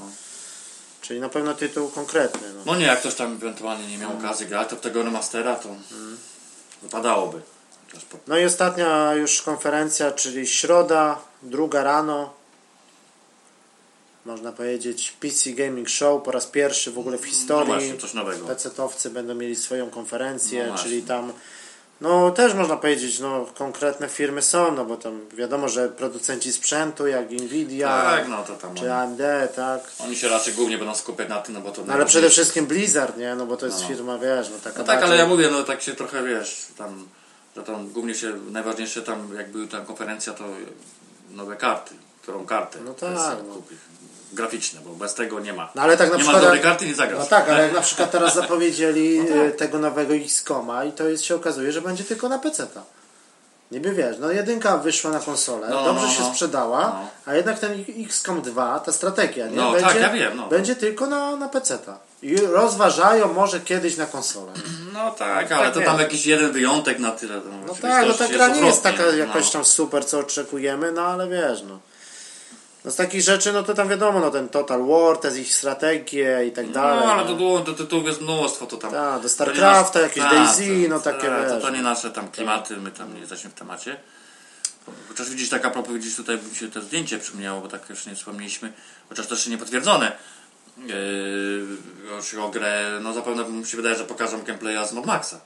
No. 1.08 1.10
Czyli 1.10 1.20
na 1.20 1.30
pewno 1.30 1.54
tytuł 1.54 1.90
konkretny, 1.90 2.54
no. 2.54 2.62
No 2.66 2.76
nie, 2.80 2.86
jak 2.86 3.00
ktoś 3.00 3.16
tam 3.16 3.34
ewentualnie 3.34 3.88
nie 3.88 3.98
miał 3.98 4.18
okazji 4.18 4.46
grać, 4.48 4.70
to 4.70 4.76
w 4.76 4.80
tego 4.82 5.04
remastera 5.04 5.56
to 5.56 5.70
wypadałoby. 6.82 7.42
Chociaż 7.88 8.06
po- 8.06 8.18
No 8.28 8.38
i 8.38 8.46
ostatnia 8.46 9.14
już 9.14 9.42
konferencja, 9.42 10.12
czyli 10.12 10.48
środa, 10.48 11.20
druga 11.44 11.84
rano. 11.84 12.34
Można 14.26 14.52
powiedzieć 14.52 15.12
PC 15.20 15.50
Gaming 15.52 15.90
Show 15.90 16.24
po 16.24 16.32
raz 16.32 16.46
pierwszy 16.46 16.92
w 16.92 17.00
ogóle 17.00 17.18
w 17.18 17.22
No 17.22 17.28
historii. 17.28 17.66
właśnie, 17.74 17.98
coś 17.98 18.14
nowego. 18.14 18.46
PC-towcy 18.48 19.10
będą 19.10 19.36
mieli 19.36 19.56
swoją 19.56 19.90
konferencję, 19.90 20.68
No 20.68 20.78
czyli 20.78 21.04
tam 21.04 21.34
no 22.02 22.32
też 22.32 22.54
można 22.54 22.78
powiedzieć, 22.78 23.20
no 23.20 23.46
konkretne 23.58 24.10
firmy 24.10 24.42
są, 24.42 24.72
no 24.72 24.86
bo 24.86 24.98
tam 24.98 25.20
wiadomo, 25.34 25.70
że 25.70 25.90
producenci 25.90 26.54
sprzętu 26.54 27.08
jak 27.08 27.32
Nvidia 27.32 27.88
Tak, 27.88 28.28
no 28.28 28.44
to 28.44 28.56
tam 28.56 28.76
czy 28.76 28.82
oni, 28.82 28.90
AMD, 28.92 29.22
tak. 29.56 29.82
oni 30.00 30.16
się 30.16 30.30
raczej 30.30 30.54
głównie 30.54 30.78
będą 30.78 30.96
skupiać 30.96 31.30
na 31.30 31.42
tym, 31.42 31.54
no 31.54 31.62
bo 31.62 31.72
to... 31.72 31.84
No 31.86 31.94
ale 31.94 32.06
przede 32.06 32.30
wszystkim 32.30 32.66
Blizzard, 32.66 33.18
nie? 33.18 33.36
No 33.36 33.46
bo 33.46 33.58
to 33.58 33.66
jest 33.66 33.82
No. 33.82 33.88
firma, 33.88 34.18
wiesz, 34.18 34.50
no 34.50 34.58
taka 34.64 34.80
No 34.80 34.86
tak, 34.86 34.96
ale 34.98 35.02
bardziej- 35.08 35.20
ja 35.20 35.26
mówię, 35.28 35.50
no 35.52 35.64
tak 35.64 35.82
się 35.82 35.96
trochę 35.96 36.24
wiesz, 36.24 36.68
tam, 36.78 37.08
że 37.56 37.64
tam 37.64 37.90
głównie 37.90 38.16
się, 38.16 38.34
najważniejsze 38.52 39.02
tam, 39.02 39.36
jak 39.38 39.52
była 39.52 39.68
ta 39.68 39.82
konferencja, 39.82 40.34
to 40.34 40.44
nowe 41.32 41.56
karty, 41.56 41.96
którą 42.22 42.46
kartę 42.46 42.80
No 42.86 42.94
tak, 42.94 43.38
no. 43.48 43.54
kupić. 43.56 43.78
Graficzne, 44.34 44.80
bo 44.86 44.90
bez 44.90 45.14
tego 45.14 45.40
nie 45.40 45.54
ma. 45.54 45.70
No 45.76 45.82
ale 45.82 45.98
tak 45.98 46.10
na 46.10 46.16
nie 46.16 46.24
przykład... 46.24 46.42
ma 46.42 46.48
dobrej 46.48 46.64
karty, 46.64 46.86
nie 46.86 46.96
zagrasz. 46.96 47.20
No 47.20 47.26
tak, 47.26 47.50
ale 47.50 47.64
jak 47.64 47.74
na 47.74 47.82
przykład 47.82 48.12
teraz 48.12 48.34
zapowiedzieli 48.42 49.20
No 49.20 49.26
tak. 49.26 49.36
e, 49.36 49.52
tego 49.52 49.80
nowego 49.80 50.14
X-Koma 50.16 50.84
i 50.84 50.92
to 50.92 51.08
jest, 51.10 51.24
się 51.24 51.36
okazuje, 51.36 51.72
że 51.72 51.82
będzie 51.82 52.04
tylko 52.04 52.30
na 52.30 52.40
PC-ta. 52.40 52.84
Niby 53.72 53.94
wiesz, 53.94 54.16
no 54.20 54.32
jedynka 54.32 54.78
wyszła 54.78 55.12
na 55.12 55.20
konsolę, 55.20 55.68
No, 55.70 55.84
dobrze 55.84 56.06
no, 56.08 56.12
się 56.14 56.22
no. 56.22 56.30
sprzedała, 56.30 56.82
No. 56.82 57.10
a 57.26 57.36
jednak 57.36 57.60
ten 57.60 57.86
XCOM 58.06 58.42
2, 58.42 58.80
ta 58.80 58.92
strategia, 58.92 59.48
nie? 59.48 59.56
No, 59.56 59.72
będzie, 59.72 59.88
tak, 59.88 60.02
ja 60.02 60.10
wiem, 60.10 60.38
no. 60.38 60.48
będzie 60.48 60.76
tylko 60.76 61.08
na, 61.08 61.36
na 61.36 61.50
PC-ta. 61.50 61.98
I 62.22 62.38
rozważają 62.38 63.34
może 63.34 63.60
kiedyś 63.60 63.98
na 63.98 64.06
konsolę. 64.06 64.52
No 64.94 65.12
tak, 65.12 65.52
ale 65.52 65.66
tak 65.66 65.74
to 65.74 65.82
tam 65.82 66.00
jakiś 66.00 66.26
jeden 66.26 66.52
wyjątek 66.52 67.00
na 67.00 67.12
tyle. 67.12 67.36
No, 67.36 67.42
No 67.68 67.76
tak, 67.82 68.08
no 68.08 68.14
ta 68.14 68.28
gra 68.28 68.48
nie 68.48 68.62
jest 68.62 68.84
taka 68.84 69.04
jakoś 69.06 69.46
no. 69.46 69.52
tam 69.52 69.66
super, 69.66 70.06
co 70.06 70.20
oczekujemy, 70.20 70.92
no 70.92 71.02
ale 71.02 71.28
wiesz, 71.28 71.64
no. 71.70 71.80
No 72.88 72.92
z 72.92 72.96
takich 72.96 73.22
rzeczy, 73.22 73.54
no 73.54 73.64
to 73.64 73.74
tam 73.74 73.90
wiadomo, 73.90 74.20
no 74.20 74.32
ten 74.32 74.50
Total 74.50 74.86
War, 74.86 75.18
te 75.18 75.40
ich 75.40 75.54
strategie 75.54 76.46
i 76.48 76.52
tak 76.52 76.68
No, 76.68 76.74
dalej. 76.74 77.04
ale 77.10 77.22
no. 77.22 77.28
to 77.30 77.36
było, 77.36 77.60
do 77.60 77.74
tytułów 77.74 78.06
jest 78.06 78.22
mnóstwo, 78.22 78.66
to 78.66 78.78
tam... 78.78 78.92
Tak, 78.92 79.16
do 79.16 79.24
to 79.24 79.30
StarCrafta, 79.30 80.00
jakieś 80.00 80.24
DayZ, 80.24 80.58
to- 80.58 80.90
no 80.90 81.00
takie, 81.00 81.28
tak, 81.28 81.50
To, 81.50 81.60
to 81.62 81.70
nie 81.70 81.82
nasze 81.82 82.12
tam 82.12 82.32
klimaty, 82.32 82.78
my 82.78 82.92
tam 82.92 83.14
nie 83.14 83.20
jesteśmy 83.20 83.50
w 83.50 83.54
temacie. 83.54 83.98
Chociaż 85.10 85.30
widzisz, 85.30 85.50
tak 85.50 85.66
a 85.66 85.70
propos, 85.70 85.94
widzisz, 85.94 86.16
tutaj 86.16 86.40
mi 86.50 86.56
się 86.56 86.72
to 86.72 86.82
zdjęcie 86.82 87.20
przypomniało, 87.20 87.62
bo 87.62 87.68
tak 87.68 87.90
jeszcze 87.90 88.10
nie 88.10 88.16
wspomnieliśmy, 88.16 88.74
chociaż 89.10 89.28
też 89.28 89.48
nie 89.48 89.58
potwierdzone. 89.58 90.12
Yy, 92.36 92.42
o 92.44 92.50
grę, 92.50 93.00
no 93.02 93.14
zapewne 93.14 93.50
mi 93.50 93.66
się 93.66 93.78
wydaje, 93.78 93.96
że 93.96 94.04
pokażą 94.04 94.44
gameplaya 94.44 94.88
z 94.88 94.94
Mad 94.94 95.06
Maxa. 95.06 95.40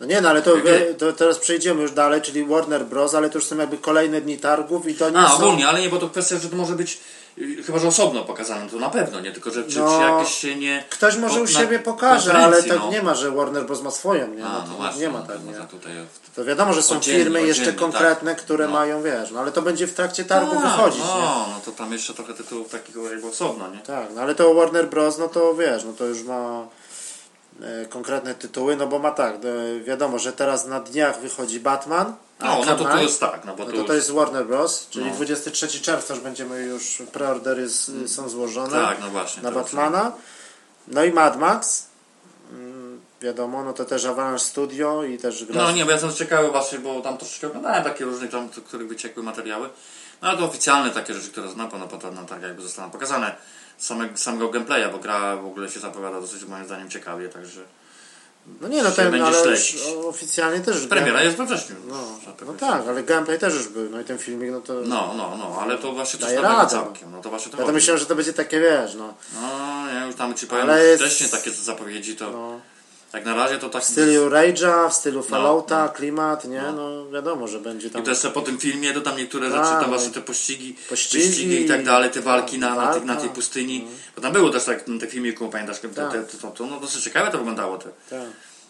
No 0.00 0.06
nie, 0.06 0.20
no 0.20 0.28
ale 0.28 0.42
to, 0.42 0.54
to 0.98 1.12
teraz 1.12 1.38
przejdziemy 1.38 1.82
już 1.82 1.92
dalej, 1.92 2.22
czyli 2.22 2.44
Warner 2.44 2.84
Bros., 2.84 3.14
ale 3.14 3.30
to 3.30 3.38
już 3.38 3.46
są 3.46 3.56
jakby 3.56 3.78
kolejne 3.78 4.20
dni 4.20 4.38
targów 4.38 4.86
i 4.88 4.94
to 4.94 5.10
nie 5.10 5.18
A, 5.18 5.28
są... 5.28 5.36
ogólnie, 5.36 5.68
ale 5.68 5.80
nie, 5.80 5.88
bo 5.88 5.96
to 5.98 6.08
kwestia, 6.10 6.38
że 6.38 6.48
to 6.48 6.56
może 6.56 6.74
być 6.74 6.98
yy, 7.36 7.62
chyba, 7.62 7.78
że 7.78 7.88
osobno 7.88 8.24
pokazane, 8.24 8.70
to 8.70 8.76
na 8.78 8.90
pewno, 8.90 9.20
nie? 9.20 9.32
Tylko, 9.32 9.50
że 9.50 9.64
czy, 9.64 9.78
No, 9.78 9.98
czy 9.98 10.04
jakieś 10.04 10.34
się 10.34 10.56
nie... 10.56 10.84
Ktoś 10.90 11.16
może 11.16 11.40
u 11.42 11.46
siebie 11.46 11.78
pokaże, 11.78 12.32
ale 12.34 12.62
tak 12.62 12.78
no. 12.78 12.90
nie 12.90 13.02
ma, 13.02 13.14
że 13.14 13.30
Warner 13.30 13.66
Bros. 13.66 13.82
ma 13.82 13.90
swoją, 13.90 14.34
nie? 14.34 14.46
A, 14.46 14.52
No, 14.52 14.64
no 14.68 14.74
właśnie, 14.74 15.00
nie 15.00 15.08
ma 15.08 15.18
no, 15.18 15.26
tak, 15.26 15.36
to 15.36 15.42
nie? 15.60 15.66
tutaj... 15.66 15.92
To 16.36 16.44
wiadomo, 16.44 16.72
że 16.72 16.82
są 16.82 16.96
Oddzielnie, 16.96 17.22
firmy 17.24 17.42
jeszcze 17.42 17.62
oddzielnie, 17.62 17.80
konkretne, 17.80 18.34
które 18.34 18.66
No. 18.66 18.72
mają, 18.72 19.02
wiesz, 19.02 19.30
no 19.30 19.40
ale 19.40 19.52
to 19.52 19.62
będzie 19.62 19.86
w 19.86 19.94
trakcie 19.94 20.24
targów 20.24 20.58
A, 20.58 20.60
wychodzić, 20.60 21.00
nie? 21.00 21.06
no, 21.20 21.46
no 21.54 21.60
to 21.64 21.72
tam 21.72 21.92
jeszcze 21.92 22.14
trochę 22.14 22.34
tytułów 22.34 22.70
takiego 22.70 23.10
jakby 23.10 23.26
osobno, 23.26 23.68
nie? 23.70 23.78
Tak, 23.78 24.06
no 24.14 24.20
ale 24.20 24.34
to 24.34 24.54
Warner 24.54 24.86
Bros., 24.88 25.18
no 25.18 25.28
to 25.28 25.54
wiesz, 25.54 25.84
no 25.84 25.92
to 25.92 26.04
już 26.06 26.22
ma 26.22 26.66
konkretne 27.88 28.34
tytuły, 28.34 28.76
no 28.76 28.86
bo 28.86 28.98
ma 28.98 29.10
tak, 29.10 29.34
e, 29.34 29.80
wiadomo, 29.80 30.18
że 30.18 30.32
teraz 30.32 30.66
na 30.66 30.80
dniach 30.80 31.20
wychodzi 31.20 31.60
Batman, 31.60 32.14
No, 32.40 32.60
no 32.66 32.76
to 32.76 32.84
to 32.84 32.98
jest 32.98 33.20
tak, 33.20 33.44
no 33.44 33.56
bo 33.56 33.64
no 33.64 33.72
to, 33.72 33.84
to 33.84 33.94
jest 33.94 34.10
Warner 34.10 34.46
Bros., 34.46 34.86
czyli 34.90 35.06
No. 35.06 35.14
23 35.14 35.80
czerwca 35.80 36.14
już 36.14 36.22
będziemy 36.22 36.62
już, 36.62 37.02
preordery 37.12 37.70
są 38.06 38.28
złożone 38.28 38.82
Tak, 38.82 39.00
no 39.00 39.10
właśnie. 39.10 39.42
na 39.42 39.50
Batmana, 39.50 40.12
no 40.88 41.04
i 41.04 41.12
Mad 41.12 41.38
Max, 41.38 41.86
mm, 42.52 43.00
wiadomo, 43.20 43.64
no 43.64 43.72
to 43.72 43.84
też 43.84 44.04
Avalanche 44.04 44.44
Studio 44.44 45.04
i 45.04 45.18
też 45.18 45.44
gra 45.44 45.62
No 45.62 45.72
nie, 45.72 45.84
bo 45.84 45.90
ja 45.90 45.96
jestem 45.96 46.12
ciekawy 46.14 46.50
właśnie, 46.50 46.78
bo 46.78 47.00
tam 47.00 47.18
troszeczkę 47.18 47.46
oglądałem 47.46 47.84
takie 47.84 48.04
różne 48.04 48.28
tam, 48.28 48.48
których 48.48 48.88
wyciekły 48.88 49.22
materiały. 49.22 49.68
No 50.22 50.28
ale 50.28 50.38
to 50.38 50.44
oficjalne 50.44 50.90
takie 50.90 51.14
rzeczy, 51.14 51.30
które 51.30 51.48
znam, 51.48 51.70
no 51.78 51.88
potem 51.88 52.14
no, 52.14 52.24
tak 52.24 52.42
jakby 52.42 52.62
zostaną 52.62 52.90
pokazane 52.90 53.36
samego, 53.78 54.16
samego 54.18 54.48
gameplaya, 54.48 54.88
bo 54.92 54.98
gra 54.98 55.36
w 55.36 55.46
ogóle 55.46 55.70
się 55.70 55.80
zapowiada 55.80 56.20
dosyć 56.20 56.44
moim 56.44 56.64
zdaniem 56.64 56.90
ciekawie, 56.90 57.28
także 57.28 57.60
No 58.60 58.68
nie, 58.68 58.82
no 58.82 58.90
ten, 58.90 59.22
ale 59.22 59.42
śledzić. 59.42 59.76
oficjalnie 60.08 60.60
też 60.60 60.86
premiera 60.86 61.22
jest 61.22 61.36
we 61.36 61.46
wrześniu. 61.46 61.76
No, 61.88 61.94
tak 62.26 62.40
no 62.46 62.52
jest. 62.52 62.60
tak, 62.60 62.88
ale 62.88 63.02
gameplay 63.02 63.38
też 63.38 63.54
już 63.54 63.68
był, 63.68 63.90
no 63.90 64.00
i 64.00 64.04
ten 64.04 64.18
filmik, 64.18 64.50
no 64.50 64.60
to... 64.60 64.72
No, 64.74 65.14
no, 65.16 65.36
no, 65.36 65.58
ale 65.62 65.78
to 65.78 65.92
właśnie 65.92 66.20
coś 66.20 66.34
nowego 66.34 66.66
całkiem. 66.66 67.10
No 67.12 67.20
to 67.22 67.30
właśnie 67.30 67.52
to 67.52 67.58
Ja 67.60 67.66
to 67.66 67.72
myślałem, 67.72 68.00
że 68.00 68.06
to 68.06 68.14
będzie 68.14 68.32
takie, 68.32 68.60
wiesz, 68.60 68.94
no, 68.94 69.14
No, 69.34 69.48
ja 69.94 70.06
już 70.06 70.14
tam 70.16 70.34
ci 70.34 70.46
powiem, 70.46 70.70
Ale 70.70 70.84
jest- 70.84 71.02
wcześniej 71.02 71.30
takie 71.30 71.50
zapowiedzi, 71.50 72.16
to 72.16 72.30
no 72.30 72.60
jak 73.12 73.24
na 73.24 73.34
razie 73.34 73.58
to 73.58 73.68
tak... 73.68 73.82
w 73.82 73.86
stylu 73.86 74.30
Rage'a, 74.30 74.90
w 74.90 74.94
stylu 74.94 75.22
Fallouta, 75.22 75.84
no. 75.84 75.88
klimat, 75.92 76.44
nie, 76.44 76.62
No. 76.62 76.72
no 76.72 77.10
wiadomo, 77.10 77.48
że 77.48 77.58
będzie 77.58 77.90
tam... 77.90 78.02
I 78.02 78.04
to 78.04 78.10
jeszcze 78.10 78.30
po 78.30 78.40
tym 78.40 78.58
filmie 78.58 78.92
to 78.92 79.00
tam 79.00 79.16
niektóre 79.16 79.50
Tak, 79.50 79.56
rzeczy, 79.58 79.70
tam 79.70 79.82
no 79.82 79.88
właśnie 79.88 80.10
te 80.10 80.20
pościgi, 80.20 80.76
pościgi, 80.88 81.24
wyścigi 81.28 81.60
i 81.64 81.68
tak 81.68 81.84
dalej, 81.84 82.10
te 82.10 82.20
walki 82.20 82.58
na, 82.58 82.74
na, 82.74 82.92
tej, 82.94 83.02
na 83.04 83.16
tej 83.16 83.28
pustyni. 83.30 83.86
Bo 84.16 84.22
tam 84.22 84.32
było 84.32 84.50
też 84.50 84.64
tak 84.64 84.88
na 84.88 85.00
tych 85.00 85.10
filmiku, 85.10 85.48
pamiętasz, 85.48 85.78
te, 85.78 85.88
Tak. 85.88 86.12
te, 86.12 86.22
to, 86.38 86.50
to, 86.50 86.66
no 86.66 86.80
dosyć 86.80 87.04
ciekawe 87.04 87.30
to 87.30 87.38
wyglądało, 87.38 87.78
te, 87.78 87.88
Tak. 88.10 88.20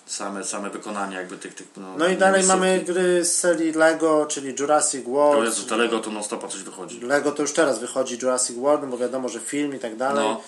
same, 0.06 0.44
same 0.44 0.70
wykonanie 0.70 1.16
jakby 1.16 1.36
tych, 1.38 1.54
tych 1.54 1.66
no, 1.76 1.94
No 1.98 2.08
i 2.08 2.16
dalej 2.16 2.44
mamy 2.44 2.80
gry 2.86 3.24
z 3.24 3.32
serii 3.38 3.72
Lego, 3.72 4.26
czyli 4.26 4.54
Jurassic 4.58 5.04
To 5.04 5.10
World. 5.10 5.44
jest 5.44 5.68
z 5.68 5.70
Lego 5.70 5.98
to 6.00 6.10
non 6.10 6.24
stopa 6.24 6.48
coś 6.48 6.62
wychodzi. 6.62 7.00
Lego 7.00 7.32
to 7.32 7.42
już 7.42 7.52
teraz 7.52 7.78
wychodzi 7.78 8.18
Jurassic 8.22 8.56
World, 8.56 8.82
no 8.82 8.88
bo 8.88 8.98
wiadomo, 8.98 9.28
że 9.28 9.40
film 9.40 9.74
i 9.76 9.78
tak 9.78 9.96
dalej. 9.96 10.24
No. 10.24 10.40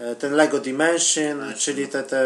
E, 0.00 0.14
Ten 0.16 0.32
Lego 0.34 0.58
Dimension, 0.60 1.54
czyli 1.58 1.88
te, 1.88 2.02
te 2.02 2.20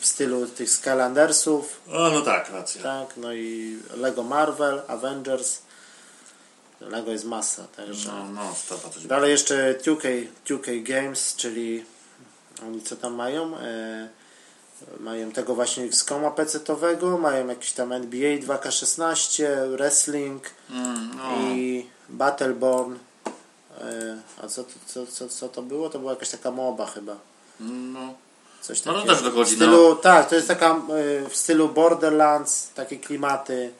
w 0.00 0.06
stylu 0.06 0.46
tych 0.46 0.70
Skylandersów, 0.70 1.80
O, 1.92 2.10
no 2.10 2.20
tak, 2.20 2.50
racja. 2.50 2.82
tak, 2.82 3.16
no 3.16 3.32
i 3.32 3.78
Lego 3.96 4.22
Marvel, 4.22 4.82
Avengers. 4.88 5.58
Lego 6.80 7.10
jest 7.12 7.24
masa, 7.24 7.64
także. 7.76 8.08
No, 8.12 8.24
no, 8.28 8.54
stopa 8.54 8.88
coś 8.88 9.06
Dalej 9.06 9.30
jeszcze 9.30 9.74
2K, 9.84 10.26
2K 10.46 10.82
Games, 10.82 11.34
czyli 11.36 11.84
oni 12.66 12.82
co 12.82 12.96
tam 12.96 13.14
mają? 13.14 13.56
E, 13.58 14.08
mają 15.00 15.32
tego 15.32 15.54
właśnie 15.54 15.84
XCOMa 15.84 16.30
PC-owego, 16.30 17.18
mają 17.18 17.48
jakiś 17.48 17.72
tam 17.72 17.92
NBA 17.92 18.38
2K16, 18.38 19.44
Wrestling 19.70 20.44
Mm, 20.70 21.10
no. 21.16 21.22
i 21.54 21.86
Battleborn. 22.08 22.94
E, 23.80 24.16
a 24.44 24.48
co, 24.48 24.64
to- 24.64 24.70
co, 24.86 25.06
co, 25.06 25.28
co 25.28 25.48
to 25.48 25.62
było? 25.62 25.90
To 25.90 25.98
była 25.98 26.12
jakaś 26.12 26.28
taka 26.30 26.50
moba 26.50 26.86
chyba. 26.86 27.16
no. 27.60 28.14
Coś 28.60 28.84
No 28.84 28.92
to 28.92 28.98
takiego. 28.98 29.14
też 29.14 29.24
wychodzi, 29.24 29.52
w 29.52 29.56
stylu, 29.56 29.96
Tak, 29.96 30.28
to 30.28 30.34
jest 30.34 30.48
taka 30.48 30.70
e, 30.70 31.28
w 31.28 31.36
stylu 31.36 31.68
Borderlands, 31.68 32.68
takie 32.74 32.96
klimaty, 32.96 33.72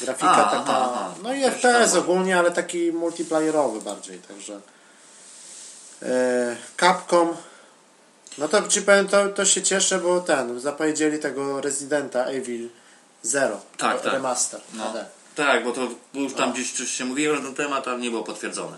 grafika 0.00 0.30
A, 0.30 0.44
taka. 0.44 0.56
aha, 0.56 0.90
aha. 0.94 1.14
No 1.22 1.34
i 1.34 1.42
FPS 1.42 1.92
tam. 1.92 2.00
ogólnie, 2.00 2.38
ale 2.38 2.50
taki 2.50 2.92
multiplayerowy 2.92 3.80
bardziej, 3.80 4.18
także. 4.18 4.60
E, 6.02 6.56
Capcom. 6.80 7.36
No 8.38 8.48
to 8.48 8.68
ci 8.68 8.82
powiem, 8.82 9.08
to, 9.08 9.28
to 9.28 9.44
się 9.44 9.62
cieszę, 9.62 9.98
bo 9.98 10.20
ten, 10.20 10.60
zapowiedzieli 10.60 11.18
tego 11.18 11.60
Residenta 11.60 12.24
Evil 12.24 12.68
Zero. 13.22 13.60
Tak, 13.76 14.00
tak. 14.02 14.12
Remaster. 14.12 14.60
No. 14.74 14.94
Tak, 15.34 15.64
bo 15.64 15.72
to 15.72 15.80
już 16.14 16.34
tam 16.34 16.52
gdzieś 16.52 16.72
coś 16.72 16.90
się 16.90 17.04
mówiło 17.04 17.34
na 17.36 17.40
ten 17.42 17.54
temat, 17.54 17.88
ale 17.88 17.98
nie 17.98 18.10
było 18.10 18.22
potwierdzone. 18.24 18.76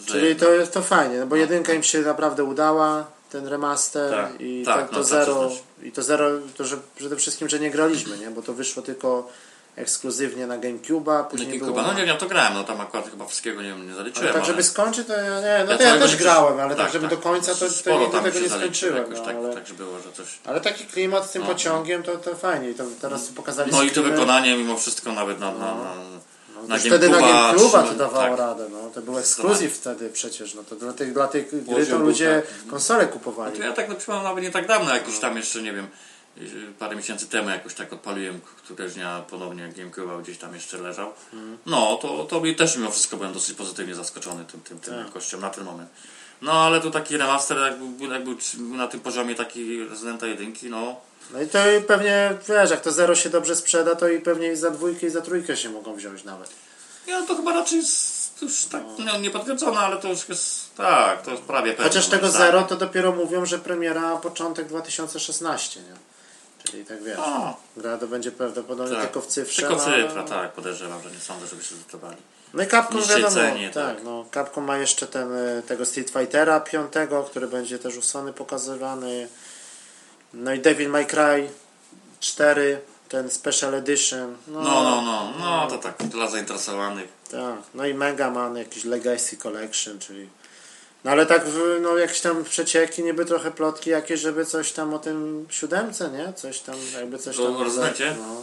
Że- 0.00 0.06
Czyli 0.12 0.36
to 0.36 0.50
jest 0.52 0.72
to 0.74 0.82
fajnie, 0.82 1.18
no 1.18 1.26
bo 1.26 1.36
jedynka 1.36 1.72
im 1.72 1.82
się 1.82 2.00
naprawdę 2.00 2.44
udała, 2.44 3.04
ten 3.30 3.46
remaster 3.46 4.10
Tak, 4.10 4.40
i 4.40 4.62
tak, 4.66 4.90
to, 4.90 4.96
no, 4.96 4.98
to 4.98 5.04
trzeba 5.04 5.24
zero 5.24 5.48
przyznać. 5.48 5.64
i 5.82 5.92
to 5.92 6.02
zero, 6.02 6.30
to 6.56 6.64
że 6.64 6.76
przede 6.96 7.16
wszystkim, 7.16 7.48
że 7.48 7.60
nie 7.60 7.70
graliśmy, 7.70 8.18
nie? 8.18 8.30
Bo 8.30 8.42
to 8.42 8.52
wyszło 8.52 8.82
tylko 8.82 9.28
ekskluzywnie 9.76 10.46
na 10.46 10.58
GameCube'a, 10.58 11.24
później 11.24 11.48
Nie, 11.48 11.58
było... 11.58 11.70
Kuba, 11.70 11.82
no 11.82 11.92
nie 11.94 12.06
wiem, 12.06 12.16
to 12.18 12.26
grałem, 12.26 12.54
no 12.54 12.64
tam 12.64 12.80
akurat 12.80 13.10
chyba 13.10 13.26
wszystkiego 13.26 13.62
nie, 13.62 13.68
nie 13.68 13.74
ale 13.84 13.94
zaliczyłem. 13.94 14.26
tak, 14.28 14.36
ale- 14.36 14.44
żeby 14.44 14.62
skończyć, 14.62 15.06
to 15.06 15.12
ja 15.12 15.22
nie, 15.22 15.64
no 15.64 15.72
Ja 15.72 15.78
to 15.78 15.84
ja 15.84 15.98
też 15.98 16.12
nie 16.12 16.16
grałem, 16.18 16.60
ale 16.60 16.74
tak, 16.76 16.84
tak, 16.84 16.92
żeby 16.92 17.08
tak. 17.08 17.18
do 17.18 17.22
końca, 17.22 17.54
to, 17.54 17.66
to 17.84 17.98
nigdy 18.00 18.20
tego 18.22 18.40
nie 18.40 18.48
skończyłem, 18.48 19.04
no, 19.12 19.20
tak, 19.24 19.36
ale, 19.36 19.54
tak, 19.54 19.66
że 19.66 19.74
było, 19.74 19.98
że 20.00 20.12
coś... 20.12 20.38
ale 20.44 20.60
taki 20.60 20.84
klimat 20.84 21.26
z 21.26 21.30
tym 21.30 21.42
No. 21.42 21.48
pociągiem, 21.48 22.02
to, 22.02 22.16
to 22.16 22.34
fajnie 22.36 22.70
i 22.70 22.74
to 22.74 22.84
teraz 23.00 23.26
pokazali 23.28 23.72
No 23.72 23.82
i 23.82 23.90
to 23.90 24.02
wykonanie 24.02 24.56
mimo 24.56 24.76
wszystko 24.76 25.12
nawet 25.12 25.40
na, 25.40 25.52
na, 25.52 25.58
na, 25.58 25.74
No, 25.74 26.20
na 26.68 26.78
wtedy 26.78 27.08
na 27.08 27.18
GameCube'a 27.18 27.88
to 27.88 27.94
dawało 27.94 28.28
tak. 28.28 28.38
radę, 28.38 28.66
no. 28.72 28.90
To 28.94 29.02
był 29.02 29.18
ekskluzyw 29.18 29.72
wtedy 29.72 30.10
przecież, 30.10 30.54
no 30.54 30.64
to 30.64 30.76
dla 30.76 30.92
tych, 30.92 31.12
dla 31.12 31.28
tych 31.28 31.64
gry 31.64 31.86
to 31.86 31.98
ludzie 31.98 32.42
tak. 32.46 32.70
konsole 32.70 33.06
kupowali. 33.06 33.56
To 33.56 33.62
ja 33.62 33.72
tak 33.72 33.96
przypomnę 33.96 34.22
nawet 34.22 34.44
nie 34.44 34.50
tak 34.50 34.66
dawno, 34.66 34.94
jakiś 34.94 35.18
tam 35.18 35.36
jeszcze, 35.36 35.62
nie 35.62 35.72
wiem, 35.72 35.86
parę 36.78 36.96
miesięcy 36.96 37.26
temu 37.26 37.50
jakoś 37.50 37.74
tak 37.74 37.92
odpaliłem 37.92 38.40
któregoś 38.40 38.94
dnia 38.94 39.22
ponownie 39.30 39.72
GameCube 39.76 40.22
gdzieś 40.22 40.38
tam 40.38 40.54
jeszcze 40.54 40.78
leżał. 40.78 41.12
No, 41.66 41.96
to, 41.96 42.24
to 42.24 42.40
mi 42.40 42.56
też 42.56 42.76
mimo 42.76 42.90
wszystko 42.90 43.16
byłem 43.16 43.32
dosyć 43.32 43.56
pozytywnie 43.56 43.94
zaskoczony 43.94 44.44
tym, 44.44 44.60
tym, 44.60 44.80
tym 44.80 44.94
Tak. 44.94 45.06
jakością 45.06 45.40
na 45.40 45.50
ten 45.50 45.64
moment. 45.64 45.90
No, 46.42 46.52
ale 46.52 46.80
tu 46.80 46.90
taki 46.90 47.16
remaster, 47.16 47.58
jak 47.58 47.78
był, 47.78 48.12
jak 48.12 48.24
był 48.24 48.36
na 48.58 48.88
tym 48.88 49.00
poziomie 49.00 49.34
taki 49.34 49.84
Residenta 49.84 50.26
1, 50.26 50.52
no, 50.62 50.96
No 51.30 51.42
i 51.42 51.48
to 51.48 51.70
i 51.70 51.80
pewnie, 51.80 52.38
wiesz, 52.48 52.70
jak 52.70 52.80
to 52.80 52.92
zero 52.92 53.14
się 53.14 53.30
dobrze 53.30 53.56
sprzeda, 53.56 53.94
to 53.94 54.08
i 54.08 54.20
pewnie 54.20 54.52
i 54.52 54.56
za 54.56 54.70
dwójkę 54.70 55.06
i 55.06 55.10
za 55.10 55.20
trójkę 55.20 55.56
się 55.56 55.70
mogą 55.70 55.94
wziąć 55.94 56.24
nawet. 56.24 56.50
ja 57.06 57.22
to 57.22 57.36
chyba 57.36 57.52
raczej 57.52 57.78
jest 57.78 58.42
już 58.42 58.64
tak 58.64 58.82
no, 58.98 59.18
nie 59.18 59.30
potwierdzone, 59.30 59.78
ale 59.78 59.96
to 59.96 60.08
już 60.08 60.28
jest, 60.28 60.74
tak, 60.74 61.22
to 61.22 61.30
jest 61.30 61.42
prawie 61.42 61.72
pewne. 61.72 61.84
Chociaż 61.84 62.06
tego 62.06 62.28
zdaniem. 62.28 62.46
zero 62.46 62.62
to 62.62 62.76
dopiero 62.76 63.12
mówią, 63.12 63.46
że 63.46 63.58
premiera 63.58 64.16
początek 64.16 64.66
2016, 64.66 65.80
nie? 65.80 65.94
Czyli 66.64 66.84
tak 66.84 67.02
wiesz, 67.02 67.18
A. 67.18 67.54
gra 67.76 67.98
to 67.98 68.06
będzie 68.06 68.32
prawdopodobnie 68.32 68.96
Tak. 68.96 69.04
tylko 69.04 69.20
w 69.20 69.26
cyfrze. 69.26 69.62
Tylko 69.62 69.76
no, 69.76 69.84
cyfra, 69.84 70.22
no. 70.22 70.28
tak, 70.28 70.52
podejrzewam, 70.52 71.02
że 71.02 71.10
nie 71.10 71.18
sądzę, 71.18 71.46
żeby 71.46 71.64
się 71.64 71.74
zdecydowali. 71.74 72.16
No 72.54 72.62
i 72.62 72.66
Capcom 72.66 73.02
wiadomo, 73.02 73.30
cenie, 73.30 73.70
tak, 73.70 73.96
tak. 73.96 74.04
no 74.04 74.24
Capcom 74.34 74.64
ma 74.64 74.78
jeszcze 74.78 75.06
ten, 75.06 75.32
y, 75.32 75.62
tego 75.66 75.86
Street 75.86 76.10
Fightera 76.10 76.60
5, 76.60 76.92
który 77.30 77.46
będzie 77.46 77.78
też 77.78 77.96
u 77.96 78.02
Sony 78.02 78.32
pokazywany. 78.32 79.28
No 80.34 80.54
i 80.54 80.58
Devil 80.60 80.88
May 80.90 81.06
Cry 81.06 81.48
4, 82.20 82.80
ten 83.08 83.30
Special 83.30 83.74
Edition. 83.74 84.36
No, 84.48 84.60
No, 84.62 84.82
no, 84.84 85.02
no, 85.02 85.32
no, 85.38 85.66
to 85.70 85.78
tak, 85.78 85.96
dla 86.02 86.26
zainteresowanych. 86.30 87.08
Tak, 87.30 87.56
no 87.74 87.86
i 87.86 87.94
Mega 87.94 88.30
Man, 88.30 88.56
jakiś 88.56 88.84
Legacy 88.84 89.36
Collection, 89.36 89.98
czyli... 89.98 90.28
No 91.04 91.10
ale 91.10 91.26
tak, 91.26 91.44
w- 91.48 91.78
no 91.82 91.96
jakieś 91.98 92.20
tam 92.20 92.44
przecieki, 92.44 93.02
niby 93.02 93.24
trochę 93.24 93.50
plotki 93.50 93.90
jakieś, 93.90 94.20
żeby 94.20 94.46
coś 94.46 94.72
tam 94.72 94.94
o 94.94 94.98
tym 94.98 95.46
siódemce, 95.50 96.10
nie? 96.10 96.32
Coś 96.32 96.60
tam, 96.60 96.74
jakby 96.94 97.18
coś 97.18 97.38
O 97.38 97.44
tam... 97.52 97.62
Rezydencie? 97.62 98.16
No, 98.18 98.42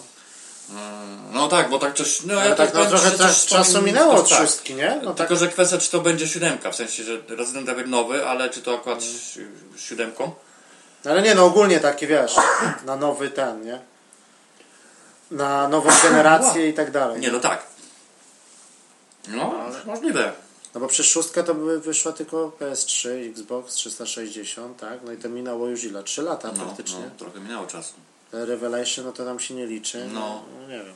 Mm, 0.69 1.33
No 1.33 1.47
tak, 1.47 1.69
bo 1.69 1.79
tak 1.79 1.95
coś. 1.95 2.23
No, 2.23 2.33
ale 2.39 2.49
ja 2.49 2.55
tak, 2.55 2.73
no 2.73 2.85
trochę 2.85 3.11
coś 3.11 3.45
czasu 3.45 3.81
minęło 3.81 4.13
od 4.13 4.29
tak. 4.29 4.39
szóstki, 4.39 4.73
nie? 4.75 4.99
No 5.03 5.13
tak, 5.13 5.27
Tylko, 5.27 5.35
że 5.45 5.47
kwestia, 5.51 5.77
czy 5.77 5.91
to 5.91 5.99
będzie 6.01 6.27
siódemka, 6.27 6.71
w 6.71 6.75
sensie, 6.75 7.03
że 7.03 7.17
Resident 7.29 7.69
Evil 7.69 7.89
nowy, 7.89 8.25
ale 8.27 8.49
czy 8.49 8.61
to 8.61 8.75
akurat 8.75 9.01
Mm. 9.01 9.13
si- 9.13 9.47
siódemką? 9.87 10.31
Ale 11.05 11.21
nie, 11.21 11.35
no 11.35 11.45
ogólnie 11.45 11.79
takie, 11.79 12.07
wiesz, 12.07 12.35
na 12.85 12.95
nowy 12.95 13.29
ten, 13.29 13.65
nie? 13.65 13.79
Na 15.31 15.67
nową 15.67 15.89
generację 16.03 16.69
i 16.69 16.73
tak 16.73 16.91
dalej. 16.91 17.21
Nie, 17.21 17.31
no 17.31 17.39
tak. 17.39 17.63
No, 19.27 19.53
możliwe. 19.85 20.33
No 20.73 20.81
bo 20.81 20.87
przez 20.87 21.05
szóstkę 21.05 21.43
to 21.43 21.55
by 21.55 21.79
wyszła 21.79 22.11
tylko 22.11 22.51
PS3, 22.59 23.09
Xbox 23.29 23.73
360, 23.73 24.77
tak? 24.79 24.99
No 25.05 25.11
i 25.11 25.17
to 25.17 25.29
minęło 25.29 25.67
już 25.67 25.83
ile? 25.83 26.03
3 26.03 26.21
lata 26.21 26.51
No, 26.57 26.65
praktycznie. 26.65 26.99
no, 26.99 27.11
trochę 27.17 27.39
minęło 27.39 27.67
czasu. 27.67 27.93
Revelation, 28.31 29.05
no 29.05 29.11
to 29.11 29.25
nam 29.25 29.39
się 29.39 29.53
nie 29.53 29.65
liczy. 29.65 30.07
No. 30.13 30.43
no 30.61 30.67
nie 30.67 30.83
wiem. 30.83 30.93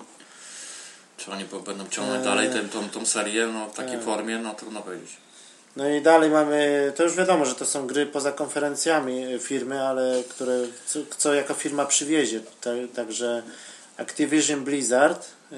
Czy 1.18 1.32
oni 1.32 1.45
będą 1.66 1.88
ciągnąć 1.89 2.20
Eee. 2.20 2.26
dalej 2.26 2.49
tę, 2.49 2.60
tą, 2.70 2.89
tą 2.89 3.06
serię 3.06 3.47
no, 3.47 3.70
w 3.70 3.74
takiej 3.76 3.95
Tak. 3.95 4.03
formie, 4.06 4.39
no 4.39 4.53
trudno 4.53 4.82
powiedzieć. 4.82 5.10
No 5.76 5.89
i 5.89 6.01
dalej 6.01 6.30
mamy, 6.30 6.93
to 6.95 7.03
już 7.03 7.15
wiadomo, 7.15 7.45
że 7.45 7.55
to 7.55 7.65
są 7.65 7.88
gry 7.88 8.05
poza 8.05 8.32
konferencjami 8.32 9.26
firmy, 9.39 9.88
ale 9.88 10.23
które 10.30 10.59
co, 10.86 10.99
co 11.17 11.34
jako 11.34 11.53
firma 11.53 11.86
przywiezie. 11.86 12.41
Ta- 12.61 12.69
Także 12.95 13.43
Activision 13.97 14.63
Blizzard, 14.63 15.30
y, 15.51 15.55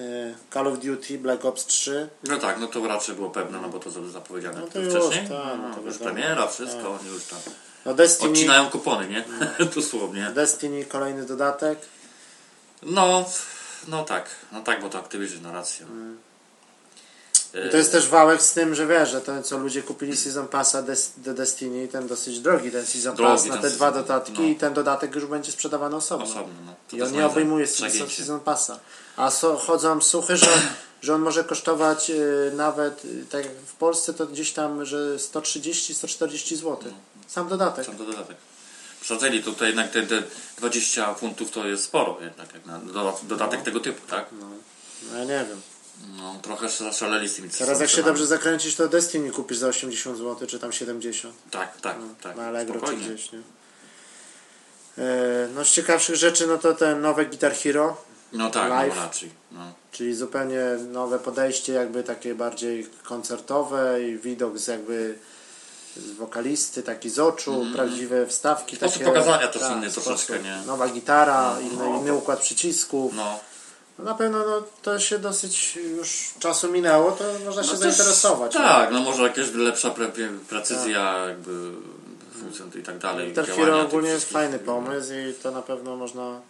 Call 0.54 0.68
of 0.68 0.80
Duty, 0.80 1.18
Black 1.18 1.46
Ops 1.46 1.66
3. 1.66 2.10
No 2.24 2.38
tak, 2.38 2.60
no 2.60 2.68
to 2.68 2.88
raczej 2.88 3.16
było 3.16 3.30
pewne, 3.30 3.62
no 3.62 3.70
bo 3.70 3.80
to 3.80 3.90
było 3.90 4.08
zapowiedziane 4.10 4.60
No 4.60 4.68
to 4.68 4.80
już, 4.80 4.94
wcześniej. 4.94 5.28
tak, 5.30 5.30
no 5.30 5.58
no, 5.70 5.76
to 5.76 5.82
już 5.82 5.94
wiadomo. 5.98 6.12
premiera, 6.12 6.48
wszystko, 6.48 6.92
oni 7.02 7.10
już 7.14 7.24
tam 7.24 7.40
No 7.86 7.94
Destiny, 7.94 8.32
odcinają 8.32 8.70
kupony, 8.70 9.08
nie? 9.08 9.24
Dosłownie. 9.76 10.32
Destiny 10.36 10.86
kolejny 10.86 11.26
dodatek. 11.26 11.80
No, 12.84 13.26
no 13.88 14.04
tak, 14.04 14.30
no 14.52 14.62
tak, 14.62 14.82
bo 14.82 14.90
to 14.90 15.00
Activision, 15.00 15.42
no 15.44 15.52
racja. 15.52 15.86
I 15.86 15.90
to 17.72 17.78
jest 17.78 17.92
też 17.92 18.08
wałek 18.08 18.42
z 18.42 18.54
tym, 18.54 18.76
że 18.76 18.88
wiesz, 18.88 19.10
że 19.10 19.22
to 19.22 19.42
co 19.42 19.58
ludzie 19.58 19.84
kupili 19.84 20.18
Season 20.18 20.48
Passa 20.48 20.84
Des- 20.84 21.10
do 21.18 21.34
Destiny, 21.34 21.88
ten 21.88 22.08
dosyć 22.08 22.40
drogi 22.40 22.72
ten 22.72 22.86
Season 22.86 23.16
Drogi 23.16 23.34
Pass 23.34 23.46
na 23.46 23.58
te 23.58 23.70
dwa 23.70 23.92
dodatki 23.92 24.42
no. 24.42 24.48
i 24.48 24.56
ten 24.56 24.74
dodatek 24.74 25.16
już 25.16 25.26
będzie 25.26 25.52
sprzedawany 25.52 25.96
osobno. 25.96 26.26
Osobno, 26.26 26.54
no. 26.66 26.74
To 26.90 26.98
I 26.98 27.02
on 27.02 27.12
nie 27.12 27.26
obejmuje 27.26 27.68
season, 27.68 28.10
season 28.10 28.40
Passa. 28.40 28.80
A 29.18 29.32
so, 29.32 29.58
chodzą 29.58 30.02
słuchy, 30.02 30.38
że, 30.38 30.48
że 31.02 31.16
on 31.16 31.22
może 31.22 31.44
kosztować 31.44 32.10
y, 32.10 32.52
nawet, 32.56 33.06
y, 33.06 33.26
tak 33.30 33.46
jak 33.46 33.54
w 33.54 33.74
Polsce 33.74 34.14
to 34.14 34.28
gdzieś 34.28 34.54
tam, 34.54 34.86
że 34.86 35.16
130-140 35.16 36.56
zł. 36.56 36.78
Sam 37.28 37.48
dodatek. 37.48 37.86
Sam 37.86 37.98
dodatek. 37.98 38.38
Przesadzili 39.02 39.44
tutaj 39.44 39.68
jednak 39.68 39.92
te, 39.92 40.04
te 40.04 40.24
20 40.58 41.14
funtów 41.14 41.52
to 41.52 41.68
jest 41.68 41.84
sporo 41.84 42.18
jednak, 42.22 42.54
jak 42.54 42.66
na 42.66 42.80
doda- 42.80 43.14
dodatek 43.24 43.64
tego 43.64 43.80
typu, 43.80 44.08
tak? 44.08 44.26
No 44.32 45.18
ja 45.18 45.24
nie 45.24 45.46
wiem. 45.50 45.62
No, 46.18 46.36
trochę 46.42 46.70
zaszaleli 46.70 47.28
z 47.30 47.36
tymi 47.36 47.50
Teraz 47.50 47.80
jak 47.80 47.90
się 47.90 48.04
dobrze 48.04 48.28
zakręcić, 48.28 48.76
to 48.76 48.88
Destiny 48.88 49.32
kupisz 49.32 49.58
za 49.58 49.68
80 49.68 50.18
zł, 50.18 50.48
czy 50.48 50.60
tam 50.60 50.72
70. 50.72 51.36
Tak, 51.52 51.82
tak, 51.82 51.96
tak. 52.22 52.38
na 52.38 52.48
Allegro 52.48 52.74
czy 52.74 52.80
spokojnie. 52.80 53.06
gdzieś, 53.08 53.32
nie? 53.32 53.40
E, 54.98 55.48
No 55.56 55.66
z 55.66 55.72
ciekawszych 55.72 56.16
rzeczy, 56.16 56.48
no 56.48 56.58
to 56.58 56.74
ten 56.74 57.02
nowe 57.02 57.26
Guitar 57.26 57.54
Hero, 57.56 57.98
No 58.34 58.50
tak, 58.50 58.70
Live. 58.70 58.96
no 58.96 59.02
raczej. 59.02 59.30
No. 59.52 59.74
czyli 59.92 60.16
zupełnie 60.16 60.62
nowe 60.92 61.20
podejście, 61.20 61.74
jakby 61.74 62.04
takie 62.04 62.36
bardziej 62.36 62.88
koncertowe 63.04 64.04
i 64.04 64.18
widok 64.18 64.58
z 64.58 64.68
jakby 64.68 65.16
z 65.98 66.12
wokalisty, 66.12 66.84
taki 66.84 67.10
z 67.10 67.20
oczu, 67.20 67.66
prawdziwe 67.74 68.28
wstawki. 68.28 68.76
Sposób 68.76 68.94
takie, 68.94 69.06
pokazania 69.06 69.48
też 69.48 69.62
tak, 69.62 69.72
inny 69.78 69.92
troszeczkę, 69.92 70.40
nie? 70.40 70.58
Nowa 70.66 70.90
gitara, 70.90 71.54
No, 71.54 71.60
inny, 71.60 71.90
no. 71.90 72.00
inny 72.00 72.14
układ 72.14 72.40
przycisków. 72.40 73.14
no. 73.16 73.40
No 74.00 74.06
na 74.06 74.14
pewno 74.14 74.38
no, 74.38 74.64
to 74.82 75.00
się 75.00 75.20
dosyć 75.20 75.76
już 75.76 76.34
czasu 76.40 76.72
minęło, 76.72 77.12
to 77.12 77.24
można 77.46 77.64
się 77.64 77.72
No 77.72 77.78
zainteresować. 77.78 78.54
Tak, 78.54 78.92
no 78.92 79.00
może 79.00 79.24
jakaś 79.24 79.52
lepsza 79.54 79.90
pre, 79.90 80.08
pre, 80.08 80.30
precyzja 80.50 81.26
jakby 81.28 81.72
Suicide 82.40 82.80
i 82.80 82.84
tak 82.84 82.98
dalej. 82.98 83.34
Tych 83.34 83.60
ogólnie 83.86 84.10
jest 84.10 84.30
fajny 84.30 84.60
pomysł 84.60 85.14
i 85.14 85.34
to 85.44 85.52
na 85.52 85.62
pewno 85.62 85.96
można... 85.96 86.42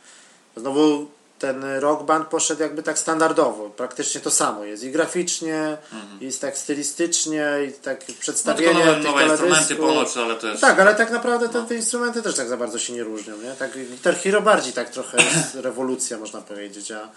Znowu 0.56 1.08
ten 1.40 1.64
rock 1.80 2.04
band 2.04 2.28
poszedł 2.28 2.62
jakby 2.62 2.84
tak 2.84 3.00
standardowo. 3.00 3.70
Praktycznie 3.70 4.22
to 4.22 4.32
samo 4.32 4.64
jest. 4.64 4.84
I 4.84 4.92
graficznie, 4.92 5.78
i 6.22 6.34
tak 6.34 6.58
stylistycznie, 6.58 7.48
i 7.70 7.72
tak 7.72 7.98
Mhm. 7.98 8.16
No 8.18 8.22
przedstawienie 8.22 8.74
tylko 8.74 8.96
nowe, 8.96 9.26
nowe 9.26 9.28
instrumenty 9.28 9.76
ponoć, 9.76 10.18
ale 10.18 10.36
to 10.36 10.48
jest... 10.48 10.62
Tak, 10.62 10.80
ale 10.80 10.96
tak 10.96 11.12
naprawdę 11.12 11.50
te, 11.50 11.64
te 11.64 11.76
instrumenty 11.76 12.22
też 12.22 12.36
tak 12.36 12.48
za 12.48 12.58
bardzo 12.58 12.80
się 12.80 12.94
nie 12.94 13.04
różnią, 13.04 13.38
nie? 13.38 13.52
Tak 13.52 13.88
Guitar 13.88 14.16
Hero 14.16 14.42
bardziej 14.42 14.74
tak 14.74 14.90
trochę 14.90 15.18
jest 15.18 15.56
rewolucja, 15.56 16.18
można 16.18 16.42
powiedzieć, 16.42 16.92
a, 16.92 17.10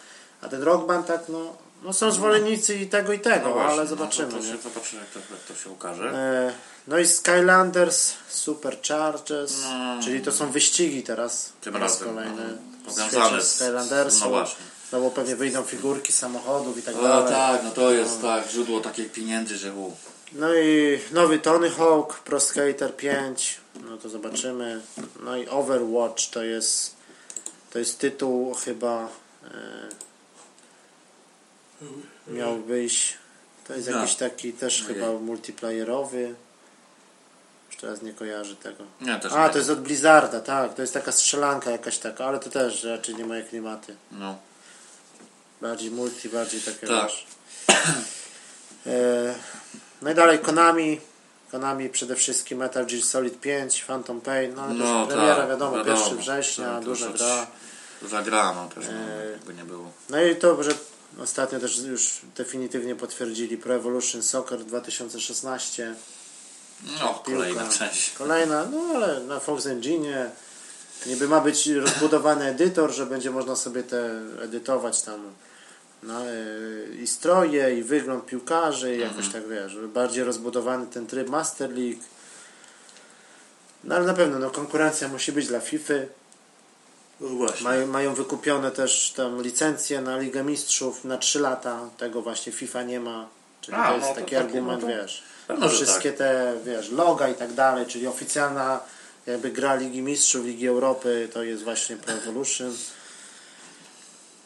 a 0.42 0.48
ten 0.48 0.62
rock 0.62 0.86
band 0.86 1.06
tak, 1.06 1.20
no, 1.28 1.56
no 1.82 1.92
są 1.92 2.10
zwolennicy 2.12 2.74
i 2.74 2.86
tego 2.86 3.12
i 3.12 3.20
tego, 3.20 3.48
No 3.48 3.52
właśnie, 3.54 3.72
ale 3.72 3.82
no 3.82 3.88
zobaczymy, 3.88 4.28
to, 4.32 4.36
to 4.38 4.42
zobaczymy, 4.68 5.02
jak 5.02 5.10
to, 5.10 5.18
jak 5.34 5.40
to 5.48 5.54
się 5.64 5.70
ukaże. 5.70 6.04
E, 6.10 6.52
No 6.88 6.98
i 6.98 7.06
Skylanders 7.06 8.12
Superchargers, 8.28 9.54
No. 9.62 10.02
czyli 10.04 10.20
to 10.20 10.32
są 10.32 10.50
wyścigi 10.50 11.02
teraz. 11.02 11.52
Tym 11.60 11.76
raz 11.76 11.96
kolejny. 11.98 12.58
no, 12.86 12.90
powiązane 12.92 13.42
z- 13.42 13.54
Skylandersu. 13.54 14.20
no 14.24 14.30
właśnie. 14.30 14.64
Znowu 14.90 15.10
pewnie 15.10 15.36
wyjdą 15.36 15.62
figurki 15.62 16.12
samochodów 16.12 16.78
i 16.78 16.82
tak 16.82 16.96
O 16.96 17.02
dalej. 17.02 17.32
tak, 17.32 17.62
no 17.64 17.70
to 17.70 17.90
jest 17.92 18.22
tak, 18.22 18.48
źródło 18.50 18.80
takich 18.80 19.12
pieniędzy, 19.12 19.56
że 19.56 19.74
u. 19.74 19.92
No 20.32 20.54
i 20.54 20.98
nowy 21.12 21.38
Tony 21.38 21.70
Hawk, 21.70 22.18
Pro 22.18 22.40
Skater 22.40 22.96
5, 22.96 23.58
no 23.84 23.96
to 23.96 24.08
zobaczymy. 24.08 24.80
No 25.24 25.36
i 25.36 25.48
Overwatch 25.48 26.26
to 26.30 26.42
jest 26.42 26.94
to 27.72 27.78
jest 27.78 27.98
tytuł 27.98 28.54
chyba 28.54 29.08
e, 29.44 29.48
miał 32.26 32.58
wyjść. 32.62 33.18
To 33.66 33.74
jest 33.74 33.88
No. 33.90 33.98
jakiś 34.00 34.14
taki 34.14 34.52
też 34.52 34.82
Ojej. 34.82 34.94
chyba 34.94 35.12
multiplayerowy. 35.12 36.34
Już 37.68 37.76
teraz 37.80 38.02
nie 38.02 38.12
kojarzę 38.12 38.56
tego. 38.56 38.84
Też 39.22 39.32
A, 39.32 39.46
nie. 39.46 39.52
to 39.52 39.58
jest 39.58 39.70
od 39.70 39.80
Blizzarda, 39.80 40.40
tak. 40.40 40.74
To 40.74 40.82
jest 40.82 40.94
taka 40.94 41.12
strzelanka 41.12 41.70
jakaś 41.70 41.98
taka, 41.98 42.24
ale 42.26 42.38
to 42.38 42.50
też 42.50 42.84
raczej 42.84 43.14
nie 43.14 43.24
moje 43.24 43.42
klimaty. 43.42 43.96
No. 44.12 44.38
Bardziej 45.60 45.90
multi, 45.90 46.28
bardziej 46.28 46.60
takie 46.60 46.86
Tak. 46.86 47.10
E, 48.86 49.34
no 50.02 50.10
i 50.10 50.14
dalej 50.14 50.38
Konami. 50.38 51.00
Konami 51.50 51.88
przede 51.90 52.16
wszystkim 52.16 52.58
Metal 52.58 52.86
Gear 52.86 53.02
Solid 53.02 53.40
5, 53.40 53.82
Phantom 53.82 54.20
Pain. 54.20 54.54
No, 54.54 54.62
ale 54.62 54.72
to 54.72 54.78
No 54.84 54.98
już 55.00 55.08
premiera, 55.08 55.36
tak, 55.36 55.48
wiadomo, 55.48 55.76
wiadomo. 55.76 55.98
1 56.04 56.18
września, 56.18 56.64
Tak, 56.66 56.78
to 56.78 56.84
duża 56.84 57.08
gra. 57.08 57.46
Zagrano 58.02 58.68
też, 58.68 58.84
no, 58.86 58.92
E, 58.92 59.30
jakby 59.30 59.54
nie 59.54 59.64
było. 59.64 59.92
No 60.10 60.22
i 60.22 60.36
to, 60.36 60.62
że 60.62 60.70
ostatnio 61.18 61.60
też 61.60 61.78
już 61.78 62.20
definitywnie 62.36 62.96
potwierdzili 62.96 63.58
Pro 63.58 63.74
Evolution 63.74 64.22
Soccer 64.22 64.64
2016. 64.64 65.94
No, 67.00 67.22
kolejna 67.26 67.68
część. 67.68 68.10
Kolejna, 68.10 68.64
no 68.64 68.92
ale 68.94 69.20
na 69.20 69.40
Fox 69.40 69.66
Engine 69.66 70.30
niby 71.06 71.28
ma 71.28 71.40
być 71.40 71.66
rozbudowany 71.66 72.44
edytor, 72.44 72.92
że 72.92 73.06
będzie 73.06 73.30
można 73.30 73.56
sobie 73.56 73.82
te 73.82 74.20
edytować 74.42 75.02
tam 75.02 75.20
no, 76.02 76.26
e, 76.26 76.32
i 77.02 77.06
stroje, 77.06 77.78
i 77.78 77.82
wygląd 77.82 78.26
piłkarzy, 78.26 78.96
i 78.96 79.00
jakoś 79.00 79.28
tak 79.28 79.48
wiesz, 79.48 79.76
bardziej 79.94 80.24
rozbudowany 80.24 80.86
ten 80.86 81.06
tryb 81.06 81.28
Master 81.28 81.70
League. 81.70 82.00
No 83.84 83.94
ale 83.94 84.06
na 84.06 84.14
pewno 84.14 84.38
no, 84.38 84.50
konkurencja 84.50 85.08
musi 85.08 85.32
być 85.32 85.46
dla 85.46 85.60
FIFA. 85.60 85.94
No. 87.20 87.46
Mają, 87.60 87.86
mają 87.86 88.14
wykupione 88.14 88.70
też 88.70 89.12
tam 89.16 89.42
licencje 89.42 90.00
na 90.00 90.18
Ligę 90.18 90.44
Mistrzów 90.44 91.04
na 91.04 91.18
3 91.18 91.40
lata. 91.40 91.80
Tego 91.98 92.22
właśnie 92.22 92.52
FIFA 92.52 92.82
nie 92.82 93.00
ma. 93.00 93.28
Czyli 93.60 93.76
A, 93.76 93.88
to 93.88 93.94
jest 93.94 94.08
no 94.08 94.14
taki 94.14 94.24
takie, 94.24 94.38
argument, 94.38 94.82
no 94.82 94.88
to 94.88 94.94
wiesz. 94.96 95.22
pewno, 95.46 95.68
że 95.68 95.74
wszystkie 95.74 96.12
te, 96.12 96.54
wiesz, 96.64 96.90
loga 96.90 97.28
i 97.28 97.34
tak 97.34 97.52
dalej, 97.52 97.86
czyli 97.86 98.06
oficjalna 98.06 98.80
jakby 99.26 99.50
gra 99.50 99.74
Ligi 99.74 100.02
Mistrzów, 100.02 100.44
Ligi 100.44 100.66
Europy, 100.68 101.28
to 101.32 101.42
jest 101.42 101.64
właśnie 101.64 101.96
Pro 101.96 102.14
Evolution. 102.14 102.72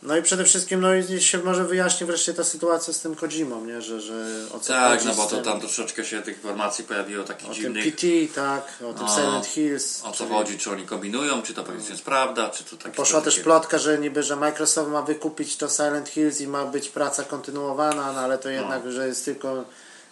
No 0.04 0.16
i 0.16 0.22
przede 0.22 0.44
wszystkim, 0.44 0.80
no 0.80 0.94
i 0.94 1.20
się 1.22 1.38
może 1.38 1.64
wyjaśni 1.64 2.06
wreszcie 2.06 2.34
ta 2.34 2.44
sytuacja 2.44 2.92
z 2.92 3.00
tym 3.00 3.14
Kojimą, 3.14 3.64
nie? 3.64 3.82
Że, 3.82 4.00
że 4.00 4.14
o 4.54 4.58
co 4.60 4.72
Tak, 4.72 5.04
no 5.04 5.14
bo 5.14 5.26
to 5.26 5.42
tam 5.42 5.60
troszeczkę 5.60 6.04
się 6.04 6.22
tych 6.22 6.36
informacji 6.36 6.84
pojawiło 6.84 7.24
takich 7.24 7.50
o 7.50 7.54
dziwnych. 7.54 7.84
PT, 7.96 8.06
tak, 8.34 8.66
o 8.90 8.92
tym 8.92 9.06
No, 9.06 9.14
Silent 9.16 9.46
Hills. 9.46 10.00
O 10.04 10.10
co 10.12 10.16
czyli- 10.16 10.30
chodzi, 10.30 10.58
czy 10.58 10.70
oni 10.70 10.86
kombinują, 10.86 11.42
czy 11.42 11.54
to 11.54 11.64
faktycznie 11.64 11.90
jest 11.90 12.04
prawda, 12.04 12.48
czy 12.50 12.64
to 12.64 12.76
takie... 12.76 12.90
Poszła 12.96 13.20
też 13.20 13.34
takie- 13.34 13.44
plotka, 13.44 13.78
że 13.78 13.98
niby, 13.98 14.22
że 14.22 14.36
Microsoft 14.36 14.90
ma 14.90 15.02
wykupić 15.02 15.56
to 15.56 15.68
Silent 15.68 16.08
Hills 16.08 16.40
i 16.40 16.46
ma 16.48 16.64
być 16.64 16.88
praca 16.88 17.24
kontynuowana, 17.24 18.12
no 18.12 18.20
ale 18.20 18.38
to 18.38 18.48
jednak, 18.48 18.92
że 18.92 19.08
jest 19.08 19.24
tylko 19.24 19.64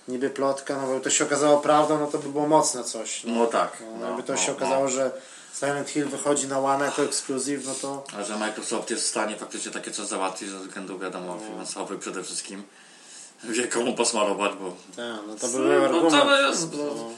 niby 0.08 0.30
plotka, 0.30 0.76
no 0.82 0.86
bo 0.94 1.00
to 1.00 1.10
się 1.10 1.24
okazało 1.24 1.58
prawdą, 1.58 1.98
no 1.98 2.06
to 2.06 2.18
by 2.18 2.28
było 2.28 2.46
mocne 2.48 2.84
coś. 2.84 3.24
No, 3.24 3.34
No 3.34 3.46
tak. 3.46 3.72
no, 3.92 3.98
No, 4.00 4.06
jakby 4.06 4.22
to 4.22 4.32
no, 4.32 4.38
się 4.38 4.50
no. 4.50 4.56
okazało, 4.56 4.88
że 4.88 5.10
Silent 5.58 5.88
Hill 5.90 6.08
wychodzi 6.08 6.46
na 6.46 6.58
One 6.58 6.84
jako 6.84 7.02
ekskluzyw, 7.02 7.66
no 7.66 7.74
to 7.74 8.04
A 8.18 8.22
że 8.24 8.36
Microsoft 8.38 8.90
jest 8.90 9.04
w 9.04 9.06
stanie 9.08 9.36
faktycznie 9.36 9.72
takie 9.72 9.90
coś 9.90 10.06
załatwić 10.06 10.48
ze 10.50 10.58
względów, 10.58 11.00
wiadomo, 11.00 11.34
No. 11.40 11.46
finansowych 11.46 11.98
przede 12.00 12.22
wszystkim. 12.24 12.62
Wie 13.44 13.68
komu 13.68 13.94
posmarować, 13.94 14.52
bo 14.60 14.76
tak, 14.96 15.26
no 15.26 15.34
to 15.36 15.48
by 15.48 15.58
No, 15.58 15.64
był 15.64 15.78
no, 15.78 15.84
argument. 15.84 16.12
to 16.24 16.48
jest- 16.48 16.72
no. 16.72 17.10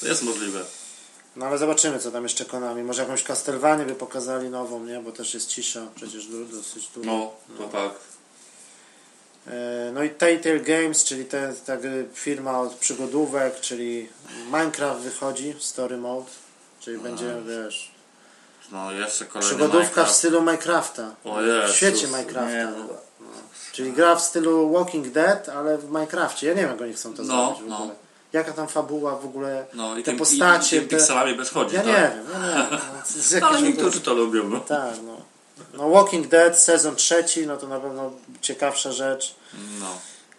to 0.00 0.06
jest 0.08 0.22
możliwe. 0.22 0.64
no 1.36 1.46
ale 1.46 1.58
zobaczymy, 1.58 1.98
co 1.98 2.10
tam 2.10 2.22
jeszcze 2.22 2.44
Konami. 2.44 2.82
Może 2.82 3.02
jakąś 3.02 3.22
Castlevanię 3.22 3.84
by 3.84 3.94
pokazali 3.94 4.48
nową, 4.48 4.84
nie? 4.84 5.00
Bo 5.00 5.12
też 5.12 5.34
jest 5.34 5.48
cisza, 5.48 5.86
przecież 5.94 6.26
dosyć 6.26 6.88
dużo. 6.88 7.06
No, 7.10 7.32
to 7.58 7.64
tak. 7.68 7.90
E, 9.46 9.90
No 9.94 10.02
i 10.02 10.10
Telltale 10.10 10.60
Games, 10.60 11.04
czyli 11.04 11.24
te, 11.24 11.54
ta 11.66 11.72
firma 12.14 12.60
od 12.60 12.74
przygodówek, 12.74 13.60
czyli 13.60 14.08
Minecraft 14.46 15.00
wychodzi, 15.00 15.54
Story 15.58 15.96
Mode, 15.96 16.30
czyli 16.80 16.98
będzie, 16.98 17.34
wiesz, 17.46 17.90
No 18.72 18.92
jeszcze 18.92 19.24
kolejny 19.24 19.56
przygodówka 19.56 20.04
w 20.04 20.10
stylu 20.10 20.40
Minecrafta. 20.40 21.10
O 21.24 21.42
Jezus, 21.42 21.74
w 21.74 21.76
świecie 21.76 22.06
nie, 22.06 22.12
Minecrafta. 22.12 22.70
no. 22.70 22.86
Czyli 23.72 23.92
gra 23.92 24.16
w 24.16 24.22
stylu 24.22 24.72
Walking 24.72 25.08
Dead, 25.08 25.48
ale 25.48 25.78
w 25.78 25.84
Minecrafcie. 25.90 26.46
Ja 26.46 26.54
nie 26.54 26.60
wiem, 26.60 26.70
jak 26.70 26.80
oni 26.80 26.92
chcą 26.92 27.14
to 27.14 27.22
No, 27.22 27.26
zrobić 27.46 27.62
w 27.62 27.68
no. 27.68 27.76
ogóle. 27.78 27.94
Jaka 28.32 28.52
tam 28.52 28.68
fabuła 28.68 29.16
w 29.16 29.24
ogóle, 29.24 29.66
No 29.74 29.96
te 29.96 30.02
tym, 30.02 30.16
postacie, 30.18 30.76
i, 30.76 30.78
i 30.78 30.80
tym 30.82 30.88
te... 30.90 30.96
pikselami 30.96 31.34
bez 31.34 31.50
chodzi, 31.50 31.74
Ja 31.76 31.82
tak? 31.82 31.88
nie 31.90 31.94
wiem, 31.94 32.24
ja 32.32 32.38
nie 32.48 32.70
wiem. 32.70 33.40
No, 33.40 33.46
Ale 33.48 33.62
niektórzy 33.62 34.00
to 34.00 34.14
lubią, 34.14 34.48
no. 34.48 34.60
Tak, 34.60 34.94
no. 35.06 35.16
No 35.74 35.90
Walking 35.90 36.26
Dead, 36.28 36.60
sezon 36.60 36.96
trzeci, 36.96 37.46
no 37.46 37.56
to 37.56 37.68
na 37.68 37.80
pewno 37.80 38.10
ciekawsza 38.40 38.92
rzecz. 38.92 39.34
no. 39.80 39.86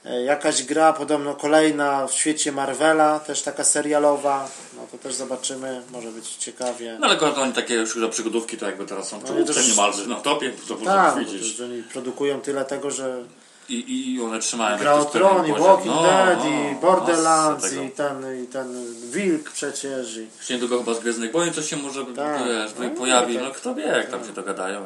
E, 0.10 0.24
Jakaś 0.24 0.64
gra, 0.64 0.94
podobno 0.94 1.36
kolejna 1.36 2.08
w 2.08 2.14
świecie 2.14 2.52
Marvela, 2.52 3.20
też 3.20 3.42
taka 3.42 3.64
serialowa. 3.64 4.50
No 4.76 4.82
to 4.92 4.98
też 4.98 5.14
zobaczymy, 5.14 5.82
może 5.92 6.08
być 6.12 6.28
ciekawie. 6.36 6.98
No 7.00 7.06
ale 7.08 7.16
akurat 7.16 7.38
oni 7.38 7.54
takie 7.54 7.74
już 7.74 8.00
do 8.00 8.10
przygodówki 8.10 8.58
to 8.58 8.66
jakby 8.66 8.86
teraz 8.86 9.08
są 9.08 9.22
No, 9.30 9.40
już- 9.40 9.68
niemalże 9.70 10.06
na 10.08 10.16
topie, 10.16 10.52
to 10.68 10.76
tak, 10.76 10.80
można 10.84 11.12
bo 11.12 11.20
widzieć. 11.20 11.52
to, 11.52 11.58
że 11.58 11.66
oni 11.66 11.84
produkują 11.84 12.42
tyle 12.42 12.66
tego, 12.66 12.92
że 12.92 13.24
I, 13.70 14.14
I 14.16 14.22
one 14.22 14.40
trzymają 14.40 14.78
Gra 14.78 14.94
o 14.94 15.06
Tron, 15.06 15.48
i. 15.48 15.52
Walking 15.54 15.96
No, 15.96 16.02
Dead, 16.04 16.40
no, 16.40 16.50
i 16.50 16.54
masę 16.54 16.76
Borderlands, 16.82 17.74
i 17.74 17.90
ten, 17.92 18.44
i 18.44 18.48
ten 18.48 18.86
Wilk 19.12 19.52
przecież. 19.52 20.18
I... 20.18 20.28
Już 20.40 20.50
niedługo 20.50 20.78
chyba 20.80 20.94
z 20.94 21.00
Gwiezdnych 21.00 21.32
Wojen 21.32 21.54
coś 21.54 21.70
się 21.70 21.78
może 21.78 22.06
Tak. 22.06 22.44
wiesz, 22.48 22.72
No, 22.80 22.90
pojawi, 22.90 23.36
tak. 23.36 23.44
no 23.44 23.52
kto 23.52 23.76
wie 23.76 23.84
jak 23.84 24.12
tam 24.12 24.26
się 24.26 24.34
dogadają. 24.34 24.86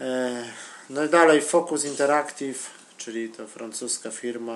E, 0.00 0.44
No 0.90 1.04
i 1.04 1.08
dalej 1.08 1.42
Focus 1.42 1.84
Interactive, 1.84 2.70
czyli 3.04 3.28
to 3.28 3.46
francuska 3.46 4.10
firma. 4.10 4.52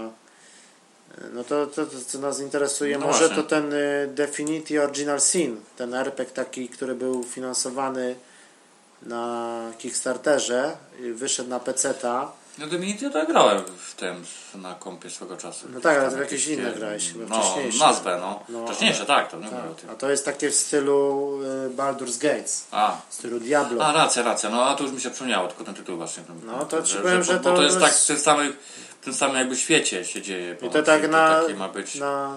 E, 1.18 1.28
No 1.32 1.44
to, 1.44 1.66
to, 1.66 1.86
to 1.86 2.01
co 2.07 2.18
nas 2.18 2.40
interesuje, 2.40 2.99
No 2.99 3.07
może 3.07 3.18
właśnie. 3.18 3.36
to 3.36 3.42
ten 3.49 3.72
y, 3.72 4.09
Definity 4.14 4.82
Original 4.82 5.20
Sin, 5.20 5.61
ten 5.76 5.94
RPG 5.94 6.30
taki, 6.34 6.68
który 6.68 6.94
był 6.94 7.22
finansowany 7.24 8.14
na 9.03 9.72
Kickstarterze, 9.78 10.76
i 11.01 11.12
wyszedł 11.12 11.51
na 11.51 11.61
PC-ta. 11.61 12.32
No 12.59 12.66
Divinity 12.66 13.04
ja 13.04 13.11
tak 13.11 13.28
grałem 13.28 13.62
w 13.86 13.94
tym 13.94 14.24
na 14.54 14.74
kompie 14.74 15.11
swego 15.11 15.36
czasu. 15.36 15.66
No 15.74 15.80
tak, 15.80 15.98
ale 15.98 16.11
to 16.11 16.18
jakieś 16.18 16.46
inne 16.46 16.72
grałeś 16.72 17.12
chyba 17.12 17.24
No, 17.36 17.42
wcześniejsze. 17.42 17.78
nazwę, 17.86 18.18
no. 18.20 18.42
No, 18.48 18.66
Wcześniejsze, 18.66 19.06
tak, 19.06 19.30
to 19.30 19.36
nie 19.40 19.50
Tak, 19.50 19.70
o 19.70 19.74
tym. 19.74 19.90
a 19.90 19.94
to 19.94 20.11
jest 20.11 20.24
takie 20.24 20.50
w 20.50 20.54
stylu 20.54 21.30
y, 21.66 21.70
Baldur's 21.76 22.18
Gates, 22.22 22.64
A, 22.70 22.96
w 23.11 23.14
stylu 23.14 23.40
Diablo. 23.40 23.84
a, 23.86 23.92
racja, 23.92 24.22
racja, 24.22 24.50
no 24.50 24.64
a 24.64 24.74
to 24.74 24.84
już 24.84 24.92
mi 24.92 25.00
się 25.00 25.11
przypomniało, 25.11 25.48
tylko 25.48 25.64
ten 25.64 25.74
tytuł 25.74 25.96
właśnie. 25.96 26.22
Ten, 26.22 26.40
No, 26.46 26.64
to 26.64 26.82
ci 26.82 26.96
powiem, 26.96 27.22
że 27.24 27.34
bo 27.36 27.40
to 27.50 27.56
to 27.56 27.62
jest 27.62 27.80
tak 27.80 27.92
w 27.92 28.06
tym 28.06 28.18
samym, 28.18 28.52
w 29.00 29.04
tym 29.04 29.14
samym 29.14 29.36
jakby 29.36 29.56
świecie 29.56 30.04
się 30.04 30.22
dzieje. 30.22 30.56
I 30.62 30.70
to 30.70 30.82
tak 30.82 31.11
na, 31.11 31.40
takie 31.40 31.54
ma 31.54 31.68
być. 31.68 31.94
na 31.94 32.36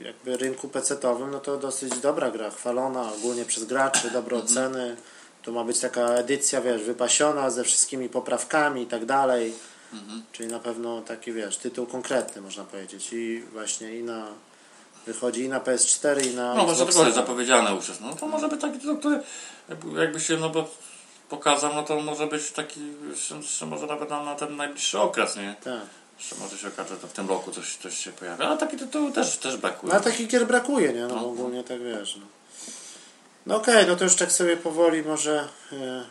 y, 0.00 0.04
jakby 0.04 0.36
rynku 0.36 0.68
PC-owym, 0.68 1.30
no 1.30 1.40
to 1.40 1.56
dosyć 1.56 1.98
dobra 1.98 2.30
gra, 2.30 2.50
chwalona 2.50 3.12
ogólnie 3.12 3.44
przez 3.44 3.64
graczy, 3.64 4.10
dobre 4.10 4.36
Mhm. 4.36 4.44
oceny. 4.52 4.96
Tu 5.42 5.52
ma 5.52 5.64
być 5.64 5.80
taka 5.80 6.00
edycja, 6.08 6.60
wiesz, 6.60 6.82
wypasiona 6.82 7.50
ze 7.50 7.64
wszystkimi 7.64 8.08
poprawkami 8.08 8.82
i 8.82 8.86
tak 8.86 9.04
dalej. 9.04 9.54
Mhm. 9.92 10.22
Czyli 10.32 10.48
na 10.48 10.58
pewno 10.58 11.02
taki, 11.02 11.32
wiesz, 11.32 11.56
tytuł 11.56 11.86
konkretny 11.86 12.42
można 12.42 12.64
powiedzieć. 12.64 13.08
I 13.12 13.40
właśnie 13.52 13.96
i 13.96 14.02
na 14.02 14.26
wychodzi 15.06 15.40
i 15.44 15.48
na 15.48 15.60
PS4 15.60 16.26
i 16.26 16.34
na 16.34 16.54
No, 16.54 16.62
może 16.62 16.72
Xbox 16.72 16.88
tylko 16.94 17.04
jest 17.04 17.16
zapowiedziane 17.16 17.74
już 17.74 17.88
jest. 17.88 18.00
No 18.00 18.14
to 18.16 18.26
może 18.26 18.48
być 18.48 18.60
taki 18.60 18.78
tytuł, 18.78 18.96
który 18.96 19.22
jakby, 19.98 20.20
się, 20.20 20.36
no 20.36 20.50
bo 20.50 20.68
pokazał, 21.28 21.74
no 21.74 21.82
to 21.82 22.00
może 22.00 22.26
być 22.26 22.50
taki, 22.50 22.80
jeszcze 23.10 23.66
może 23.66 23.86
nawet 23.86 24.10
na, 24.10 24.24
na 24.24 24.34
ten 24.34 24.56
najbliższy 24.56 24.98
okres, 24.98 25.36
nie? 25.36 25.54
Tak. 25.64 25.80
Jeszcze 26.18 26.36
może 26.36 26.58
się 26.58 26.68
okaże, 26.68 26.88
że 26.88 26.96
to 26.96 27.06
w 27.06 27.12
tym 27.12 27.28
roku 27.28 27.52
coś, 27.52 27.76
coś 27.76 27.98
się 27.98 28.12
pojawi. 28.12 28.42
Ale 28.42 28.58
taki 28.58 28.76
tytuł 28.76 29.10
też, 29.12 29.36
też 29.36 29.56
brakuje. 29.56 29.92
A 29.92 30.00
takich 30.00 30.28
gier 30.28 30.46
brakuje, 30.46 30.92
nie? 30.92 31.06
No, 31.06 31.14
No. 31.14 31.26
ogólnie 31.28 31.64
tak 31.64 31.82
wiesz. 31.82 32.16
No, 32.16 32.26
no 33.46 33.56
okej, 33.56 33.86
no 33.86 33.96
to 33.96 34.04
już 34.04 34.14
tak 34.14 34.32
sobie 34.32 34.56
powoli 34.56 35.02
może 35.02 35.48
e, 35.72 36.04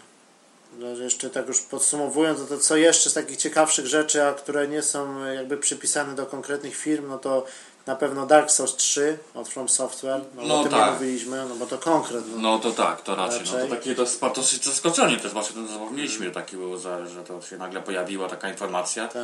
no 0.80 0.88
jeszcze 0.88 1.30
tak 1.30 1.48
już 1.48 1.62
podsumowując, 1.62 2.40
no 2.40 2.46
to 2.46 2.58
co 2.58 2.76
jeszcze 2.78 3.10
z 3.10 3.14
takich 3.14 3.38
ciekawszych 3.38 3.88
rzeczy, 3.88 4.24
a 4.24 4.34
które 4.34 4.68
nie 4.68 4.82
są 4.82 5.26
jakby 5.26 5.58
przypisane 5.58 6.16
do 6.16 6.26
konkretnych 6.26 6.76
firm, 6.76 7.08
no 7.08 7.18
to 7.18 7.46
na 7.86 7.96
pewno 7.96 8.26
Dark 8.26 8.52
Souls 8.52 8.76
3 8.76 9.18
od 9.34 9.50
From 9.50 9.70
Software, 9.70 10.22
no, 10.36 10.44
No 10.44 10.60
o 10.60 10.64
tym 10.64 10.72
tak. 10.72 10.86
nie 10.86 10.92
mówiliśmy, 10.94 11.46
no 11.50 11.56
bo 11.56 11.66
to 11.66 11.78
konkret. 11.78 12.24
No. 12.32 12.38
No 12.38 12.60
to 12.60 12.72
tak, 12.72 13.02
to 13.02 13.16
raczej. 13.16 13.42
No, 13.46 13.54
Raczej. 13.54 13.70
to 13.70 13.76
takie 13.76 13.96
dosyć, 13.96 14.20
dosyć 14.36 14.66
zaskoczenie 14.66 15.18
też 15.18 15.32
właśnie 15.32 15.62
to 15.68 15.74
zapomnieliśmy, 15.74 16.26
że 16.26 16.32
taki 16.32 16.58
był, 16.58 16.80
że, 16.80 17.06
to 17.28 17.42
się 17.42 17.58
nagle 17.58 17.82
pojawiła 17.82 18.30
taka 18.30 18.50
informacja, 18.50 19.08
Tak. 19.08 19.24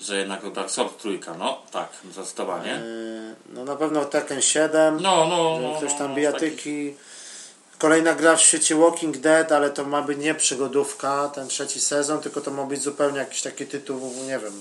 że 0.00 0.16
jednak 0.16 0.52
Dark 0.52 0.70
Souls 0.70 0.92
trójka, 0.98 1.34
no 1.38 1.62
tak, 1.70 1.88
zdecydowanie. 2.12 2.72
E, 2.74 2.82
no 3.54 3.64
na 3.64 3.76
pewno 3.76 4.04
Tekken 4.04 4.42
7, 4.42 4.98
No, 5.02 5.26
no, 5.26 5.58
no. 5.62 5.76
ktoś 5.78 5.92
no, 5.92 5.98
tam 5.98 6.08
no, 6.08 6.14
bijatyki. 6.16 6.94
Kolejna 7.82 8.14
gra 8.14 8.36
w 8.36 8.40
świecie 8.40 8.76
Walking 8.76 9.16
Dead, 9.16 9.52
ale 9.52 9.70
to 9.70 9.84
ma 9.84 10.02
być 10.02 10.18
nie 10.18 10.34
przygodówka, 10.34 11.28
ten 11.34 11.48
trzeci 11.48 11.80
sezon, 11.80 12.20
tylko 12.20 12.40
to 12.40 12.50
ma 12.50 12.64
być 12.64 12.82
zupełnie 12.82 13.18
jakiś 13.18 13.42
taki 13.42 13.66
tytuł, 13.66 14.12
nie 14.26 14.38
wiem, 14.38 14.52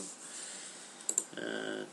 e, 1.37 1.41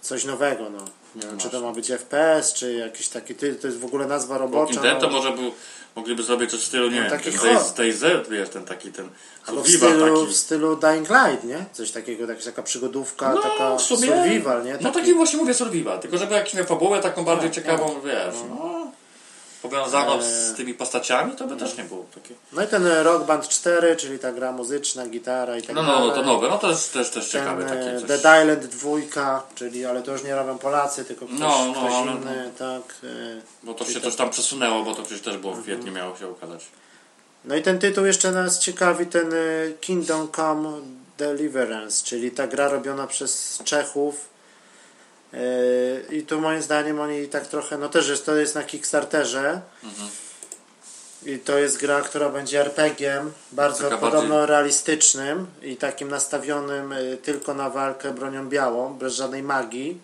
coś 0.00 0.24
nowego, 0.24 0.70
no. 0.70 0.78
Nie 1.14 1.22
wiem, 1.22 1.38
czy 1.38 1.50
to 1.50 1.60
ma 1.60 1.72
być 1.72 1.90
FPS, 1.90 2.52
czy 2.52 2.74
jakiś 2.74 3.08
taki 3.08 3.34
tytuł, 3.34 3.60
to 3.60 3.66
jest 3.66 3.78
w 3.78 3.84
ogóle 3.84 4.06
nazwa 4.06 4.38
robocza. 4.38 4.60
Walking 4.74 4.82
Dead 4.82 5.00
to 5.00 5.06
no. 5.06 5.12
może 5.12 5.30
był, 5.32 5.52
mogliby 5.96 6.22
zrobić 6.22 6.50
coś 6.50 6.60
w 6.60 6.66
stylu, 6.66 6.90
nie 6.90 6.96
No, 6.96 7.02
wiem, 7.02 7.10
taki 7.10 7.24
ten 7.24 7.38
hot. 7.38 7.48
Days, 7.50 7.72
Days 7.74 7.96
Z, 7.96 8.28
wiesz, 8.28 8.48
ten 8.48 8.64
taki, 8.64 8.92
ten 8.92 9.08
Albo 9.46 9.62
w 9.62 9.68
stylu, 9.68 10.20
taki. 10.20 10.32
w 10.32 10.36
stylu 10.36 10.76
Dying 10.76 11.08
Light, 11.08 11.44
nie? 11.44 11.64
Coś 11.72 11.90
takiego, 11.90 12.26
jakaś 12.26 12.44
taka 12.44 12.62
przygodówka, 12.62 13.34
No, 13.34 13.42
taka 13.42 13.78
sumie, 13.78 14.08
survival, 14.08 14.64
nie? 14.64 14.78
No 14.80 14.90
taki 14.92 15.14
właśnie 15.14 15.38
mówię 15.38 15.54
survival, 15.54 16.00
tylko 16.00 16.18
żeby 16.18 16.34
jakąś 16.34 16.52
fabułę 16.66 17.00
taką 17.00 17.24
bardziej 17.24 17.50
Tak, 17.50 17.54
ciekawą, 17.54 18.00
wiesz, 18.04 18.34
no. 18.50 18.92
Powiązaną 19.62 20.14
Eee. 20.14 20.22
z 20.22 20.54
tymi 20.56 20.74
postaciami, 20.74 21.36
to 21.36 21.46
by 21.46 21.56
też 21.56 21.76
nie 21.76 21.84
było 21.84 22.04
takie. 22.14 22.34
No 22.52 22.62
i 22.62 22.66
ten 22.66 22.86
Rock 22.86 23.24
Band 23.26 23.48
4, 23.48 23.96
czyli 23.96 24.18
ta 24.18 24.32
gra 24.32 24.52
muzyczna, 24.52 25.06
gitara 25.06 25.56
i 25.58 25.62
tak 25.62 25.76
No, 25.76 25.82
dalej. 25.82 26.00
no, 26.00 26.06
no 26.06 26.14
to 26.14 26.22
nowe, 26.22 26.48
no 26.48 26.58
to 26.58 26.70
jest 26.70 26.92
też, 26.92 27.10
też 27.10 27.30
Ten 27.30 27.40
ciekawe 27.42 27.64
e, 27.66 27.68
takie 27.68 28.00
coś. 28.00 28.08
Dead 28.08 28.42
Island 28.42 28.66
2, 28.66 29.46
czyli 29.54 29.84
ale 29.86 30.02
to 30.02 30.12
już 30.12 30.24
nie 30.24 30.34
robią 30.34 30.58
Polacy, 30.58 31.04
tylko 31.04 31.26
ktoś, 31.26 31.38
No, 31.40 31.64
no, 31.66 31.72
ktoś 31.72 31.92
ale 31.92 32.12
inny, 32.12 32.50
tak. 32.58 32.82
e. 33.04 33.06
Bo 33.62 33.74
to 33.74 33.84
się 33.84 34.00
coś 34.00 34.16
tam 34.16 34.30
przesunęło, 34.30 34.82
bo 34.82 34.94
to 34.94 35.02
przecież 35.02 35.22
też 35.22 35.36
było 35.36 35.54
w 35.54 35.62
kwietniu 35.62 35.92
miało 35.92 36.16
się 36.16 36.28
ukazać. 36.28 36.66
No 37.44 37.56
i 37.56 37.62
ten 37.62 37.78
tytuł 37.78 38.04
jeszcze 38.06 38.32
nas 38.32 38.58
ciekawi, 38.58 39.06
ten 39.06 39.32
e, 39.32 39.36
Kingdom 39.80 40.28
Come 40.36 40.68
Deliverance, 41.18 42.04
czyli 42.04 42.30
ta 42.30 42.46
gra 42.46 42.68
robiona 42.68 43.06
przez 43.06 43.58
Czechów. 43.64 44.28
E, 45.34 46.14
I 46.14 46.22
tu 46.22 46.40
moim 46.40 46.62
zdaniem 46.62 47.00
oni 47.00 47.28
tak 47.28 47.46
trochę, 47.46 47.78
no 47.78 47.88
też 47.88 48.08
jest, 48.08 48.26
to 48.26 48.36
jest 48.36 48.54
na 48.54 48.62
Kickstarterze. 48.62 49.60
Mhm. 49.84 50.08
I 51.26 51.38
to 51.38 51.58
jest 51.58 51.78
gra, 51.78 52.00
która 52.00 52.28
będzie 52.28 52.60
RPG-iem, 52.60 53.32
bardzo 53.52 53.84
Taka 53.84 53.98
podobno 53.98 54.34
bardziej- 54.34 54.46
realistycznym 54.46 55.46
i 55.62 55.76
takim 55.76 56.08
nastawionym 56.08 56.92
y, 56.92 57.16
tylko 57.22 57.54
na 57.54 57.70
walkę 57.70 58.10
bronią 58.14 58.48
białą, 58.48 58.94
bez 58.94 59.14
żadnej 59.14 59.42
magii. 59.42 60.00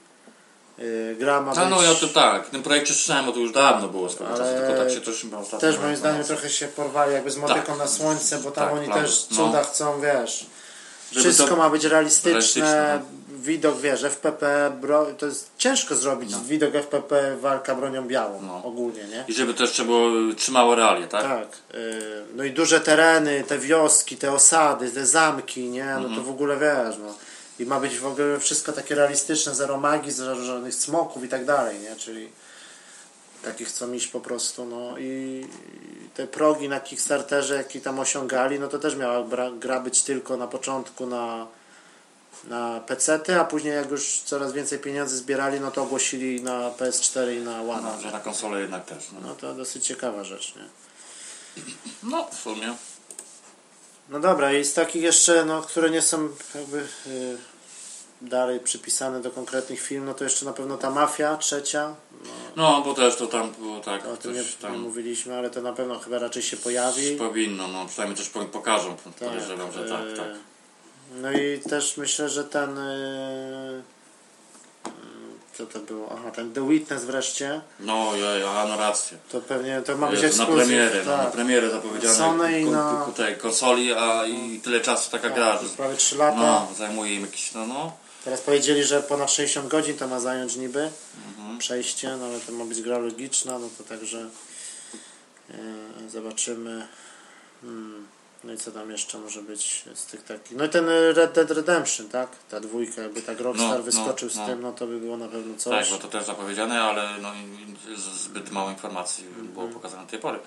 Y, 0.79 1.17
Gra 1.19 1.41
ma 1.41 1.53
A 1.53 1.55
być... 1.55 1.71
no 1.71 1.83
ja 1.83 1.95
to 1.95 2.09
tak, 2.09 2.47
w 2.47 2.51
tym 2.51 2.63
projekcie 2.63 2.95
słyszałem, 2.95 3.27
bo 3.27 3.33
to 3.33 3.39
już 3.39 3.53
dawno 3.53 3.89
było 3.89 4.09
swego 4.09 4.31
Ale 4.31 4.39
czasu, 4.39 4.67
tylko 4.67 4.83
tak 4.85 4.91
się 4.91 5.01
też 5.01 5.21
chyba 5.21 5.39
ostatnio... 5.39 5.59
Też 5.71 5.79
moim 5.81 5.97
zdaniem 5.97 6.21
no, 6.21 6.27
trochę 6.27 6.51
się 6.51 6.69
porwali 6.69 7.13
jakby 7.13 7.31
z 7.31 7.37
motyką 7.37 7.61
Tak. 7.67 7.79
na 7.79 7.87
słońce, 7.87 8.39
bo 8.39 8.51
tam 8.51 8.69
Tak, 8.69 8.79
oni 8.79 8.89
też 8.89 9.27
No. 9.31 9.37
cuda 9.37 9.65
chcą, 9.65 10.01
wiesz. 10.01 10.47
Żeby 11.13 11.25
Wszystko 11.33 11.57
ma 11.57 11.71
być 11.71 11.85
realistyczne, 11.85 12.31
realistyczne, 12.33 13.03
widok, 13.45 13.81
wiesz, 13.81 14.05
FPP, 14.05 14.73
bro, 14.81 15.07
to 15.19 15.27
jest 15.27 15.51
ciężko 15.59 15.95
zrobić 15.95 16.31
No. 16.33 16.41
widok 16.41 16.75
FPP 16.75 17.37
walka 17.37 17.75
bronią 17.75 18.07
białą, 18.09 18.43
No. 18.43 18.63
ogólnie, 18.65 19.05
nie? 19.05 19.25
I 19.29 19.33
żeby 19.35 19.55
to 19.55 19.63
jeszcze 19.63 19.85
było, 19.85 20.11
trzymało 20.37 20.75
realię, 20.75 21.07
tak? 21.09 21.23
Tak. 21.23 21.49
y, 21.75 22.25
No 22.35 22.45
i 22.45 22.51
duże 22.51 22.81
tereny, 22.81 23.45
te 23.49 23.59
wioski, 23.59 24.17
te 24.17 24.33
osady, 24.33 24.91
te 24.91 25.07
zamki, 25.07 25.69
nie? 25.69 25.85
No 25.85 25.91
Mhm. 25.97 26.15
to 26.15 26.23
w 26.23 26.31
ogóle 26.31 26.57
wiesz, 26.57 26.97
no. 26.99 27.15
I 27.59 27.67
ma 27.67 27.81
być 27.81 27.99
w 27.99 28.07
ogóle 28.07 28.39
wszystko 28.41 28.73
takie 28.73 28.95
realistyczne, 28.95 29.55
zero 29.55 29.77
magii, 29.79 30.13
zero 30.13 30.35
żadnych 30.45 30.75
smoków 30.75 31.25
i 31.25 31.29
tak 31.29 31.45
dalej, 31.45 31.81
nie? 31.81 31.97
Czyli 31.97 32.29
takich 33.45 33.69
chcą 33.69 33.93
iść 33.93 34.07
po 34.09 34.21
prostu, 34.21 34.65
no 34.65 34.99
i 34.99 35.47
te 36.15 36.27
progi 36.27 36.69
na 36.69 36.81
Kickstarterze, 36.81 37.55
jakie 37.55 37.81
tam 37.81 37.99
osiągali, 37.99 38.61
no 38.61 38.69
to 38.69 38.79
też 38.79 38.97
miała 38.97 39.25
gra 39.59 39.81
być 39.81 40.03
tylko 40.03 40.37
na 40.37 40.47
początku 40.47 41.07
na 41.07 41.47
na 42.45 42.81
PC-ty, 42.81 43.41
a 43.41 43.45
później 43.45 43.75
jak 43.75 43.91
już 43.91 44.19
coraz 44.25 44.53
więcej 44.53 44.79
pieniędzy 44.79 45.17
zbierali, 45.17 45.61
no 45.61 45.71
to 45.71 45.83
ogłosili 45.83 46.43
na 46.43 46.71
PS4 46.71 47.37
i 47.37 47.41
na 47.41 47.63
One. 47.63 47.83
No, 47.83 48.01
że 48.01 48.11
na 48.11 48.21
konsolę 48.21 48.61
jednak 48.61 48.85
też. 48.85 49.05
No, 49.13 49.21
No 49.29 49.35
to 49.35 49.55
dosyć 49.55 49.87
ciekawa 49.87 50.25
rzecz, 50.25 50.55
nie? 50.57 50.65
no 52.03 52.29
w 52.31 52.35
sumie. 52.35 52.75
No 54.09 54.21
dobra, 54.21 54.53
i 54.53 54.65
z 54.65 54.73
takich 54.73 55.03
jeszcze, 55.03 55.45
no, 55.45 55.63
które 55.63 55.91
nie 55.91 56.03
są 56.03 56.29
jakby 56.55 56.79
y, 57.07 57.37
dalej 58.23 58.61
przypisane 58.61 59.21
do 59.23 59.31
konkretnych 59.31 59.81
film, 59.81 60.05
no 60.05 60.15
to 60.15 60.25
jeszcze 60.25 60.45
na 60.47 60.53
pewno 60.53 60.77
ta 60.77 60.91
Mafia 60.91 61.37
trzecia, 61.37 61.95
No, 62.57 62.83
bo 62.83 62.95
też 62.95 63.17
to 63.17 63.27
tam 63.27 63.53
było 63.53 63.81
tak, 63.81 64.07
o 64.07 64.17
tym 64.17 64.33
nie, 64.33 64.45
tam 64.61 64.79
mówiliśmy, 64.81 65.37
ale 65.39 65.51
to 65.51 65.61
na 65.63 65.73
pewno 65.73 65.99
chyba 65.99 66.19
raczej 66.19 66.43
się 66.43 66.57
pojawi. 66.57 67.17
powinno, 67.17 67.69
no 67.69 67.87
przynajmniej 67.87 68.17
coś 68.19 68.29
po- 68.29 68.45
pokażą, 68.45 68.97
Tak, 68.97 69.15
podejrzewam, 69.15 69.73
że 69.73 69.85
tak, 69.89 70.07
y, 70.07 70.17
tak. 70.17 70.29
No 71.13 71.33
i 71.33 71.59
też 71.71 71.97
myślę, 71.97 72.29
że 72.29 72.45
ten 72.45 72.79
y, 72.79 73.83
y, 74.89 74.91
co 75.59 75.67
to 75.67 75.79
było? 75.79 76.13
Aha, 76.19 76.31
ten 76.31 76.53
The 76.53 76.69
Witness 76.69 77.05
wreszcie, 77.05 77.61
No, 77.81 78.17
ja, 78.17 78.35
ja 78.39 78.67
no 78.69 78.77
rację. 78.77 79.19
to 79.33 79.41
pewnie 79.41 79.83
to 79.83 79.97
ma 79.99 80.11
być 80.11 80.23
Jezu, 80.23 80.39
na 80.43 80.47
premierę, 80.47 81.03
no, 81.07 81.17
na 81.17 81.23
tak. 81.25 81.33
premierę 81.33 81.71
zapowiedziane 81.71 82.15
Sony 82.15 82.61
i 82.61 82.65
na- 82.65 83.07
tej 83.17 83.37
konsoli, 83.37 83.93
a 83.95 84.27
i 84.27 84.61
tyle 84.61 84.81
czasu 84.81 85.11
taka 85.11 85.31
gra, 85.31 85.51
Tak, 85.53 85.61
że 85.61 85.67
już 85.67 85.77
prawie 85.77 85.97
3 85.97 86.17
lata. 86.17 86.37
no, 86.37 86.69
zajmuje 86.79 87.15
im 87.15 87.21
jakiś, 87.23 87.53
no, 87.53 87.67
no. 87.67 87.93
Teraz 88.25 88.41
powiedzieli, 88.41 88.85
że 88.85 89.03
ponad 89.03 89.31
60 89.31 89.69
godzin 89.69 89.97
to 89.97 90.09
ma 90.09 90.21
zająć 90.21 90.57
niby 90.57 90.91
Mhm. 91.39 91.59
przejście, 91.59 92.17
no 92.17 92.27
ale 92.27 92.41
to 92.41 92.53
ma 92.53 92.65
być 92.65 92.83
gra 92.83 92.99
logiczna, 92.99 93.59
no 93.59 93.69
to 93.79 93.85
także 93.85 94.29
e, 95.51 95.55
zobaczymy. 96.11 96.89
Hmm. 97.63 98.07
No 98.45 98.53
i 98.53 98.59
co 98.59 98.73
tam 98.73 98.91
jeszcze 98.91 99.19
może 99.19 99.43
być 99.43 99.85
z 99.95 100.07
tych 100.07 100.25
takich. 100.25 100.57
No 100.57 100.65
i 100.65 100.69
ten 100.69 100.87
Red 101.15 101.33
Dead 101.33 101.51
Redemption, 101.51 102.09
tak? 102.09 102.29
Ta 102.51 102.61
dwójka, 102.61 103.03
jakby 103.03 103.23
tak 103.23 103.41
Rockstar 103.41 103.69
No, 103.71 103.77
no, 103.77 103.83
wyskoczył 103.83 104.31
z 104.31 104.37
no. 104.37 104.47
tym, 104.47 104.63
no 104.63 104.73
to 104.73 104.87
by 104.87 104.99
było 105.01 105.17
na 105.17 105.29
pewno 105.29 105.53
Tak, 105.55 105.63
coś. 105.63 105.91
bo 105.91 105.97
to 105.99 106.09
też 106.09 106.25
zapowiedziane, 106.25 106.83
ale 106.83 107.09
no, 107.23 107.33
z- 107.97 108.21
zbyt 108.21 108.51
mało 108.51 108.71
informacji 108.71 109.25
było 109.25 109.65
Mhm. 109.65 109.75
pokazane 109.75 110.03
do 110.05 110.11
tej 110.11 110.19
pory. 110.19 110.39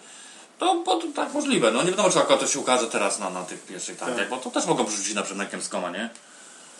To, 0.60 0.84
bo 0.86 0.98
to 0.98 1.08
tak 1.16 1.34
możliwe, 1.34 1.72
no 1.72 1.84
nie 1.84 1.92
wiadomo 1.92 2.10
czy 2.10 2.20
akurat 2.20 2.40
to 2.40 2.48
się 2.48 2.60
ukaże 2.60 2.88
teraz 2.88 3.20
na, 3.20 3.30
na 3.30 3.44
tych 3.44 3.62
pierwszych 3.66 3.98
targach, 3.98 4.18
Tak. 4.20 4.30
bo 4.30 4.38
to 4.38 4.52
też 4.52 4.66
mogą 4.66 4.86
przerzucić 4.86 5.14
na 5.16 5.22
przykład 5.22 5.46
na 5.46 5.52
Gamescoma, 5.52 5.90
nie? 5.90 6.10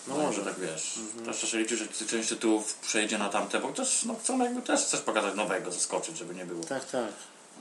No 0.08 0.18
No, 0.18 0.24
może. 0.24 0.40
że 0.40 0.46
tak 0.46 0.60
wiesz. 0.60 0.98
Mhm. 0.98 1.26
Też 1.26 1.52
się 1.52 1.58
liczy, 1.58 1.78
że 1.78 1.88
część 2.08 2.30
tytułów 2.30 2.74
przejdzie 2.74 3.18
na 3.18 3.30
tamte, 3.30 3.60
bo 3.60 3.68
też 3.70 4.04
no, 4.06 4.16
chcą 4.24 4.44
jakby 4.44 4.62
też 4.62 4.84
coś 4.86 5.00
pokazać 5.00 5.36
nowego, 5.36 5.72
zaskoczyć, 5.72 6.18
żeby 6.18 6.36
nie 6.36 6.46
było. 6.46 6.64
Tak, 6.64 6.86
tak. 6.86 7.06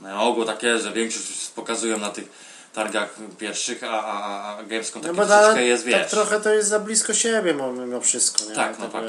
No, 0.03 0.09
na 0.09 0.23
ogół 0.23 0.45
tak 0.45 0.63
jest, 0.63 0.85
że 0.85 0.93
większość 0.93 1.47
pokazują 1.55 1.99
na 1.99 2.09
tych 2.11 2.29
targach 2.77 3.15
pierwszych, 3.39 3.85
a, 3.85 4.05
a, 4.05 4.57
a 4.59 4.63
Gamescom 4.63 5.03
No 5.03 5.15
troszeczkę 5.27 5.65
jest, 5.65 5.85
wiesz. 5.85 5.99
tak 6.01 6.11
trochę 6.11 6.41
to 6.41 6.51
jest 6.55 6.69
za 6.69 6.81
blisko 6.81 7.15
siebie 7.15 7.55
mimo 7.55 8.01
wszystko, 8.01 8.45
nie? 8.45 8.55
tak, 8.55 8.79
no 8.79 8.89
tak, 8.89 9.05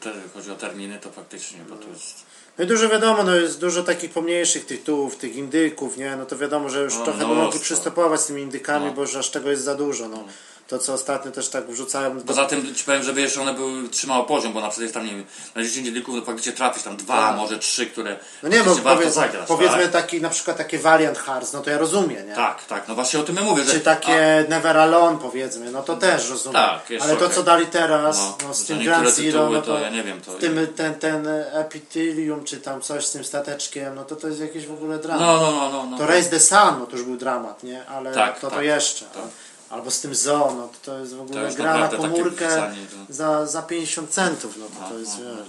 te, 0.00 0.12
chodzi 0.34 0.50
o 0.50 0.54
terminy, 0.54 0.98
to 1.02 1.10
faktycznie, 1.10 1.58
bo 1.68 1.76
to 1.76 1.88
jest... 1.88 2.14
No 2.58 2.64
i 2.64 2.66
dużo 2.66 2.88
wiadomo, 2.88 3.22
no 3.22 3.34
jest 3.34 3.60
dużo 3.60 3.82
takich 3.82 4.10
pomniejszych 4.10 4.66
tytułów, 4.66 5.16
tych 5.16 5.36
indyków, 5.36 5.96
nie? 5.96 6.16
No 6.16 6.26
to 6.26 6.36
wiadomo, 6.38 6.68
że 6.68 6.80
już 6.82 6.94
No, 6.94 7.04
trochę 7.04 7.18
by 7.18 7.24
mnóstwo. 7.24 7.44
mogli 7.44 7.60
przystopować 7.60 8.20
z 8.20 8.26
tymi 8.26 8.42
indykami, 8.42 8.86
No. 8.86 8.92
bo 8.92 9.02
już 9.02 9.16
aż 9.16 9.30
tego 9.30 9.50
jest 9.50 9.62
za 9.64 9.74
dużo, 9.74 10.08
no. 10.08 10.24
To 10.68 10.78
co 10.78 10.92
ostatnio 10.94 11.32
też 11.32 11.48
tak 11.48 11.66
wrzucałem... 11.70 12.20
Poza 12.20 12.44
tym 12.46 12.74
ci 12.74 12.84
powiem, 12.84 13.02
żeby 13.02 13.20
jeszcze 13.20 13.40
one 13.42 13.54
były, 13.54 13.88
trzymało 13.88 14.24
poziom, 14.24 14.52
bo 14.52 14.60
na 14.60 14.68
przykład 14.68 14.82
jest 14.82 14.94
tam, 14.94 15.06
nie 15.06 15.10
wiem, 15.12 15.24
na 15.54 15.62
10 15.62 15.88
lików 15.88 16.14
to 16.20 16.26
faktycznie 16.26 16.52
trafisz 16.52 16.82
tam 16.82 16.96
dwa, 16.96 17.16
Tak. 17.28 17.36
może 17.36 17.58
trzy, 17.58 17.86
które 17.86 18.16
No 18.42 18.48
nie, 18.48 18.62
warto 18.62 18.82
powiedz, 18.82 19.14
zagrać. 19.14 19.48
powiedzmy 19.48 19.82
tak? 19.82 19.92
taki, 19.92 20.20
na 20.20 20.28
przykład 20.30 20.56
takie 20.56 20.78
Valiant 20.78 21.18
Hearts, 21.18 21.52
no 21.52 21.60
to 21.60 21.70
ja 21.70 21.78
rozumiem, 21.78 22.28
nie? 22.28 22.34
tak, 22.34 22.64
tak, 22.64 22.88
no 22.88 22.94
właśnie 22.94 23.20
o 23.20 23.22
tym 23.22 23.36
ja 23.36 23.42
mówię, 23.42 23.64
że... 23.64 23.72
Czy 23.72 23.80
takie 23.80 24.44
Never 24.48 24.76
Alone 24.78 25.18
powiedzmy, 25.18 25.70
no 25.70 25.82
to 25.82 25.96
też 25.96 26.30
rozumiem. 26.30 26.62
Tak, 26.62 26.90
jest 26.90 27.04
Ale 27.06 27.16
to 27.16 27.24
okej. 27.24 27.36
co 27.36 27.42
dali 27.42 27.66
teraz, 27.66 28.18
No, 28.18 28.38
no, 28.48 28.54
z 28.54 28.60
że 28.60 28.66
tym 28.66 28.84
Grand 28.84 29.08
Zero, 29.10 29.50
no 29.50 29.60
to 29.62 29.66
to, 29.74 29.80
ja 29.80 29.90
nie 29.90 30.02
wiem, 30.02 30.20
to- 30.20 30.34
tym, 30.34 30.66
ten, 30.76 30.94
ten 30.94 31.26
Epitelium, 31.52 32.44
czy 32.44 32.56
tam 32.60 32.80
coś 32.80 33.06
z 33.06 33.10
tym 33.12 33.24
stateczkiem, 33.24 33.94
no 33.94 34.04
to 34.04 34.16
to 34.16 34.28
jest 34.28 34.40
jakieś 34.40 34.66
w 34.66 34.72
ogóle 34.72 34.98
dramat. 34.98 35.20
No, 35.20 35.40
no, 35.40 35.50
no, 35.52 35.68
no. 35.72 35.86
no. 35.90 35.98
To 35.98 36.06
Raise 36.06 36.30
the 36.30 36.40
Sun, 36.40 36.78
no 36.78 36.86
to 36.86 36.96
już 36.96 37.04
był 37.04 37.16
dramat, 37.16 37.62
nie? 37.62 37.86
Ale 37.86 38.12
Tak, 38.14 38.40
to 38.40 38.50
to 38.50 38.56
tak, 38.56 38.64
jeszcze. 38.64 39.04
tak. 39.04 39.22
Albo 39.70 39.90
z 39.90 40.00
tym 40.00 40.14
Zoo, 40.14 40.54
no 40.56 40.68
to, 40.68 40.74
to 40.84 40.98
jest 40.98 41.14
w 41.14 41.20
ogóle 41.20 41.42
jest 41.44 41.56
gra 41.56 41.78
na 41.78 41.88
komórkę 41.88 42.46
wrzucanie, 42.48 42.86
za, 43.08 43.46
za 43.46 43.62
50 43.62 44.10
centów, 44.10 44.56
no 44.56 44.66
to, 44.66 44.80
No, 44.80 44.88
to 44.88 44.98
jest, 44.98 45.18
no, 45.18 45.24
wiesz, 45.24 45.34
no. 45.38 45.44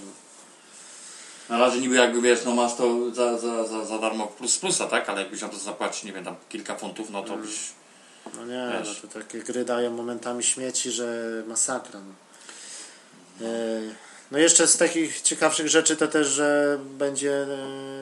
no. 1.49 1.57
Na 1.57 1.65
razie 1.65 1.81
niby 1.81 1.95
jakby 1.95 2.21
wiesz, 2.21 2.39
no 2.45 2.55
masz 2.55 2.75
to 2.75 3.11
za, 3.15 3.37
za, 3.37 3.67
za, 3.67 3.85
za 3.85 3.99
darmo 3.99 4.27
plus 4.27 4.57
plusa, 4.57 4.87
tak? 4.87 5.09
Ale 5.09 5.21
jakbyś 5.21 5.41
na 5.41 5.49
to 5.49 5.57
zapłacić, 5.57 6.03
nie 6.03 6.13
wiem, 6.13 6.25
tam 6.25 6.35
kilka 6.49 6.75
funtów, 6.75 7.09
no 7.09 7.21
to 7.23 7.33
Mm. 7.33 7.45
byś... 7.45 7.55
no 8.35 8.45
nie, 8.45 8.71
Wiesz. 8.79 8.99
no 9.03 9.09
to 9.09 9.19
takie 9.19 9.39
gry 9.39 9.65
dają 9.65 9.91
momentami 9.91 10.43
śmieci, 10.43 10.91
że 10.91 11.23
masakra, 11.47 11.99
no. 11.99 12.13
E, 13.47 13.49
No 14.31 14.37
jeszcze 14.37 14.67
z 14.67 14.77
takich 14.77 15.21
ciekawszych 15.21 15.67
rzeczy 15.67 15.95
to 15.97 16.07
też, 16.07 16.27
że 16.27 16.79
będzie 16.97 17.33
e, 17.33 17.47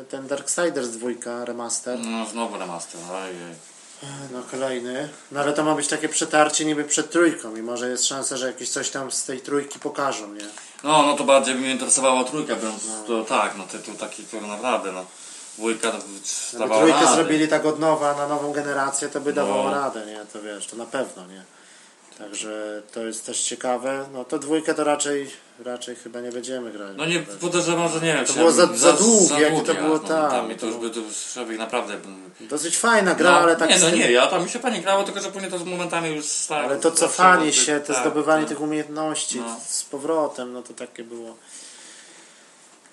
ten 0.09 0.27
Darksiders 0.27 0.87
dwójka 0.89 1.45
remaster. 1.45 1.99
No 1.99 2.25
znowu 2.25 2.57
remaster, 2.57 3.01
ojej. 3.11 3.35
No 4.31 4.41
kolejny. 4.51 5.09
No 5.31 5.39
ale 5.39 5.53
to 5.53 5.63
ma 5.63 5.75
być 5.75 5.87
takie 5.87 6.09
przetarcie 6.09 6.65
niby 6.65 6.83
przed 6.83 7.11
trójką 7.11 7.55
i 7.55 7.61
może 7.61 7.89
jest 7.89 8.05
szansa, 8.07 8.37
że 8.37 8.47
jakieś 8.47 8.69
coś 8.69 8.89
tam 8.89 9.11
z 9.11 9.23
tej 9.23 9.41
trójki 9.41 9.79
pokażą, 9.79 10.33
nie? 10.33 10.45
No, 10.83 11.03
no 11.03 11.13
to 11.15 11.23
bardziej 11.23 11.55
by 11.55 11.61
mnie 11.61 11.71
interesowała 11.71 12.23
trójka, 12.23 12.55
biorąc 12.55 12.83
to 13.07 13.23
tak, 13.23 13.57
no 13.57 13.63
tytuł 13.63 13.93
taki, 13.95 14.23
który 14.23 14.47
naprawdę, 14.47 14.91
no. 14.91 15.05
Gdyby 15.57 15.79
dawała 16.59 16.81
trójkę 16.81 16.99
radę. 17.01 17.15
zrobili 17.15 17.47
tak 17.47 17.65
od 17.65 17.79
nowa 17.79 18.13
na 18.15 18.27
nową 18.27 18.51
generację, 18.51 19.09
to 19.09 19.21
by 19.21 19.33
dawało 19.33 19.63
No. 19.63 19.71
radę, 19.71 20.05
nie? 20.05 20.19
To 20.33 20.41
wiesz, 20.41 20.67
to 20.67 20.75
na 20.75 20.85
pewno, 20.85 21.25
nie? 21.27 21.43
Także 22.17 22.81
to 22.93 23.05
jest 23.05 23.25
też 23.25 23.41
ciekawe. 23.43 24.05
No 24.13 24.25
to 24.25 24.39
dwójkę 24.39 24.73
to 24.73 24.83
raczej, 24.83 25.29
raczej 25.65 25.95
chyba 25.95 26.21
nie 26.21 26.31
będziemy 26.31 26.71
grać. 26.71 26.91
No 26.97 27.05
nie, 27.05 27.19
podejrzewam, 27.19 27.89
że 27.91 27.99
nie 28.01 28.13
wiem, 28.13 28.25
To 28.25 28.33
było 28.33 28.51
za- 28.51 28.67
bym- 28.67 28.77
za 28.77 28.93
długie, 28.93 29.41
jakie 29.41 29.61
to 29.61 29.73
było, 29.75 29.93
no, 29.93 29.99
tak, 29.99 30.31
Tam, 30.31 30.51
i 30.51 30.55
to 30.55 30.65
już 30.65 30.75
to- 30.75 30.81
by 30.81 30.89
to 30.89 30.99
człowiek 31.33 31.57
naprawdę... 31.59 31.97
Dosyć 32.41 32.77
fajna 32.77 33.15
gra, 33.15 33.31
no, 33.31 33.37
ale 33.37 33.55
tak 33.55 33.69
Nie, 33.69 33.79
no 33.79 33.89
nie, 33.89 34.11
ja 34.11 34.27
tam 34.27 34.43
mi 34.43 34.49
się 34.49 34.59
fajnie 34.59 34.81
grało, 34.81 35.03
tylko 35.03 35.19
że 35.21 35.31
później 35.31 35.51
to 35.51 35.59
z 35.59 35.63
momentami 35.63 36.09
już 36.15 36.25
stało. 36.25 36.61
Ale 36.63 36.77
to 36.79 36.91
cofanie 36.91 37.53
się, 37.53 37.79
to 37.79 37.93
tak, 37.93 38.01
zdobywanie 38.01 38.41
tak. 38.43 38.49
tych 38.49 38.61
umiejętności 38.61 39.39
No. 39.39 39.59
z 39.67 39.83
powrotem, 39.83 40.53
no 40.53 40.61
to 40.63 40.73
takie 40.73 41.03
było. 41.03 41.35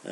E, 0.04 0.10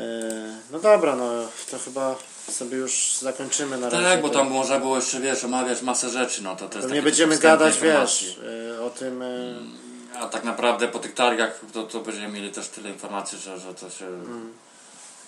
No 0.70 0.78
dobra, 0.78 1.16
no 1.16 1.30
to 1.70 1.78
chyba 1.78 2.16
sobie 2.52 2.76
już 2.76 3.12
zakończymy 3.20 3.78
na 3.78 3.90
razie. 3.90 4.04
Tak, 4.04 4.22
bo 4.22 4.28
tam 4.28 4.50
można 4.50 4.78
było 4.78 4.96
jeszcze, 4.96 5.20
wiesz, 5.20 5.44
omawiać 5.44 5.82
masę 5.82 6.10
rzeczy, 6.10 6.42
no 6.42 6.56
to 6.56 6.68
to 6.68 6.82
takie 6.82 7.02
będziemy 7.02 7.38
gadać, 7.38 7.74
informacje. 7.74 8.28
wiesz, 8.28 8.38
e, 8.78 8.82
o 8.82 8.90
tym. 8.90 9.22
e, 9.22 10.18
A 10.20 10.26
tak 10.26 10.44
naprawdę 10.44 10.88
po 10.88 10.98
tych 10.98 11.14
targach 11.14 11.60
to, 11.72 11.82
to 11.82 12.00
będziemy 12.00 12.28
mieli 12.28 12.50
też 12.50 12.68
tyle 12.68 12.90
informacji, 12.90 13.38
że, 13.38 13.58
że 13.60 13.74
to 13.74 13.90
się... 13.90 14.06
Mm. 14.06 14.52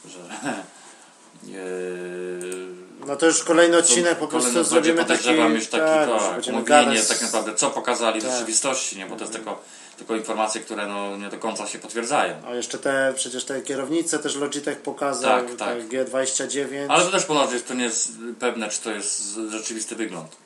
Że... 0.08 0.18
Yy, 1.46 2.66
No 3.06 3.16
to 3.16 3.26
już 3.26 3.44
kolejny 3.44 3.76
odcinek 3.76 4.18
po 4.18 4.28
Kolejny 4.28 4.52
prostu 4.52 4.74
będzie, 4.74 4.92
zrobimy 4.92 5.04
taki, 5.18 5.54
już 5.54 5.66
taki 5.68 5.82
tak, 5.84 6.08
tak, 6.44 6.64
gadać. 6.64 7.08
tak 7.08 7.22
naprawdę, 7.22 7.54
co 7.54 7.70
pokazali 7.70 8.20
w 8.20 8.24
Tak. 8.24 8.32
rzeczywistości, 8.32 8.98
nie? 8.98 9.06
bo 9.06 9.16
to 9.16 9.20
jest 9.20 9.32
tylko, 9.32 9.60
tylko 9.96 10.16
informacje, 10.16 10.60
które 10.60 10.86
no, 10.86 11.16
nie 11.16 11.28
do 11.28 11.38
końca 11.38 11.66
się 11.66 11.78
potwierdzają. 11.78 12.34
A 12.46 12.54
jeszcze 12.54 12.78
te, 12.78 13.12
przecież 13.16 13.44
te 13.44 13.62
kierownice 13.62 14.18
też 14.18 14.36
Logitech 14.36 14.82
pokazał, 14.82 15.40
Tak, 15.40 15.56
tak, 15.56 15.58
tak. 15.58 15.88
G29. 15.88 16.86
Ale 16.88 17.04
to 17.04 17.10
też 17.10 17.24
ponoć 17.24 17.52
jest, 17.52 17.68
to 17.68 17.74
nie 17.74 17.84
jest 17.84 18.12
pewne, 18.40 18.68
czy 18.68 18.80
to 18.80 18.90
jest 18.90 19.34
rzeczywisty 19.50 19.96
wygląd. 19.96 20.36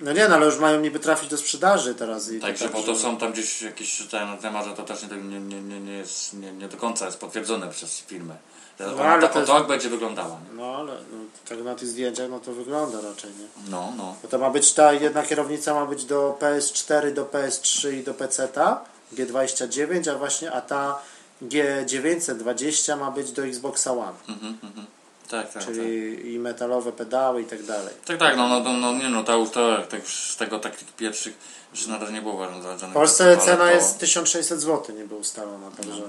No 0.00 0.12
nie, 0.12 0.28
no 0.28 0.34
ale 0.34 0.46
już 0.46 0.58
mają 0.58 0.80
niby 0.80 1.00
trafić 1.00 1.30
do 1.30 1.36
sprzedaży 1.36 1.94
teraz. 1.94 2.32
I 2.32 2.40
Także, 2.40 2.68
bo 2.68 2.82
to 2.82 2.96
są 2.96 3.16
tam 3.16 3.32
gdzieś 3.32 3.62
jakieś 3.62 3.96
czytałem 3.96 4.28
na 4.28 4.36
temat, 4.36 4.66
że 4.66 4.74
to 4.74 4.82
też 4.82 5.02
nie, 5.02 5.16
nie, 5.16 5.40
nie, 5.40 5.60
nie, 5.62 5.80
nie, 5.80 5.92
jest, 5.92 6.34
nie, 6.34 6.52
nie 6.52 6.68
do 6.68 6.76
końca 6.76 7.06
jest 7.06 7.18
potwierdzone 7.18 7.70
przez 7.70 8.00
firmę. 8.00 8.36
Że 8.80 8.86
No, 8.86 8.92
ona 8.94 9.04
ale 9.04 9.22
tak, 9.22 9.32
to 9.32 9.38
o 9.38 9.40
jest- 9.40 9.52
tak 9.52 9.66
będzie 9.66 9.88
wyglądała. 9.88 10.28
Nie? 10.28 10.56
No 10.56 10.76
ale 10.76 10.92
no, 10.92 11.18
tak 11.48 11.58
na 11.64 11.74
tych 11.74 11.88
zdjęciach 11.88 12.30
no 12.30 12.40
to 12.40 12.52
wygląda 12.52 13.00
raczej, 13.00 13.30
nie? 13.30 13.70
No, 13.70 13.92
no. 13.96 14.16
Bo 14.22 14.28
to 14.28 14.38
ma 14.38 14.50
być 14.50 14.72
ta 14.72 14.92
jedna 14.92 15.22
kierownica 15.22 15.74
ma 15.74 15.86
być 15.86 16.04
do 16.04 16.36
PS4, 16.40 17.12
do 17.12 17.24
PS3 17.24 17.92
i 17.92 18.02
do 18.04 18.14
PC-ta 18.14 18.80
G29, 19.14 20.10
a 20.10 20.18
właśnie 20.18 20.52
a 20.52 20.60
ta 20.60 20.98
G920 21.42 22.98
ma 22.98 23.10
być 23.10 23.32
do 23.32 23.44
Xboxa 23.46 23.92
One, 23.92 24.12
Mhm, 24.28 24.58
mhm. 24.62 24.86
Tak, 25.30 25.52
tak, 25.52 25.64
czyli 25.64 26.32
i 26.34 26.38
metalowe 26.38 26.92
pedały 26.92 27.42
i 27.42 27.44
tak 27.44 27.62
dalej. 27.62 27.94
tak. 27.94 28.04
Tak, 28.06 28.18
tak, 28.18 28.36
no, 28.36 28.48
no, 28.48 28.60
no, 28.60 28.72
no 28.72 28.92
nie 28.92 29.08
no, 29.08 29.24
to 29.24 29.46
to, 29.46 29.78
tak 29.90 30.06
z 30.08 30.36
tego 30.36 30.58
takich 30.58 30.92
pierwszych, 30.92 31.34
że 31.74 31.88
na 31.90 31.98
razie 31.98 32.12
nie 32.12 32.22
było 32.22 32.44
żadnych 32.62 32.90
W 32.90 32.94
Polsce 32.94 33.36
cena 33.38 33.56
to 33.56 33.70
jest 33.70 33.98
1600 33.98 34.60
zł, 34.60 34.96
nie 34.96 35.04
była 35.04 35.20
ustalona, 35.20 35.70
także 35.76 36.02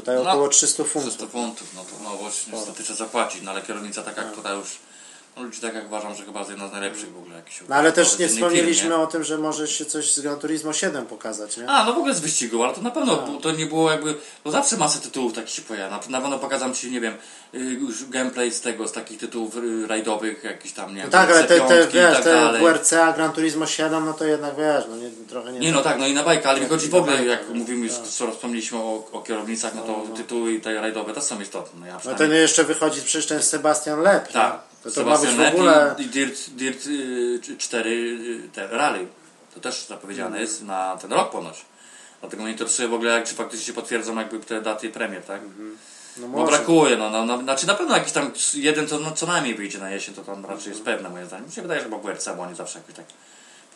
tutaj 0.00 0.16
No. 0.24 0.30
około 0.30 0.48
300 0.48 0.84
300 0.84 0.92
funtów. 1.00 1.30
funtów, 1.32 1.74
no 1.74 1.84
to 1.84 1.90
no 2.04 2.16
właśnie 2.16 2.52
niestety 2.52 2.82
trzeba 2.82 2.98
zapłacić, 2.98 3.42
no 3.42 3.50
ale 3.50 3.62
kierownica 3.62 4.02
taka, 4.02 4.22
która 4.24 4.50
już, 4.52 4.68
no 4.68 4.87
ludzi 5.42 5.60
tak 5.60 5.74
jak 5.74 5.86
uważam, 5.86 6.14
że 6.14 6.24
chyba 6.24 6.38
jest 6.38 6.50
jedna 6.50 6.68
z 6.68 6.72
najlepszych 6.72 7.12
w 7.12 7.18
ogóle 7.18 7.36
jakichś 7.36 7.62
No 7.68 7.76
ale 7.76 7.92
też 7.92 8.18
nie 8.18 8.28
wspomnieliśmy 8.28 8.88
nie? 8.88 8.96
o 8.96 9.06
tym, 9.06 9.24
że 9.24 9.38
może 9.38 9.68
się 9.68 9.84
coś 9.84 10.14
z 10.14 10.20
Gran 10.20 10.38
Turismo 10.38 10.72
7 10.72 11.06
pokazać, 11.06 11.56
nie? 11.56 11.68
A, 11.68 11.84
no 11.84 11.92
w 11.92 11.98
ogóle 11.98 12.14
z 12.14 12.20
wyścigu, 12.20 12.62
ale 12.64 12.74
to 12.74 12.80
na 12.80 12.90
pewno 12.90 13.16
bu- 13.16 13.40
to 13.40 13.50
nie 13.50 13.66
było 13.66 13.90
jakby, 13.90 14.14
bo 14.44 14.50
zawsze 14.50 14.76
masę 14.76 14.98
tytułów 14.98 15.32
takich 15.32 15.50
się 15.54 15.62
pojawia. 15.62 15.90
Na, 15.90 16.00
na 16.08 16.20
pewno 16.20 16.38
pokazam 16.38 16.74
Ci, 16.74 16.90
nie 16.90 17.00
wiem, 17.00 17.14
y, 17.54 17.58
już 17.58 18.08
gameplay 18.08 18.50
z 18.50 18.60
tego, 18.60 18.88
z 18.88 18.92
takich 18.92 19.18
tytułów 19.18 19.56
y, 19.56 19.86
rajdowych, 19.86 20.44
jakiś 20.44 20.72
tam, 20.72 20.88
nie 20.90 20.96
wiem, 20.96 21.04
No 21.04 21.10
tak, 21.12 21.30
ale 21.30 21.44
te, 21.44 21.60
te, 21.60 21.64
C5 21.86 21.88
i 21.88 21.92
wiesz, 21.92 22.14
tak 22.14 22.24
te. 22.24 22.58
WRC, 22.58 22.90
Gran 23.16 23.32
Turismo 23.32 23.66
7, 23.66 24.04
no 24.04 24.12
to 24.12 24.24
jednak 24.24 24.56
wiesz, 24.56 24.84
no 24.90 24.96
nie, 24.96 25.10
trochę 25.28 25.52
nie... 25.52 25.58
Nie 25.58 25.72
no 25.72 25.82
tak, 25.82 25.98
no 25.98 26.06
i 26.06 26.14
na 26.14 26.22
bajkę, 26.22 26.48
ale 26.48 26.60
mi 26.60 26.66
chodzi 26.66 26.88
w 26.88 26.94
ogóle, 26.94 27.16
bajka, 27.16 27.30
jak 27.30 27.48
no, 27.48 27.54
mówimy 27.54 27.86
już, 27.86 27.94
tak. 27.94 28.06
co 28.06 28.32
wspomnieliśmy 28.32 28.78
o, 28.78 29.08
o 29.12 29.20
kierownicach, 29.22 29.74
no 29.74 29.82
to 29.82 30.04
tytuły 30.16 30.60
te 30.60 30.74
rajdowe 30.74 31.14
też 31.14 31.24
są 31.24 31.40
istotne. 31.40 31.80
No, 31.80 31.86
ja 31.86 32.00
No 32.04 32.14
ten 32.14 32.32
jeszcze 32.32 32.64
wychodzi 32.64 33.02
przecież 33.02 33.26
ten 33.26 33.42
Sebastian 33.42 34.02
Lep, 34.02 34.32
Tak. 34.32 34.67
To, 34.82 34.90
to 34.90 35.04
ma 35.04 35.18
być 35.18 35.30
w 35.30 35.54
ogóle... 35.54 35.94
I, 35.98 36.04
Dirt, 36.06 36.50
Dirt 36.50 36.86
y, 36.86 37.56
4 37.58 37.90
y, 37.90 38.48
te 38.52 38.66
rally. 38.66 39.06
To 39.54 39.60
też 39.60 39.86
zapowiedziane 39.86 40.28
Mm. 40.28 40.40
jest 40.40 40.62
na 40.64 40.96
ten 40.96 41.12
rok 41.12 41.30
ponoć. 41.30 41.64
Dlatego 42.20 42.42
mnie 42.42 42.52
interesuje 42.52 42.88
w 42.88 42.94
ogóle, 42.94 43.12
jak, 43.12 43.24
czy 43.28 43.34
faktycznie 43.34 43.66
się 43.66 43.72
potwierdzą 43.72 44.16
jakby 44.16 44.40
te 44.40 44.60
daty 44.62 44.90
premier, 44.90 45.22
tak? 45.22 45.40
No 46.16 46.28
Bo 46.28 46.46
brakuje, 46.46 46.96
no, 46.96 47.10
no, 47.10 47.24
no, 47.24 47.38
znaczy 47.38 47.66
na 47.66 47.74
pewno 47.74 47.96
jakiś 47.96 48.12
tam 48.12 48.30
jeden 48.54 48.86
to 48.86 48.98
no, 48.98 49.12
co 49.12 49.26
najmniej 49.26 49.54
wyjdzie 49.54 49.78
na 49.78 49.90
jesień, 49.90 50.14
to 50.14 50.22
tam 50.22 50.46
raczej 50.46 50.70
jest 50.70 50.82
pewne 50.84 51.08
moim 51.08 51.26
zdaniem. 51.26 51.46
Mi 51.46 51.52
się 51.52 51.62
wydaje, 51.62 51.80
że 51.82 51.88
bo 51.88 51.98
WRC, 51.98 52.28
bo 52.36 52.42
oni 52.42 52.54
zawsze 52.54 52.78
jakoś 52.78 52.94
tak 52.94 53.04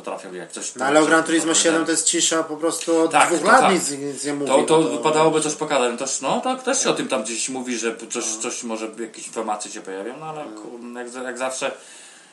potrafią 0.03 0.33
jak 0.35 0.53
coś... 0.53 0.75
No 0.75 0.85
ale 0.85 1.01
o 1.01 1.07
Gran 1.07 1.25
Turismo 1.25 1.53
to- 1.53 1.59
7 1.59 1.85
to 1.85 1.91
jest 1.91 2.07
cisza 2.07 2.43
po 2.43 2.57
prostu 2.57 3.01
od 3.01 3.11
Tak, 3.11 3.29
dwóch 3.29 3.41
to 3.41 3.47
lat 3.47 3.61
tak. 3.61 3.73
nic, 3.73 3.91
nic 3.91 4.25
nie 4.25 4.35
mówi. 4.35 4.51
To, 4.51 4.63
to 4.63 4.81
no 4.81 4.89
wypadałoby 4.89 5.41
coś 5.41 5.55
pokazać. 5.55 5.99
Też, 5.99 6.21
no 6.21 6.41
tak, 6.41 6.63
też 6.63 6.83
się 6.83 6.91
o 6.91 6.95
tym 6.95 7.09
tam 7.09 7.23
gdzieś 7.23 7.49
mówi, 7.49 7.79
że 7.79 7.97
coś, 8.11 8.25
coś 8.25 8.63
może 8.63 8.89
jakieś 8.99 9.27
informacje 9.27 9.71
się 9.71 9.81
pojawią, 9.81 10.15
no 10.21 10.27
ale 10.27 10.45
kur- 10.45 10.81
jak, 11.15 11.25
jak 11.25 11.39
zawsze 11.39 11.73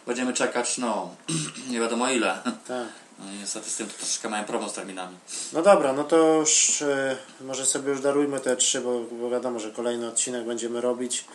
będziemy 0.07 0.33
czekać, 0.33 0.77
no 0.77 1.15
nie 1.71 1.79
wiadomo 1.79 2.09
ile. 2.09 2.41
Tak. 2.67 2.87
No 3.19 3.25
niestety 3.39 3.69
z 3.69 3.75
tym 3.75 3.87
to 3.87 3.93
troszeczkę 3.97 4.29
mają 4.29 4.43
problem 4.43 4.69
z 4.69 4.73
terminami. 4.73 5.17
No 5.53 5.61
dobra, 5.61 5.93
no 5.93 6.03
to 6.03 6.17
już 6.17 6.81
e, 6.81 7.17
może 7.41 7.65
sobie 7.65 7.89
już 7.89 8.01
darujmy 8.01 8.39
te 8.39 8.55
trzy, 8.55 8.81
bo, 8.81 8.99
bo 9.11 9.29
wiadomo, 9.29 9.59
że 9.59 9.71
kolejny 9.71 10.07
odcinek 10.07 10.43
będziemy 10.45 10.81
robić. 10.81 11.25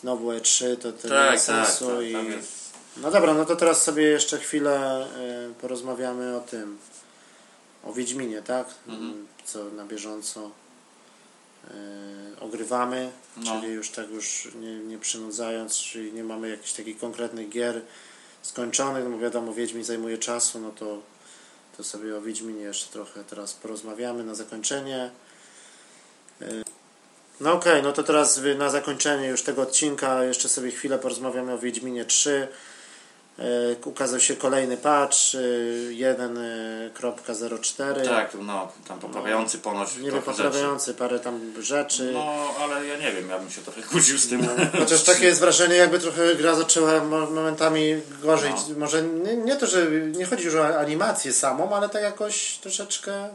Znowu 0.00 0.30
E3, 0.30 0.76
to, 0.76 0.92
to 0.92 1.08
nie 1.08 1.14
ma 1.14 1.20
Tak, 1.20 1.30
tak, 1.30 1.40
sensu. 1.40 1.86
tak, 1.86 2.04
i... 2.04 2.14
No 2.96 3.10
dobra, 3.10 3.34
no 3.34 3.44
to 3.44 3.56
teraz 3.56 3.82
sobie 3.82 4.02
jeszcze 4.02 4.38
chwilę 4.38 5.06
e, 5.50 5.54
porozmawiamy 5.60 6.36
o 6.36 6.40
tym, 6.40 6.78
o 7.84 7.92
Wiedźminie, 7.92 8.42
tak? 8.42 8.66
Mhm. 8.88 9.26
Co 9.44 9.64
na 9.64 9.84
bieżąco 9.84 10.50
e, 11.64 11.70
ogrywamy, 12.40 13.10
No. 13.36 13.60
czyli 13.60 13.72
już 13.72 13.90
tak 13.90 14.10
już 14.10 14.48
nie, 14.60 14.78
nie 14.78 14.98
przynudzając, 14.98 15.78
czyli 15.78 16.12
nie 16.12 16.24
mamy 16.24 16.48
jakichś 16.48 16.72
takich 16.72 16.98
konkretnych 16.98 17.48
gier 17.48 17.80
skończonych, 18.42 19.04
no 19.04 19.10
bo 19.10 19.18
wiadomo, 19.18 19.54
Wiedźmin 19.54 19.84
zajmuje 19.84 20.18
czasu, 20.18 20.60
no 20.60 20.70
to, 20.70 21.02
to 21.76 21.84
sobie 21.84 22.16
o 22.16 22.22
Wiedźminie 22.22 22.62
jeszcze 22.62 22.92
trochę 22.92 23.24
teraz 23.24 23.52
porozmawiamy 23.52 24.24
na 24.24 24.34
zakończenie. 24.34 25.10
E, 26.42 26.46
No 27.40 27.52
okej, 27.52 27.82
no 27.82 27.92
to 27.92 28.02
teraz 28.02 28.40
na 28.58 28.70
zakończenie 28.70 29.28
już 29.28 29.42
tego 29.42 29.62
odcinka 29.62 30.24
jeszcze 30.24 30.48
sobie 30.48 30.70
chwilę 30.70 30.98
porozmawiamy 30.98 31.52
o 31.52 31.58
Wiedźminie 31.58 32.04
3. 32.04 32.48
E, 33.38 33.42
Ukazał 33.84 34.20
się 34.20 34.36
kolejny 34.36 34.76
patch 34.76 35.16
e, 35.34 35.38
1.04. 35.92 38.08
Tak, 38.08 38.36
no 38.40 38.68
tam 38.88 38.98
poprawiający 38.98 39.58
ponoć 39.58 39.96
Niby 39.96 40.20
poprawiający 40.22 40.94
parę 40.94 41.20
tam 41.20 41.40
rzeczy. 41.56 41.64
rzeczy. 41.64 42.10
No 42.12 42.34
ale 42.60 42.86
ja 42.86 42.96
nie 42.96 43.12
wiem, 43.12 43.30
ja 43.30 43.38
bym 43.38 43.50
się 43.50 43.62
trochę 43.62 43.82
kłócił 43.82 44.18
z 44.18 44.28
tym. 44.28 44.48
Chociaż 44.80 45.02
takie 45.02 45.26
jest 45.26 45.40
wrażenie, 45.40 45.76
jakby 45.76 45.98
trochę 45.98 46.34
gra 46.34 46.54
zaczęła 46.54 47.04
mo- 47.04 47.30
momentami 47.30 48.00
gorzej. 48.22 48.50
No. 48.50 48.56
Może 48.78 49.02
nie, 49.02 49.36
nie 49.36 49.56
to, 49.56 49.66
że 49.66 49.86
nie 49.90 50.26
chodzi 50.26 50.44
już 50.44 50.54
o 50.54 50.78
animację 50.78 51.32
samą, 51.32 51.76
ale 51.76 51.88
tak 51.88 52.02
jakoś 52.02 52.58
troszeczkę 52.58 53.28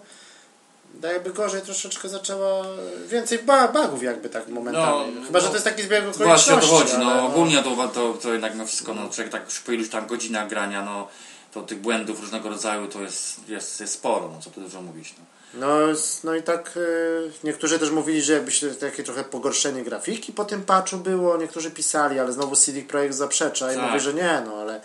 jakby 1.04 1.30
gorzej 1.34 1.62
troszeczkę 1.62 2.10
zaczęła 2.10 2.66
więcej 3.08 3.40
ba 3.40 3.68
bugów 3.68 4.04
jakby 4.04 4.30
tak 4.30 4.48
momentami. 4.48 5.12
No, 5.16 5.26
Chyba, 5.26 5.40
że 5.40 5.46
no, 5.46 5.50
to 5.52 5.56
jest 5.56 5.66
taki 5.66 5.84
zbieg 5.84 6.04
Właśnie 6.04 6.54
o 6.54 6.58
to 6.58 6.66
okoliczności. 6.66 6.96
chodzi, 6.96 7.06
no 7.06 7.12
ale 7.12 7.24
ogólnie 7.24 7.64
to, 7.64 7.88
to, 7.88 8.14
to 8.14 8.34
jednak 8.34 8.56
no 8.56 8.66
wszystko, 8.66 8.94
no 8.94 9.10
człowiek 9.10 9.32
tak 9.32 9.46
już 9.46 9.60
po 9.60 9.72
iluś 9.72 9.90
tam 9.90 10.08
godzinach 10.08 10.50
grania, 10.50 10.86
no 10.86 11.08
to 11.54 11.62
tych 11.62 11.80
błędów 11.80 12.22
różnego 12.22 12.50
rodzaju 12.50 12.88
to 12.88 13.02
jest, 13.02 13.50
jest, 13.50 13.80
jest 13.82 13.94
sporo, 13.94 14.30
no 14.36 14.42
co 14.42 14.50
tu 14.50 14.62
dużo 14.62 14.82
mówić. 14.82 15.16
No. 15.20 15.26
No, 15.54 15.68
no 16.24 16.36
i 16.36 16.44
tak 16.44 16.72
e, 16.78 16.80
niektórzy 17.44 17.80
też 17.80 17.92
mówili, 17.92 18.22
że 18.22 18.34
jakby 18.34 18.52
się 18.52 18.70
takie 18.76 19.04
trochę 19.04 19.24
pogorszenie 19.24 19.84
grafiki 19.84 20.34
po 20.34 20.46
tym 20.46 20.64
patchu 20.64 20.98
było, 20.98 21.38
niektórzy 21.38 21.72
pisali, 21.72 22.20
ale 22.20 22.34
znowu 22.34 22.56
CD 22.56 22.82
Projekt 22.82 23.16
zaprzecza 23.16 23.74
i 23.74 23.76
Tak. 23.76 23.86
mówi, 23.88 24.00
że 24.00 24.14
nie, 24.14 24.42
no 24.46 24.56
ale 24.56 24.82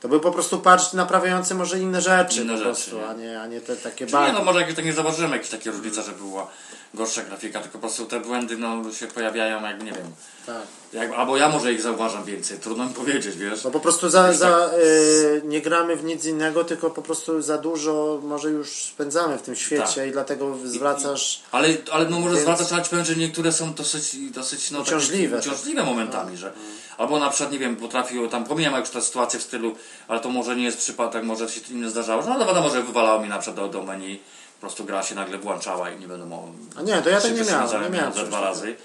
To 0.00 0.08
był 0.08 0.20
po 0.20 0.30
prostu 0.32 0.58
patch 0.58 0.92
naprawiający 0.92 1.54
może 1.54 1.78
inne 1.78 2.00
rzeczy 2.00 2.40
Inne 2.42 2.52
po 2.52 2.58
rzeczy, 2.58 2.70
prostu, 2.70 2.96
nie? 2.96 3.08
a 3.08 3.12
nie, 3.12 3.40
a 3.40 3.46
nie 3.46 3.60
te 3.60 3.76
takie 3.76 4.06
Czy 4.06 4.16
nie, 4.16 4.32
no 4.32 4.44
może 4.44 4.60
jakieś 4.60 4.76
tak 4.76 4.84
nie 4.84 4.92
zauważyłem 4.92 5.32
jakieś 5.32 5.48
takie 5.50 5.70
różnice, 5.70 6.02
że 6.02 6.12
była 6.12 6.46
gorsza 6.94 7.22
grafika, 7.22 7.60
tylko 7.60 7.78
po 7.78 7.82
prostu 7.82 8.06
te 8.06 8.20
błędy 8.20 8.58
no, 8.58 8.92
się 8.92 9.06
pojawiają 9.06 9.62
jakby 9.62 9.84
nie 9.84 9.92
wiem. 9.92 10.12
Tak. 10.46 10.62
Jak, 10.92 11.12
albo 11.12 11.36
ja 11.36 11.48
może 11.48 11.72
ich 11.72 11.82
zauważam 11.82 12.24
więcej, 12.24 12.58
trudno 12.58 12.84
mi 12.84 12.94
powiedzieć, 12.94 13.36
wiesz. 13.36 13.64
No 13.64 13.70
po 13.70 13.80
prostu 13.80 14.08
za, 14.08 14.32
za, 14.32 14.50
tak- 14.50 14.72
y, 14.80 15.42
nie 15.44 15.60
gramy 15.60 15.96
w 15.96 16.04
nic 16.04 16.24
innego, 16.24 16.64
tylko 16.64 16.90
po 16.90 17.02
prostu 17.02 17.42
za 17.42 17.58
dużo 17.58 18.20
może 18.22 18.50
już 18.50 18.68
spędzamy 18.72 19.38
w 19.38 19.42
tym 19.42 19.56
świecie 19.56 19.94
Tak. 19.94 20.08
i 20.08 20.12
dlatego 20.12 20.56
zwracasz... 20.64 21.42
Ale, 21.52 21.68
ale 21.92 22.04
no 22.04 22.20
może 22.20 22.34
Więc- 22.34 22.42
zwracać 22.42 22.72
ale 22.72 22.82
ci 22.82 22.90
powiem, 22.90 23.04
że 23.04 23.16
niektóre 23.16 23.52
są 23.52 23.74
dosyć, 23.74 24.30
dosyć 24.30 24.70
no, 24.70 24.78
takie 24.78 24.90
Uciążliwe. 24.96 25.38
uciążliwe 25.38 25.82
momentami, 25.82 26.36
że 26.36 26.52
albo 26.98 27.18
na 27.18 27.30
przykład, 27.30 27.52
nie 27.52 27.58
wiem, 27.58 27.76
potrafił, 27.76 28.28
tam 28.28 28.44
pomijam 28.44 28.80
już 28.80 28.90
tę 28.90 29.02
sytuację 29.02 29.40
w 29.40 29.42
stylu, 29.42 29.74
ale 30.08 30.20
to 30.20 30.28
może 30.28 30.56
nie 30.56 30.64
jest 30.64 30.78
przypadek, 30.78 31.24
może 31.24 31.48
się 31.48 31.60
innym 31.70 31.90
zdarzało, 31.90 32.22
no 32.26 32.34
ale 32.34 32.46
wiadomo, 32.46 32.70
że 32.70 32.82
wywalało 32.82 33.22
mi 33.22 33.28
na 33.28 33.38
przykład 33.38 33.56
do, 33.56 33.78
do 33.78 33.82
menu, 33.86 34.20
po 34.54 34.60
prostu 34.60 34.84
gra 34.84 35.02
się 35.02 35.14
nagle 35.14 35.38
włączała 35.38 35.90
i 35.90 36.00
nie 36.00 36.06
wiadomo, 36.06 36.48
A 36.78 36.82
nie, 36.82 37.02
to 37.02 37.10
ja 37.10 37.20
tak 37.20 37.36
nie 37.36 37.44
miałem, 37.44 37.82
nie 37.82 37.90
miałem 37.98 38.12
za 38.12 38.22
dwa 38.24 38.40
razy. 38.40 38.76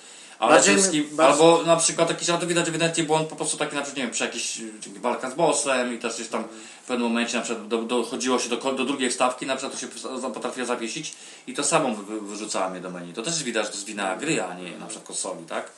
Ale 0.41 0.53
Bardziej- 0.55 0.75
wszystkim, 0.75 1.07
bardziej- 1.11 1.33
albo 1.45 1.63
na 1.63 1.75
przykład 1.77 2.09
jakiś, 2.09 2.29
ale 2.29 2.39
to 2.39 2.47
widać 2.47 2.67
ewidentnie 2.67 3.03
błąd 3.03 3.29
po 3.29 3.35
prostu 3.35 3.57
taki 3.57 3.75
na 3.75 3.81
przykład, 3.81 3.97
nie 3.97 4.03
wiem, 4.03 4.11
przy 4.11 4.23
jakiejś 4.23 4.59
y, 4.59 4.99
walka 5.01 5.29
z 5.31 5.33
bossem 5.33 5.93
i 5.93 5.99
też 5.99 6.15
gdzieś 6.15 6.27
tam 6.27 6.43
w 6.83 6.87
pewnym 6.87 7.07
momencie 7.07 7.37
na 7.37 7.43
przykład 7.43 7.67
do, 7.67 7.77
dochodziło 7.83 8.39
się 8.39 8.49
do, 8.49 8.57
do 8.57 8.85
drugiej 8.85 9.09
wstawki, 9.09 9.45
na 9.45 9.55
przykład 9.55 9.73
to 9.73 9.79
się 9.79 9.87
potrafiło 10.33 10.67
zawiesić 10.67 11.13
i 11.47 11.53
to 11.53 11.63
samo 11.63 11.95
wy, 11.95 12.21
wyrzucała 12.21 12.69
mnie 12.69 12.79
do 12.79 12.89
menu. 12.89 13.13
To 13.13 13.21
też 13.21 13.43
widać, 13.43 13.65
że 13.65 13.69
to 13.71 13.75
jest 13.77 13.87
wina 13.87 14.15
gry, 14.15 14.43
a 14.43 14.53
nie 14.53 14.77
na 14.77 14.85
przykład 14.85 15.07
konsoli, 15.07 15.45
tak? 15.45 15.71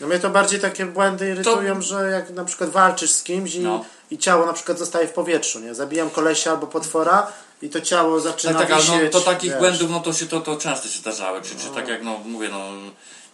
No 0.00 0.06
mnie 0.06 0.18
to 0.18 0.30
bardziej 0.30 0.60
takie 0.60 0.86
błędy 0.86 1.30
irytują, 1.30 1.82
że 1.82 2.10
jak 2.10 2.30
na 2.30 2.44
przykład 2.44 2.70
walczysz 2.70 3.10
z 3.10 3.22
kimś 3.22 3.54
i, 3.54 3.60
No. 3.60 3.84
i 4.10 4.18
ciało 4.18 4.46
na 4.46 4.52
przykład 4.52 4.78
zostaje 4.78 5.08
w 5.08 5.12
powietrzu, 5.12 5.60
nie? 5.60 5.74
Zabijam 5.74 6.10
kolesia 6.10 6.50
albo 6.50 6.66
potwora 6.66 7.26
i 7.62 7.68
to 7.68 7.80
ciało 7.80 8.20
zaczyna 8.20 8.52
Tak, 8.52 8.62
tak, 8.62 8.70
ale 8.72 8.80
wisieć. 8.82 9.12
no, 9.14 9.20
to 9.20 9.26
takich 9.26 9.50
wiesz. 9.50 9.58
błędów, 9.58 9.90
no 9.90 10.00
to 10.00 10.12
się 10.12 10.26
to, 10.26 10.40
to 10.40 10.56
często 10.56 10.88
się 10.88 10.98
zdarzały, 10.98 11.42
czy, 11.42 11.48
czy 11.56 11.70
tak 11.74 11.88
jak 11.88 12.02
no 12.02 12.18
mówię, 12.24 12.48
no 12.48 12.60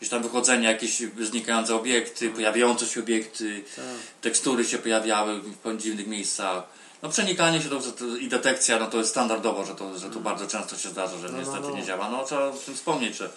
gdzieś 0.00 0.10
tam 0.10 0.22
wychodzenie, 0.22 0.68
jakieś 0.68 1.02
znikające 1.20 1.74
obiekty, 1.74 2.30
pojawiające 2.30 2.86
się 2.86 3.00
obiekty, 3.00 3.64
Tak. 3.76 3.84
tekstury 4.20 4.64
się 4.64 4.78
pojawiały 4.78 5.40
w 5.64 5.76
dziwnych 5.76 6.06
miejscach. 6.06 6.62
No 7.02 7.08
przenikanie 7.08 7.62
się 7.62 7.68
to, 7.68 7.80
i 8.20 8.28
detekcja, 8.28 8.78
no 8.78 8.86
to 8.86 8.98
jest 8.98 9.10
standardowo, 9.10 9.64
że 9.64 9.74
to, 9.74 9.98
że 9.98 10.10
to 10.10 10.20
bardzo 10.20 10.46
często 10.46 10.76
się 10.76 10.88
zdarza, 10.88 11.18
że 11.18 11.28
niestety 11.32 11.58
Mm. 11.58 11.70
no. 11.70 11.76
nie 11.76 11.84
działa. 11.84 12.10
No 12.10 12.24
trzeba 12.24 12.44
o 12.44 12.52
tym 12.52 12.74
wspomnieć, 12.74 13.16
że, 13.16 13.30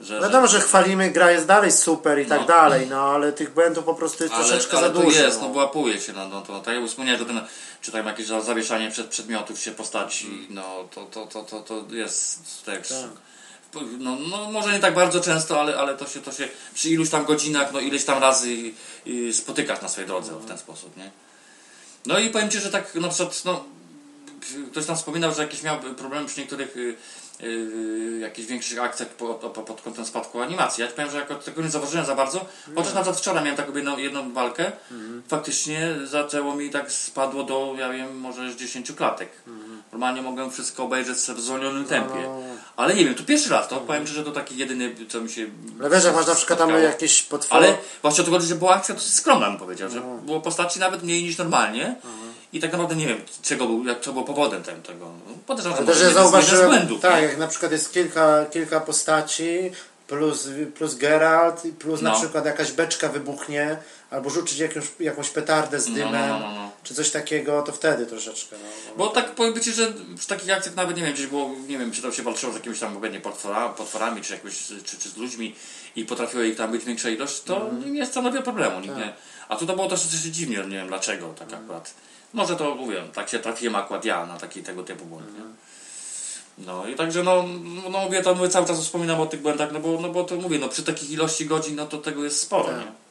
że, 0.00 0.20
Wiadomo, 0.20 0.46
że 0.46 0.60
chwalimy, 0.60 1.10
gra 1.10 1.30
jest 1.30 1.46
dalej 1.46 1.72
super 1.72 2.18
i 2.20 2.26
tak 2.26 2.40
No. 2.40 2.46
dalej, 2.46 2.86
no 2.90 3.00
ale 3.00 3.32
tych 3.32 3.54
błędów 3.54 3.84
po 3.84 3.94
prostu 3.94 4.24
jest 4.24 4.34
ale, 4.34 4.44
troszeczkę 4.44 4.78
ale 4.78 4.86
za 4.86 4.92
dużo. 4.94 5.22
jest, 5.22 5.40
no. 5.40 5.46
no 5.46 5.52
wyłapuje 5.52 6.00
się, 6.00 6.12
no, 6.12 6.28
no 6.28 6.40
to 6.42 6.60
tak 6.60 6.74
jak 6.74 6.86
wspomniałem, 6.88 7.20
że 7.20 7.26
ten, 7.26 7.40
czy 7.80 7.92
tam 7.92 8.06
jakieś 8.06 8.26
zawieszanie 8.26 8.90
przed 8.90 9.06
przedmiotów 9.06 9.60
się 9.60 9.70
postaci, 9.70 10.46
no 10.50 10.88
to, 10.94 11.04
to, 11.04 11.26
to, 11.26 11.42
to, 11.42 11.60
to 11.60 11.84
jest 11.94 12.64
też... 12.64 12.88
Tak. 12.88 13.31
No, 13.98 14.16
no 14.30 14.50
może 14.50 14.72
nie 14.72 14.78
tak 14.78 14.94
bardzo 14.94 15.20
często, 15.20 15.60
ale, 15.60 15.76
ale 15.76 15.96
to, 15.96 16.06
się, 16.06 16.20
to 16.20 16.32
się 16.32 16.48
przy 16.74 16.88
iluś 16.88 17.10
tam 17.10 17.24
godzinach, 17.24 17.72
no 17.72 17.80
ileś 17.80 18.04
tam 18.04 18.18
razy 18.18 18.72
y, 19.06 19.32
spotykasz 19.32 19.82
na 19.82 19.88
swojej 19.88 20.08
drodze 20.08 20.32
w 20.32 20.46
ten 20.46 20.58
sposób, 20.58 20.96
nie? 20.96 21.10
No 22.06 22.18
i 22.18 22.30
powiem 22.30 22.50
Ci, 22.50 22.60
że 22.60 22.70
tak 22.70 22.94
na 22.94 23.08
przykład, 23.08 23.44
no 23.44 23.64
ktoś 24.70 24.86
tam 24.86 24.96
wspominał, 24.96 25.34
że 25.34 25.42
jakieś 25.42 25.62
miał 25.62 25.80
problemy 25.80 26.26
przy 26.26 26.40
niektórych 26.40 26.76
y, 26.76 26.96
y, 27.42 28.18
jakichś 28.20 28.48
większych 28.48 28.78
akcjach 28.78 29.08
po, 29.08 29.34
po, 29.34 29.62
pod 29.62 29.80
kątem 29.80 30.06
spadku 30.06 30.40
animacji. 30.40 30.82
Ja 30.82 30.88
ci 30.88 30.94
powiem, 30.94 31.10
że 31.10 31.18
jako 31.18 31.34
tego 31.34 31.62
nie 31.62 31.70
zauważyłem 31.70 32.06
za 32.06 32.14
bardzo, 32.14 32.46
chociaż 32.74 32.94
na 32.94 33.00
przykład 33.00 33.20
wczoraj 33.20 33.44
miałem 33.44 33.56
taką 33.56 33.76
jedną, 33.76 33.98
jedną 33.98 34.32
walkę, 34.32 34.72
faktycznie 35.28 35.94
zaczęło 36.04 36.54
mi 36.54 36.70
tak 36.70 36.92
spadło 36.92 37.42
do, 37.42 37.74
ja 37.78 37.88
wiem, 37.88 38.18
może 38.18 38.52
z 38.52 38.56
10 38.56 38.92
klatek. 38.92 39.30
Normalnie 39.92 40.22
mogłem 40.22 40.50
wszystko 40.50 40.84
obejrzeć 40.84 41.16
w 41.16 41.40
zwolnionym 41.40 41.84
tempie. 41.84 42.28
No. 42.76 42.82
Ale 42.84 42.94
nie 42.94 43.04
wiem, 43.04 43.14
to 43.14 43.22
pierwszy 43.22 43.50
raz, 43.50 43.68
to 43.68 43.76
powiem 43.80 44.06
Ci, 44.06 44.12
że 44.12 44.24
to 44.24 44.32
taki 44.32 44.56
jedyny, 44.56 44.94
co 45.08 45.20
mi 45.20 45.30
się 45.30 45.46
Ale 45.80 45.90
wiesz, 45.90 46.04
jak 46.04 46.14
masz 46.14 46.26
na 46.26 46.34
przykład 46.34 46.58
tam 46.58 46.70
jakieś 46.82 47.22
potwory... 47.22 47.64
Ale 47.66 47.76
właśnie 48.02 48.22
o 48.22 48.24
to 48.24 48.30
chodzi, 48.30 48.46
że 48.46 48.54
była 48.54 48.74
akcja 48.74 48.94
dosyć 48.94 49.14
skromna, 49.14 49.48
bym 49.50 49.58
powiedział, 49.58 49.90
że 49.90 50.00
No. 50.00 50.16
było 50.16 50.40
postaci 50.40 50.80
nawet 50.80 51.02
mniej 51.02 51.22
niż 51.22 51.38
normalnie 51.38 51.94
i 52.52 52.60
tak 52.60 52.72
naprawdę 52.72 52.96
nie 52.96 53.06
wiem, 53.06 53.18
czego 53.42 53.66
był, 53.66 53.84
jak 53.86 54.00
to 54.00 54.12
było 54.12 54.24
powodem 54.24 54.62
tego. 54.62 55.06
No, 55.26 55.34
Podejrzewam, 55.46 55.78
że 55.78 55.92
Ale 55.92 56.00
też 56.00 56.14
zauważyłem, 56.14 56.68
błędów. 56.70 57.00
tak, 57.00 57.16
nie? 57.16 57.22
jak 57.22 57.38
na 57.38 57.46
przykład 57.46 57.72
jest 57.72 57.92
kilka, 57.92 58.44
kilka 58.44 58.80
postaci, 58.80 59.70
plus, 60.06 60.48
plus 60.74 60.94
Geralt, 60.94 61.62
plus 61.78 62.02
na 62.02 62.10
No. 62.10 62.16
przykład 62.18 62.46
jakaś 62.46 62.72
beczka 62.72 63.08
wybuchnie, 63.08 63.76
albo 64.10 64.30
rzucić 64.30 64.58
jakąś, 64.58 64.84
jakąś 65.00 65.30
petardę 65.30 65.80
z 65.80 65.88
No, 65.88 65.94
dymem, 65.94 66.28
no, 66.28 66.38
no, 66.38 66.48
no, 66.48 66.54
no. 66.54 66.70
Czy 66.82 66.94
coś 66.94 67.10
takiego, 67.10 67.62
to 67.62 67.72
wtedy 67.72 68.06
troszeczkę. 68.06 68.56
No. 68.62 68.96
Bo 68.96 69.08
tak 69.08 69.34
powiem 69.34 69.60
Ci, 69.60 69.72
że 69.72 69.92
przy 70.18 70.28
takich 70.28 70.50
akcjach 70.50 70.74
nawet 70.74 70.96
nie 70.96 71.02
wiem, 71.02 71.12
gdzieś 71.12 71.26
było, 71.26 71.50
nie 71.68 71.78
wiem, 71.78 71.92
czy 71.92 72.02
to 72.02 72.12
się 72.12 72.22
walczyło 72.22 72.52
z 72.52 72.54
jakimiś 72.54 72.78
tam 72.78 72.96
obecnie 72.96 73.20
potwora, 73.20 73.68
potworami, 73.68 74.22
czy, 74.22 74.32
jakoś, 74.32 74.66
czy, 74.84 74.98
czy 74.98 75.08
z 75.08 75.16
ludźmi 75.16 75.54
i 75.96 76.04
potrafiło 76.04 76.42
ich 76.42 76.56
tam 76.56 76.70
być 76.70 76.84
większa 76.84 77.10
ilość, 77.10 77.42
to 77.42 77.70
nie 77.86 78.06
stanowiło 78.06 78.42
problemu. 78.42 78.80
Nikt 78.80 78.96
nie. 78.96 79.12
A 79.48 79.56
tu 79.56 79.66
to 79.66 79.74
było 79.74 79.88
też 79.88 80.04
dosyć 80.04 80.34
dziwnie, 80.34 80.56
nie 80.56 80.76
wiem 80.76 80.88
dlaczego 80.88 81.34
tak 81.38 81.52
akurat. 81.52 81.94
Może 82.32 82.56
to 82.56 82.74
mówię, 82.74 83.02
tak 83.14 83.28
się 83.28 83.38
trafiłem 83.38 83.76
akurat 83.76 84.04
ja 84.04 84.26
na 84.26 84.38
taki 84.38 84.62
tego 84.62 84.82
typu 84.82 85.04
błąd. 85.04 85.26
Nie? 85.38 85.44
No 86.58 86.88
i 86.88 86.94
także 86.94 87.22
no, 87.22 87.44
no 87.90 87.98
mówię, 88.00 88.22
to 88.22 88.34
mówię, 88.34 88.48
cały 88.48 88.66
czas 88.66 88.80
wspominam 88.80 89.20
o 89.20 89.26
tych 89.26 89.42
błędach, 89.42 89.72
no 89.72 89.80
bo, 89.80 90.00
no 90.00 90.08
bo 90.08 90.24
to 90.24 90.36
mówię, 90.36 90.58
no 90.58 90.68
przy 90.68 90.82
takich 90.82 91.10
ilości 91.10 91.46
godzin, 91.46 91.76
no 91.76 91.86
to 91.86 91.98
tego 91.98 92.24
jest 92.24 92.40
sporo, 92.40 92.68
Tak. 92.68 92.76
nie? 92.76 93.01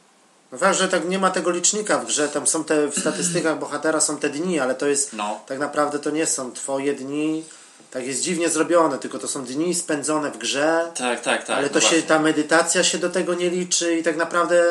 No 0.52 0.58
fakt, 0.58 0.78
że 0.78 0.88
tak 0.88 1.10
nie 1.10 1.20
ma 1.20 1.30
tego 1.30 1.52
licznika 1.52 1.98
w 2.00 2.06
grze, 2.06 2.30
tam 2.30 2.48
są 2.48 2.64
te 2.64 2.88
w 2.88 3.00
statystykach 3.00 3.60
bohatera 3.60 4.00
są 4.02 4.18
te 4.18 4.30
dni, 4.30 4.60
ale 4.60 4.76
to 4.76 4.88
jest 4.88 5.14
No. 5.14 5.40
tak 5.48 5.60
naprawdę 5.60 6.00
to 6.00 6.10
nie 6.10 6.26
są 6.26 6.52
twoje 6.52 6.94
dni. 6.94 7.44
Tak 7.92 8.06
jest 8.08 8.22
dziwnie 8.22 8.50
zrobione, 8.50 8.98
tylko 8.98 9.20
to 9.20 9.28
są 9.28 9.46
dni 9.46 9.76
spędzone 9.76 10.32
w 10.32 10.38
grze, 10.38 10.92
Tak, 10.98 11.22
tak, 11.22 11.44
tak. 11.46 11.58
ale 11.58 11.68
no 11.68 11.74
to 11.74 11.80
się, 11.80 11.88
właśnie. 11.88 12.02
ta 12.04 12.20
medytacja 12.20 12.84
się 12.84 12.98
do 12.98 13.10
tego 13.10 13.34
nie 13.34 13.50
liczy 13.50 13.98
i 13.98 14.04
tak 14.04 14.16
naprawdę. 14.18 14.64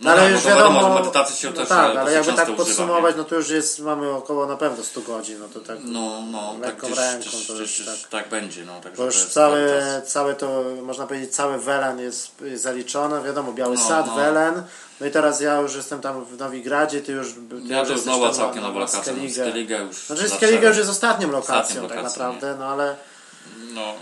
No 0.00 0.10
ale 0.10 0.22
tak, 0.22 0.30
już 0.32 0.42
to 0.42 0.48
wiadomo, 0.48 0.74
wiadomo. 0.80 0.94
medytacja 0.94 1.36
się 1.36 1.50
no 1.50 1.56
też, 1.56 1.68
tak, 1.68 1.94
e, 1.96 2.00
ale 2.00 2.12
jakby 2.12 2.26
tak 2.32 2.36
często 2.36 2.52
używa, 2.52 2.64
podsumować, 2.64 3.16
no 3.16 3.24
to 3.24 3.34
już 3.34 3.50
jest, 3.50 3.80
mamy 3.80 4.10
około 4.10 4.46
na 4.46 4.56
pewno 4.56 4.84
100 4.84 5.00
godzin, 5.00 5.38
no 5.38 5.48
to 5.48 5.60
tak. 5.60 5.78
No, 5.84 6.22
no, 6.32 6.52
tak 6.52 6.62
lekką 6.62 6.86
gdzieś, 6.86 6.98
ręką 6.98 7.28
gdzieś, 7.30 7.46
to 7.46 7.54
gdzieś, 7.54 7.86
tak. 7.86 8.10
tak 8.10 8.28
będzie, 8.28 8.64
no. 8.64 8.80
Także 8.80 8.96
Bo 8.96 9.04
już 9.04 9.24
całe, 9.24 10.02
całe 10.06 10.34
to, 10.34 10.64
można 10.82 11.06
powiedzieć, 11.06 11.34
cały 11.34 11.58
Welen 11.58 11.98
jest 12.00 12.30
jest 12.40 12.62
zaliczone. 12.62 13.22
Wiadomo, 13.22 13.52
Biały 13.52 13.74
No, 13.76 13.88
Sad, 13.88 14.06
no. 14.06 14.14
Welen. 14.14 14.62
No 15.00 15.06
i 15.06 15.10
teraz 15.10 15.40
ja 15.40 15.60
już 15.60 15.74
jestem 15.74 16.00
tam 16.00 16.24
w 16.24 16.38
Nowigradzie, 16.38 17.00
ty 17.00 17.12
już. 17.12 17.26
Ty 17.32 17.38
Ja 17.64 17.80
już 17.80 18.04
to 18.04 18.20
tam 18.20 18.34
całkiem 18.34 18.62
nowa 18.62 18.80
lokacja. 18.80 19.12
no, 19.12 19.30
Skellige. 19.30 19.78
Już. 19.78 20.06
Znaczy 20.06 20.28
Skellige 20.28 20.68
już 20.68 20.76
jest 20.76 20.90
ostatnią 20.90 21.30
lokacją, 21.30 21.82
Ostatnią 21.82 21.88
tak 21.88 22.02
naprawdę, 22.04 22.56
no 22.58 22.66
ale. 22.66 22.96
No, 23.74 23.94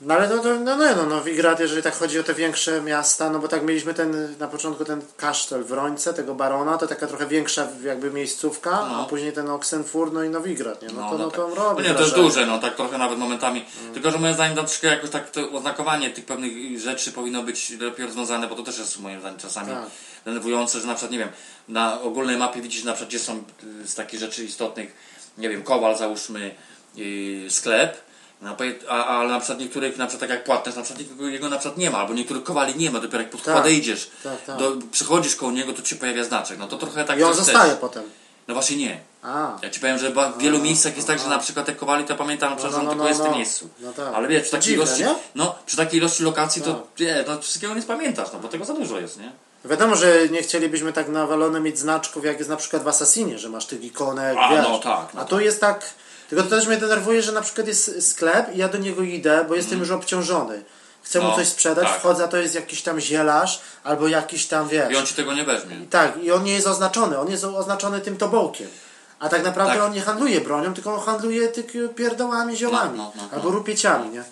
No 0.00 0.14
ale 0.14 0.28
no, 0.28 0.36
no, 0.36 0.60
no, 0.60 0.76
no, 0.76 0.94
no 0.96 1.06
Nowigrad, 1.06 1.60
jeżeli 1.60 1.82
tak 1.82 1.96
chodzi 1.96 2.20
o 2.20 2.22
te 2.22 2.34
większe 2.34 2.82
miasta, 2.82 3.30
no 3.30 3.38
bo 3.38 3.48
tak 3.48 3.62
mieliśmy 3.62 3.94
ten, 3.94 4.34
na 4.38 4.48
początku 4.48 4.84
ten 4.84 5.02
kasztel 5.16 5.64
w 5.64 5.72
Rońce, 5.72 6.14
tego 6.14 6.34
barona, 6.34 6.78
to 6.78 6.86
taka 6.86 7.06
trochę 7.06 7.26
większa 7.26 7.68
jakby 7.84 8.10
miejscówka, 8.10 8.70
No. 8.70 9.00
a 9.00 9.04
później 9.04 9.32
ten 9.32 9.50
Oxenfurt, 9.50 10.12
no 10.12 10.22
i 10.22 10.28
Nowigrad, 10.30 10.82
nie? 10.82 10.88
No, 10.88 11.10
to, 11.10 11.18
no, 11.18 11.26
tak. 11.26 11.36
to 11.36 11.54
robi 11.54 11.82
no 11.82 11.88
nie, 11.88 11.94
to 11.94 12.02
jest 12.02 12.14
duże, 12.14 12.46
no 12.46 12.58
tak 12.58 12.74
trochę 12.76 12.98
nawet 12.98 13.18
momentami. 13.18 13.64
Tylko, 13.94 14.10
że 14.10 14.18
moim 14.18 14.34
zdaniem 14.34 14.56
troszkę 14.56 14.86
jakoś 14.86 15.10
tak 15.10 15.30
to 15.30 15.50
oznakowanie 15.50 16.10
tych 16.10 16.24
pewnych 16.24 16.80
rzeczy 16.80 17.12
powinno 17.12 17.42
być 17.42 17.70
lepiej 17.70 18.06
rozwiązane, 18.06 18.46
bo 18.48 18.54
to 18.54 18.62
też 18.62 18.78
jest 18.78 19.00
moim 19.00 19.20
zdaniem 19.20 19.38
czasami 19.38 19.68
Tak. 19.72 19.82
Denerwujące, 20.30 20.80
że 20.80 20.86
na 20.86 20.94
przykład, 20.94 21.12
nie 21.12 21.18
wiem, 21.18 21.28
na 21.68 22.00
ogólnej 22.00 22.36
mapie 22.36 22.60
widzisz 22.62 22.84
na 22.84 22.92
przykład, 22.92 23.08
gdzie 23.08 23.18
są 23.18 23.44
y, 23.84 23.88
z 23.88 23.94
takich 23.94 24.20
rzeczy 24.20 24.44
istotnych, 24.44 24.96
nie 25.38 25.48
wiem, 25.48 25.62
kowal 25.62 25.98
załóżmy, 25.98 26.54
yy, 26.94 27.50
sklep, 27.50 28.00
no, 28.42 28.56
a, 28.88 29.04
ale 29.06 29.28
na 29.28 29.38
przykład 29.40 29.58
niektórych, 29.60 29.96
na 29.96 30.06
przykład 30.06 30.28
tak 30.30 30.38
jak 30.38 30.44
płatność, 30.44 30.76
na 30.76 30.84
przykład 30.84 31.06
jego, 31.20 31.48
na 31.48 31.58
przykład 31.58 31.78
nie 31.78 31.90
ma, 31.90 31.98
albo 31.98 32.14
niektórych 32.14 32.42
kowali 32.42 32.76
nie 32.76 32.90
ma, 32.90 33.00
dopiero 33.00 33.22
jak 33.22 33.30
pod 33.30 33.42
Tak. 33.42 33.56
podejdziesz, 33.56 34.10
Tak, 34.22 34.44
tak. 34.44 34.58
Do, 34.58 34.72
przychodzisz 34.92 35.36
koło 35.36 35.52
niego, 35.52 35.72
to 35.72 35.82
ci 35.82 35.88
się 35.90 35.96
pojawia 35.96 36.24
znaczek, 36.24 36.58
no 36.58 36.66
to 36.66 36.76
trochę 36.76 37.04
tak 37.04 37.18
I 37.18 37.22
on 37.22 37.34
zostaje 37.34 37.70
też. 37.70 37.80
potem. 37.80 38.04
No 38.48 38.54
właśnie 38.54 38.76
nie. 38.76 39.00
A. 39.22 39.58
Ja 39.62 39.70
ci 39.70 39.80
powiem, 39.80 39.98
że 39.98 40.10
w 40.10 40.38
wielu 40.38 40.58
miejscach 40.58 40.96
jest 40.96 41.08
tak, 41.08 41.18
że 41.18 41.28
na 41.28 41.38
przykład 41.38 41.66
te 41.66 41.72
kowali 41.74 42.04
to 42.04 42.14
pamiętam, 42.16 42.58
że 42.58 42.70
no, 42.70 42.78
on 42.78 42.84
no, 42.84 42.90
tylko 42.90 43.02
no, 43.04 43.08
jest 43.08 43.20
w 43.20 43.22
tym 43.22 43.32
no. 43.32 43.36
miejscu. 43.38 43.68
No 43.80 43.92
tak. 43.92 44.14
Ale 44.14 44.28
wiesz, 44.28 44.42
przy 44.42 44.50
takiej 44.50 44.68
Dziwne, 44.68 44.84
ilości. 44.84 45.02
nie? 45.04 45.14
No, 45.34 45.54
przy 45.66 45.76
takiej 45.76 46.00
ilości 46.00 46.22
lokacji 46.22 46.62
to 46.62 46.74
Tak. 46.74 47.00
nie, 47.00 47.24
no 47.28 47.40
wszystkiego 47.42 47.74
nie 47.74 47.82
spamiętasz, 47.82 48.28
no 48.32 48.38
bo 48.38 48.48
tego 48.48 48.64
za 48.64 48.74
dużo 48.74 49.00
jest, 49.00 49.20
nie? 49.20 49.32
Wiadomo, 49.68 49.96
że 49.96 50.28
nie 50.28 50.42
chcielibyśmy 50.42 50.92
tak 50.92 51.08
nawalone 51.08 51.60
mieć 51.60 51.78
znaczków, 51.78 52.24
jak 52.24 52.38
jest 52.38 52.50
na 52.50 52.56
przykład 52.56 52.82
w 52.82 52.88
Assassinie, 52.88 53.38
że 53.38 53.48
masz 53.48 53.66
tych 53.66 53.84
ikonek, 53.84 54.36
A, 54.40 54.50
wiesz. 54.50 54.66
no 54.68 54.78
tak, 54.78 55.14
no 55.14 55.20
A 55.20 55.24
tu 55.24 55.40
jest 55.40 55.60
tak... 55.60 55.84
Tylko 56.28 56.44
to 56.44 56.50
też 56.50 56.66
mnie 56.66 56.76
denerwuje, 56.76 57.22
że 57.22 57.32
na 57.32 57.40
przykład 57.40 57.66
jest 57.66 58.10
sklep 58.10 58.54
i 58.54 58.58
ja 58.58 58.68
do 58.68 58.78
niego 58.78 59.02
idę, 59.02 59.44
bo 59.48 59.54
jestem 59.54 59.78
już 59.78 59.90
obciążony. 59.90 60.62
Chcę 61.02 61.18
mu 61.18 61.24
Mm. 61.24 61.38
No, 61.38 61.44
coś 61.44 61.52
sprzedać, 61.52 61.84
tak. 61.88 61.98
wchodzę, 61.98 62.24
a 62.24 62.28
to 62.28 62.36
jest 62.36 62.54
jakiś 62.54 62.82
tam 62.82 63.00
zielarz, 63.00 63.60
albo 63.84 64.08
jakiś 64.08 64.46
tam, 64.46 64.68
wiesz... 64.68 64.92
I 64.92 64.96
on 64.96 65.06
ci 65.06 65.14
tego 65.14 65.34
nie 65.34 65.44
weźmie. 65.44 65.76
Tak, 65.90 66.22
i 66.22 66.32
on 66.32 66.44
nie 66.44 66.52
jest 66.52 66.66
oznaczony, 66.66 67.18
on 67.18 67.30
jest 67.30 67.44
oznaczony 67.44 68.00
tym 68.00 68.16
tobołkiem. 68.16 68.68
A 69.18 69.28
tak 69.28 69.44
naprawdę 69.44 69.74
Tak. 69.74 69.82
on 69.82 69.92
nie 69.92 70.00
handluje 70.00 70.40
bronią, 70.40 70.74
tylko 70.74 70.94
on 70.94 71.00
handluje 71.00 71.48
tych 71.48 71.66
pierdołami, 71.96 72.56
ziołami. 72.56 72.98
No, 72.98 73.12
no, 73.16 73.22
no, 73.22 73.36
albo 73.36 73.50
rupieciami, 73.50 74.10
nie? 74.10 74.24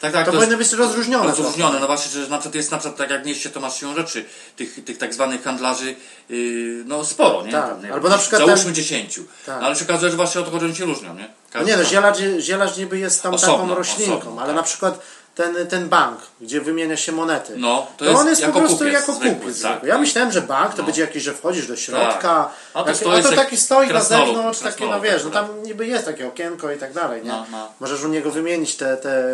Tak, 0.00 0.12
tak, 0.12 0.26
to, 0.26 0.32
to 0.32 0.38
powinno 0.38 0.56
być 0.56 0.72
rozróżnione. 0.72 1.26
rozróżnione. 1.26 1.80
No 1.80 1.86
właśnie, 1.86 2.10
że 2.12 2.28
na 2.28 2.38
przykład 2.38 2.54
jest 2.54 2.70
na 2.70 2.78
przykład 2.78 2.98
tak 2.98 3.10
jak 3.10 3.22
w 3.22 3.26
mieście, 3.26 3.50
to 3.50 3.60
masz 3.60 3.80
siłą 3.80 3.94
rzeczy 3.94 4.24
tych, 4.56 4.84
tych 4.84 4.98
tak 4.98 5.14
zwanych 5.14 5.42
handlarzy 5.42 5.94
yy, 6.28 6.84
no 6.86 7.04
sporo, 7.04 7.42
nie? 7.46 7.52
Tak, 7.52 7.80
Tam, 7.80 7.92
albo 7.92 8.08
na 8.08 8.18
przykład 8.18 8.42
Załóżmy 8.46 8.64
ten- 8.64 8.74
10. 8.74 9.20
Tak. 9.46 9.60
No, 9.60 9.66
ale 9.66 9.76
się 9.76 9.84
okazuje, 9.84 10.10
że 10.10 10.16
właśnie 10.16 10.40
o 10.40 10.44
to 10.44 10.50
chodzi, 10.50 10.64
oni 10.64 10.76
się 10.76 10.84
różnią, 10.84 11.14
nie? 11.14 11.22
No 11.22 11.28
Każdy 11.50 11.70
nie 11.70 11.76
no, 11.76 11.84
zielarz, 11.84 12.18
zielarz 12.38 12.76
niby 12.76 12.98
jest 12.98 13.22
tam 13.22 13.34
Osobno, 13.34 13.58
taką 13.58 13.74
roślinką, 13.74 14.18
osobno, 14.18 14.42
ale 14.42 14.46
tak. 14.48 14.56
na 14.56 14.62
przykład 14.62 15.00
ten, 15.34 15.66
ten 15.66 15.88
bank, 15.88 16.18
gdzie 16.40 16.60
wymienia 16.60 16.96
się 16.96 17.12
monety, 17.12 17.52
No, 17.56 17.86
to, 17.96 18.04
to 18.04 18.10
jest 18.10 18.20
on 18.20 18.28
jest 18.28 18.40
jako 18.40 18.52
po 18.52 18.58
prostu 18.58 18.78
kupiec 18.78 18.92
jako 18.94 19.12
zwykły, 19.12 19.34
kupiec. 19.40 19.62
tak. 19.62 19.82
Ja 19.84 19.98
myślałem, 19.98 20.32
że 20.32 20.40
bank 20.42 20.70
to 20.74 20.78
No. 20.78 20.84
będzie 20.84 21.00
jakiś, 21.00 21.22
że 21.22 21.34
wchodzisz 21.34 21.66
do 21.66 21.76
środka, 21.76 22.50
A 22.74 22.82
to 22.84 22.90
jak- 22.90 23.26
a 23.26 23.30
to 23.30 23.36
taki 23.36 23.56
stoi 23.56 23.88
na 23.88 24.00
zewnątrz, 24.00 24.58
takie 24.60 24.86
no 24.86 25.00
wiesz, 25.00 25.24
no 25.24 25.30
tak. 25.30 25.46
tam 25.46 25.62
niby 25.62 25.86
jest 25.86 26.04
takie 26.04 26.28
okienko 26.28 26.72
i 26.72 26.78
tak 26.78 26.92
dalej, 26.92 27.22
nie? 27.22 27.28
No, 27.28 27.46
no. 27.52 27.68
Możesz 27.80 28.04
u 28.04 28.08
niego 28.08 28.30
wymienić 28.30 28.76
te, 28.76 28.96
te, 28.96 29.24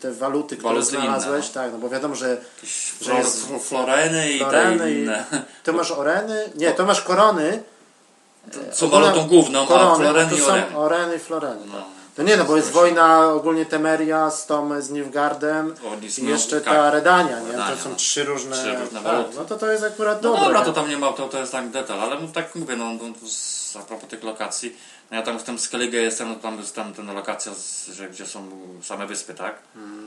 te 0.00 0.12
waluty, 0.12 0.56
które 0.56 0.74
Waluty 0.74 0.92
inne, 0.96 1.02
znalazłeś, 1.04 1.46
no. 1.46 1.54
tak, 1.62 1.72
no 1.72 1.78
bo 1.78 1.88
wiadomo, 1.88 2.14
że 2.14 2.36
że 3.00 3.14
jest- 3.14 3.48
floreny 3.68 4.30
i 4.30 4.38
te 4.38 4.44
floreny 4.44 4.92
i... 4.92 4.98
inne. 4.98 5.24
To 5.64 5.72
masz 5.72 5.90
oreny? 5.90 6.50
Nie, 6.54 6.72
to 6.72 6.84
masz 6.84 7.02
korony, 7.02 7.62
Są 8.72 8.88
walutą 8.88 9.26
główną, 9.28 9.66
korony, 9.66 9.90
a 9.92 9.96
floreny 9.96 10.30
to 10.30 10.36
i 10.36 10.40
są 10.40 10.46
oreny. 10.46 10.76
oreny 10.76 11.16
i 11.16 11.18
floreny. 11.18 11.60
No. 11.66 11.97
No 12.18 12.24
nie, 12.24 12.36
no 12.36 12.44
bo 12.44 12.56
jest 12.56 12.70
wojna 12.70 13.32
ogólnie 13.32 13.66
Temeria 13.66 14.30
z 14.30 14.46
tą 14.46 14.80
z 14.82 14.90
Nilfgaardem 14.90 15.74
i 16.18 16.24
jeszcze 16.26 16.60
ta 16.60 16.90
Redania, 16.90 17.40
nie? 17.40 17.46
Redania, 17.46 17.76
to 17.76 17.82
są 17.82 17.90
no. 17.90 17.96
trzy 17.96 18.24
różne, 18.24 18.56
Trzy 18.56 18.76
różne 18.76 19.02
tak. 19.02 19.26
No 19.36 19.44
to 19.44 19.58
to 19.58 19.72
jest 19.72 19.84
akurat 19.84 20.22
No 20.22 20.28
dobre. 20.28 20.44
dobra, 20.44 20.58
nie? 20.60 20.66
to 20.66 20.72
tam 20.72 20.88
nie 20.88 20.96
ma, 20.98 21.12
to, 21.12 21.28
to 21.28 21.38
jest 21.38 21.52
tak 21.52 21.70
detal, 21.70 22.00
ale 22.00 22.20
mów- 22.20 22.32
tak 22.32 22.54
mówię, 22.54 22.76
no, 22.76 22.84
no 22.84 23.00
a 23.80 23.82
propos 23.82 24.10
tych 24.10 24.22
lokacji, 24.22 24.76
no 25.10 25.16
ja 25.16 25.22
tam 25.22 25.38
w 25.38 25.42
tym 25.42 25.58
Skellige 25.58 26.02
jestem, 26.02 26.28
no 26.28 26.34
tam 26.34 26.58
jest 26.58 26.74
tam 26.74 26.94
ten 26.94 27.14
lokacja, 27.14 27.52
że, 27.92 28.10
gdzie 28.10 28.26
są 28.26 28.50
same 28.82 29.06
wyspy, 29.06 29.34
tak? 29.34 29.58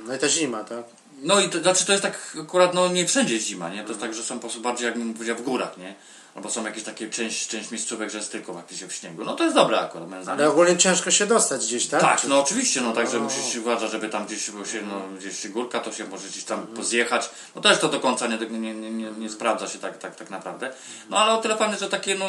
No 0.08 0.16
i 0.16 0.20
ta 0.20 0.30
zima, 0.30 0.64
tak? 0.64 0.84
No 1.22 1.40
i 1.40 1.50
to, 1.50 1.60
znaczy 1.60 1.86
to 1.86 1.92
jest 1.92 2.04
tak 2.04 2.38
akurat, 2.42 2.74
no 2.74 2.88
nie 2.88 3.08
wszędzie 3.08 3.40
zima, 3.40 3.70
nie? 3.70 3.84
To 3.84 3.90
jest 3.90 4.02
tak, 4.02 4.14
że 4.14 4.24
są 4.24 4.36
po 4.36 4.42
prostu 4.42 4.62
bardziej, 4.62 4.86
jakbym 4.86 5.14
powiedział, 5.14 5.36
w 5.36 5.42
górach, 5.42 5.78
nie? 5.78 5.96
Albo 6.36 6.50
są 6.50 6.66
jakieś 6.66 6.84
takie 6.84 7.10
część, 7.10 7.48
część 7.48 7.72
miejscówek, 7.72 8.10
że 8.10 8.18
jest 8.18 8.32
tylko 8.32 8.54
faktycznie 8.54 8.88
w 8.88 8.94
śniegu. 8.94 9.26
No 9.26 9.36
to 9.36 9.44
jest 9.44 9.56
dobre 9.56 9.80
akurat, 9.80 10.10
moim 10.10 10.24
zdaniem. 10.24 10.40
Ale 10.40 10.50
ogólnie 10.50 10.78
ciężko 10.78 11.12
się 11.12 11.26
dostać 11.26 11.66
gdzieś, 11.66 11.88
tak? 11.88 12.02
Tak, 12.02 12.22
Czy- 12.22 12.28
no 12.30 12.40
oczywiście, 12.42 12.82
no 12.82 12.94
także 12.94 13.18
No. 13.18 13.24
musisz 13.24 13.56
uważać, 13.56 13.92
żeby 13.92 14.10
tam 14.10 14.26
gdzieś 14.26 14.52
było 14.52 14.66
się, 14.66 14.82
no, 14.82 15.02
gdzieś 15.18 15.48
górka, 15.48 15.80
to 15.80 15.92
się 15.92 16.08
może 16.08 16.28
gdzieś 16.28 16.44
tam 16.44 16.68
pozjechać. 16.68 17.30
No 17.56 17.62
też 17.62 17.80
to 17.80 17.90
do 17.90 18.00
końca 18.00 18.28
nie, 18.28 18.38
nie, 18.38 18.74
nie, 18.74 18.92
nie, 18.92 19.12
nie 19.12 19.30
sprawdza 19.30 19.68
się 19.68 19.80
tak, 19.80 19.98
tak, 19.98 20.16
tak 20.16 20.30
naprawdę. 20.30 20.74
No 21.10 21.18
ale 21.18 21.34
o 21.34 21.38
tyle 21.42 21.58
fajne, 21.58 21.78
że 21.78 21.90
takie 21.90 22.16
no, 22.16 22.26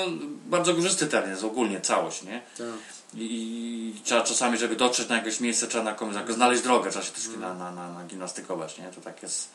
bardzo 0.46 0.74
górzysty 0.74 1.06
teren 1.06 1.30
jest 1.30 1.44
ogólnie 1.44 1.80
całość, 1.80 2.22
nie? 2.22 2.42
Tak. 2.58 2.66
I, 3.14 3.94
i 3.96 4.00
trzeba 4.04 4.20
czasami, 4.22 4.58
żeby 4.58 4.76
dotrzeć 4.76 5.08
na 5.08 5.16
jakieś 5.16 5.40
miejsce, 5.40 5.66
trzeba 5.68 5.84
na 5.84 5.94
komuś, 5.94 6.14
znaleźć 6.28 6.62
drogę, 6.62 6.90
trzeba 6.90 7.04
się 7.04 7.12
na, 7.40 7.54
na, 7.54 7.70
na, 7.72 7.92
na 7.92 8.04
gimnastykować, 8.04 8.78
nie? 8.78 8.84
To 8.94 9.00
tak 9.00 9.22
jest. 9.22 9.48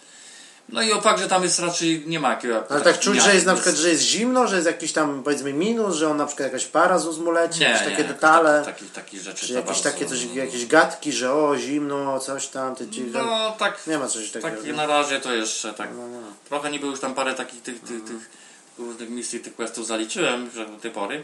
No 0.69 0.81
i 0.81 0.91
o 0.93 1.01
fakt, 1.01 1.19
że 1.19 1.27
tam 1.27 1.43
jest 1.43 1.59
raczej, 1.59 2.03
nie 2.07 2.19
ma 2.19 2.29
jakiegoś... 2.29 2.57
Ale 2.69 2.81
tak 2.81 2.99
czuć, 2.99 3.23
że 3.23 3.33
jest 3.33 3.45
na 3.45 3.53
przykład, 3.53 3.75
że 3.75 3.89
jest 3.89 4.03
zimno, 4.03 4.47
że 4.47 4.55
jest 4.55 4.67
jakiś 4.67 4.93
tam 4.93 5.23
powiedzmy 5.23 5.53
minus, 5.53 5.95
że 5.95 6.09
on 6.09 6.17
na 6.17 6.25
przykład 6.25 6.45
jakaś 6.47 6.65
para 6.65 6.99
z 6.99 7.07
uzmu 7.07 7.31
leci, 7.31 7.59
nie, 7.59 7.65
jakieś 7.65 7.81
nie, 7.81 7.91
takie 7.91 8.03
detale, 8.03 8.61
Takie, 8.65 8.85
takie, 8.85 8.91
takie 8.93 9.19
rzeczy. 9.19 9.47
czy 9.47 9.53
jakieś 9.53 9.81
takie 9.81 10.05
coś, 10.05 10.23
jakieś 10.23 10.65
gadki, 10.65 11.11
że 11.11 11.33
o 11.33 11.57
zimno, 11.57 12.19
coś 12.19 12.47
tam, 12.47 12.75
ty, 12.75 12.89
ci, 12.89 13.01
No 13.01 13.55
tak, 13.59 13.87
nie 13.87 13.97
ma 13.97 14.07
coś 14.07 14.31
takiego. 14.31 14.55
Takie 14.55 14.67
nie? 14.67 14.73
na 14.73 14.87
razie 14.87 15.19
to 15.19 15.33
jeszcze 15.33 15.73
tak. 15.73 15.89
No, 15.97 16.07
no. 16.07 16.19
Trochę 16.49 16.71
niby 16.71 16.87
już 16.87 16.99
tam 16.99 17.15
parę 17.15 17.33
takich 17.33 17.61
tych, 17.61 17.79
tych, 17.81 18.03
tych 18.03 18.29
różnych 18.77 19.09
misji, 19.09 19.39
tych 19.39 19.55
questów 19.55 19.87
zaliczyłem 19.87 20.49
że 20.55 20.65
do 20.65 20.77
tej 20.77 20.91
pory. 20.91 21.23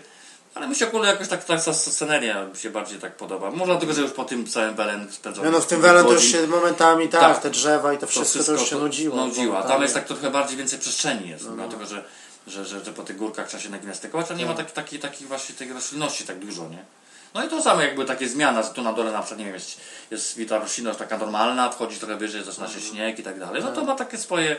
Ale 0.55 0.67
mi 0.67 0.75
się 0.75 0.87
ogólnie 0.87 1.07
jakoś 1.07 1.27
tak 1.27 1.43
ta 1.43 1.57
ta 1.57 1.73
sceneria 1.73 2.47
się 2.55 2.69
bardziej 2.69 2.99
tak 2.99 3.15
podoba. 3.15 3.51
Może 3.51 3.65
dlatego, 3.71 3.93
że 3.93 4.01
już 4.01 4.11
po 4.11 4.25
tym 4.25 4.47
całym 4.47 4.75
Belen 4.75 5.11
spędzony. 5.11 5.51
No, 5.51 5.57
no 5.57 5.63
w 5.63 5.67
tym 5.67 5.81
Welen 5.81 6.05
to 6.05 6.13
już 6.13 6.23
się 6.23 6.47
momentami, 6.47 7.09
tak, 7.09 7.21
Tak. 7.21 7.41
te 7.41 7.49
drzewa 7.49 7.93
i 7.93 7.97
to 7.97 8.07
wszystko 8.07 8.43
to, 8.43 8.51
już 8.51 8.69
się 8.69 8.75
nudziło. 8.75 9.15
Nudziło. 9.15 9.45
A 9.45 9.47
tam 9.47 9.53
momentami. 9.55 9.81
jest 9.81 9.93
tak 9.93 10.05
trochę 10.05 10.31
bardziej 10.31 10.57
więcej 10.57 10.79
przestrzeni 10.79 11.29
jest. 11.29 11.45
no. 11.45 11.55
Dlatego, 11.55 11.85
że, 11.85 12.03
że, 12.47 12.65
że, 12.65 12.85
że 12.85 12.93
po 12.93 13.03
tych 13.03 13.17
górkach 13.17 13.47
trzeba 13.47 13.63
się 13.63 13.69
nagimnastykować, 13.69 14.31
a 14.31 14.33
nie 14.33 14.45
ma 14.45 14.53
takiej 14.53 14.73
taki, 14.73 14.99
taki 14.99 15.25
właśnie 15.25 15.55
tej 15.55 15.73
roślinności 15.73 16.23
tak 16.23 16.39
dużo, 16.39 16.69
nie? 16.69 16.85
No 17.33 17.45
i 17.45 17.49
to 17.49 17.61
samo 17.61 17.81
jakby 17.81 18.05
takie 18.05 18.29
zmiana, 18.29 18.63
że 18.63 18.69
tu 18.69 18.81
na 18.81 18.93
dole 18.93 19.11
na 19.11 19.19
przykład, 19.19 19.39
nie 19.39 19.45
wiem, 19.45 19.53
jest, 19.53 19.81
jest 20.11 20.39
ta 20.49 20.59
roślinność 20.59 20.99
taka 20.99 21.17
normalna, 21.17 21.69
wchodzi 21.69 21.97
trochę 21.97 22.15
wyżej, 22.15 22.43
zaczyna 22.43 22.67
się 22.67 22.81
śnieg 22.81 23.19
i 23.19 23.23
tak 23.23 23.39
dalej. 23.39 23.63
No 23.63 23.71
to 23.71 23.83
ma 23.83 23.95
takie 23.95 24.17
swoje, 24.17 24.55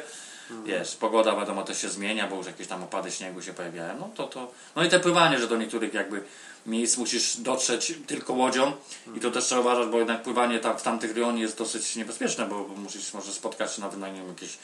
wiesz, 0.64 0.96
pogoda 0.96 1.36
wiadomo 1.36 1.62
też 1.62 1.80
się 1.82 1.88
zmienia, 1.88 2.26
bo 2.26 2.36
już 2.36 2.46
jakieś 2.46 2.66
tam 2.66 2.82
opady 2.82 3.10
śniegu 3.10 3.42
się 3.42 3.52
pojawiają. 3.52 3.98
No 3.98 4.10
to 4.14 4.26
to, 4.26 4.52
no 4.76 4.84
i 4.84 4.88
te 4.88 5.00
pływanie, 5.00 5.38
że 5.38 5.48
do 5.48 5.56
niektórych 5.56 5.94
jakby 5.94 6.22
miejsc 6.66 6.96
musisz 6.96 7.36
dotrzeć 7.36 7.94
tylko 8.06 8.32
łodzią 8.32 8.72
i 9.16 9.20
to 9.20 9.30
też 9.30 9.44
trzeba 9.44 9.60
uważać, 9.60 9.88
bo 9.88 9.98
jednak 9.98 10.22
pływanie 10.22 10.58
tam, 10.58 10.78
w 10.78 10.82
tamtych 10.82 11.14
rejonie 11.14 11.42
jest 11.42 11.58
dosyć 11.58 11.96
niebezpieczne, 11.96 12.46
bo, 12.46 12.68
musisz 12.76 13.14
może 13.14 13.32
spotkać 13.32 13.74
się 13.74 13.82
na 13.82 13.88
nie 13.88 14.20
wiem, 14.20 14.28
jakieś 14.28 14.58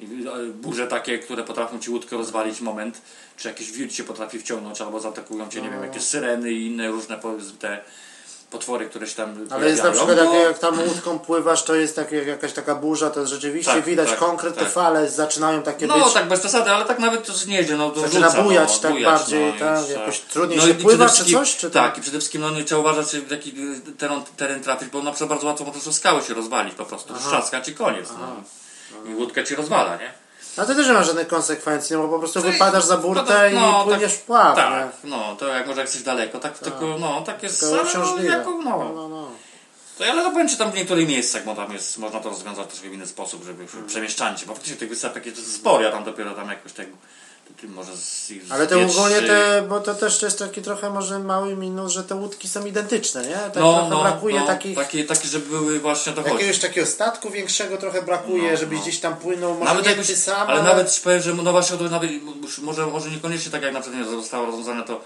e, 0.00 0.52
burze 0.52 0.86
takie, 0.86 1.18
które 1.18 1.44
potrafią 1.44 1.78
ci 1.78 1.90
łódkę 1.90 2.16
rozwalić 2.16 2.60
moment, 2.60 3.02
czy 3.36 3.48
jakiś 3.48 3.72
wilk 3.72 3.92
cię 3.92 4.04
potrafi 4.04 4.38
wciągnąć, 4.38 4.80
albo 4.80 5.00
zaatakują 5.00 5.48
cię, 5.48 5.62
nie 5.62 5.70
wiem, 5.70 5.82
jakieś 5.82 6.02
syreny 6.02 6.52
i 6.52 6.66
inne 6.66 6.88
różne 6.88 7.20
te 7.58 7.80
potwory, 8.50 8.86
które 8.88 9.06
się 9.06 9.16
tam 9.16 9.34
Ale 9.50 9.68
jest 9.70 9.82
na 9.84 9.90
przykład, 9.90 10.16
No, 10.16 10.34
jak, 10.34 10.42
jak 10.44 10.58
tam 10.58 10.80
łódką 10.88 11.18
pływasz, 11.18 11.62
to 11.62 11.74
jest 11.74 11.96
tak, 11.96 12.12
jak 12.12 12.26
jakaś 12.26 12.52
taka 12.52 12.74
burza, 12.74 13.10
to 13.10 13.26
rzeczywiście 13.26 13.72
Tak, 13.72 13.84
widać 13.84 14.08
tak, 14.08 14.18
konkret, 14.18 14.54
te 14.54 14.60
tak. 14.60 14.72
fale 14.72 15.10
zaczynają 15.10 15.62
takie 15.62 15.86
No 15.86 16.04
być. 16.04 16.12
tak 16.12 16.28
bez 16.28 16.40
przesady, 16.40 16.70
ale 16.70 16.84
tak 16.84 16.98
nawet 16.98 17.26
to 17.26 17.32
nie 17.46 17.60
idzie, 17.62 17.76
no 17.76 17.90
to 17.90 18.00
Zaczyna 18.00 18.28
rzuca, 18.30 18.42
bujać 18.42 18.68
no, 18.76 18.78
tak 18.82 18.92
bujać, 18.92 19.10
bardziej, 19.18 19.52
no, 19.52 19.58
tak, 19.58 19.84
trzeba- 19.84 20.00
jakoś 20.00 20.20
trudniej 20.20 20.58
no 20.58 20.66
się 20.66 20.74
pływa, 20.74 21.08
czy 21.08 21.24
coś, 21.32 21.56
czy 21.56 21.70
tam- 21.70 21.84
Tak, 21.84 21.98
i 21.98 22.00
przede 22.00 22.18
wszystkim 22.18 22.40
no, 22.40 22.50
nie 22.50 22.64
trzeba 22.64 22.80
uważać, 22.80 23.06
w 23.06 23.30
jaki 23.30 23.54
teren, 23.98 24.22
teren 24.36 24.62
trafić, 24.62 24.88
bo 24.88 25.02
na 25.02 25.10
przykład 25.10 25.28
bardzo 25.30 25.46
łatwo 25.46 25.64
po 25.64 25.70
prostu 25.72 25.92
skały 25.92 26.22
się 26.22 26.34
rozwalić 26.34 26.74
po 26.74 26.84
prostu, 26.84 27.14
trzaskać 27.14 27.68
i 27.68 27.74
koniec. 27.74 28.08
No. 28.20 28.42
I 29.12 29.14
łódkę 29.14 29.44
ci 29.44 29.54
rozwala, 29.54 29.96
nie? 29.96 30.12
A 30.56 30.64
to 30.64 30.74
też 30.74 30.86
nie 30.86 30.92
ma 30.92 31.02
żadnych 31.02 31.28
konsekwencji, 31.28 31.96
no 31.96 32.02
bo 32.02 32.08
po 32.08 32.18
prostu 32.18 32.40
No 32.40 32.48
i- 32.48 32.52
wypadasz 32.52 32.84
za 32.84 32.96
burtę 32.96 33.50
no, 33.54 33.58
i 33.60 33.62
no, 33.62 33.84
płyniesz 33.84 34.12
tak, 34.12 34.20
w 34.20 34.24
pław, 34.24 34.56
Tak, 34.56 34.88
nie? 35.04 35.10
no 35.10 35.36
to 35.36 35.46
jak 35.46 35.66
może 35.66 35.80
jak 35.80 35.88
jesteś 35.88 36.02
daleko, 36.02 36.38
tak, 36.38 36.58
tylko 36.58 36.96
no 37.00 37.22
tak 37.22 37.42
jest, 37.42 37.60
Tylko 37.60 37.80
ale 37.80 38.06
no, 38.16 38.22
jako, 38.22 38.50
No, 38.50 38.78
no. 38.78 38.92
no, 38.94 39.08
no. 39.08 39.28
To 39.98 40.04
ale 40.04 40.22
to 40.22 40.30
powiem 40.30 40.48
ci 40.48 40.56
tam 40.56 40.70
w 40.70 40.74
niektórych 40.74 41.08
miejscach, 41.08 41.44
bo 41.44 41.54
tam 41.54 41.72
jest, 41.72 41.98
można 41.98 42.20
to 42.20 42.30
rozwiązać 42.30 42.66
też 42.70 42.80
w 42.80 42.84
inny 42.84 43.06
sposób, 43.06 43.44
żeby 43.44 43.62
Mhm. 43.62 43.86
przemieszczanie 43.86 44.38
się, 44.38 44.46
bo 44.46 44.54
faktycznie 44.54 44.76
tych 44.76 44.88
wysepek 44.88 45.26
jest 45.26 45.54
sporo, 45.54 45.82
ja 45.82 45.90
tam 45.92 46.04
dopiero 46.04 46.30
tam 46.34 46.48
jakoś 46.48 46.72
tak, 46.72 46.86
może 47.68 47.96
z, 47.96 48.26
z 48.26 48.32
Ale 48.50 48.66
to 48.66 48.74
dwie, 48.74 49.22
te, 49.22 49.64
bo 49.68 49.80
to 49.80 49.94
też 49.94 50.22
jest 50.22 50.38
taki 50.38 50.62
trochę 50.62 50.90
może 50.90 51.18
mały 51.18 51.56
minus, 51.56 51.92
że 51.92 52.04
te 52.04 52.14
łódki 52.14 52.48
są 52.48 52.66
identyczne, 52.66 53.22
nie? 53.22 53.34
Tak 53.34 53.56
no, 53.56 53.86
no, 53.90 54.02
brakuje 54.02 54.40
no, 54.40 54.46
takich, 54.46 54.76
takie, 54.76 55.04
takie, 55.04 55.28
żeby 55.28 55.46
były 55.46 55.80
właśnie 55.80 56.12
to 56.12 56.22
chodzi. 56.22 56.34
jakiegoś 56.34 56.58
takiego 56.58 56.86
statku 56.86 57.30
większego 57.30 57.76
trochę 57.76 58.02
brakuje, 58.02 58.50
No, 58.50 58.56
żebyś 58.56 58.78
no. 58.78 58.82
gdzieś 58.84 59.00
tam 59.00 59.16
płynął, 59.16 59.54
może 59.54 59.64
Nawet 59.64 59.84
nie 59.84 59.90
jakbyś, 59.90 60.06
ty 60.06 60.16
sam, 60.16 60.48
ale 60.48 60.62
nawet 60.62 60.92
ci 60.92 61.00
powiem, 61.00 61.22
że 61.22 61.34
no 61.34 61.52
właśnie 61.52 61.78
to 61.78 61.84
nawet, 61.84 62.10
może, 62.62 62.86
może 62.86 63.10
niekoniecznie 63.10 63.52
tak 63.52 63.62
jak 63.62 63.72
na 63.72 63.80
przykład 63.80 64.04
nie, 64.04 64.10
zostało 64.10 64.46
rozwiązane 64.46 64.84
to 64.84 65.00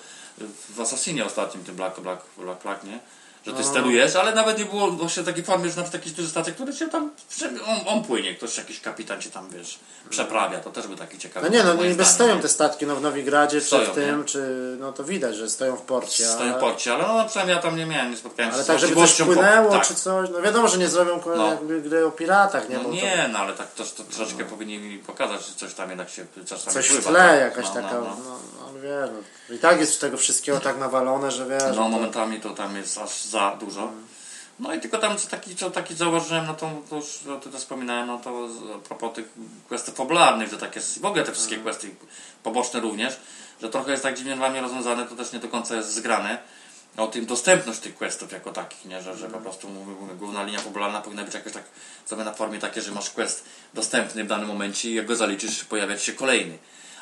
w 0.76 0.80
Assassinie 0.80 1.24
ostatnim, 1.24 1.64
tym 1.64 1.76
Black, 1.76 2.00
Black, 2.00 2.22
Black, 2.38 2.62
Black 2.62 2.84
nie? 2.84 2.98
Że 3.46 3.52
ty 3.52 3.58
No. 3.58 3.64
sterujesz, 3.68 4.16
ale 4.16 4.34
nawet 4.34 4.58
nie 4.58 4.64
było 4.64 4.90
właśnie 4.90 5.22
takiej 5.22 5.44
formy, 5.44 5.70
że 5.70 5.80
na 5.82 5.86
jakiś 5.92 6.12
duży 6.12 6.28
statek, 6.28 6.54
który 6.54 6.72
się 6.72 6.88
tam, 6.88 7.10
on, 7.66 7.78
on 7.86 8.04
płynie, 8.04 8.34
ktoś, 8.34 8.58
jakiś 8.58 8.80
kapitan 8.80 9.20
cię 9.20 9.30
tam, 9.30 9.50
wiesz, 9.50 9.78
przeprawia, 10.10 10.58
to 10.58 10.70
też 10.70 10.86
był 10.86 10.96
taki 10.96 11.18
ciekawy. 11.18 11.50
No 11.50 11.56
nie, 11.56 11.62
no 11.64 11.74
niby 11.74 12.04
stoją 12.04 12.36
nie? 12.36 12.42
te 12.42 12.48
statki 12.48 12.86
no, 12.86 12.96
w 12.96 13.02
Nowigradzie, 13.02 13.60
czy 13.60 13.66
Stoją, 13.66 13.90
w 13.90 13.94
tym, 13.94 14.18
nie? 14.18 14.24
czy 14.24 14.76
no 14.80 14.92
to 14.92 15.04
widać, 15.04 15.36
że 15.36 15.50
stoją 15.50 15.76
w 15.76 15.82
porcie. 15.82 16.24
Stoją 16.26 16.50
w 16.50 16.52
ale- 16.52 16.60
porcie, 16.60 16.94
ale 16.94 17.02
no 17.08 17.24
przynajmniej 17.28 17.56
ja 17.56 17.62
tam 17.62 17.76
nie 17.76 17.86
miałem, 17.86 18.10
nie 18.10 18.16
spotkałem 18.16 18.50
się 18.50 18.54
Ale 18.54 18.64
z 18.64 18.66
tak, 18.66 18.78
żeby 18.78 18.94
coś 18.94 19.14
po- 19.18 19.24
płynęło, 19.24 19.70
tak. 19.70 19.86
czy 19.86 19.94
coś. 19.94 20.30
No 20.30 20.42
wiadomo, 20.42 20.68
że 20.68 20.78
nie 20.78 20.88
zrobią 20.88 21.20
no. 21.26 21.36
No. 21.36 21.46
jakby 21.48 21.80
gry 21.82 22.06
o 22.06 22.10
piratach, 22.10 22.68
nie? 22.68 22.76
No 22.76 22.82
Bo 22.82 22.88
to 22.88 22.94
nie, 22.94 23.28
no 23.32 23.38
ale 23.38 23.52
tak 23.52 23.72
też 23.74 23.92
to 23.92 24.02
troszeczkę 24.04 24.44
powinni 24.44 24.78
mi 24.78 24.98
pokazać, 24.98 25.46
że 25.46 25.54
coś 25.54 25.74
tam 25.74 25.88
jednak 25.88 26.10
się 26.10 26.26
czasami 26.46 26.74
coś 26.74 26.86
w 26.88 26.92
pływa. 26.92 27.10
tle, 27.10 27.20
tak. 27.28 27.40
jakaś 27.40 27.64
no, 27.68 27.74
taka, 27.74 27.94
No, 27.94 28.00
no, 28.00 28.16
no. 28.24 28.38
no, 28.60 28.68
ale 28.70 28.80
wiesz, 28.80 29.10
no, 29.48 29.54
i 29.54 29.58
tak 29.58 29.80
jest 29.80 30.00
tego 30.00 30.16
wszystkiego 30.16 30.60
tak 30.60 30.78
nawalone, 30.78 31.30
że 31.30 31.46
wiesz. 31.46 31.62
No 31.68 31.74
to- 31.74 31.88
momentami 31.88 32.40
to 32.40 32.50
tam 32.50 32.76
jest 32.76 32.98
aż 32.98 33.22
za 33.32 33.56
dużo. 33.60 33.92
No 34.58 34.74
i 34.74 34.80
tylko 34.80 34.98
tam 34.98 35.18
co 35.18 35.28
taki, 35.28 35.56
co 35.56 35.70
taki 35.70 35.94
zauważyłem, 35.94 36.46
no 36.46 36.54
to, 36.54 36.70
to 36.90 36.96
już 36.96 37.20
to 37.26 37.50
też 37.50 37.60
wspominałem, 37.60 38.06
no 38.06 38.18
to 38.18 38.48
a 38.74 38.78
propos 38.88 39.14
tych 39.14 39.28
questów 39.68 39.94
fabularnych, 39.94 40.50
że 40.50 40.58
tak 40.58 40.76
jest, 40.76 41.00
w 41.00 41.04
ogóle 41.04 41.24
te 41.24 41.32
wszystkie 41.32 41.56
questy 41.56 41.94
poboczne 42.42 42.80
również, 42.80 43.16
że 43.62 43.68
trochę 43.68 43.90
jest 43.90 44.02
tak 44.02 44.18
dziwnie 44.18 44.36
dla 44.36 44.50
mnie 44.50 44.60
rozwiązane, 44.60 45.06
to 45.06 45.16
też 45.16 45.32
nie 45.32 45.38
do 45.38 45.48
końca 45.48 45.76
jest 45.76 45.94
zgrane. 45.94 46.38
O 46.96 47.06
tym 47.06 47.26
dostępność 47.26 47.78
tych 47.80 47.94
questów 47.94 48.32
jako 48.32 48.52
takich, 48.52 48.84
nie? 48.84 49.02
Że, 49.02 49.16
że 49.16 49.28
po 49.28 49.38
prostu 49.38 49.68
mówię, 49.68 49.92
mówię, 50.00 50.14
główna 50.14 50.44
linia 50.44 50.58
fabularna 50.58 51.00
powinna 51.00 51.24
być 51.24 51.34
jakoś 51.34 51.52
tak 51.52 51.64
sobie 52.06 52.24
na 52.24 52.32
formie 52.32 52.58
takie, 52.58 52.82
że 52.82 52.92
masz 52.92 53.10
quest 53.10 53.44
dostępny 53.74 54.24
w 54.24 54.26
danym 54.26 54.48
momencie 54.48 54.90
i 54.90 54.94
jak 54.94 55.06
go 55.06 55.16
zaliczysz, 55.16 55.64
pojawia 55.64 55.96
ci 55.96 56.06
się 56.06 56.12
kolejny. 56.12 56.58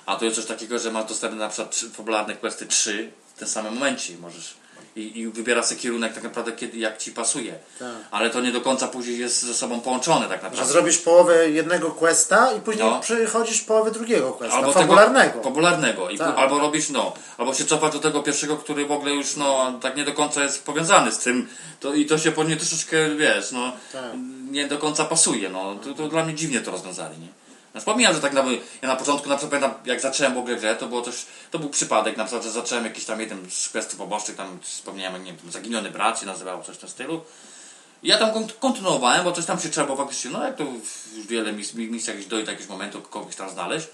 A 0.06 0.16
tu 0.16 0.24
jest 0.24 0.36
coś 0.36 0.46
takiego, 0.46 0.78
że 0.78 0.90
masz 0.90 1.04
dostępne 1.04 1.38
na 1.38 1.48
przykład 1.48 1.76
fabularne 1.94 2.36
questy 2.36 2.66
3 2.66 3.12
w 3.34 3.38
tym 3.38 3.48
samym 3.48 3.74
momencie 3.74 4.12
i 4.12 4.16
możesz 4.16 4.59
I, 4.96 5.18
I 5.20 5.28
wybiera 5.28 5.62
sobie 5.62 5.80
kierunek 5.80 6.12
tak 6.14 6.22
naprawdę 6.22 6.52
kiedy, 6.52 6.78
jak 6.78 6.98
ci 6.98 7.12
pasuje. 7.12 7.54
Tak. 7.78 7.88
Ale 8.10 8.30
to 8.30 8.40
nie 8.40 8.52
do 8.52 8.60
końca 8.60 8.88
później 8.88 9.18
jest 9.18 9.42
ze 9.42 9.54
sobą 9.54 9.80
połączone 9.80 10.28
tak 10.28 10.38
Że 10.38 10.42
naprawdę. 10.44 10.72
zrobisz 10.72 10.98
połowę 10.98 11.50
jednego 11.50 11.90
questa 11.90 12.52
i 12.52 12.60
później 12.60 12.84
No. 12.90 13.00
przechodzisz 13.00 13.60
połowę 13.62 13.90
drugiego 13.90 14.32
questa, 14.32 14.56
Albo 14.56 14.72
fabularnego. 14.72 15.30
Tego, 15.30 15.44
fabularnego. 15.44 16.10
I 16.10 16.18
Tak. 16.18 16.38
albo 16.38 16.58
robisz, 16.58 16.90
no, 16.90 17.12
albo 17.38 17.54
się 17.54 17.64
cofasz 17.64 17.92
do 17.92 17.98
tego 17.98 18.22
pierwszego, 18.22 18.56
który 18.56 18.86
w 18.86 18.92
ogóle 18.92 19.12
już, 19.12 19.36
no, 19.36 19.78
tak 19.82 19.96
nie 19.96 20.04
do 20.04 20.12
końca 20.12 20.42
jest 20.42 20.64
powiązany 20.64 21.12
z 21.12 21.18
tym. 21.18 21.48
To, 21.80 21.94
I 21.94 22.06
to 22.06 22.18
się 22.18 22.32
później 22.32 22.56
troszeczkę, 22.56 23.10
wiesz, 23.16 23.52
no, 23.52 23.72
Tak. 23.92 24.02
nie 24.50 24.68
do 24.68 24.78
końca 24.78 25.04
pasuje, 25.04 25.48
no. 25.48 25.74
To, 25.74 25.94
to 25.94 26.08
dla 26.08 26.24
mnie 26.24 26.34
dziwnie 26.34 26.60
to 26.60 26.70
rozwiązali, 26.70 27.18
nie? 27.18 27.28
No, 27.74 27.80
wspominam, 27.80 28.14
że 28.14 28.20
tak 28.20 28.32
naprawdę, 28.32 28.60
ja 28.82 28.88
na 28.88 28.96
początku, 28.96 29.28
na 29.28 29.36
przykład 29.36 29.60
pamiętam, 29.62 29.86
jak 29.86 30.00
zacząłem 30.00 30.34
w 30.34 30.38
ogóle 30.38 30.56
grę, 30.56 30.76
to 30.76 30.86
było 30.86 31.02
to 31.50 31.58
był 31.58 31.70
przypadek, 31.70 32.16
na 32.16 32.24
przykład, 32.24 32.44
że 32.44 32.50
zacząłem 32.50 32.84
jakiś 32.84 33.04
tam 33.04 33.20
jeden 33.20 33.50
z 33.50 33.68
questów 33.68 33.98
pobocznych, 33.98 34.36
tam 34.36 34.58
wspomniałem, 34.62 35.24
nie 35.24 35.32
wiem, 35.32 35.52
Zaginiony 35.52 35.90
Brat 35.90 36.20
się 36.20 36.26
nazywało, 36.26 36.62
coś 36.62 36.76
w 36.76 36.78
tym 36.78 36.88
stylu. 36.88 37.20
I 38.02 38.08
ja 38.08 38.18
tam 38.18 38.30
kont- 38.30 38.52
kontynuowałem, 38.60 39.24
bo 39.24 39.32
coś 39.32 39.46
tam 39.46 39.60
się 39.60 39.68
trzeba 39.68 39.86
było 39.86 39.98
faktycznie, 39.98 40.30
no 40.30 40.44
jak 40.44 40.56
to 40.56 40.64
już 40.64 41.26
wiele 41.26 41.52
mis- 41.52 41.74
misjach 41.74 42.16
gdzieś 42.16 42.28
dojdzie 42.28 42.46
do 42.46 42.52
jakiegoś 42.52 42.70
momentu, 42.70 43.02
kogoś 43.02 43.36
tam 43.36 43.50
znaleźć. 43.50 43.86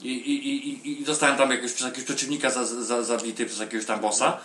I, 0.00 0.08
i, 0.08 0.48
i, 0.48 1.00
i- 1.00 1.04
dostałem 1.04 1.36
tam 1.36 1.50
jakiegoś, 1.50 1.72
przez 1.72 1.86
jakiegoś 1.86 2.04
przeciwnika 2.04 2.50
za, 2.50 2.64
za, 2.64 3.02
zabity 3.02 3.46
przez 3.46 3.58
jakiegoś 3.58 3.86
tam 3.86 4.00
bossa. 4.00 4.38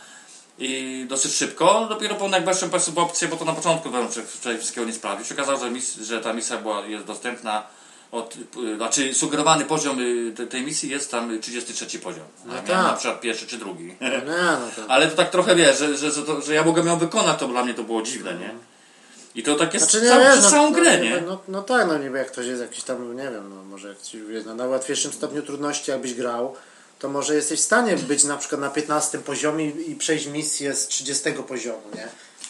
I 0.59 1.05
dosyć 1.09 1.33
szybko, 1.33 1.85
dopiero 1.89 2.15
po 2.15 2.29
po 2.29 2.71
prostu 2.71 2.99
opcję, 3.01 3.27
bo 3.27 3.37
to 3.37 3.45
na 3.45 3.53
początku 3.53 3.89
wczoraj 4.27 4.57
wszystkiego 4.57 4.87
nie 4.87 4.93
sprawdził. 4.93 5.25
się 5.25 5.33
okazało, 5.33 5.59
że, 5.59 5.71
mis, 5.71 5.95
że 5.95 6.21
ta 6.21 6.33
misja 6.33 6.57
była, 6.57 6.85
jest 6.85 7.05
dostępna 7.05 7.63
od, 8.11 8.35
y, 8.73 8.75
znaczy 8.75 9.13
sugerowany 9.13 9.65
poziom 9.65 9.99
y, 9.99 10.33
te- 10.35 10.47
tej 10.47 10.61
misji 10.61 10.89
jest 10.89 11.11
tam 11.11 11.41
33 11.41 11.99
poziom. 11.99 12.25
No 12.45 12.53
tak. 12.53 12.67
na 12.67 12.93
przykład 12.93 13.21
pierwszy 13.21 13.47
czy 13.47 13.57
drugi. 13.57 13.85
Nie, 13.85 14.21
no 14.25 14.67
to... 14.75 14.91
Ale 14.91 15.07
to 15.07 15.15
tak 15.15 15.29
trochę 15.29 15.55
wiesz, 15.55 15.79
że, 15.79 15.97
że, 15.97 16.11
że, 16.11 16.23
to, 16.23 16.41
że 16.41 16.53
ja 16.53 16.63
mogę 16.63 16.83
ją 16.83 16.97
wykonać, 16.97 17.39
to 17.39 17.47
dla 17.47 17.63
mnie 17.63 17.73
to 17.73 17.83
było 17.83 18.01
dziwne, 18.01 18.33
nie? 18.33 18.49
I 19.35 19.43
to 19.43 19.55
tak 19.55 19.73
jest 19.73 19.91
Znaczy 19.91 20.05
nie 20.05 20.11
cał, 20.11 20.19
wiesz, 20.19 20.31
przez 20.31 20.43
no, 20.43 20.49
całą 20.49 20.69
no, 20.69 20.75
grę, 20.75 20.97
no, 20.97 21.03
nie? 21.03 21.21
No, 21.21 21.41
no 21.47 21.61
tak, 21.61 21.87
no 21.87 21.97
niby 21.97 22.17
jak 22.17 22.31
ktoś 22.31 22.45
jest 22.45 22.61
jakiś 22.61 22.83
tam, 22.83 23.15
nie 23.17 23.23
wiem, 23.23 23.49
no 23.49 23.63
może 23.63 23.87
jak 23.87 24.01
ci 24.01 24.21
wie, 24.21 24.43
na 24.43 24.55
najłatwiejszym 24.55 25.11
stopniu 25.11 25.41
trudności 25.41 25.91
jakbyś 25.91 26.13
grał, 26.13 26.55
to 26.99 27.09
może 27.09 27.35
jesteś 27.35 27.59
w 27.59 27.63
stanie 27.63 27.95
być 27.95 28.23
na 28.23 28.37
przykład 28.37 28.61
na 28.61 28.69
15 28.69 29.19
poziomie 29.19 29.69
i, 29.69 29.91
i 29.91 29.95
przejść 29.95 30.27
misję 30.27 30.73
z 30.73 30.87
30 30.87 31.31
poziomu, 31.47 31.81
nie? 31.95 32.07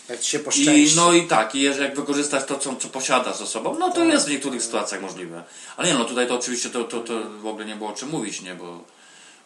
Jak 0.10 0.20
ci 0.20 0.32
się 0.32 0.38
I, 0.38 0.42
poszczęści. 0.42 0.96
no 0.96 1.14
i 1.14 1.28
tak, 1.28 1.56
i 1.56 1.62
jeżeli 1.62 1.86
jak 1.86 1.96
wykorzystać 1.96 2.46
to, 2.46 2.58
co, 2.58 2.76
co 2.76 2.88
posiadasz 2.88 3.38
ze 3.38 3.48
sobą, 3.48 3.76
no 3.80 3.92
to 3.92 4.04
jest 4.04 4.28
w 4.28 4.32
niektórych 4.32 4.64
sytuacjach 4.64 5.02
możliwe. 5.02 5.44
Ale 5.78 5.88
nie, 5.88 5.94
no 5.94 6.06
tutaj 6.06 6.28
to 6.28 6.36
oczywiście 6.36 6.70
to, 6.70 6.84
to, 6.84 7.00
to 7.00 7.14
w 7.42 7.46
ogóle 7.46 7.66
nie 7.66 7.76
było 7.76 7.90
o 7.90 7.94
czym 7.94 8.10
mówić, 8.10 8.42
nie? 8.42 8.56
Bo, 8.56 8.84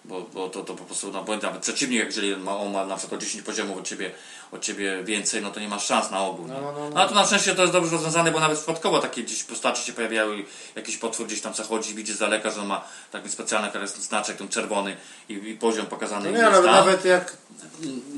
bo, 0.05 0.21
bo 0.21 0.49
to, 0.49 0.63
to 0.63 0.73
po 0.73 0.83
prostu, 0.83 1.11
no 1.11 1.23
bo 1.23 1.37
nawet 1.37 1.61
przeciwnik, 1.61 2.05
jeżeli 2.05 2.37
ma, 2.37 2.57
on 2.57 2.71
ma 2.71 2.85
na 2.85 2.97
przykład 2.97 3.21
o 3.21 3.23
10 3.23 3.43
poziomów 3.43 3.77
od 3.77 3.87
ciebie, 3.87 4.11
od 4.51 4.61
ciebie 4.61 5.03
więcej, 5.03 5.41
no 5.41 5.51
to 5.51 5.59
nie 5.59 5.67
masz 5.67 5.85
szans 5.85 6.11
na 6.11 6.19
ogół? 6.19 6.47
No, 6.47 6.61
no, 6.61 6.71
no. 6.71 6.89
No 6.89 7.01
a 7.01 7.07
tu 7.07 7.15
na 7.15 7.25
szczęście 7.25 7.55
to 7.55 7.61
jest 7.61 7.73
dobrze 7.73 7.91
rozwiązane, 7.91 8.31
bo 8.31 8.39
nawet 8.39 8.57
przypadkowo 8.57 8.99
takie 8.99 9.23
gdzieś 9.23 9.43
postaci 9.43 9.85
się 9.85 9.93
pojawiały 9.93 10.37
i 10.37 10.45
jakiś 10.75 10.97
potwór 10.97 11.27
gdzieś 11.27 11.41
tam 11.41 11.53
zachodzi, 11.53 11.95
widzi 11.95 12.13
z 12.13 12.19
daleka, 12.19 12.51
że 12.51 12.61
on 12.61 12.67
ma 12.67 12.83
taki 13.11 13.29
specjalny 13.29 13.87
znaczek, 13.87 14.37
ten 14.37 14.47
czerwony 14.47 14.97
i, 15.29 15.33
i 15.33 15.55
poziom 15.55 15.85
pokazany 15.85 16.31
No 16.31 16.37
nie, 16.37 16.47
ale 16.47 16.61
nawet 16.61 17.05
jak, 17.05 17.37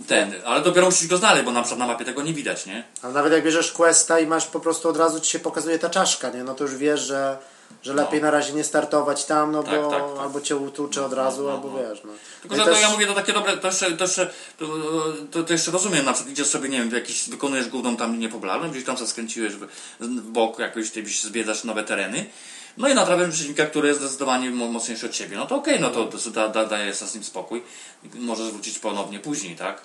ten, 0.08 0.34
ale 0.46 0.62
dopiero 0.62 0.86
musisz 0.86 1.08
go 1.08 1.18
znaleźć, 1.18 1.46
bo 1.46 1.52
na 1.52 1.62
przykład 1.62 1.80
na 1.80 1.88
mapie 1.88 2.06
tego 2.06 2.22
nie 2.22 2.34
widać, 2.34 2.66
nie? 2.66 2.84
ale 3.02 3.14
nawet 3.14 3.34
jak 3.34 3.44
bierzesz 3.44 3.72
questa 3.72 4.20
i 4.20 4.28
masz 4.28 4.48
po 4.48 4.60
prostu 4.60 4.90
od 4.90 4.98
razu 4.98 5.20
ci 5.20 5.32
się 5.32 5.40
pokazuje 5.40 5.80
ta 5.80 5.90
czaszka, 5.90 6.30
nie? 6.30 6.44
No 6.44 6.56
to 6.56 6.64
już 6.64 6.76
wiesz, 6.76 7.02
że, 7.02 7.38
że 7.84 7.94
lepiej 7.94 8.22
na 8.22 8.32
razie 8.32 8.54
nie 8.54 8.64
startować 8.64 9.26
tam, 9.26 9.52
no 9.52 9.64
Tak, 9.64 9.82
bo 9.82 9.90
tak, 9.90 10.00
tak. 10.02 10.20
albo 10.20 10.42
cię 10.42 10.56
utłucze 10.56 11.06
od 11.06 11.14
razu, 11.14 11.44
no, 11.44 11.52
albo 11.52 11.68
no. 11.72 11.78
wiesz, 11.78 12.02
no. 12.06 12.12
Tylko, 12.42 12.58
No 12.58 12.64
że 12.66 12.72
też- 12.72 12.82
ja 12.82 12.90
mówię, 12.90 13.08
to 13.08 13.14
takie 13.14 13.34
dobre, 13.34 13.58
to 13.58 13.68
jeszcze, 13.68 13.92
to 13.92 14.04
jeszcze, 14.04 14.30
to, 14.58 14.66
to, 15.32 15.44
to 15.44 15.54
jeszcze 15.54 15.72
rozumiem, 15.72 16.06
na 16.06 16.14
przykład 16.14 16.34
idziesz 16.34 16.48
sobie, 16.48 16.70
nie 16.70 16.78
wiem, 16.80 16.92
jakiś, 16.92 17.30
wykonujesz 17.30 17.68
główną 17.70 17.98
tam 17.98 18.12
linię 18.14 18.30
popularną, 18.30 18.70
gdzieś 18.72 18.84
tam 18.84 18.98
sobie 18.98 19.10
skręciłeś 19.10 19.54
w, 19.54 19.68
w 20.00 20.22
bok, 20.22 20.60
jakoś 20.60 20.92
ty 20.92 21.04
zwiedzasz 21.06 21.64
nowe 21.64 21.84
tereny, 21.84 22.26
no 22.78 22.88
i 22.90 22.94
natrafiasz 22.96 23.30
przeciwnika, 23.30 23.66
który 23.66 23.88
jest 23.88 24.00
zdecydowanie 24.00 24.50
mo- 24.52 24.68
mocniejszy 24.68 25.06
od 25.06 25.12
ciebie, 25.12 25.38
no 25.38 25.46
to 25.46 25.56
okej, 25.56 25.80
no 25.80 25.90
to, 25.90 26.06
to 26.06 26.30
da, 26.30 26.48
da, 26.50 26.66
daje 26.66 26.94
z 26.94 27.16
nim 27.16 27.24
spokój, 27.24 27.64
możesz 28.16 28.52
wrócić 28.52 28.80
ponownie 28.80 29.20
później, 29.20 29.56
tak? 29.56 29.82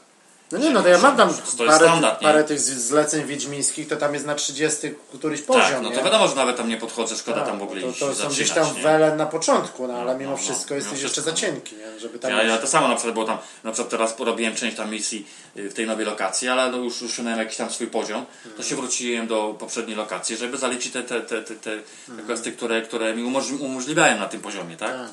No 0.53 0.59
nie, 0.59 0.71
no 0.71 0.83
to 0.83 0.89
ja 0.89 0.99
mam 0.99 1.17
tam 1.17 1.35
To 1.35 1.65
parę, 1.67 1.87
standard, 1.87 2.21
parę 2.21 2.45
tych 2.45 2.61
zleceń 2.61 3.25
wiedźmińskich, 3.27 3.89
to 3.89 3.97
tam 3.97 4.15
jest 4.15 4.27
na 4.27 4.35
30 4.35 4.95
któryś 5.19 5.43
poziom, 5.43 5.63
tak, 5.63 5.83
no 5.83 5.91
nie? 5.91 5.97
to 5.97 6.05
wiadomo, 6.05 6.29
że 6.29 6.35
nawet 6.35 6.57
tam 6.57 6.69
nie 6.69 6.77
podchodzę, 6.77 7.17
szkoda 7.17 7.41
tam 7.47 7.59
w 7.59 7.63
ogóle 7.63 7.81
to, 7.81 7.89
iść 7.89 7.99
to 7.99 8.07
są 8.07 8.13
zaczynać, 8.15 8.35
gdzieś 8.35 8.51
tam 8.51 8.77
nie? 8.77 8.83
wele 8.83 9.17
na 9.17 9.27
początku, 9.27 9.87
no 9.89 9.95
ale 9.95 10.13
No, 10.13 10.19
mimo 10.19 10.31
no, 10.31 10.37
wszystko 10.37 10.67
no, 10.71 10.75
jesteś 10.77 10.93
mimo 10.93 11.03
jeszcze 11.03 11.23
za 11.23 11.33
wszystko. 11.33 11.53
cienki, 11.53 11.77
nie? 11.77 12.01
Żeby 12.01 12.19
tam 12.19 12.31
Ja, 12.31 12.43
ja 12.43 12.59
to 12.59 12.67
samo 12.67 12.89
na 12.89 12.95
przykład, 12.95 13.15
bo 13.15 13.25
tam 13.25 13.39
na 13.65 13.73
przykład 13.73 13.91
teraz 13.91 14.13
porobiłem 14.13 14.55
część 14.55 14.77
tam 14.77 14.91
misji 14.91 15.27
y, 15.57 15.71
w 15.71 15.75
tej 15.75 15.87
nowej 15.87 16.07
lokacji, 16.07 16.49
ale 16.49 16.71
no 16.71 16.79
już 16.79 17.03
usunąłem 17.03 17.39
jakiś 17.39 17.57
tam 17.57 17.71
swój 17.71 17.87
poziom, 17.87 18.27
to 18.57 18.63
się 18.63 18.77
wróciłem 18.77 19.27
do 19.27 19.57
poprzedniej 19.59 19.97
lokacji, 19.97 20.37
żeby 20.37 20.59
zaliczyć 20.59 20.93
te, 20.93 21.03
te, 21.03 21.21
te, 21.21 21.43
te, 21.43 21.55
te, 21.57 21.77
te 22.17 22.23
kwestie, 22.23 22.53
które, 22.53 22.83
które 22.83 23.15
mi 23.17 23.23
umożli- 23.23 23.61
umożliwiają 23.61 24.19
na 24.19 24.29
tym 24.29 24.41
poziomie, 24.41 24.77
tak? 24.77 24.91
Tak. 24.93 25.09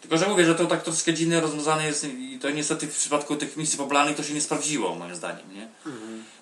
Tylko, 0.00 0.18
że 0.18 0.28
mówię, 0.28 0.44
że 0.44 0.54
to 0.54 0.66
tak 0.66 0.82
troszkę 0.82 1.14
dziwnie 1.14 1.40
rozwiązane 1.40 1.86
jest 1.86 2.04
i 2.04 2.38
to 2.42 2.50
niestety 2.50 2.86
w 2.86 2.98
przypadku 2.98 3.36
tych 3.36 3.56
misji 3.56 3.78
popularnych 3.78 4.16
to 4.16 4.22
się 4.22 4.34
nie 4.34 4.40
sprawdziło, 4.40 4.94
moim 4.94 5.14
zdaniem, 5.14 5.54
nie? 5.54 5.68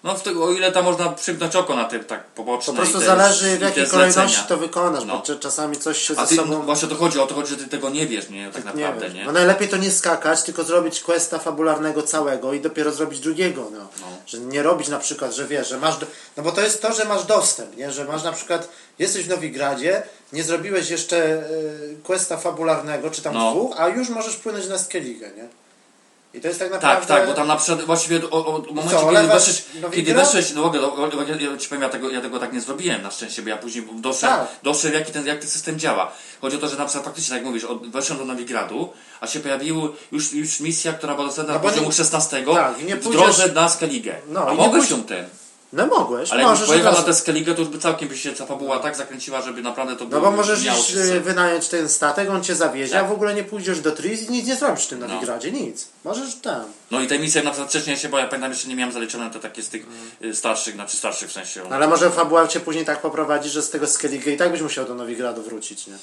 No, 0.05 0.15
w 0.15 0.23
tego, 0.23 0.45
o 0.45 0.53
ile 0.53 0.73
tam 0.73 0.85
można 0.85 1.09
przymknąć 1.09 1.57
oko 1.57 1.77
na 1.77 1.85
te 1.85 2.01
tak 2.01 2.25
poboczne 2.25 2.73
Po 2.73 2.77
prostu 2.81 2.99
te, 2.99 3.07
zależy 3.07 3.59
w 3.59 3.61
jakiej 3.61 3.87
kolejności 3.87 4.41
to 4.49 4.57
wykonasz, 4.57 5.05
No. 5.05 5.23
bo 5.29 5.35
czasami 5.39 5.77
coś 5.77 6.03
się 6.03 6.15
A 6.17 6.23
ze 6.23 6.29
ty, 6.29 6.37
sobą... 6.37 6.49
no, 6.53 6.61
właśnie 6.61 6.89
o 6.89 6.91
to 6.91 6.97
chodzi, 6.97 7.19
o 7.19 7.27
to 7.27 7.35
chodzi, 7.35 7.51
że 7.51 7.57
ty 7.57 7.69
tego 7.69 7.91
nie 7.91 8.07
wiesz, 8.07 8.31
nie? 8.31 8.51
Tak 8.51 8.65
nie 8.65 8.73
naprawdę, 8.73 9.07
wiesz. 9.07 9.15
nie? 9.15 9.25
No 9.25 9.33
najlepiej 9.33 9.69
to 9.69 9.77
nie 9.77 9.91
skakać, 9.91 10.43
tylko 10.43 10.65
zrobić 10.65 11.01
questa 11.01 11.39
fabularnego 11.39 12.03
całego 12.03 12.53
i 12.53 12.61
dopiero 12.61 12.93
zrobić 12.93 13.21
drugiego, 13.21 13.69
no. 13.73 13.79
No. 13.79 14.07
Że 14.27 14.39
nie 14.39 14.63
robić 14.63 14.89
na 14.89 14.99
przykład, 14.99 15.35
że 15.35 15.47
wiesz, 15.47 15.69
że 15.69 15.79
masz... 15.79 15.97
Do... 15.97 16.07
No 16.37 16.43
bo 16.43 16.53
to 16.53 16.61
jest 16.61 16.83
to, 16.83 16.93
że 16.93 17.05
masz 17.05 17.25
dostęp, 17.25 17.77
nie? 17.77 17.93
Że 17.93 18.05
masz 18.05 18.23
na 18.23 18.33
przykład... 18.33 18.69
Jesteś 18.99 19.25
w 19.25 19.29
Nowigradzie, 19.29 20.03
nie 20.33 20.45
zrobiłeś 20.45 20.91
jeszcze 20.91 21.17
y, 21.17 21.97
questa 22.03 22.37
fabularnego, 22.37 23.11
czy 23.11 23.23
tam 23.23 23.35
No. 23.35 23.51
dwóch, 23.51 23.75
a 23.81 23.89
już 23.89 24.09
możesz 24.09 24.37
płynąć 24.37 24.67
na 24.69 24.79
Skellige, 24.79 25.31
nie? 25.37 25.49
I 26.35 26.41
to 26.41 26.49
jest 26.49 26.61
tak 26.61 26.71
Tak, 26.71 26.83
naprawdę... 26.83 27.07
tak, 27.15 27.27
bo 27.27 27.33
tam 27.35 27.49
na 27.49 27.57
przykład 27.57 27.83
właściwie 27.87 28.31
o, 28.31 28.47
o, 28.47 28.63
w 28.63 28.67
momencie, 28.67 28.91
Co, 28.97 29.07
kiedy 29.13 29.27
weszłeś, 29.29 29.65
kiedy 29.93 30.15
weszłeś, 30.15 30.53
no 30.55 30.63
mogę, 30.63 30.79
ja, 31.39 31.57
ci 31.57 31.69
powiem, 31.69 31.83
ja 31.83 31.89
tego, 31.89 32.11
ja 32.11 32.21
tego 32.21 32.39
tak 32.39 32.53
nie 32.53 32.61
zrobiłem 32.61 33.03
na 33.03 33.11
szczęście, 33.11 33.43
bo 33.43 33.49
ja 33.49 33.57
później 33.57 33.89
doszedłem, 33.95 34.39
Tak. 34.39 34.49
doszedłem 34.63 35.01
jaki 35.01 35.13
ten, 35.13 35.27
jak 35.27 35.39
ten 35.39 35.49
system 35.49 35.79
działa. 35.79 36.13
Chodzi 36.41 36.57
o 36.57 36.59
to, 36.61 36.69
że 36.69 36.77
na 36.77 36.85
przykład 36.85 37.05
faktycznie, 37.05 37.29
tak 37.31 37.37
jak 37.39 37.47
mówisz, 37.47 37.65
od, 37.65 37.91
weszłem 37.91 38.19
do 38.19 38.25
Nowigradu, 38.25 38.89
a 39.21 39.27
się 39.27 39.41
pojawiła 39.41 39.89
już, 40.13 40.33
już 40.33 40.61
misja, 40.61 40.93
która 40.93 41.15
była 41.15 41.27
dostępna 41.27 41.55
No 41.55 41.59
na 41.59 41.63
bo 41.63 41.69
poziomu 41.71 41.89
nie- 41.89 41.95
16 41.95 42.45
tak, 42.55 42.75
w 43.01 43.11
drodze 43.13 43.49
na 43.53 43.69
Skellige. 43.69 44.17
No, 44.29 44.41
a 44.41 44.55
pójdziesz- 44.55 44.91
ją 44.91 45.03
ten. 45.03 45.29
No 45.73 45.87
mogłeś, 45.87 46.31
Ale 46.33 46.43
możesz 46.43 46.69
pojechał 46.69 46.93
na 46.93 47.03
tę 47.03 47.15
Skellige, 47.15 47.55
to 47.55 47.61
już 47.61 47.69
by 47.71 47.79
całkiem 47.79 48.09
by 48.09 48.17
się 48.19 48.33
ta 48.33 48.47
fabuła 48.47 48.79
tak 48.79 48.97
zakręciła, 48.97 49.43
żeby 49.43 49.63
naprawdę 49.63 49.97
to 49.97 50.05
No 50.05 50.11
było, 50.11 50.23
bo 50.23 50.31
możesz 50.31 50.65
iść, 50.65 50.95
y, 50.95 51.21
wynająć 51.21 51.69
ten 51.69 51.89
statek, 51.89 52.31
on 52.31 52.45
cię 52.45 52.55
zawiezie, 52.55 52.93
Tak. 52.93 53.05
a 53.05 53.09
w 53.09 53.13
ogóle 53.13 53.35
nie 53.35 53.45
pójdziesz 53.45 53.81
do 53.81 53.93
Tris 53.93 54.23
i 54.23 54.31
nic 54.33 54.47
nie 54.47 54.57
zrobisz 54.57 54.85
w 54.85 54.89
tym 54.89 54.99
No. 55.01 55.09
Nowigradzie, 55.09 55.53
nic. 55.53 55.89
Możesz 56.05 56.35
tam. 56.35 56.65
No 56.91 57.01
i 57.01 57.07
te 57.07 57.19
misje 57.19 57.43
na 57.43 57.51
przykład 57.51 57.71
wcześniej 57.71 57.97
się, 57.97 58.09
bo 58.09 58.19
ja 58.19 58.27
pamiętam 58.29 58.51
jeszcze 58.51 58.69
nie 58.69 58.77
miałem 58.77 58.93
zaliczone 58.95 59.31
te 59.31 59.39
takie 59.41 59.63
z 59.63 59.69
tych 59.69 59.87
Mm. 60.21 60.35
starszych, 60.35 60.75
znaczy 60.75 60.97
starszych 60.97 61.29
w 61.29 61.33
sensie. 61.33 61.63
No 61.71 61.77
ale 61.77 61.89
może 61.89 62.11
fabuła 62.11 62.49
cię 62.49 62.61
później 62.61 62.85
tak 62.85 63.01
poprowadzi, 63.01 63.49
że 63.49 63.63
z 63.63 63.71
tego 63.71 63.87
Skellige 63.87 64.33
i 64.33 64.37
tak 64.37 64.51
byś 64.53 64.61
musiał 64.61 64.85
do 64.85 64.95
Nowigradu 64.95 65.43
wrócić, 65.43 65.87
nie? 65.87 65.95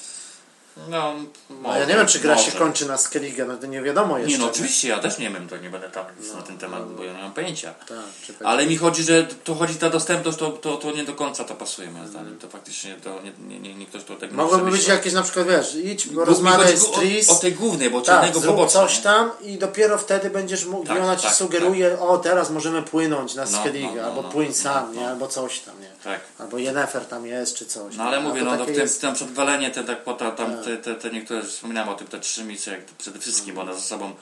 No, 0.76 1.14
No 1.50 1.56
może, 1.62 1.78
ja 1.80 1.84
nie 1.86 1.94
wiem, 1.94 2.06
czy 2.06 2.18
gra 2.20 2.38
się 2.38 2.46
może. 2.46 2.58
kończy 2.58 2.86
na 2.88 2.98
Skellige, 2.98 3.44
no 3.44 3.56
to 3.56 3.66
nie 3.66 3.82
wiadomo 3.82 4.18
jeszcze. 4.18 4.32
Nie, 4.32 4.38
no 4.38 4.50
oczywiście, 4.50 4.88
ja 4.88 4.98
też 4.98 5.18
nie 5.18 5.30
wiem, 5.30 5.48
to 5.48 5.56
nie 5.56 5.70
będę 5.70 5.88
tam 5.90 6.04
nic 6.20 6.34
na 6.34 6.42
ten 6.42 6.58
temat, 6.58 6.92
bo 6.94 7.04
ja 7.04 7.12
nie 7.12 7.22
mam 7.22 7.32
pojęcia. 7.32 7.74
Tak, 7.88 7.98
tak. 8.28 8.36
Ale 8.44 8.66
mi 8.66 8.76
chodzi, 8.76 9.02
że 9.02 9.26
to 9.44 9.54
chodzi 9.54 9.74
ta 9.74 9.90
dostępność, 9.90 10.38
to, 10.38 10.50
to, 10.50 10.76
to 10.76 10.90
nie 10.92 11.04
do 11.04 11.12
końca 11.14 11.44
to 11.44 11.54
pasuje 11.54 11.90
moim 11.90 12.08
zdaniem. 12.08 12.38
To 12.38 12.48
faktycznie 12.48 12.96
to 13.04 13.20
nie, 13.22 13.58
nie, 13.58 13.74
nie, 13.74 13.86
ktoś 13.86 14.04
to 14.04 14.14
tego 14.16 14.32
nie 14.32 14.42
Mogłoby 14.42 14.70
być 14.70 14.86
jakieś 14.88 15.12
na 15.12 15.22
przykład, 15.22 15.46
wiesz, 15.46 15.74
idź, 15.74 16.06
Mi 16.06 16.16
rozmawiaj 16.16 16.76
z 16.76 16.84
o- 16.84 16.88
Tris, 16.92 17.30
O, 17.30 17.34
tej 17.34 17.52
głównej, 17.52 17.90
bo 17.90 18.00
tak, 18.00 18.06
czarnego 18.06 18.40
zrób 18.40 18.56
poboczne. 18.56 18.80
coś 18.80 18.98
tam 18.98 19.30
i 19.42 19.58
dopiero 19.58 19.98
wtedy 19.98 20.30
będziesz 20.30 20.64
mógł, 20.66 20.86
Tak, 20.86 20.96
i 20.96 21.00
ona 21.00 21.16
ci 21.16 21.22
tak, 21.26 21.34
sugeruje, 21.34 22.00
o 22.00 22.18
teraz 22.18 22.50
możemy 22.50 22.82
płynąć 22.82 23.34
na 23.34 23.44
No, 23.44 23.60
Skellige, 23.60 23.88
no, 23.88 24.02
no, 24.02 24.08
albo 24.08 24.22
no, 24.22 24.28
płyń 24.28 24.48
no, 24.48 24.54
sam, 24.54 24.94
no. 24.94 25.00
nie? 25.00 25.08
Albo 25.08 25.28
coś 25.28 25.60
tam, 25.60 25.80
nie? 25.80 25.88
Tak. 26.04 26.20
Albo 26.38 26.58
Yennefer 26.58 27.04
tam 27.06 27.26
jest, 27.26 27.56
czy 27.56 27.66
coś. 27.66 27.96
No 27.96 28.04
ale 28.04 28.20
mówię, 28.20 28.42
no, 28.42 28.56
no 28.56 28.62
w 28.64 28.66
tym, 28.66 28.74
jest- 28.74 29.02
tam 29.02 29.14
przedwalenie, 29.14 29.70
te, 29.70 29.84
tak, 29.84 30.04
po- 30.04 30.14
ta- 30.14 30.30
tam, 30.30 30.63
te, 30.64 30.76
te, 30.76 30.94
te 30.94 31.10
niektóre, 31.10 31.42
wspominałem 31.42 31.88
o 31.88 31.94
tym, 31.94 32.06
te 32.06 32.20
trzy 32.20 32.44
misje, 32.44 32.72
jak 32.72 32.84
przede 32.84 33.18
wszystkim, 33.18 33.54
bo 33.54 33.60
one 33.60 33.74
ze 33.74 33.80
sobą 33.80 34.12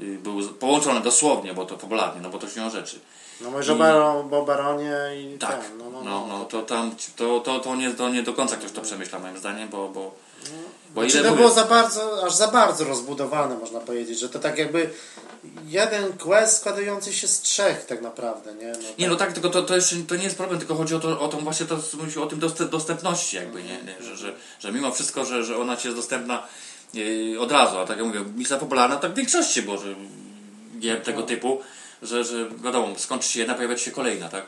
y, 0.00 0.18
były 0.18 0.48
połączone 0.48 1.00
dosłownie, 1.00 1.54
bo 1.54 1.64
to 1.64 1.76
popularnie, 1.76 2.20
no 2.20 2.30
bo 2.30 2.38
to 2.38 2.48
się 2.48 2.70
rzeczy. 2.70 3.00
No 3.40 3.48
o, 3.72 3.76
Baron, 3.76 4.34
o 4.34 4.42
Baronie 4.42 4.96
i 5.16 5.38
Tak, 5.38 5.68
ten, 5.68 5.78
no, 5.78 5.90
no, 5.90 6.02
no, 6.02 6.26
no, 6.26 6.44
to 6.44 6.62
tam, 6.62 6.94
to, 7.16 7.40
to, 7.40 7.60
to, 7.60 7.76
nie, 7.76 7.90
to 7.90 8.08
nie 8.08 8.22
do 8.22 8.32
końca 8.32 8.56
ktoś 8.56 8.72
to 8.72 8.80
przemyśla 8.80 9.18
moim 9.18 9.38
zdaniem, 9.38 9.68
bo, 9.68 9.88
bo, 9.88 10.14
bo 10.94 11.00
Znaczy, 11.00 11.18
ile 11.18 11.28
to 11.28 11.36
było 11.36 11.50
za 11.50 11.64
bardzo, 11.64 12.26
aż 12.26 12.34
za 12.34 12.48
bardzo 12.48 12.84
rozbudowane, 12.84 13.58
można 13.58 13.80
powiedzieć, 13.80 14.18
że 14.18 14.28
to 14.28 14.38
tak 14.38 14.58
jakby 14.58 14.90
jeden 15.66 16.12
quest 16.12 16.56
składający 16.56 17.12
się 17.12 17.28
z 17.28 17.40
trzech 17.40 17.86
tak 17.86 18.02
naprawdę, 18.02 18.54
nie? 18.54 18.72
No, 18.72 18.88
Nie, 18.98 19.08
no 19.08 19.16
tak, 19.16 19.32
tylko 19.32 19.50
to, 19.50 19.62
to 19.62 19.76
jeszcze 19.76 19.96
to 19.96 20.16
nie 20.16 20.24
jest 20.24 20.36
problem, 20.36 20.58
tylko 20.58 20.74
chodzi 20.74 20.94
o, 20.94 21.00
to, 21.00 21.20
o 21.20 21.28
tą 21.28 21.38
właśnie 21.38 21.66
to, 21.66 21.78
o 22.22 22.26
tym 22.26 22.38
dostęp, 22.38 22.70
dostępności 22.70 23.36
jakby, 23.36 23.62
nie? 23.62 23.82
nie? 23.82 23.96
Że, 24.00 24.16
że, 24.16 24.34
że 24.58 24.72
mimo 24.72 24.92
wszystko, 24.92 25.24
że, 25.24 25.44
że 25.44 25.58
ona 25.58 25.76
ci 25.76 25.88
jest 25.88 25.98
dostępna 25.98 26.42
yy, 26.94 27.40
od 27.40 27.52
razu, 27.52 27.78
a 27.78 27.86
tak 27.86 27.96
jak 27.96 28.06
mówię, 28.06 28.20
misja 28.36 28.58
popularna 28.58 28.96
tak 28.96 29.12
w 29.12 29.16
większości 29.16 29.62
było, 29.62 29.78
że 29.78 29.94
gier 30.78 31.02
tego 31.02 31.22
typu, 31.22 31.60
że, 32.02 32.24
że 32.24 32.48
wiadomo, 32.64 32.98
skończy 32.98 33.28
się 33.28 33.38
jedna, 33.38 33.54
pojawia 33.54 33.78
się 33.78 33.90
kolejna, 33.90 34.28
tak? 34.28 34.46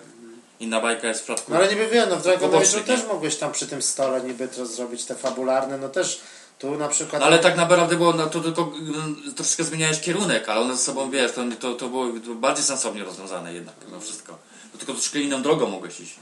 Inna 0.64 0.80
bajka 0.80 1.08
jest 1.08 1.20
w 1.20 1.22
przypadku... 1.22 1.52
No 1.52 1.58
ale 1.58 1.68
niby 1.68 1.86
wiem, 1.86 2.10
no 2.10 2.16
w 2.16 2.22
Dragon 2.22 2.50
Poboczny, 2.50 2.80
Age'u 2.80 2.84
też 2.84 3.06
mogłeś 3.06 3.36
tam 3.36 3.52
przy 3.52 3.66
tym 3.66 3.82
stole 3.82 4.20
niby 4.20 4.48
to 4.48 4.66
zrobić 4.66 5.04
te 5.04 5.14
fabularne, 5.14 5.78
no 5.78 5.88
też 5.88 6.20
tu 6.58 6.76
na 6.76 6.88
przykład... 6.88 7.20
No, 7.20 7.26
ale 7.26 7.38
tak 7.38 7.56
naprawdę 7.56 7.96
było, 7.96 8.12
no, 8.12 8.26
to 8.26 8.40
tylko 8.40 8.72
troszeczkę 9.36 9.64
zmieniałeś 9.64 10.00
kierunek, 10.00 10.48
ale 10.48 10.60
one 10.60 10.76
ze 10.76 10.82
sobą, 10.82 11.10
wiesz, 11.10 11.32
to, 11.32 11.42
to, 11.60 11.74
to 11.74 11.88
było 11.88 12.06
bardziej 12.34 12.64
sensownie 12.64 13.04
rozwiązane 13.04 13.54
jednak, 13.54 13.74
mimo 13.86 14.00
wszystko. 14.00 14.38
To 14.72 14.78
tylko 14.78 14.92
troszkę 14.92 15.20
inną 15.20 15.42
drogą 15.42 15.68
mogłeś 15.68 16.00
iść. 16.00 16.16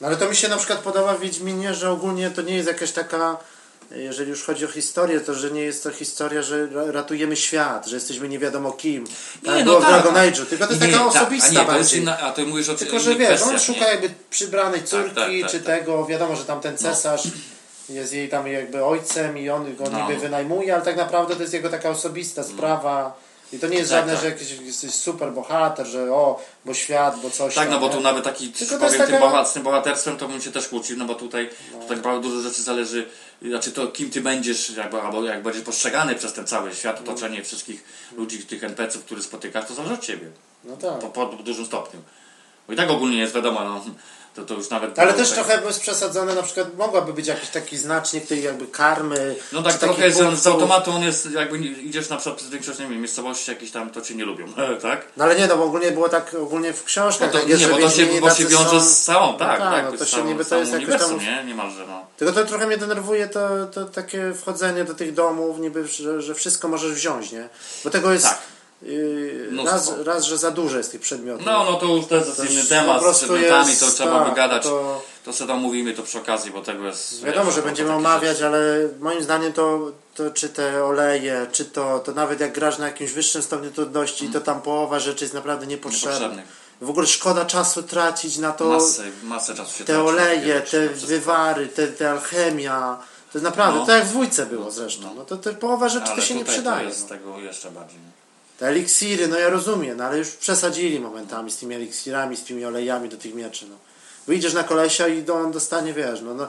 No 0.00 0.06
ale 0.06 0.16
to 0.16 0.28
mi 0.28 0.36
się 0.36 0.48
na 0.48 0.56
przykład 0.56 0.78
podoba 0.78 1.14
w 1.14 1.20
Wiedźminie, 1.20 1.74
że 1.74 1.90
ogólnie 1.90 2.30
to 2.30 2.42
nie 2.42 2.54
jest 2.54 2.68
jakaś 2.68 2.92
taka, 2.92 3.36
jeżeli 3.90 4.30
już 4.30 4.44
chodzi 4.44 4.64
o 4.64 4.68
historię, 4.68 5.20
to 5.20 5.34
że 5.34 5.50
nie 5.50 5.60
jest 5.62 5.82
to 5.82 5.90
historia, 5.90 6.42
że 6.42 6.66
ra- 6.66 6.90
ratujemy 6.92 7.36
świat, 7.36 7.86
że 7.86 7.96
jesteśmy 7.96 8.28
nie 8.28 8.38
wiadomo 8.38 8.72
kim. 8.72 9.04
Tak 9.44 9.54
Nie, 9.56 9.64
no 9.64 9.70
było 9.70 9.80
w 9.80 9.82
tak. 9.84 9.92
Dragon 9.92 10.14
Age'u, 10.14 10.46
tylko 10.46 10.66
to 10.66 10.72
jest 10.72 10.84
Nie, 10.86 10.92
taka 10.92 11.04
tak, 11.04 11.16
osobista 11.16 11.48
a 11.48 11.52
nie, 11.64 11.66
to 11.66 11.78
jest 11.78 11.94
inna, 11.94 12.18
a 12.20 12.32
ty 12.32 12.46
mówisz 12.46 12.68
o 12.68 12.74
Tylko, 12.74 13.00
że 13.00 13.14
wiesz, 13.14 13.42
on 13.42 13.58
szuka 13.58 13.80
nie? 13.80 13.86
jakby 13.86 14.10
przybranej 14.30 14.84
córki, 14.84 15.14
tak, 15.14 15.30
tak, 15.40 15.50
czy 15.50 15.60
tak. 15.60 15.78
tego, 15.78 16.06
wiadomo, 16.06 16.36
że 16.36 16.44
tam 16.44 16.60
ten 16.60 16.78
cesarz 16.78 17.22
jest 17.88 18.12
jej 18.12 18.28
tam 18.28 18.46
jakby 18.46 18.84
ojcem 18.84 19.38
i 19.38 19.50
on 19.50 19.76
go 19.76 19.84
No. 19.90 20.00
niby 20.08 20.20
wynajmuje, 20.20 20.74
ale 20.74 20.84
tak 20.84 20.96
naprawdę 20.96 21.34
to 21.36 21.40
jest 21.42 21.54
jego 21.54 21.68
taka 21.70 21.90
osobista 21.90 22.42
sprawa. 22.44 23.26
I 23.52 23.58
to 23.58 23.66
nie 23.68 23.76
jest 23.78 23.90
Tak, 23.90 23.98
żadne, 23.98 24.12
tak. 24.12 24.22
że 24.22 24.28
jakiś 24.30 24.50
jesteś 24.60 24.90
super 24.94 25.32
bohater, 25.32 25.86
że 25.86 26.12
o, 26.12 26.44
bo 26.64 26.74
świat, 26.74 27.20
bo 27.22 27.30
coś 27.30 27.54
Tak, 27.54 27.64
tam, 27.64 27.72
no 27.74 27.80
bo 27.80 27.94
tu 27.94 28.00
nawet 28.00 28.24
taki, 28.24 28.52
Tylko 28.52 28.74
powiem, 28.76 28.90
tym, 28.92 29.00
taka- 29.00 29.18
bohat, 29.20 29.48
z 29.48 29.52
tym 29.52 29.62
bohaterstwem 29.62 30.16
to 30.16 30.28
bym 30.28 30.40
się 30.40 30.52
też 30.52 30.68
kłócił, 30.68 30.96
no 30.96 31.04
bo 31.04 31.14
tutaj 31.14 31.50
tak 31.88 31.96
naprawdę 31.96 32.28
dużo 32.28 32.40
rzeczy 32.48 32.62
zależy, 32.62 33.06
znaczy 33.42 33.72
to 33.72 33.86
kim 33.88 34.10
ty 34.10 34.20
będziesz, 34.20 34.70
jakby, 34.70 35.02
albo 35.02 35.24
jak 35.24 35.42
będziesz 35.42 35.62
postrzegany 35.62 36.14
przez 36.14 36.32
ten 36.32 36.46
cały 36.46 36.74
świat, 36.74 37.00
otoczenie 37.00 37.42
wszystkich 37.42 37.84
ludzi, 38.16 38.38
tych 38.38 38.64
NPC-ów, 38.64 39.04
których 39.04 39.24
spotykasz, 39.24 39.68
to 39.68 39.74
zależy 39.74 39.94
od 39.94 40.00
ciebie, 40.00 40.26
No 40.64 40.76
tak. 40.76 40.98
po, 40.98 41.26
po 41.26 41.26
dużym 41.42 41.66
stopniu. 41.66 42.00
Bo 42.66 42.72
i 42.72 42.76
tak 42.76 42.90
ogólnie 42.90 43.18
jest 43.18 43.34
wiadomo, 43.34 43.64
no, 43.64 43.84
to, 44.36 44.44
to 44.44 44.54
już 44.54 44.70
nawet... 44.70 44.98
Ale 44.98 45.12
też 45.14 45.30
tak- 45.30 45.38
trochę 45.38 45.58
bez 45.62 45.78
przesadzone, 45.78 46.34
na 46.34 46.42
przykład 46.42 46.74
mogłaby 46.74 47.12
być 47.12 47.26
jakiś 47.26 47.48
taki 47.50 47.78
znacznik 47.78 48.26
tej 48.26 48.42
jakby 48.42 48.66
karmy. 48.66 49.36
No 49.52 49.62
tak 49.62 49.74
trochę 49.74 50.10
z, 50.10 50.38
z 50.40 50.46
automatu 50.46 50.90
on 50.90 51.02
jest, 51.02 51.30
jakby 51.30 51.58
idziesz 51.58 52.08
na 52.08 52.16
przykład 52.16 52.36
przez 52.36 52.50
większość 52.50 52.78
nie 52.78 52.86
wiem, 52.86 52.98
miejscowości 52.98 53.50
jakieś 53.50 53.70
tam, 53.70 53.90
to 53.90 54.00
cię 54.00 54.14
nie 54.14 54.24
lubią, 54.24 54.46
tak? 54.82 55.06
No 55.16 55.24
ale 55.24 55.36
nie, 55.36 55.46
no 55.46 55.56
bo 55.56 55.64
ogólnie 55.64 55.92
było 55.92 56.08
tak 56.08 56.34
ogólnie 56.34 56.72
w 56.72 56.84
książkach. 56.84 57.34
No 57.34 57.40
to, 57.40 57.46
jest, 57.46 57.62
nie, 57.62 57.68
bo 57.68 57.78
to 57.78 57.90
się, 57.90 58.06
bo 58.20 58.30
się 58.30 58.46
wiąże 58.46 58.70
są- 58.70 58.80
z 58.80 59.02
całą, 59.02 59.32
No 59.32 59.38
tak, 59.38 59.58
tak, 59.58 59.72
tak, 59.72 59.84
no 59.92 59.98
to 59.98 60.04
z 60.04 60.08
się 60.08 60.24
niby 60.24 60.44
to 60.44 60.56
jest 60.56 60.72
jakoś 60.72 61.00
tam- 61.00 61.18
nie? 61.20 61.44
Niemalże, 61.44 61.86
no. 61.86 62.06
Tylko 62.16 62.34
to 62.34 62.44
trochę 62.44 62.66
mnie 62.66 62.76
denerwuje 62.78 63.28
to, 63.28 63.66
to 63.66 63.84
takie 63.84 64.34
wchodzenie 64.34 64.84
do 64.84 64.94
tych 64.94 65.14
domów, 65.14 65.58
niby, 65.58 65.88
że, 65.88 66.22
że 66.22 66.34
wszystko 66.34 66.68
możesz 66.68 66.92
wziąć, 66.92 67.32
nie? 67.32 67.48
Bo 67.84 67.90
tego 67.90 68.12
jest 68.12 68.24
Tak. 68.24 68.38
Yy, 68.82 69.50
raz, 69.64 69.92
raz, 70.04 70.24
że 70.24 70.38
za 70.38 70.50
dużo 70.50 70.78
jest 70.78 70.92
tych 70.92 71.00
przedmiotów. 71.00 71.46
No, 71.46 71.64
no 71.64 71.74
to 71.74 71.86
już 71.86 72.06
też 72.06 72.26
jest 72.26 72.50
inny 72.50 72.64
temat, 72.64 73.02
z 73.02 73.24
przedmiotami 73.24 73.70
jest- 73.70 73.80
to 73.80 73.90
trzeba 73.90 74.18
tak, 74.18 74.28
wygadać. 74.28 74.62
to- 74.62 75.02
To 75.24 75.32
sobie 75.32 75.52
omówimy 75.54 75.94
to 75.94 76.02
przy 76.02 76.18
okazji, 76.18 76.50
bo 76.50 76.62
tego 76.62 76.86
jest... 76.86 77.24
Wiadomo, 77.24 77.50
że 77.50 77.62
będziemy 77.62 77.92
omawiać, 77.92 78.32
rzeczy. 78.36 78.46
ale 78.46 78.88
moim 79.00 79.22
zdaniem 79.22 79.52
to, 79.52 79.92
to 80.14 80.30
czy 80.30 80.48
te 80.48 80.84
oleje, 80.84 81.46
czy 81.52 81.64
to, 81.64 81.98
to 81.98 82.12
nawet 82.12 82.40
jak 82.40 82.52
grasz 82.52 82.78
na 82.78 82.86
jakimś 82.86 83.10
wyższym 83.12 83.42
stopniu 83.42 83.70
trudności, 83.70 84.28
to 84.28 84.40
tam 84.40 84.62
połowa 84.62 84.98
rzeczy 85.00 85.24
jest 85.24 85.34
naprawdę 85.34 85.66
niepotrzebna. 85.66 86.42
W 86.80 86.90
ogóle 86.90 87.06
szkoda 87.06 87.44
czasu 87.44 87.82
tracić 87.82 88.38
na 88.38 88.52
to 88.52 88.64
Masę, 88.64 89.02
masę 89.22 89.54
czasu 89.54 89.78
się 89.78 89.84
te 89.84 89.92
traci 89.92 90.08
oleje, 90.08 90.60
te 90.60 90.80
no, 90.80 91.06
wywary, 91.06 91.66
te, 91.68 91.86
te 91.88 92.10
alchemia. 92.10 92.98
To 93.32 93.38
jest 93.38 93.44
naprawdę, 93.44 93.80
No. 93.80 93.86
to 93.86 93.92
jak 93.92 94.04
w 94.04 94.08
dwójce 94.08 94.46
było 94.46 94.70
zresztą. 94.70 95.14
No 95.14 95.24
to, 95.24 95.36
to 95.36 95.54
połowa 95.54 95.88
rzeczy 95.88 96.06
Ale 96.06 96.16
to 96.16 96.22
się 96.22 96.34
nie 96.34 96.44
przydaje. 96.44 96.82
To 96.82 96.88
jest 96.88 97.02
no. 97.02 97.08
tego 97.08 97.38
jeszcze 97.38 97.70
bardziej. 97.70 97.98
Te 98.58 98.66
eliksiry, 98.66 99.28
no 99.28 99.38
ja 99.38 99.50
rozumiem, 99.50 99.96
no 99.96 100.04
ale 100.04 100.18
już 100.18 100.30
przesadzili 100.30 101.00
momentami 101.00 101.50
z 101.50 101.56
tymi 101.56 101.74
eliksirami, 101.74 102.36
z 102.36 102.44
tymi 102.44 102.64
olejami 102.64 103.08
do 103.08 103.16
tych 103.16 103.34
mieczy. 103.34 103.66
No. 103.70 103.76
Wyjdziesz 104.26 104.54
na 104.54 104.64
kolesia 104.64 105.08
i 105.08 105.30
on 105.30 105.52
dostanie, 105.52 105.92
wiesz, 105.92 106.20
no, 106.20 106.34
no 106.34 106.48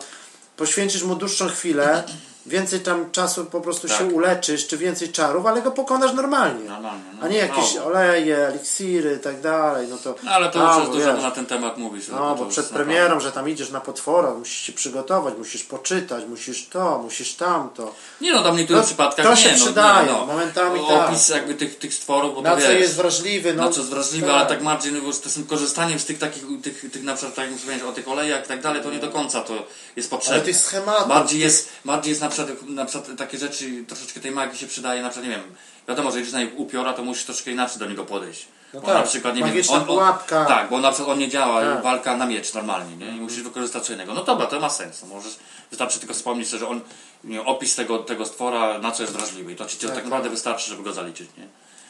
poświęcisz 0.58 1.04
mu 1.04 1.16
dłuższą 1.16 1.48
chwilę, 1.48 2.04
więcej 2.48 2.80
tam 2.80 3.12
czasu 3.12 3.46
po 3.46 3.62
prostu 3.62 3.88
Tak. 3.88 3.98
się 3.98 4.06
uleczysz, 4.06 4.68
czy 4.68 4.78
więcej 4.78 5.10
czarów, 5.12 5.46
ale 5.46 5.62
go 5.62 5.72
pokonasz 5.72 6.14
normalnie. 6.14 6.70
Normalnie. 6.70 7.04
No. 7.14 7.26
A 7.26 7.28
nie 7.28 7.38
jakieś 7.38 7.76
No. 7.76 7.86
oleje, 7.86 8.38
eliksiry 8.48 9.16
i 9.20 9.24
tak 9.24 9.42
dalej, 9.42 9.88
no 9.90 9.98
to... 9.98 10.16
No, 10.24 10.32
ale 10.32 10.50
to 10.50 10.60
no, 10.60 10.66
już 10.68 10.78
jest 10.78 10.90
bo 10.92 10.98
dużo 10.98 11.22
na 11.28 11.32
ten 11.32 11.46
temat 11.46 11.78
mówisz. 11.78 12.08
No, 12.08 12.36
bo 12.36 12.44
to 12.46 12.50
przed 12.52 12.66
premierą, 12.70 13.20
że 13.20 13.32
tam 13.32 13.50
idziesz 13.50 13.70
na 13.70 13.82
potwora, 13.82 14.32
musisz 14.32 14.58
się 14.62 14.74
przygotować, 14.74 15.34
musisz 15.38 15.64
poczytać, 15.64 16.24
musisz 16.30 16.68
to, 16.68 17.00
musisz 17.04 17.36
tamto. 17.36 17.94
Nie 18.22 18.34
no, 18.34 18.44
tam 18.44 18.56
w 18.56 18.58
niektórych 18.58 18.82
No, 18.82 18.88
przypadkach 18.88 19.26
to 19.26 19.32
nie. 19.32 19.38
się 19.38 19.50
no, 19.52 19.66
przydaje, 19.66 20.08
nie, 20.08 20.14
no. 20.14 20.26
momentami 20.26 20.80
tak. 20.88 21.10
Opis 21.10 21.30
jakby 21.30 21.54
tych, 21.54 21.78
tych 21.78 21.94
stworów, 21.94 22.36
bo 22.36 22.42
Na 22.42 22.56
to 22.56 22.62
co 22.62 22.68
wiesz, 22.68 22.80
jest 22.82 22.96
wrażliwy, 22.96 23.54
no. 23.54 23.66
na 23.66 23.72
co 23.72 23.80
jest 23.80 23.92
wrażliwe, 23.92 24.28
tak. 24.28 24.36
ale 24.36 24.46
tak 24.46 24.64
bardziej 24.64 24.94
no, 24.94 25.02
bo 25.02 25.14
z 25.14 25.22
tym 25.22 25.46
korzystaniem 25.48 26.00
z 26.00 26.06
tych 26.06 26.20
takich, 26.20 26.44
tych, 26.64 26.92
tych 26.92 27.04
na 27.04 27.14
przykład 27.14 27.36
tak 27.36 27.46
jak 27.46 27.54
mówiłeś, 27.54 27.82
o 27.82 27.92
tych 27.92 28.08
olejach 28.08 28.46
i 28.46 28.48
tak 28.48 28.62
dalej, 28.62 28.84
to 28.84 28.92
nie 28.92 29.00
do 29.00 29.10
końca 29.10 29.42
to 29.42 29.54
jest 29.96 30.10
potrzebne. 30.10 30.36
Ale 30.36 30.46
tych 30.46 30.58
schematów, 30.58 31.08
Bardziej 31.08 31.40
jest, 31.40 31.70
bardziej 31.86 32.10
jest 32.10 32.22
na 32.22 32.28
przykład, 32.28 32.37
na 32.68 32.86
przykład 32.86 33.18
takie 33.18 33.38
rzeczy, 33.38 33.84
troszeczkę 33.88 34.20
tej 34.20 34.32
magii 34.32 34.60
się 34.60 34.68
przydaje, 34.68 35.02
na 35.02 35.10
przykład 35.10 35.30
nie 35.30 35.38
wiem, 35.38 35.56
wiadomo, 35.88 36.12
że 36.12 36.22
idziesz 36.22 36.34
na 36.34 36.40
upiora, 36.56 36.94
to 36.94 37.04
musisz 37.04 37.24
troszkę 37.26 37.52
inaczej 37.52 37.80
do 37.80 37.86
niego 37.86 38.06
podejść. 38.06 38.48
No 38.74 38.82
bo 38.82 38.88
tak, 38.88 38.96
na 38.96 39.04
przykład, 39.04 39.36
nie 39.36 39.44
wiem, 39.44 39.64
on, 39.70 39.80
on, 39.80 39.86
pułapka. 39.86 40.46
Tak, 40.46 40.70
bo 40.70 40.80
na 40.80 40.92
przykład 40.92 41.14
on 41.14 41.20
nie 41.20 41.30
działa, 41.30 41.62
Tak. 41.62 41.84
walka 41.84 42.18
na 42.18 42.26
miecz 42.26 42.54
normalnie, 42.54 42.98
nie? 42.98 43.18
I 43.18 43.20
musisz 43.20 43.42
wykorzystać 43.44 43.86
co 43.86 43.94
innego. 43.94 44.14
No 44.14 44.24
dobra, 44.24 44.46
to 44.46 44.60
ma 44.60 44.70
sens. 44.70 45.02
No 45.02 45.08
Możesz, 45.08 45.36
wystarczy 45.70 46.00
tylko 46.00 46.14
wspomnieć 46.14 46.50
że 46.50 46.68
on, 46.68 46.82
nie, 47.24 47.44
opis 47.44 47.76
tego, 47.76 48.00
tego 48.00 48.26
stwora, 48.26 48.80
na 48.80 48.92
co 48.92 49.04
jest 49.04 49.14
wrażliwy. 49.16 49.52
I 49.52 49.56
to 49.56 49.66
ci 49.66 49.78
tak, 49.78 49.96
tak 49.96 50.04
naprawdę 50.04 50.30
wystarczy, 50.30 50.70
żeby 50.70 50.84
go 50.84 50.94
zaliczyć, 50.94 51.30
nie? 51.38 51.48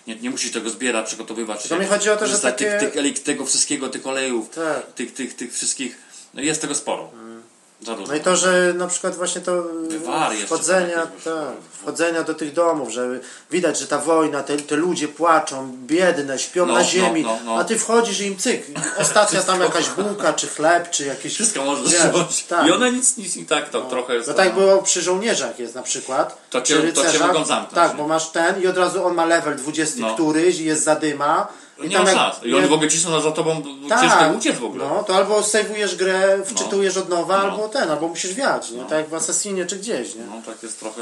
Nie, 0.07 0.21
nie 0.21 0.29
musisz 0.29 0.51
tego 0.51 0.69
zbierać, 0.69 1.05
przygotowywać 1.05 1.63
się, 1.63 1.79
mi 1.79 1.85
chodzi 1.85 2.09
o 2.09 2.17
to, 2.17 2.27
że 2.27 2.39
takie- 2.39 2.77
tych, 2.79 2.93
tych, 2.93 3.23
tego 3.23 3.45
wszystkiego, 3.45 3.89
tych 3.89 4.07
olejów, 4.07 4.49
Tak. 4.49 4.93
tych, 4.93 5.13
tych, 5.13 5.35
tych 5.35 5.53
wszystkich, 5.53 5.97
no 6.33 6.41
jest 6.41 6.61
tego 6.61 6.75
sporo. 6.75 7.11
Za 7.81 7.95
dużo. 7.95 8.07
No 8.11 8.15
i 8.15 8.19
to, 8.19 8.35
że 8.35 8.73
na 8.77 8.87
przykład 8.87 9.15
właśnie 9.15 9.41
to 9.41 9.63
wchodzenia, 10.45 10.95
tak, 11.23 11.33
wchodzenia 11.81 12.23
do 12.23 12.33
tych 12.33 12.53
domów, 12.53 12.89
że 12.89 13.19
widać, 13.51 13.79
że 13.79 13.87
ta 13.87 13.97
wojna, 13.97 14.43
te, 14.43 14.57
te 14.57 14.75
ludzie 14.75 15.07
płaczą, 15.07 15.71
biedne, 15.87 16.39
śpią 16.39 16.65
No, 16.65 16.73
na 16.73 16.79
no, 16.79 16.85
ziemi, 16.85 17.23
no, 17.23 17.37
no. 17.45 17.55
a 17.59 17.63
ty 17.63 17.79
wchodzisz 17.79 18.19
i 18.21 18.25
im 18.25 18.37
cyk. 18.37 18.63
Ostatnia 18.99 19.41
tam 19.41 19.61
jakaś 19.61 19.89
bułka, 19.89 20.33
czy 20.33 20.47
chleb, 20.47 20.89
czy 20.89 21.05
jakieś... 21.05 21.33
Wszystko 21.33 21.65
możesz 21.65 21.89
wiesz, 21.91 22.01
wziąć. 22.01 22.43
tak. 22.43 22.67
I 22.67 22.71
one 22.71 22.91
nic, 22.91 23.17
nic 23.17 23.37
i 23.37 23.45
tak 23.45 23.69
to 23.69 23.81
trochę 23.81 24.15
jest. 24.15 24.27
No 24.27 24.33
tak 24.33 24.53
było 24.53 24.77
przy 24.83 25.01
żołnierzach 25.01 25.59
jest 25.59 25.75
na 25.75 25.81
przykład. 25.83 26.37
To 26.49 26.61
cię- 26.61 26.93
to 26.93 27.11
cię 27.11 27.19
mogą 27.19 27.45
zamknąć, 27.45 27.75
Tak, 27.75 27.91
nie? 27.91 27.97
bo 27.97 28.07
masz 28.07 28.29
ten 28.29 28.61
i 28.63 28.67
od 28.67 28.77
razu 28.77 29.05
on 29.05 29.13
ma 29.15 29.25
level 29.25 29.55
20 29.55 29.99
No. 30.01 30.13
któryś 30.13 30.59
i 30.59 30.65
jest 30.65 30.83
zadyma. 30.83 31.47
I 31.83 31.89
nie 31.89 31.99
ma 31.99 32.13
szans. 32.13 32.35
I 32.43 32.55
oni 32.55 32.67
w 32.67 32.73
ogóle 32.73 32.89
cisną 32.89 33.21
za 33.21 33.31
tobą, 33.31 33.61
Tak. 33.89 34.01
ciężko 34.01 34.37
uciec 34.37 34.59
w 34.59 34.63
ogóle. 34.65 34.85
No, 34.89 35.03
to 35.03 35.15
albo 35.15 35.43
sejwujesz 35.43 35.95
grę, 35.95 36.39
wczytujesz 36.45 36.97
od 36.97 37.09
nowa, 37.09 37.37
albo 37.37 37.69
ten, 37.69 37.91
albo 37.91 38.07
musisz 38.07 38.33
wiać, 38.33 38.71
nie? 38.71 38.81
Tak 38.81 38.91
jak 38.91 39.09
w 39.09 39.13
Assassinie 39.13 39.65
czy 39.65 39.75
gdzieś, 39.77 40.15
nie? 40.15 40.23
No 40.25 40.41
tak 40.45 40.63
jest 40.63 40.79
trochę. 40.79 41.01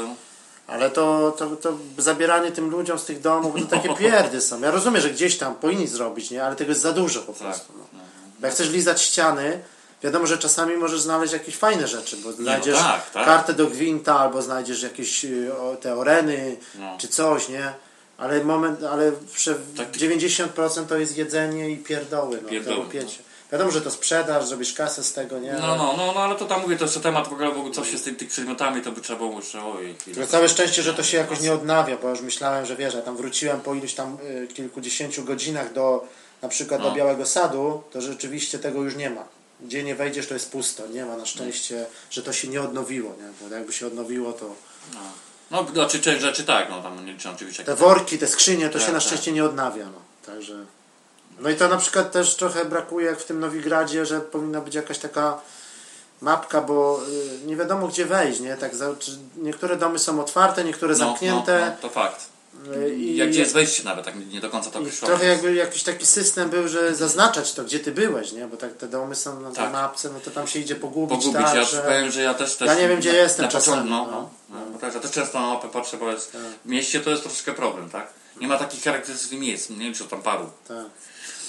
Ale 0.66 0.90
to, 0.90 1.34
to, 1.38 1.46
to 1.56 1.72
zabieranie 1.98 2.52
tym 2.52 2.70
ludziom 2.70 2.98
z 2.98 3.04
tych 3.04 3.20
domów, 3.20 3.54
to 3.60 3.66
takie 3.76 3.94
pierdy 4.00 4.40
są. 4.40 4.60
Ja 4.60 4.70
rozumiem, 4.70 5.02
że 5.02 5.10
gdzieś 5.10 5.38
tam 5.38 5.54
powinni 5.54 5.86
zrobić, 5.86 6.30
nie? 6.30 6.44
Ale 6.44 6.56
tego 6.56 6.70
jest 6.70 6.82
za 6.82 6.92
dużo 6.92 7.20
po 7.22 7.32
prostu. 7.32 7.72
No. 7.78 7.84
Bo 8.40 8.46
jak 8.46 8.54
chcesz 8.54 8.70
lizać 8.70 9.02
ściany, 9.02 9.60
wiadomo, 10.02 10.26
że 10.26 10.38
czasami 10.38 10.76
możesz 10.76 11.00
znaleźć 11.00 11.32
jakieś 11.32 11.56
fajne 11.56 11.86
rzeczy, 11.88 12.16
bo 12.16 12.32
znajdziesz 12.32 12.78
tak, 12.78 13.10
tak. 13.10 13.24
kartę 13.24 13.52
do 13.54 13.66
gwinta, 13.66 14.18
albo 14.18 14.42
znajdziesz 14.42 14.82
jakieś 14.82 15.24
y, 15.24 15.50
te 15.80 15.94
oreny, 15.96 16.56
No. 16.74 16.96
czy 16.98 17.08
coś, 17.08 17.48
nie? 17.48 17.72
Ale 18.18 18.44
moment, 18.44 18.82
ale 18.82 19.12
prze, 19.34 19.54
Tak. 19.76 19.90
90% 19.92 20.86
to 20.86 20.98
jest 20.98 21.16
jedzenie 21.16 21.70
i 21.70 21.76
pierdoły, 21.76 22.38
no, 22.42 22.48
Pierdoły, 22.48 22.76
te 22.76 22.82
łopiecie. 22.82 23.18
Wiadomo, 23.52 23.70
że 23.70 23.80
to 23.80 23.90
sprzedasz, 23.90 24.46
zrobisz 24.46 24.72
kasę 24.74 25.04
z 25.04 25.12
tego, 25.12 25.38
nie? 25.38 25.52
No, 25.52 25.76
no, 25.76 25.94
no, 25.96 26.12
no, 26.14 26.20
ale 26.20 26.34
to 26.34 26.44
tam 26.44 26.60
mówię, 26.60 26.76
to 26.76 26.84
jeszcze 26.84 27.00
temat 27.00 27.28
w 27.28 27.32
ogóle, 27.32 27.50
w 27.50 27.58
ogóle 27.58 27.74
co 27.74 27.84
się 27.84 27.98
z 27.98 28.02
tych, 28.02 28.16
tych 28.16 28.28
przedmiotami, 28.28 28.82
to 28.82 28.92
by 28.92 29.00
trzeba 29.00 29.18
było 29.18 29.36
jeszcze, 29.36 29.58
chwilę. 29.58 29.94
Tylko 30.14 30.26
całe 30.26 30.48
szczęście, 30.48 30.82
że 30.82 30.94
to 30.94 31.02
się 31.02 31.16
jakoś 31.16 31.40
nie 31.40 31.52
odnawia, 31.52 31.96
bo 31.96 32.08
już 32.10 32.20
myślałem, 32.20 32.66
że 32.66 32.76
wiesz, 32.76 32.94
ja 32.94 33.02
tam 33.02 33.16
wróciłem 33.16 33.60
po 33.60 33.74
iluś 33.74 33.94
tam 33.94 34.18
y, 34.44 34.46
kilkudziesięciu 34.54 35.24
godzinach 35.24 35.72
do 35.72 36.04
na 36.42 36.48
przykład 36.48 36.82
do 36.82 36.88
No. 36.88 36.94
Białego 36.94 37.26
Sadu, 37.26 37.82
to 37.92 38.00
rzeczywiście 38.00 38.58
tego 38.58 38.82
już 38.82 38.96
nie 38.96 39.10
ma. 39.10 39.24
Gdzie 39.60 39.84
nie 39.84 39.94
wejdziesz, 39.94 40.26
to 40.26 40.34
jest 40.34 40.50
pusto. 40.52 40.86
Nie 40.86 41.04
ma 41.04 41.16
na 41.16 41.26
szczęście, 41.26 41.86
że 42.10 42.22
to 42.22 42.32
się 42.32 42.48
nie 42.48 42.62
odnowiło, 42.62 43.10
nie? 43.10 43.48
Bo 43.48 43.54
jakby 43.56 43.72
się 43.72 43.86
odnowiło, 43.86 44.32
to 44.32 44.46
No, 44.94 45.00
no 45.50 45.66
znaczy 45.72 46.00
część 46.00 46.20
rzeczy 46.20 46.44
tak, 46.44 46.70
no 46.70 46.82
tam 46.82 47.06
nie 47.06 47.12
liczę 47.12 47.30
oczywiście. 47.30 47.64
te 47.64 47.74
worki, 47.74 48.18
te 48.18 48.26
skrzynie, 48.26 48.68
to 48.68 48.78
Tak, 48.78 48.82
się 48.86 48.92
na 48.92 48.98
tak. 48.98 49.06
szczęście 49.08 49.32
nie 49.32 49.44
odnawia, 49.44 49.84
no. 49.84 50.00
Także... 50.26 50.54
No 51.38 51.50
i 51.50 51.56
to 51.56 51.68
na 51.68 51.76
przykład 51.76 52.12
też 52.12 52.34
trochę 52.34 52.64
brakuje, 52.64 53.06
jak 53.06 53.20
w 53.20 53.24
tym 53.24 53.40
Nowigradzie, 53.40 54.06
że 54.06 54.20
powinna 54.20 54.60
być 54.60 54.74
jakaś 54.74 54.98
taka 54.98 55.40
mapka, 56.20 56.60
bo 56.60 57.00
y, 57.42 57.46
nie 57.46 57.56
wiadomo 57.56 57.88
gdzie 57.88 58.06
wejść, 58.06 58.40
nie? 58.40 58.56
Tak, 58.56 58.72
niektóre 59.36 59.76
domy 59.76 59.98
są 59.98 60.20
otwarte, 60.20 60.64
niektóre 60.64 60.92
no, 60.92 60.98
zamknięte. 60.98 61.60
No, 61.60 61.66
no, 61.66 61.76
to 61.80 61.88
fakt. 61.88 62.35
Y, 62.76 62.94
I, 62.94 63.16
Jak 63.16 63.28
gdzie 63.28 63.40
jest 63.40 63.52
wejście 63.54 63.84
nawet, 63.84 64.04
tak 64.04 64.14
nie 64.32 64.40
do 64.40 64.50
końca 64.50 64.70
to 64.70 64.78
określone. 64.78 65.14
trochę 65.14 65.26
jakby 65.30 65.54
jakiś 65.54 65.82
taki 65.82 66.06
system 66.06 66.50
był, 66.50 66.68
że 66.68 66.94
zaznaczać 66.94 67.52
to, 67.52 67.64
gdzie 67.64 67.80
ty 67.80 67.92
byłeś, 67.92 68.32
nie? 68.32 68.46
Bo 68.46 68.56
tak 68.56 68.72
te 68.72 68.88
domy 68.88 69.14
są 69.14 69.40
na 69.40 69.50
Tak. 69.50 69.72
mapce, 69.72 70.10
no 70.14 70.20
to 70.20 70.30
tam 70.30 70.46
się 70.46 70.58
idzie 70.58 70.74
pogubić, 70.76 71.18
Pogubić, 71.18 71.46
tak, 71.46 71.54
ja 71.54 71.64
że... 71.64 71.82
powiem, 71.82 72.10
że 72.10 72.22
ja 72.22 72.34
też, 72.34 72.56
też 72.56 72.66
Ja 72.68 72.74
nie 72.74 72.88
wiem, 72.88 72.98
gdzie 73.00 73.12
na, 73.12 73.18
jestem 73.18 73.44
na 73.44 73.50
czasami, 73.52 73.82
początku, 73.90 74.10
no, 74.12 74.30
no. 74.50 74.58
no, 74.60 74.66
no, 74.72 74.78
też, 74.78 74.94
ja 74.94 75.00
też 75.00 75.10
często 75.10 75.40
na 75.40 75.46
mapę 75.46 75.68
patrzę, 75.68 75.96
bo 75.96 76.10
jest, 76.12 76.36
w 76.64 76.68
mieście 76.68 77.00
to 77.00 77.10
jest 77.10 77.22
troszeczkę 77.22 77.52
problem, 77.52 77.90
tak? 77.90 78.06
Nie 78.40 78.48
ma 78.48 78.58
takich 78.58 78.84
charakterystycznych 78.84 79.40
miejsc, 79.40 79.70
nie 79.70 79.76
wiem 79.76 79.94
czy 79.94 80.04
tam 80.04 80.22
paru. 80.22 80.50
Tak. 80.68 80.86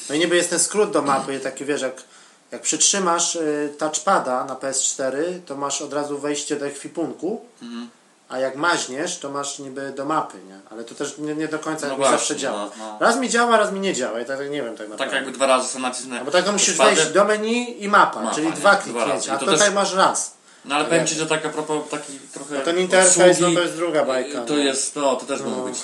No 0.09 0.15
i 0.15 0.19
niby 0.19 0.35
jest 0.35 0.49
ten 0.49 0.59
skrót 0.59 0.91
do 0.91 1.01
mapy, 1.01 1.39
taki 1.39 1.65
wiesz, 1.65 1.81
jak, 1.81 2.03
jak 2.51 2.61
przytrzymasz 2.61 3.35
y, 3.35 3.73
touchpada 3.77 4.45
na 4.45 4.55
PS4, 4.55 5.13
to 5.45 5.55
masz 5.55 5.81
od 5.81 5.93
razu 5.93 6.19
wejście 6.19 6.55
do 6.55 6.65
ekwipunku, 6.65 7.45
Mhm. 7.61 7.89
A 8.29 8.39
jak 8.39 8.55
maźniesz, 8.55 9.19
to 9.19 9.29
masz 9.31 9.59
niby 9.59 9.93
do 9.95 10.05
mapy, 10.05 10.37
nie? 10.47 10.59
Ale 10.71 10.83
to 10.83 10.95
też 10.95 11.17
nie, 11.17 11.35
nie 11.35 11.47
do 11.47 11.59
końca 11.59 11.87
No 11.87 11.95
właśnie, 11.95 12.11
zawsze 12.17 12.35
działa. 12.35 12.59
no, 12.59 12.71
no. 12.79 12.97
Raz 12.99 13.17
mi 13.17 13.29
działa, 13.29 13.57
raz 13.57 13.71
mi 13.71 13.79
nie 13.79 13.93
działa 13.93 14.21
i 14.21 14.25
tak 14.25 14.39
nie 14.39 14.63
wiem 14.63 14.65
tak 14.67 14.77
Tak 14.77 14.89
naprawdę. 14.89 15.15
jakby 15.15 15.31
dwa 15.31 15.45
razy 15.47 15.67
są 15.69 15.79
nacisnąć. 15.79 16.19
No 16.19 16.25
bo 16.25 16.31
tak 16.31 16.45
to 16.45 16.51
musisz 16.51 16.77
wejść 16.77 17.05
do 17.09 17.25
menu 17.25 17.83
i 17.83 17.87
mapa, 17.87 18.21
Mapa, 18.21 18.35
czyli 18.35 18.47
nie? 18.47 18.53
dwa 18.53 18.75
kliknięcia, 18.75 19.33
a 19.33 19.37
to 19.37 19.45
tutaj 19.45 19.59
też- 19.59 19.73
masz 19.75 19.93
raz. 19.93 20.37
No 20.65 20.75
ale 20.75 20.85
powiem 20.85 21.07
Ci, 21.07 21.15
że 21.15 21.25
tak 21.27 21.45
a 21.45 21.49
propos 21.49 21.89
taki 21.91 22.19
trochę 22.33 22.59
ten 22.59 22.77
interfejs, 22.79 23.17
no 23.17 23.25
obsługi, 23.47 23.55
to 23.55 23.61
jest 23.61 23.75
druga 23.75 24.05
bajka, 24.05 24.41
To 24.41 24.53
no. 24.53 24.59
jest, 24.59 24.95
no 24.95 25.15
to 25.15 25.25
też 25.25 25.41
może 25.41 25.61
być. 25.61 25.77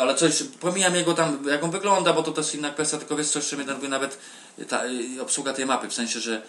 Ale 0.00 0.14
coś, 0.14 0.42
pomijam 0.60 0.94
jego 0.94 1.14
tam, 1.14 1.38
jak 1.50 1.64
on 1.64 1.70
wygląda, 1.70 2.12
bo 2.12 2.22
to 2.22 2.32
też 2.32 2.54
inna 2.54 2.70
kwestia, 2.70 2.98
tylko 2.98 3.16
wiesz 3.16 3.28
co, 3.30 3.38
jeszcze 3.38 3.56
mnie 3.56 3.64
denerwuje 3.64 3.90
nawet 3.90 4.18
ta 4.68 4.82
obsługa 5.22 5.52
tej 5.52 5.66
mapy, 5.66 5.88
w 5.88 5.94
sensie, 5.94 6.20
że 6.20 6.42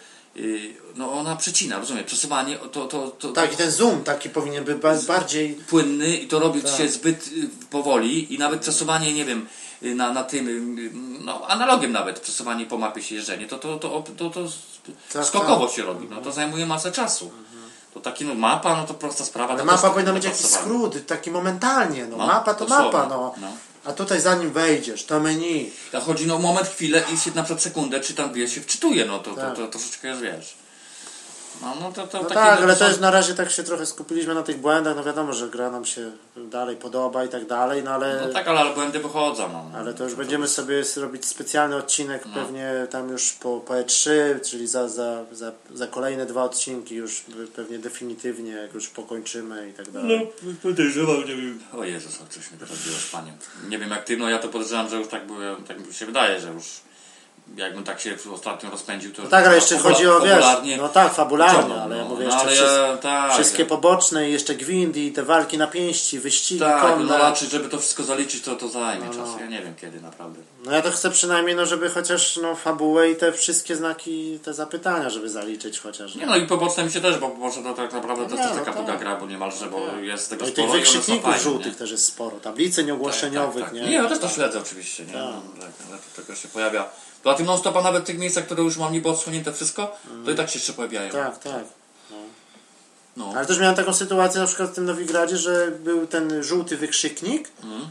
no 0.95 1.13
ona 1.13 1.35
przecina, 1.35 1.79
rozumiem, 1.79 2.03
przesuwanie 2.05 2.57
to, 2.57 2.85
to, 2.85 3.07
to, 3.07 3.31
Tak, 3.31 3.53
i 3.53 3.55
ten 3.55 3.71
zoom 3.71 4.03
taki 4.03 4.29
powinien 4.29 4.63
być 4.63 4.77
ba- 4.77 5.01
bardziej... 5.07 5.53
płynny 5.53 6.17
i 6.17 6.27
to 6.27 6.39
robi 6.39 6.61
Tak. 6.61 6.71
się 6.77 6.89
zbyt 6.89 7.27
y, 7.27 7.49
powoli 7.69 8.33
i 8.33 8.37
nawet 8.39 8.59
przesuwanie, 8.61 9.13
nie 9.13 9.25
wiem, 9.25 9.47
y, 9.83 9.95
na, 9.95 10.13
na 10.13 10.23
tym, 10.23 10.47
y, 10.47 10.91
no 11.25 11.47
analogiem 11.47 11.91
nawet, 11.91 12.19
przesuwanie 12.19 12.65
po 12.65 12.77
mapie 12.77 13.03
się 13.03 13.15
jeżdżenie, 13.15 13.47
to, 13.47 13.57
to, 13.59 13.77
to, 13.79 14.03
to, 14.17 14.29
to 14.29 14.39
Tak, 15.13 15.25
skokowo 15.25 15.65
tak. 15.65 15.75
się 15.75 15.83
robi, 15.83 16.07
no 16.09 16.21
to 16.21 16.31
zajmuje 16.31 16.65
masę 16.65 16.91
czasu. 16.91 17.31
To 17.93 17.99
taki 17.99 18.25
no 18.25 18.33
mapa, 18.35 18.75
no 18.77 18.85
to 18.87 18.93
prosta 18.93 19.25
sprawa. 19.25 19.49
Ale 19.49 19.59
to 19.59 19.65
mapa 19.65 19.81
też 19.81 19.91
powinna 19.91 20.13
być 20.13 20.23
jakiś 20.23 20.45
skrót, 20.45 21.05
taki 21.05 21.31
momentalnie, 21.31 22.07
no. 22.07 22.17
No, 22.17 22.27
mapa 22.27 22.53
to 22.53 22.65
dosłownie, 22.65 22.85
mapa, 22.91 23.05
no. 23.09 23.33
no. 23.41 23.47
A 23.85 23.93
tutaj 23.93 24.21
zanim 24.21 24.51
wejdziesz, 24.51 25.03
to 25.03 25.19
menu, 25.19 25.71
A 25.93 25.99
chodzi 25.99 26.27
no 26.27 26.39
moment, 26.39 26.67
chwilę 26.67 27.03
i 27.13 27.17
się 27.17 27.31
na 27.35 27.43
przykład 27.43 27.61
sekundę, 27.61 27.99
czy 27.99 28.13
tam 28.13 28.33
wie, 28.33 28.47
się 28.47 28.61
wczytuje, 28.61 29.05
no 29.05 29.19
to, 29.19 29.35
Tak. 29.35 29.55
to, 29.55 29.61
to 29.61 29.67
troszeczkę 29.67 30.07
jest, 30.07 30.21
wiesz. 30.21 30.60
No, 31.61 31.75
no 31.81 31.91
to, 31.91 32.07
to 32.07 32.17
No 32.17 32.23
takie 32.23 32.33
tak, 32.41 32.59
no, 32.59 32.63
ale 32.65 32.75
są- 32.75 32.85
też 32.85 32.99
na 32.99 33.11
razie 33.11 33.33
tak 33.35 33.51
się 33.51 33.63
trochę 33.63 33.85
skupiliśmy 33.85 34.33
na 34.33 34.43
tych 34.43 34.57
błędach. 34.57 34.95
No 34.95 35.03
wiadomo, 35.03 35.33
że 35.33 35.49
gra 35.49 35.71
nam 35.71 35.85
się 35.85 36.11
dalej 36.37 36.75
podoba 36.75 37.23
i 37.25 37.29
tak 37.29 37.45
dalej, 37.47 37.83
no 37.83 37.91
ale, 37.91 38.21
No 38.27 38.33
tak, 38.33 38.47
ale, 38.47 38.59
ale 38.59 38.73
błędy 38.73 38.99
wychodzą, 38.99 39.49
no. 39.53 39.77
ale 39.77 39.93
to 39.93 40.03
już 40.03 40.15
będziemy 40.15 40.47
sobie 40.47 40.83
robić 40.97 41.25
specjalny 41.25 41.75
odcinek 41.75 42.25
No. 42.25 42.33
pewnie 42.33 42.87
tam 42.89 43.09
już 43.09 43.31
po, 43.33 43.59
po 43.59 43.73
E3, 43.73 44.09
czyli 44.49 44.67
za, 44.67 44.89
za, 44.89 45.25
za, 45.31 45.51
za 45.73 45.87
kolejne 45.87 46.25
dwa 46.25 46.43
odcinki 46.43 46.95
już 46.95 47.23
pewnie 47.55 47.79
definitywnie, 47.79 48.51
jak 48.51 48.73
już 48.73 48.87
pokończymy 48.87 49.69
i 49.69 49.73
tak 49.73 49.91
dalej. 49.91 50.31
No, 50.43 50.51
podejrzewam, 50.63 51.17
nie 51.19 51.35
wiem. 51.35 51.59
O 51.77 51.83
Jezus, 51.83 52.21
o 52.21 52.25
coś 52.33 52.51
mnie 52.51 52.59
teraz 52.59 52.77
było 52.77 52.97
panie. 53.11 53.33
Nie 53.69 53.79
wiem 53.79 53.89
jak 53.89 54.03
ty, 54.05 54.17
no 54.17 54.29
ja 54.29 54.39
to 54.39 54.47
podejrzewam, 54.47 54.89
że 54.89 54.95
już 54.97 55.07
tak 55.07 55.27
byłem, 55.27 55.63
tak 55.63 55.87
mi 55.87 55.93
się 55.93 56.05
wydaje, 56.05 56.39
że 56.39 56.47
już 56.47 56.65
jakbym 57.57 57.83
tak 57.83 58.01
się 58.01 58.17
ostatnio 58.33 58.69
rozpędził, 58.69 59.13
to 59.13 59.23
No 59.23 59.29
tak, 59.29 59.45
ale 59.45 59.55
jeszcze 59.55 59.77
chodzi 59.77 60.07
o, 60.07 60.19
wiesz, 60.19 60.45
no 60.77 60.89
tak, 60.89 61.13
fabularnie, 61.13 61.81
ale 61.81 61.97
ja 61.97 62.03
no. 62.03 62.09
mówię 62.09 62.25
No, 62.25 62.31
jeszcze 62.31 62.41
ale 62.41 62.51
wszystko. 62.51 62.77
ja, 62.77 62.97
tak, 62.97 63.33
Wszystkie 63.33 63.65
poboczne 63.65 64.29
i 64.29 64.33
jeszcze 64.33 64.55
gwindy 64.55 65.11
te 65.11 65.23
walki 65.23 65.57
na 65.57 65.67
pięści, 65.67 66.19
wyścigi 66.19 66.59
Tak, 66.59 66.81
konne. 66.81 67.05
no 67.05 67.17
raczej, 67.17 67.49
żeby 67.49 67.69
to 67.69 67.79
wszystko 67.79 68.03
zaliczyć, 68.03 68.43
to 68.43 68.55
to 68.55 68.69
zajmie 68.69 69.05
No, 69.05 69.13
no. 69.17 69.23
czas. 69.25 69.39
Ja 69.39 69.45
nie 69.45 69.61
wiem 69.61 69.73
kiedy 69.81 70.01
naprawdę. 70.01 70.41
No 70.65 70.71
ja 70.71 70.81
to 70.81 70.91
chcę 70.91 71.11
przynajmniej, 71.11 71.55
no 71.55 71.65
żeby 71.65 71.89
chociaż 71.89 72.37
no 72.41 72.55
fabułę 72.55 73.11
i 73.11 73.15
te 73.15 73.31
wszystkie 73.31 73.75
znaki, 73.75 74.39
te 74.43 74.53
zapytania, 74.53 75.09
żeby 75.09 75.29
zaliczyć 75.29 75.79
chociaż. 75.79 76.15
Nie 76.15 76.25
no 76.25 76.35
i 76.37 76.47
poboczne 76.47 76.83
mi 76.83 76.91
się 76.91 77.01
też, 77.01 77.17
bo 77.17 77.29
poboczne 77.29 77.63
to 77.63 77.73
tak 77.73 77.93
naprawdę 77.93 78.25
to 78.25 78.35
Nie, 78.35 78.41
jest 78.41 78.53
no 78.53 78.59
taka 78.59 78.71
tak. 78.71 78.75
długa 78.85 78.97
gra, 78.97 79.15
bo 79.15 79.25
niemalże, 79.25 79.65
bo 79.67 79.79
jest 80.01 80.29
tego 80.29 80.45
No 80.45 80.51
tych 80.51 80.65
sporo 80.65 80.79
i 80.79 80.85
są 80.85 80.91
wykrzykników 80.93 81.41
żółtych 81.43 81.71
nie? 81.73 81.77
też 81.79 81.91
jest 81.91 82.05
sporo. 82.05 82.39
Tablicy 82.39 82.83
nieogłoszeniowych, 82.83 83.63
tak, 83.63 83.73
tak. 83.73 83.81
nie? 83.81 83.89
Nie, 83.89 83.95
ja 83.95 84.05
też 84.09 84.19
to 84.19 84.29
śledzę 84.29 84.59
oczywiście, 84.59 85.05
nie? 85.05 85.13
Tak. 85.13 85.21
No, 85.23 85.61
tak, 85.61 85.71
ale 85.89 85.97
to 85.97 86.21
tego 86.21 86.35
się 86.35 86.47
pojawia. 86.47 86.89
Poza 87.23 87.37
tym 87.37 87.45
non-stopa 87.45 87.81
nawet 87.81 88.03
w 88.03 88.05
tych 88.05 88.17
miejscach, 88.17 88.45
które 88.45 88.63
już 88.63 88.77
mam 88.77 88.93
niby 88.93 89.09
odsłonięte 89.09 89.53
wszystko, 89.53 89.97
to 90.25 90.31
i 90.31 90.35
tak 90.35 90.49
się 90.49 90.59
jeszcze 90.59 90.73
pojawiają. 90.73 91.11
Tak, 91.11 91.39
tak. 91.39 91.63
No. 93.17 93.33
Ale 93.35 93.45
też 93.45 93.59
miałem 93.59 93.75
taką 93.75 93.93
sytuację 93.93 94.41
na 94.41 94.47
przykład 94.47 94.69
w 94.69 94.73
tym 94.73 94.85
Nowigradzie, 94.85 95.37
że 95.37 95.71
był 95.71 96.07
ten 96.07 96.43
żółty 96.43 96.77
wykrzyknik. 96.77 97.49
Mhm. 97.63 97.89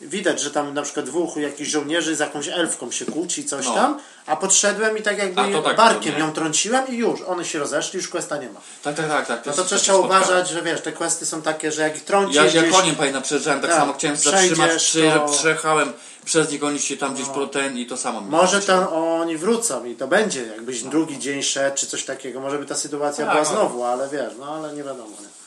Widać, 0.00 0.40
że 0.40 0.50
tam 0.50 0.74
na 0.74 0.82
przykład 0.82 1.06
dwóch 1.06 1.36
jakichś 1.36 1.70
żołnierzy 1.70 2.16
z 2.16 2.18
jakąś 2.18 2.48
elfką 2.48 2.90
się 2.90 3.04
kłóci, 3.04 3.44
coś 3.44 3.66
No. 3.66 3.74
tam, 3.74 3.98
a 4.26 4.36
podszedłem 4.36 4.98
i 4.98 5.02
tak 5.02 5.18
jakby 5.18 5.52
to 5.52 5.62
tak, 5.62 5.76
barkiem 5.76 6.12
to 6.12 6.18
ją 6.18 6.32
trąciłem 6.32 6.88
i 6.88 6.96
już, 6.96 7.20
one 7.22 7.44
się 7.44 7.58
rozeszli, 7.58 7.96
już 7.96 8.08
questa 8.08 8.36
nie 8.36 8.48
ma. 8.48 8.60
Tak, 8.82 8.94
tak, 8.96 9.08
tak. 9.08 9.26
tak. 9.26 9.46
No 9.46 9.52
jest- 9.52 9.68
to 9.68 9.76
się 9.76 9.82
trzeba 9.82 9.98
uważać, 9.98 10.48
że 10.48 10.62
wiesz, 10.62 10.80
te 10.80 10.92
questy 10.92 11.26
są 11.26 11.42
takie, 11.42 11.72
że 11.72 11.82
jak 11.82 11.96
ich 11.96 12.04
trącisz 12.04 12.36
Ja, 12.36 12.44
ja 12.44 12.62
gdzieś, 12.62 12.76
koniem 12.76 12.96
pamiętam 12.96 13.22
przejeżdżałem, 13.22 13.60
tak, 13.60 13.70
Tak, 13.70 13.78
samo 13.80 13.92
chciałem 13.92 14.16
zatrzymać, 14.16 14.70
przy, 14.76 15.10
to- 15.14 15.32
przejechałem 15.32 15.92
przez 16.24 16.50
nich, 16.50 16.64
oni 16.64 16.78
się 16.78 16.96
tam 16.96 17.14
gdzieś 17.14 17.26
ten 17.52 17.78
i 17.78 17.86
to 17.86 17.96
samo. 17.96 18.20
Może 18.20 18.60
to 18.60 18.92
oni 19.20 19.36
wrócą 19.36 19.84
i 19.84 19.94
to 19.96 20.08
będzie, 20.08 20.46
jakbyś 20.46 20.82
drugi 20.82 21.18
dzień 21.18 21.42
szedł, 21.42 21.76
czy 21.76 21.86
coś 21.86 22.04
takiego, 22.04 22.40
może 22.40 22.58
by 22.58 22.66
ta 22.66 22.74
sytuacja 22.74 23.26
Tak, 23.26 23.34
była 23.34 23.44
no. 23.44 23.50
znowu, 23.50 23.84
ale 23.84 24.08
wiesz, 24.08 24.32
no 24.38 24.46
ale 24.54 24.72
nie 24.72 24.82
wiadomo. 24.82 25.10
Nie? 25.20 25.39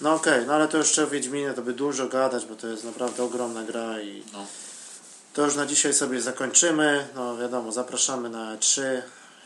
No. 0.00 0.14
Okej, 0.14 0.46
no 0.46 0.52
ale 0.54 0.68
to 0.68 0.78
jeszcze 0.78 1.04
o 1.04 1.06
Wiedźminie 1.06 1.52
to 1.52 1.62
by 1.62 1.72
dużo 1.72 2.06
gadać, 2.08 2.46
bo 2.46 2.54
to 2.56 2.66
jest 2.66 2.84
naprawdę 2.84 3.22
ogromna 3.24 3.62
gra 3.62 4.00
i 4.00 4.22
No. 4.32 4.46
to 5.34 5.44
już 5.44 5.54
na 5.54 5.66
dzisiaj 5.66 5.94
sobie 5.94 6.20
zakończymy. 6.20 7.06
No 7.14 7.36
wiadomo, 7.36 7.72
zapraszamy 7.72 8.30
na 8.30 8.56
E3, 8.56 8.82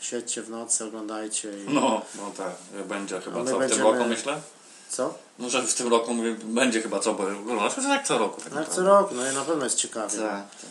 siedźcie 0.01 0.41
w 0.41 0.49
nocy, 0.49 0.85
oglądajcie 0.85 1.49
i 1.63 1.73
No, 1.73 2.01
no 2.15 2.31
tak, 2.37 2.51
będzie 2.87 3.21
chyba 3.21 3.37
co 3.37 3.43
w 3.45 3.49
tym 3.49 3.59
będziemy- 3.59 3.83
roku 3.83 4.05
myślę? 4.05 4.41
co? 4.89 5.13
No, 5.39 5.49
że 5.49 5.61
w 5.63 5.73
tym 5.73 5.87
roku 5.87 6.13
mówię, 6.13 6.35
będzie 6.43 6.81
chyba 6.81 6.99
co, 6.99 7.13
bo 7.13 7.23
no, 7.31 7.69
to 7.69 7.81
tak 7.81 8.07
co 8.07 8.17
roku. 8.17 8.41
Tak 8.41 8.53
jak 8.53 8.69
co 8.69 8.81
roku, 8.83 9.15
no 9.15 9.31
i 9.31 9.35
na 9.35 9.41
pewno 9.41 9.63
jest 9.63 9.75
ciekawie. 9.77 10.17
Tak, 10.19 10.29
tak. 10.61 10.69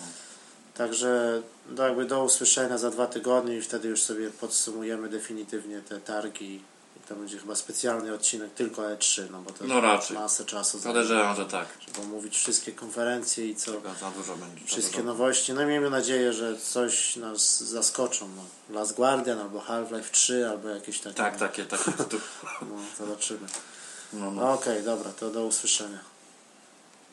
Także 0.74 1.42
no 1.68 1.82
jakby 1.84 2.04
do 2.04 2.24
usłyszenia 2.24 2.78
za 2.78 2.90
dwa 2.90 3.06
tygodnie 3.06 3.56
i 3.56 3.62
wtedy 3.62 3.88
już 3.88 4.02
sobie 4.02 4.30
podsumujemy 4.30 5.08
definitywnie 5.08 5.80
te 5.80 6.00
targi. 6.00 6.62
To 7.08 7.14
będzie 7.14 7.38
chyba 7.38 7.54
specjalny 7.54 8.14
odcinek 8.14 8.54
tylko 8.54 8.82
E3, 8.82 9.30
no 9.30 9.42
bo 9.42 9.50
to 9.50 9.64
No 9.64 9.80
raczej. 9.80 10.16
masę 10.16 10.44
czasu 10.44 10.78
Podejrzewam, 10.78 11.36
że 11.36 11.46
tak. 11.46 11.66
żeby 11.86 12.00
omówić 12.06 12.36
wszystkie 12.36 12.72
konferencje 12.72 13.46
i 13.48 13.56
co, 13.56 13.72
Za- 13.72 13.94
Za 14.00 14.10
dużo 14.10 14.36
będzie. 14.36 14.66
wszystkie 14.66 14.96
dużo. 14.96 15.06
nowości. 15.08 15.52
No 15.52 15.62
i 15.62 15.66
miejmy 15.66 15.90
nadzieję, 15.90 16.32
że 16.32 16.56
coś 16.58 17.16
nas 17.16 17.60
zaskoczą. 17.62 18.28
No. 18.36 18.44
Last 18.78 18.94
Guardian 18.96 19.38
albo 19.40 19.60
Half-Life 19.60 20.10
3 20.10 20.48
albo 20.48 20.68
jakieś 20.68 21.00
takie. 21.00 21.14
Tak, 21.16 21.36
takie, 21.38 21.64
takie. 21.64 21.92
No, 22.62 22.76
zobaczymy. 23.06 23.46
No, 24.12 24.30
no. 24.30 24.40
No, 24.40 24.52
Okej, 24.52 24.82
dobra, 24.82 25.12
to 25.12 25.30
do 25.30 25.44
usłyszenia. 25.44 25.98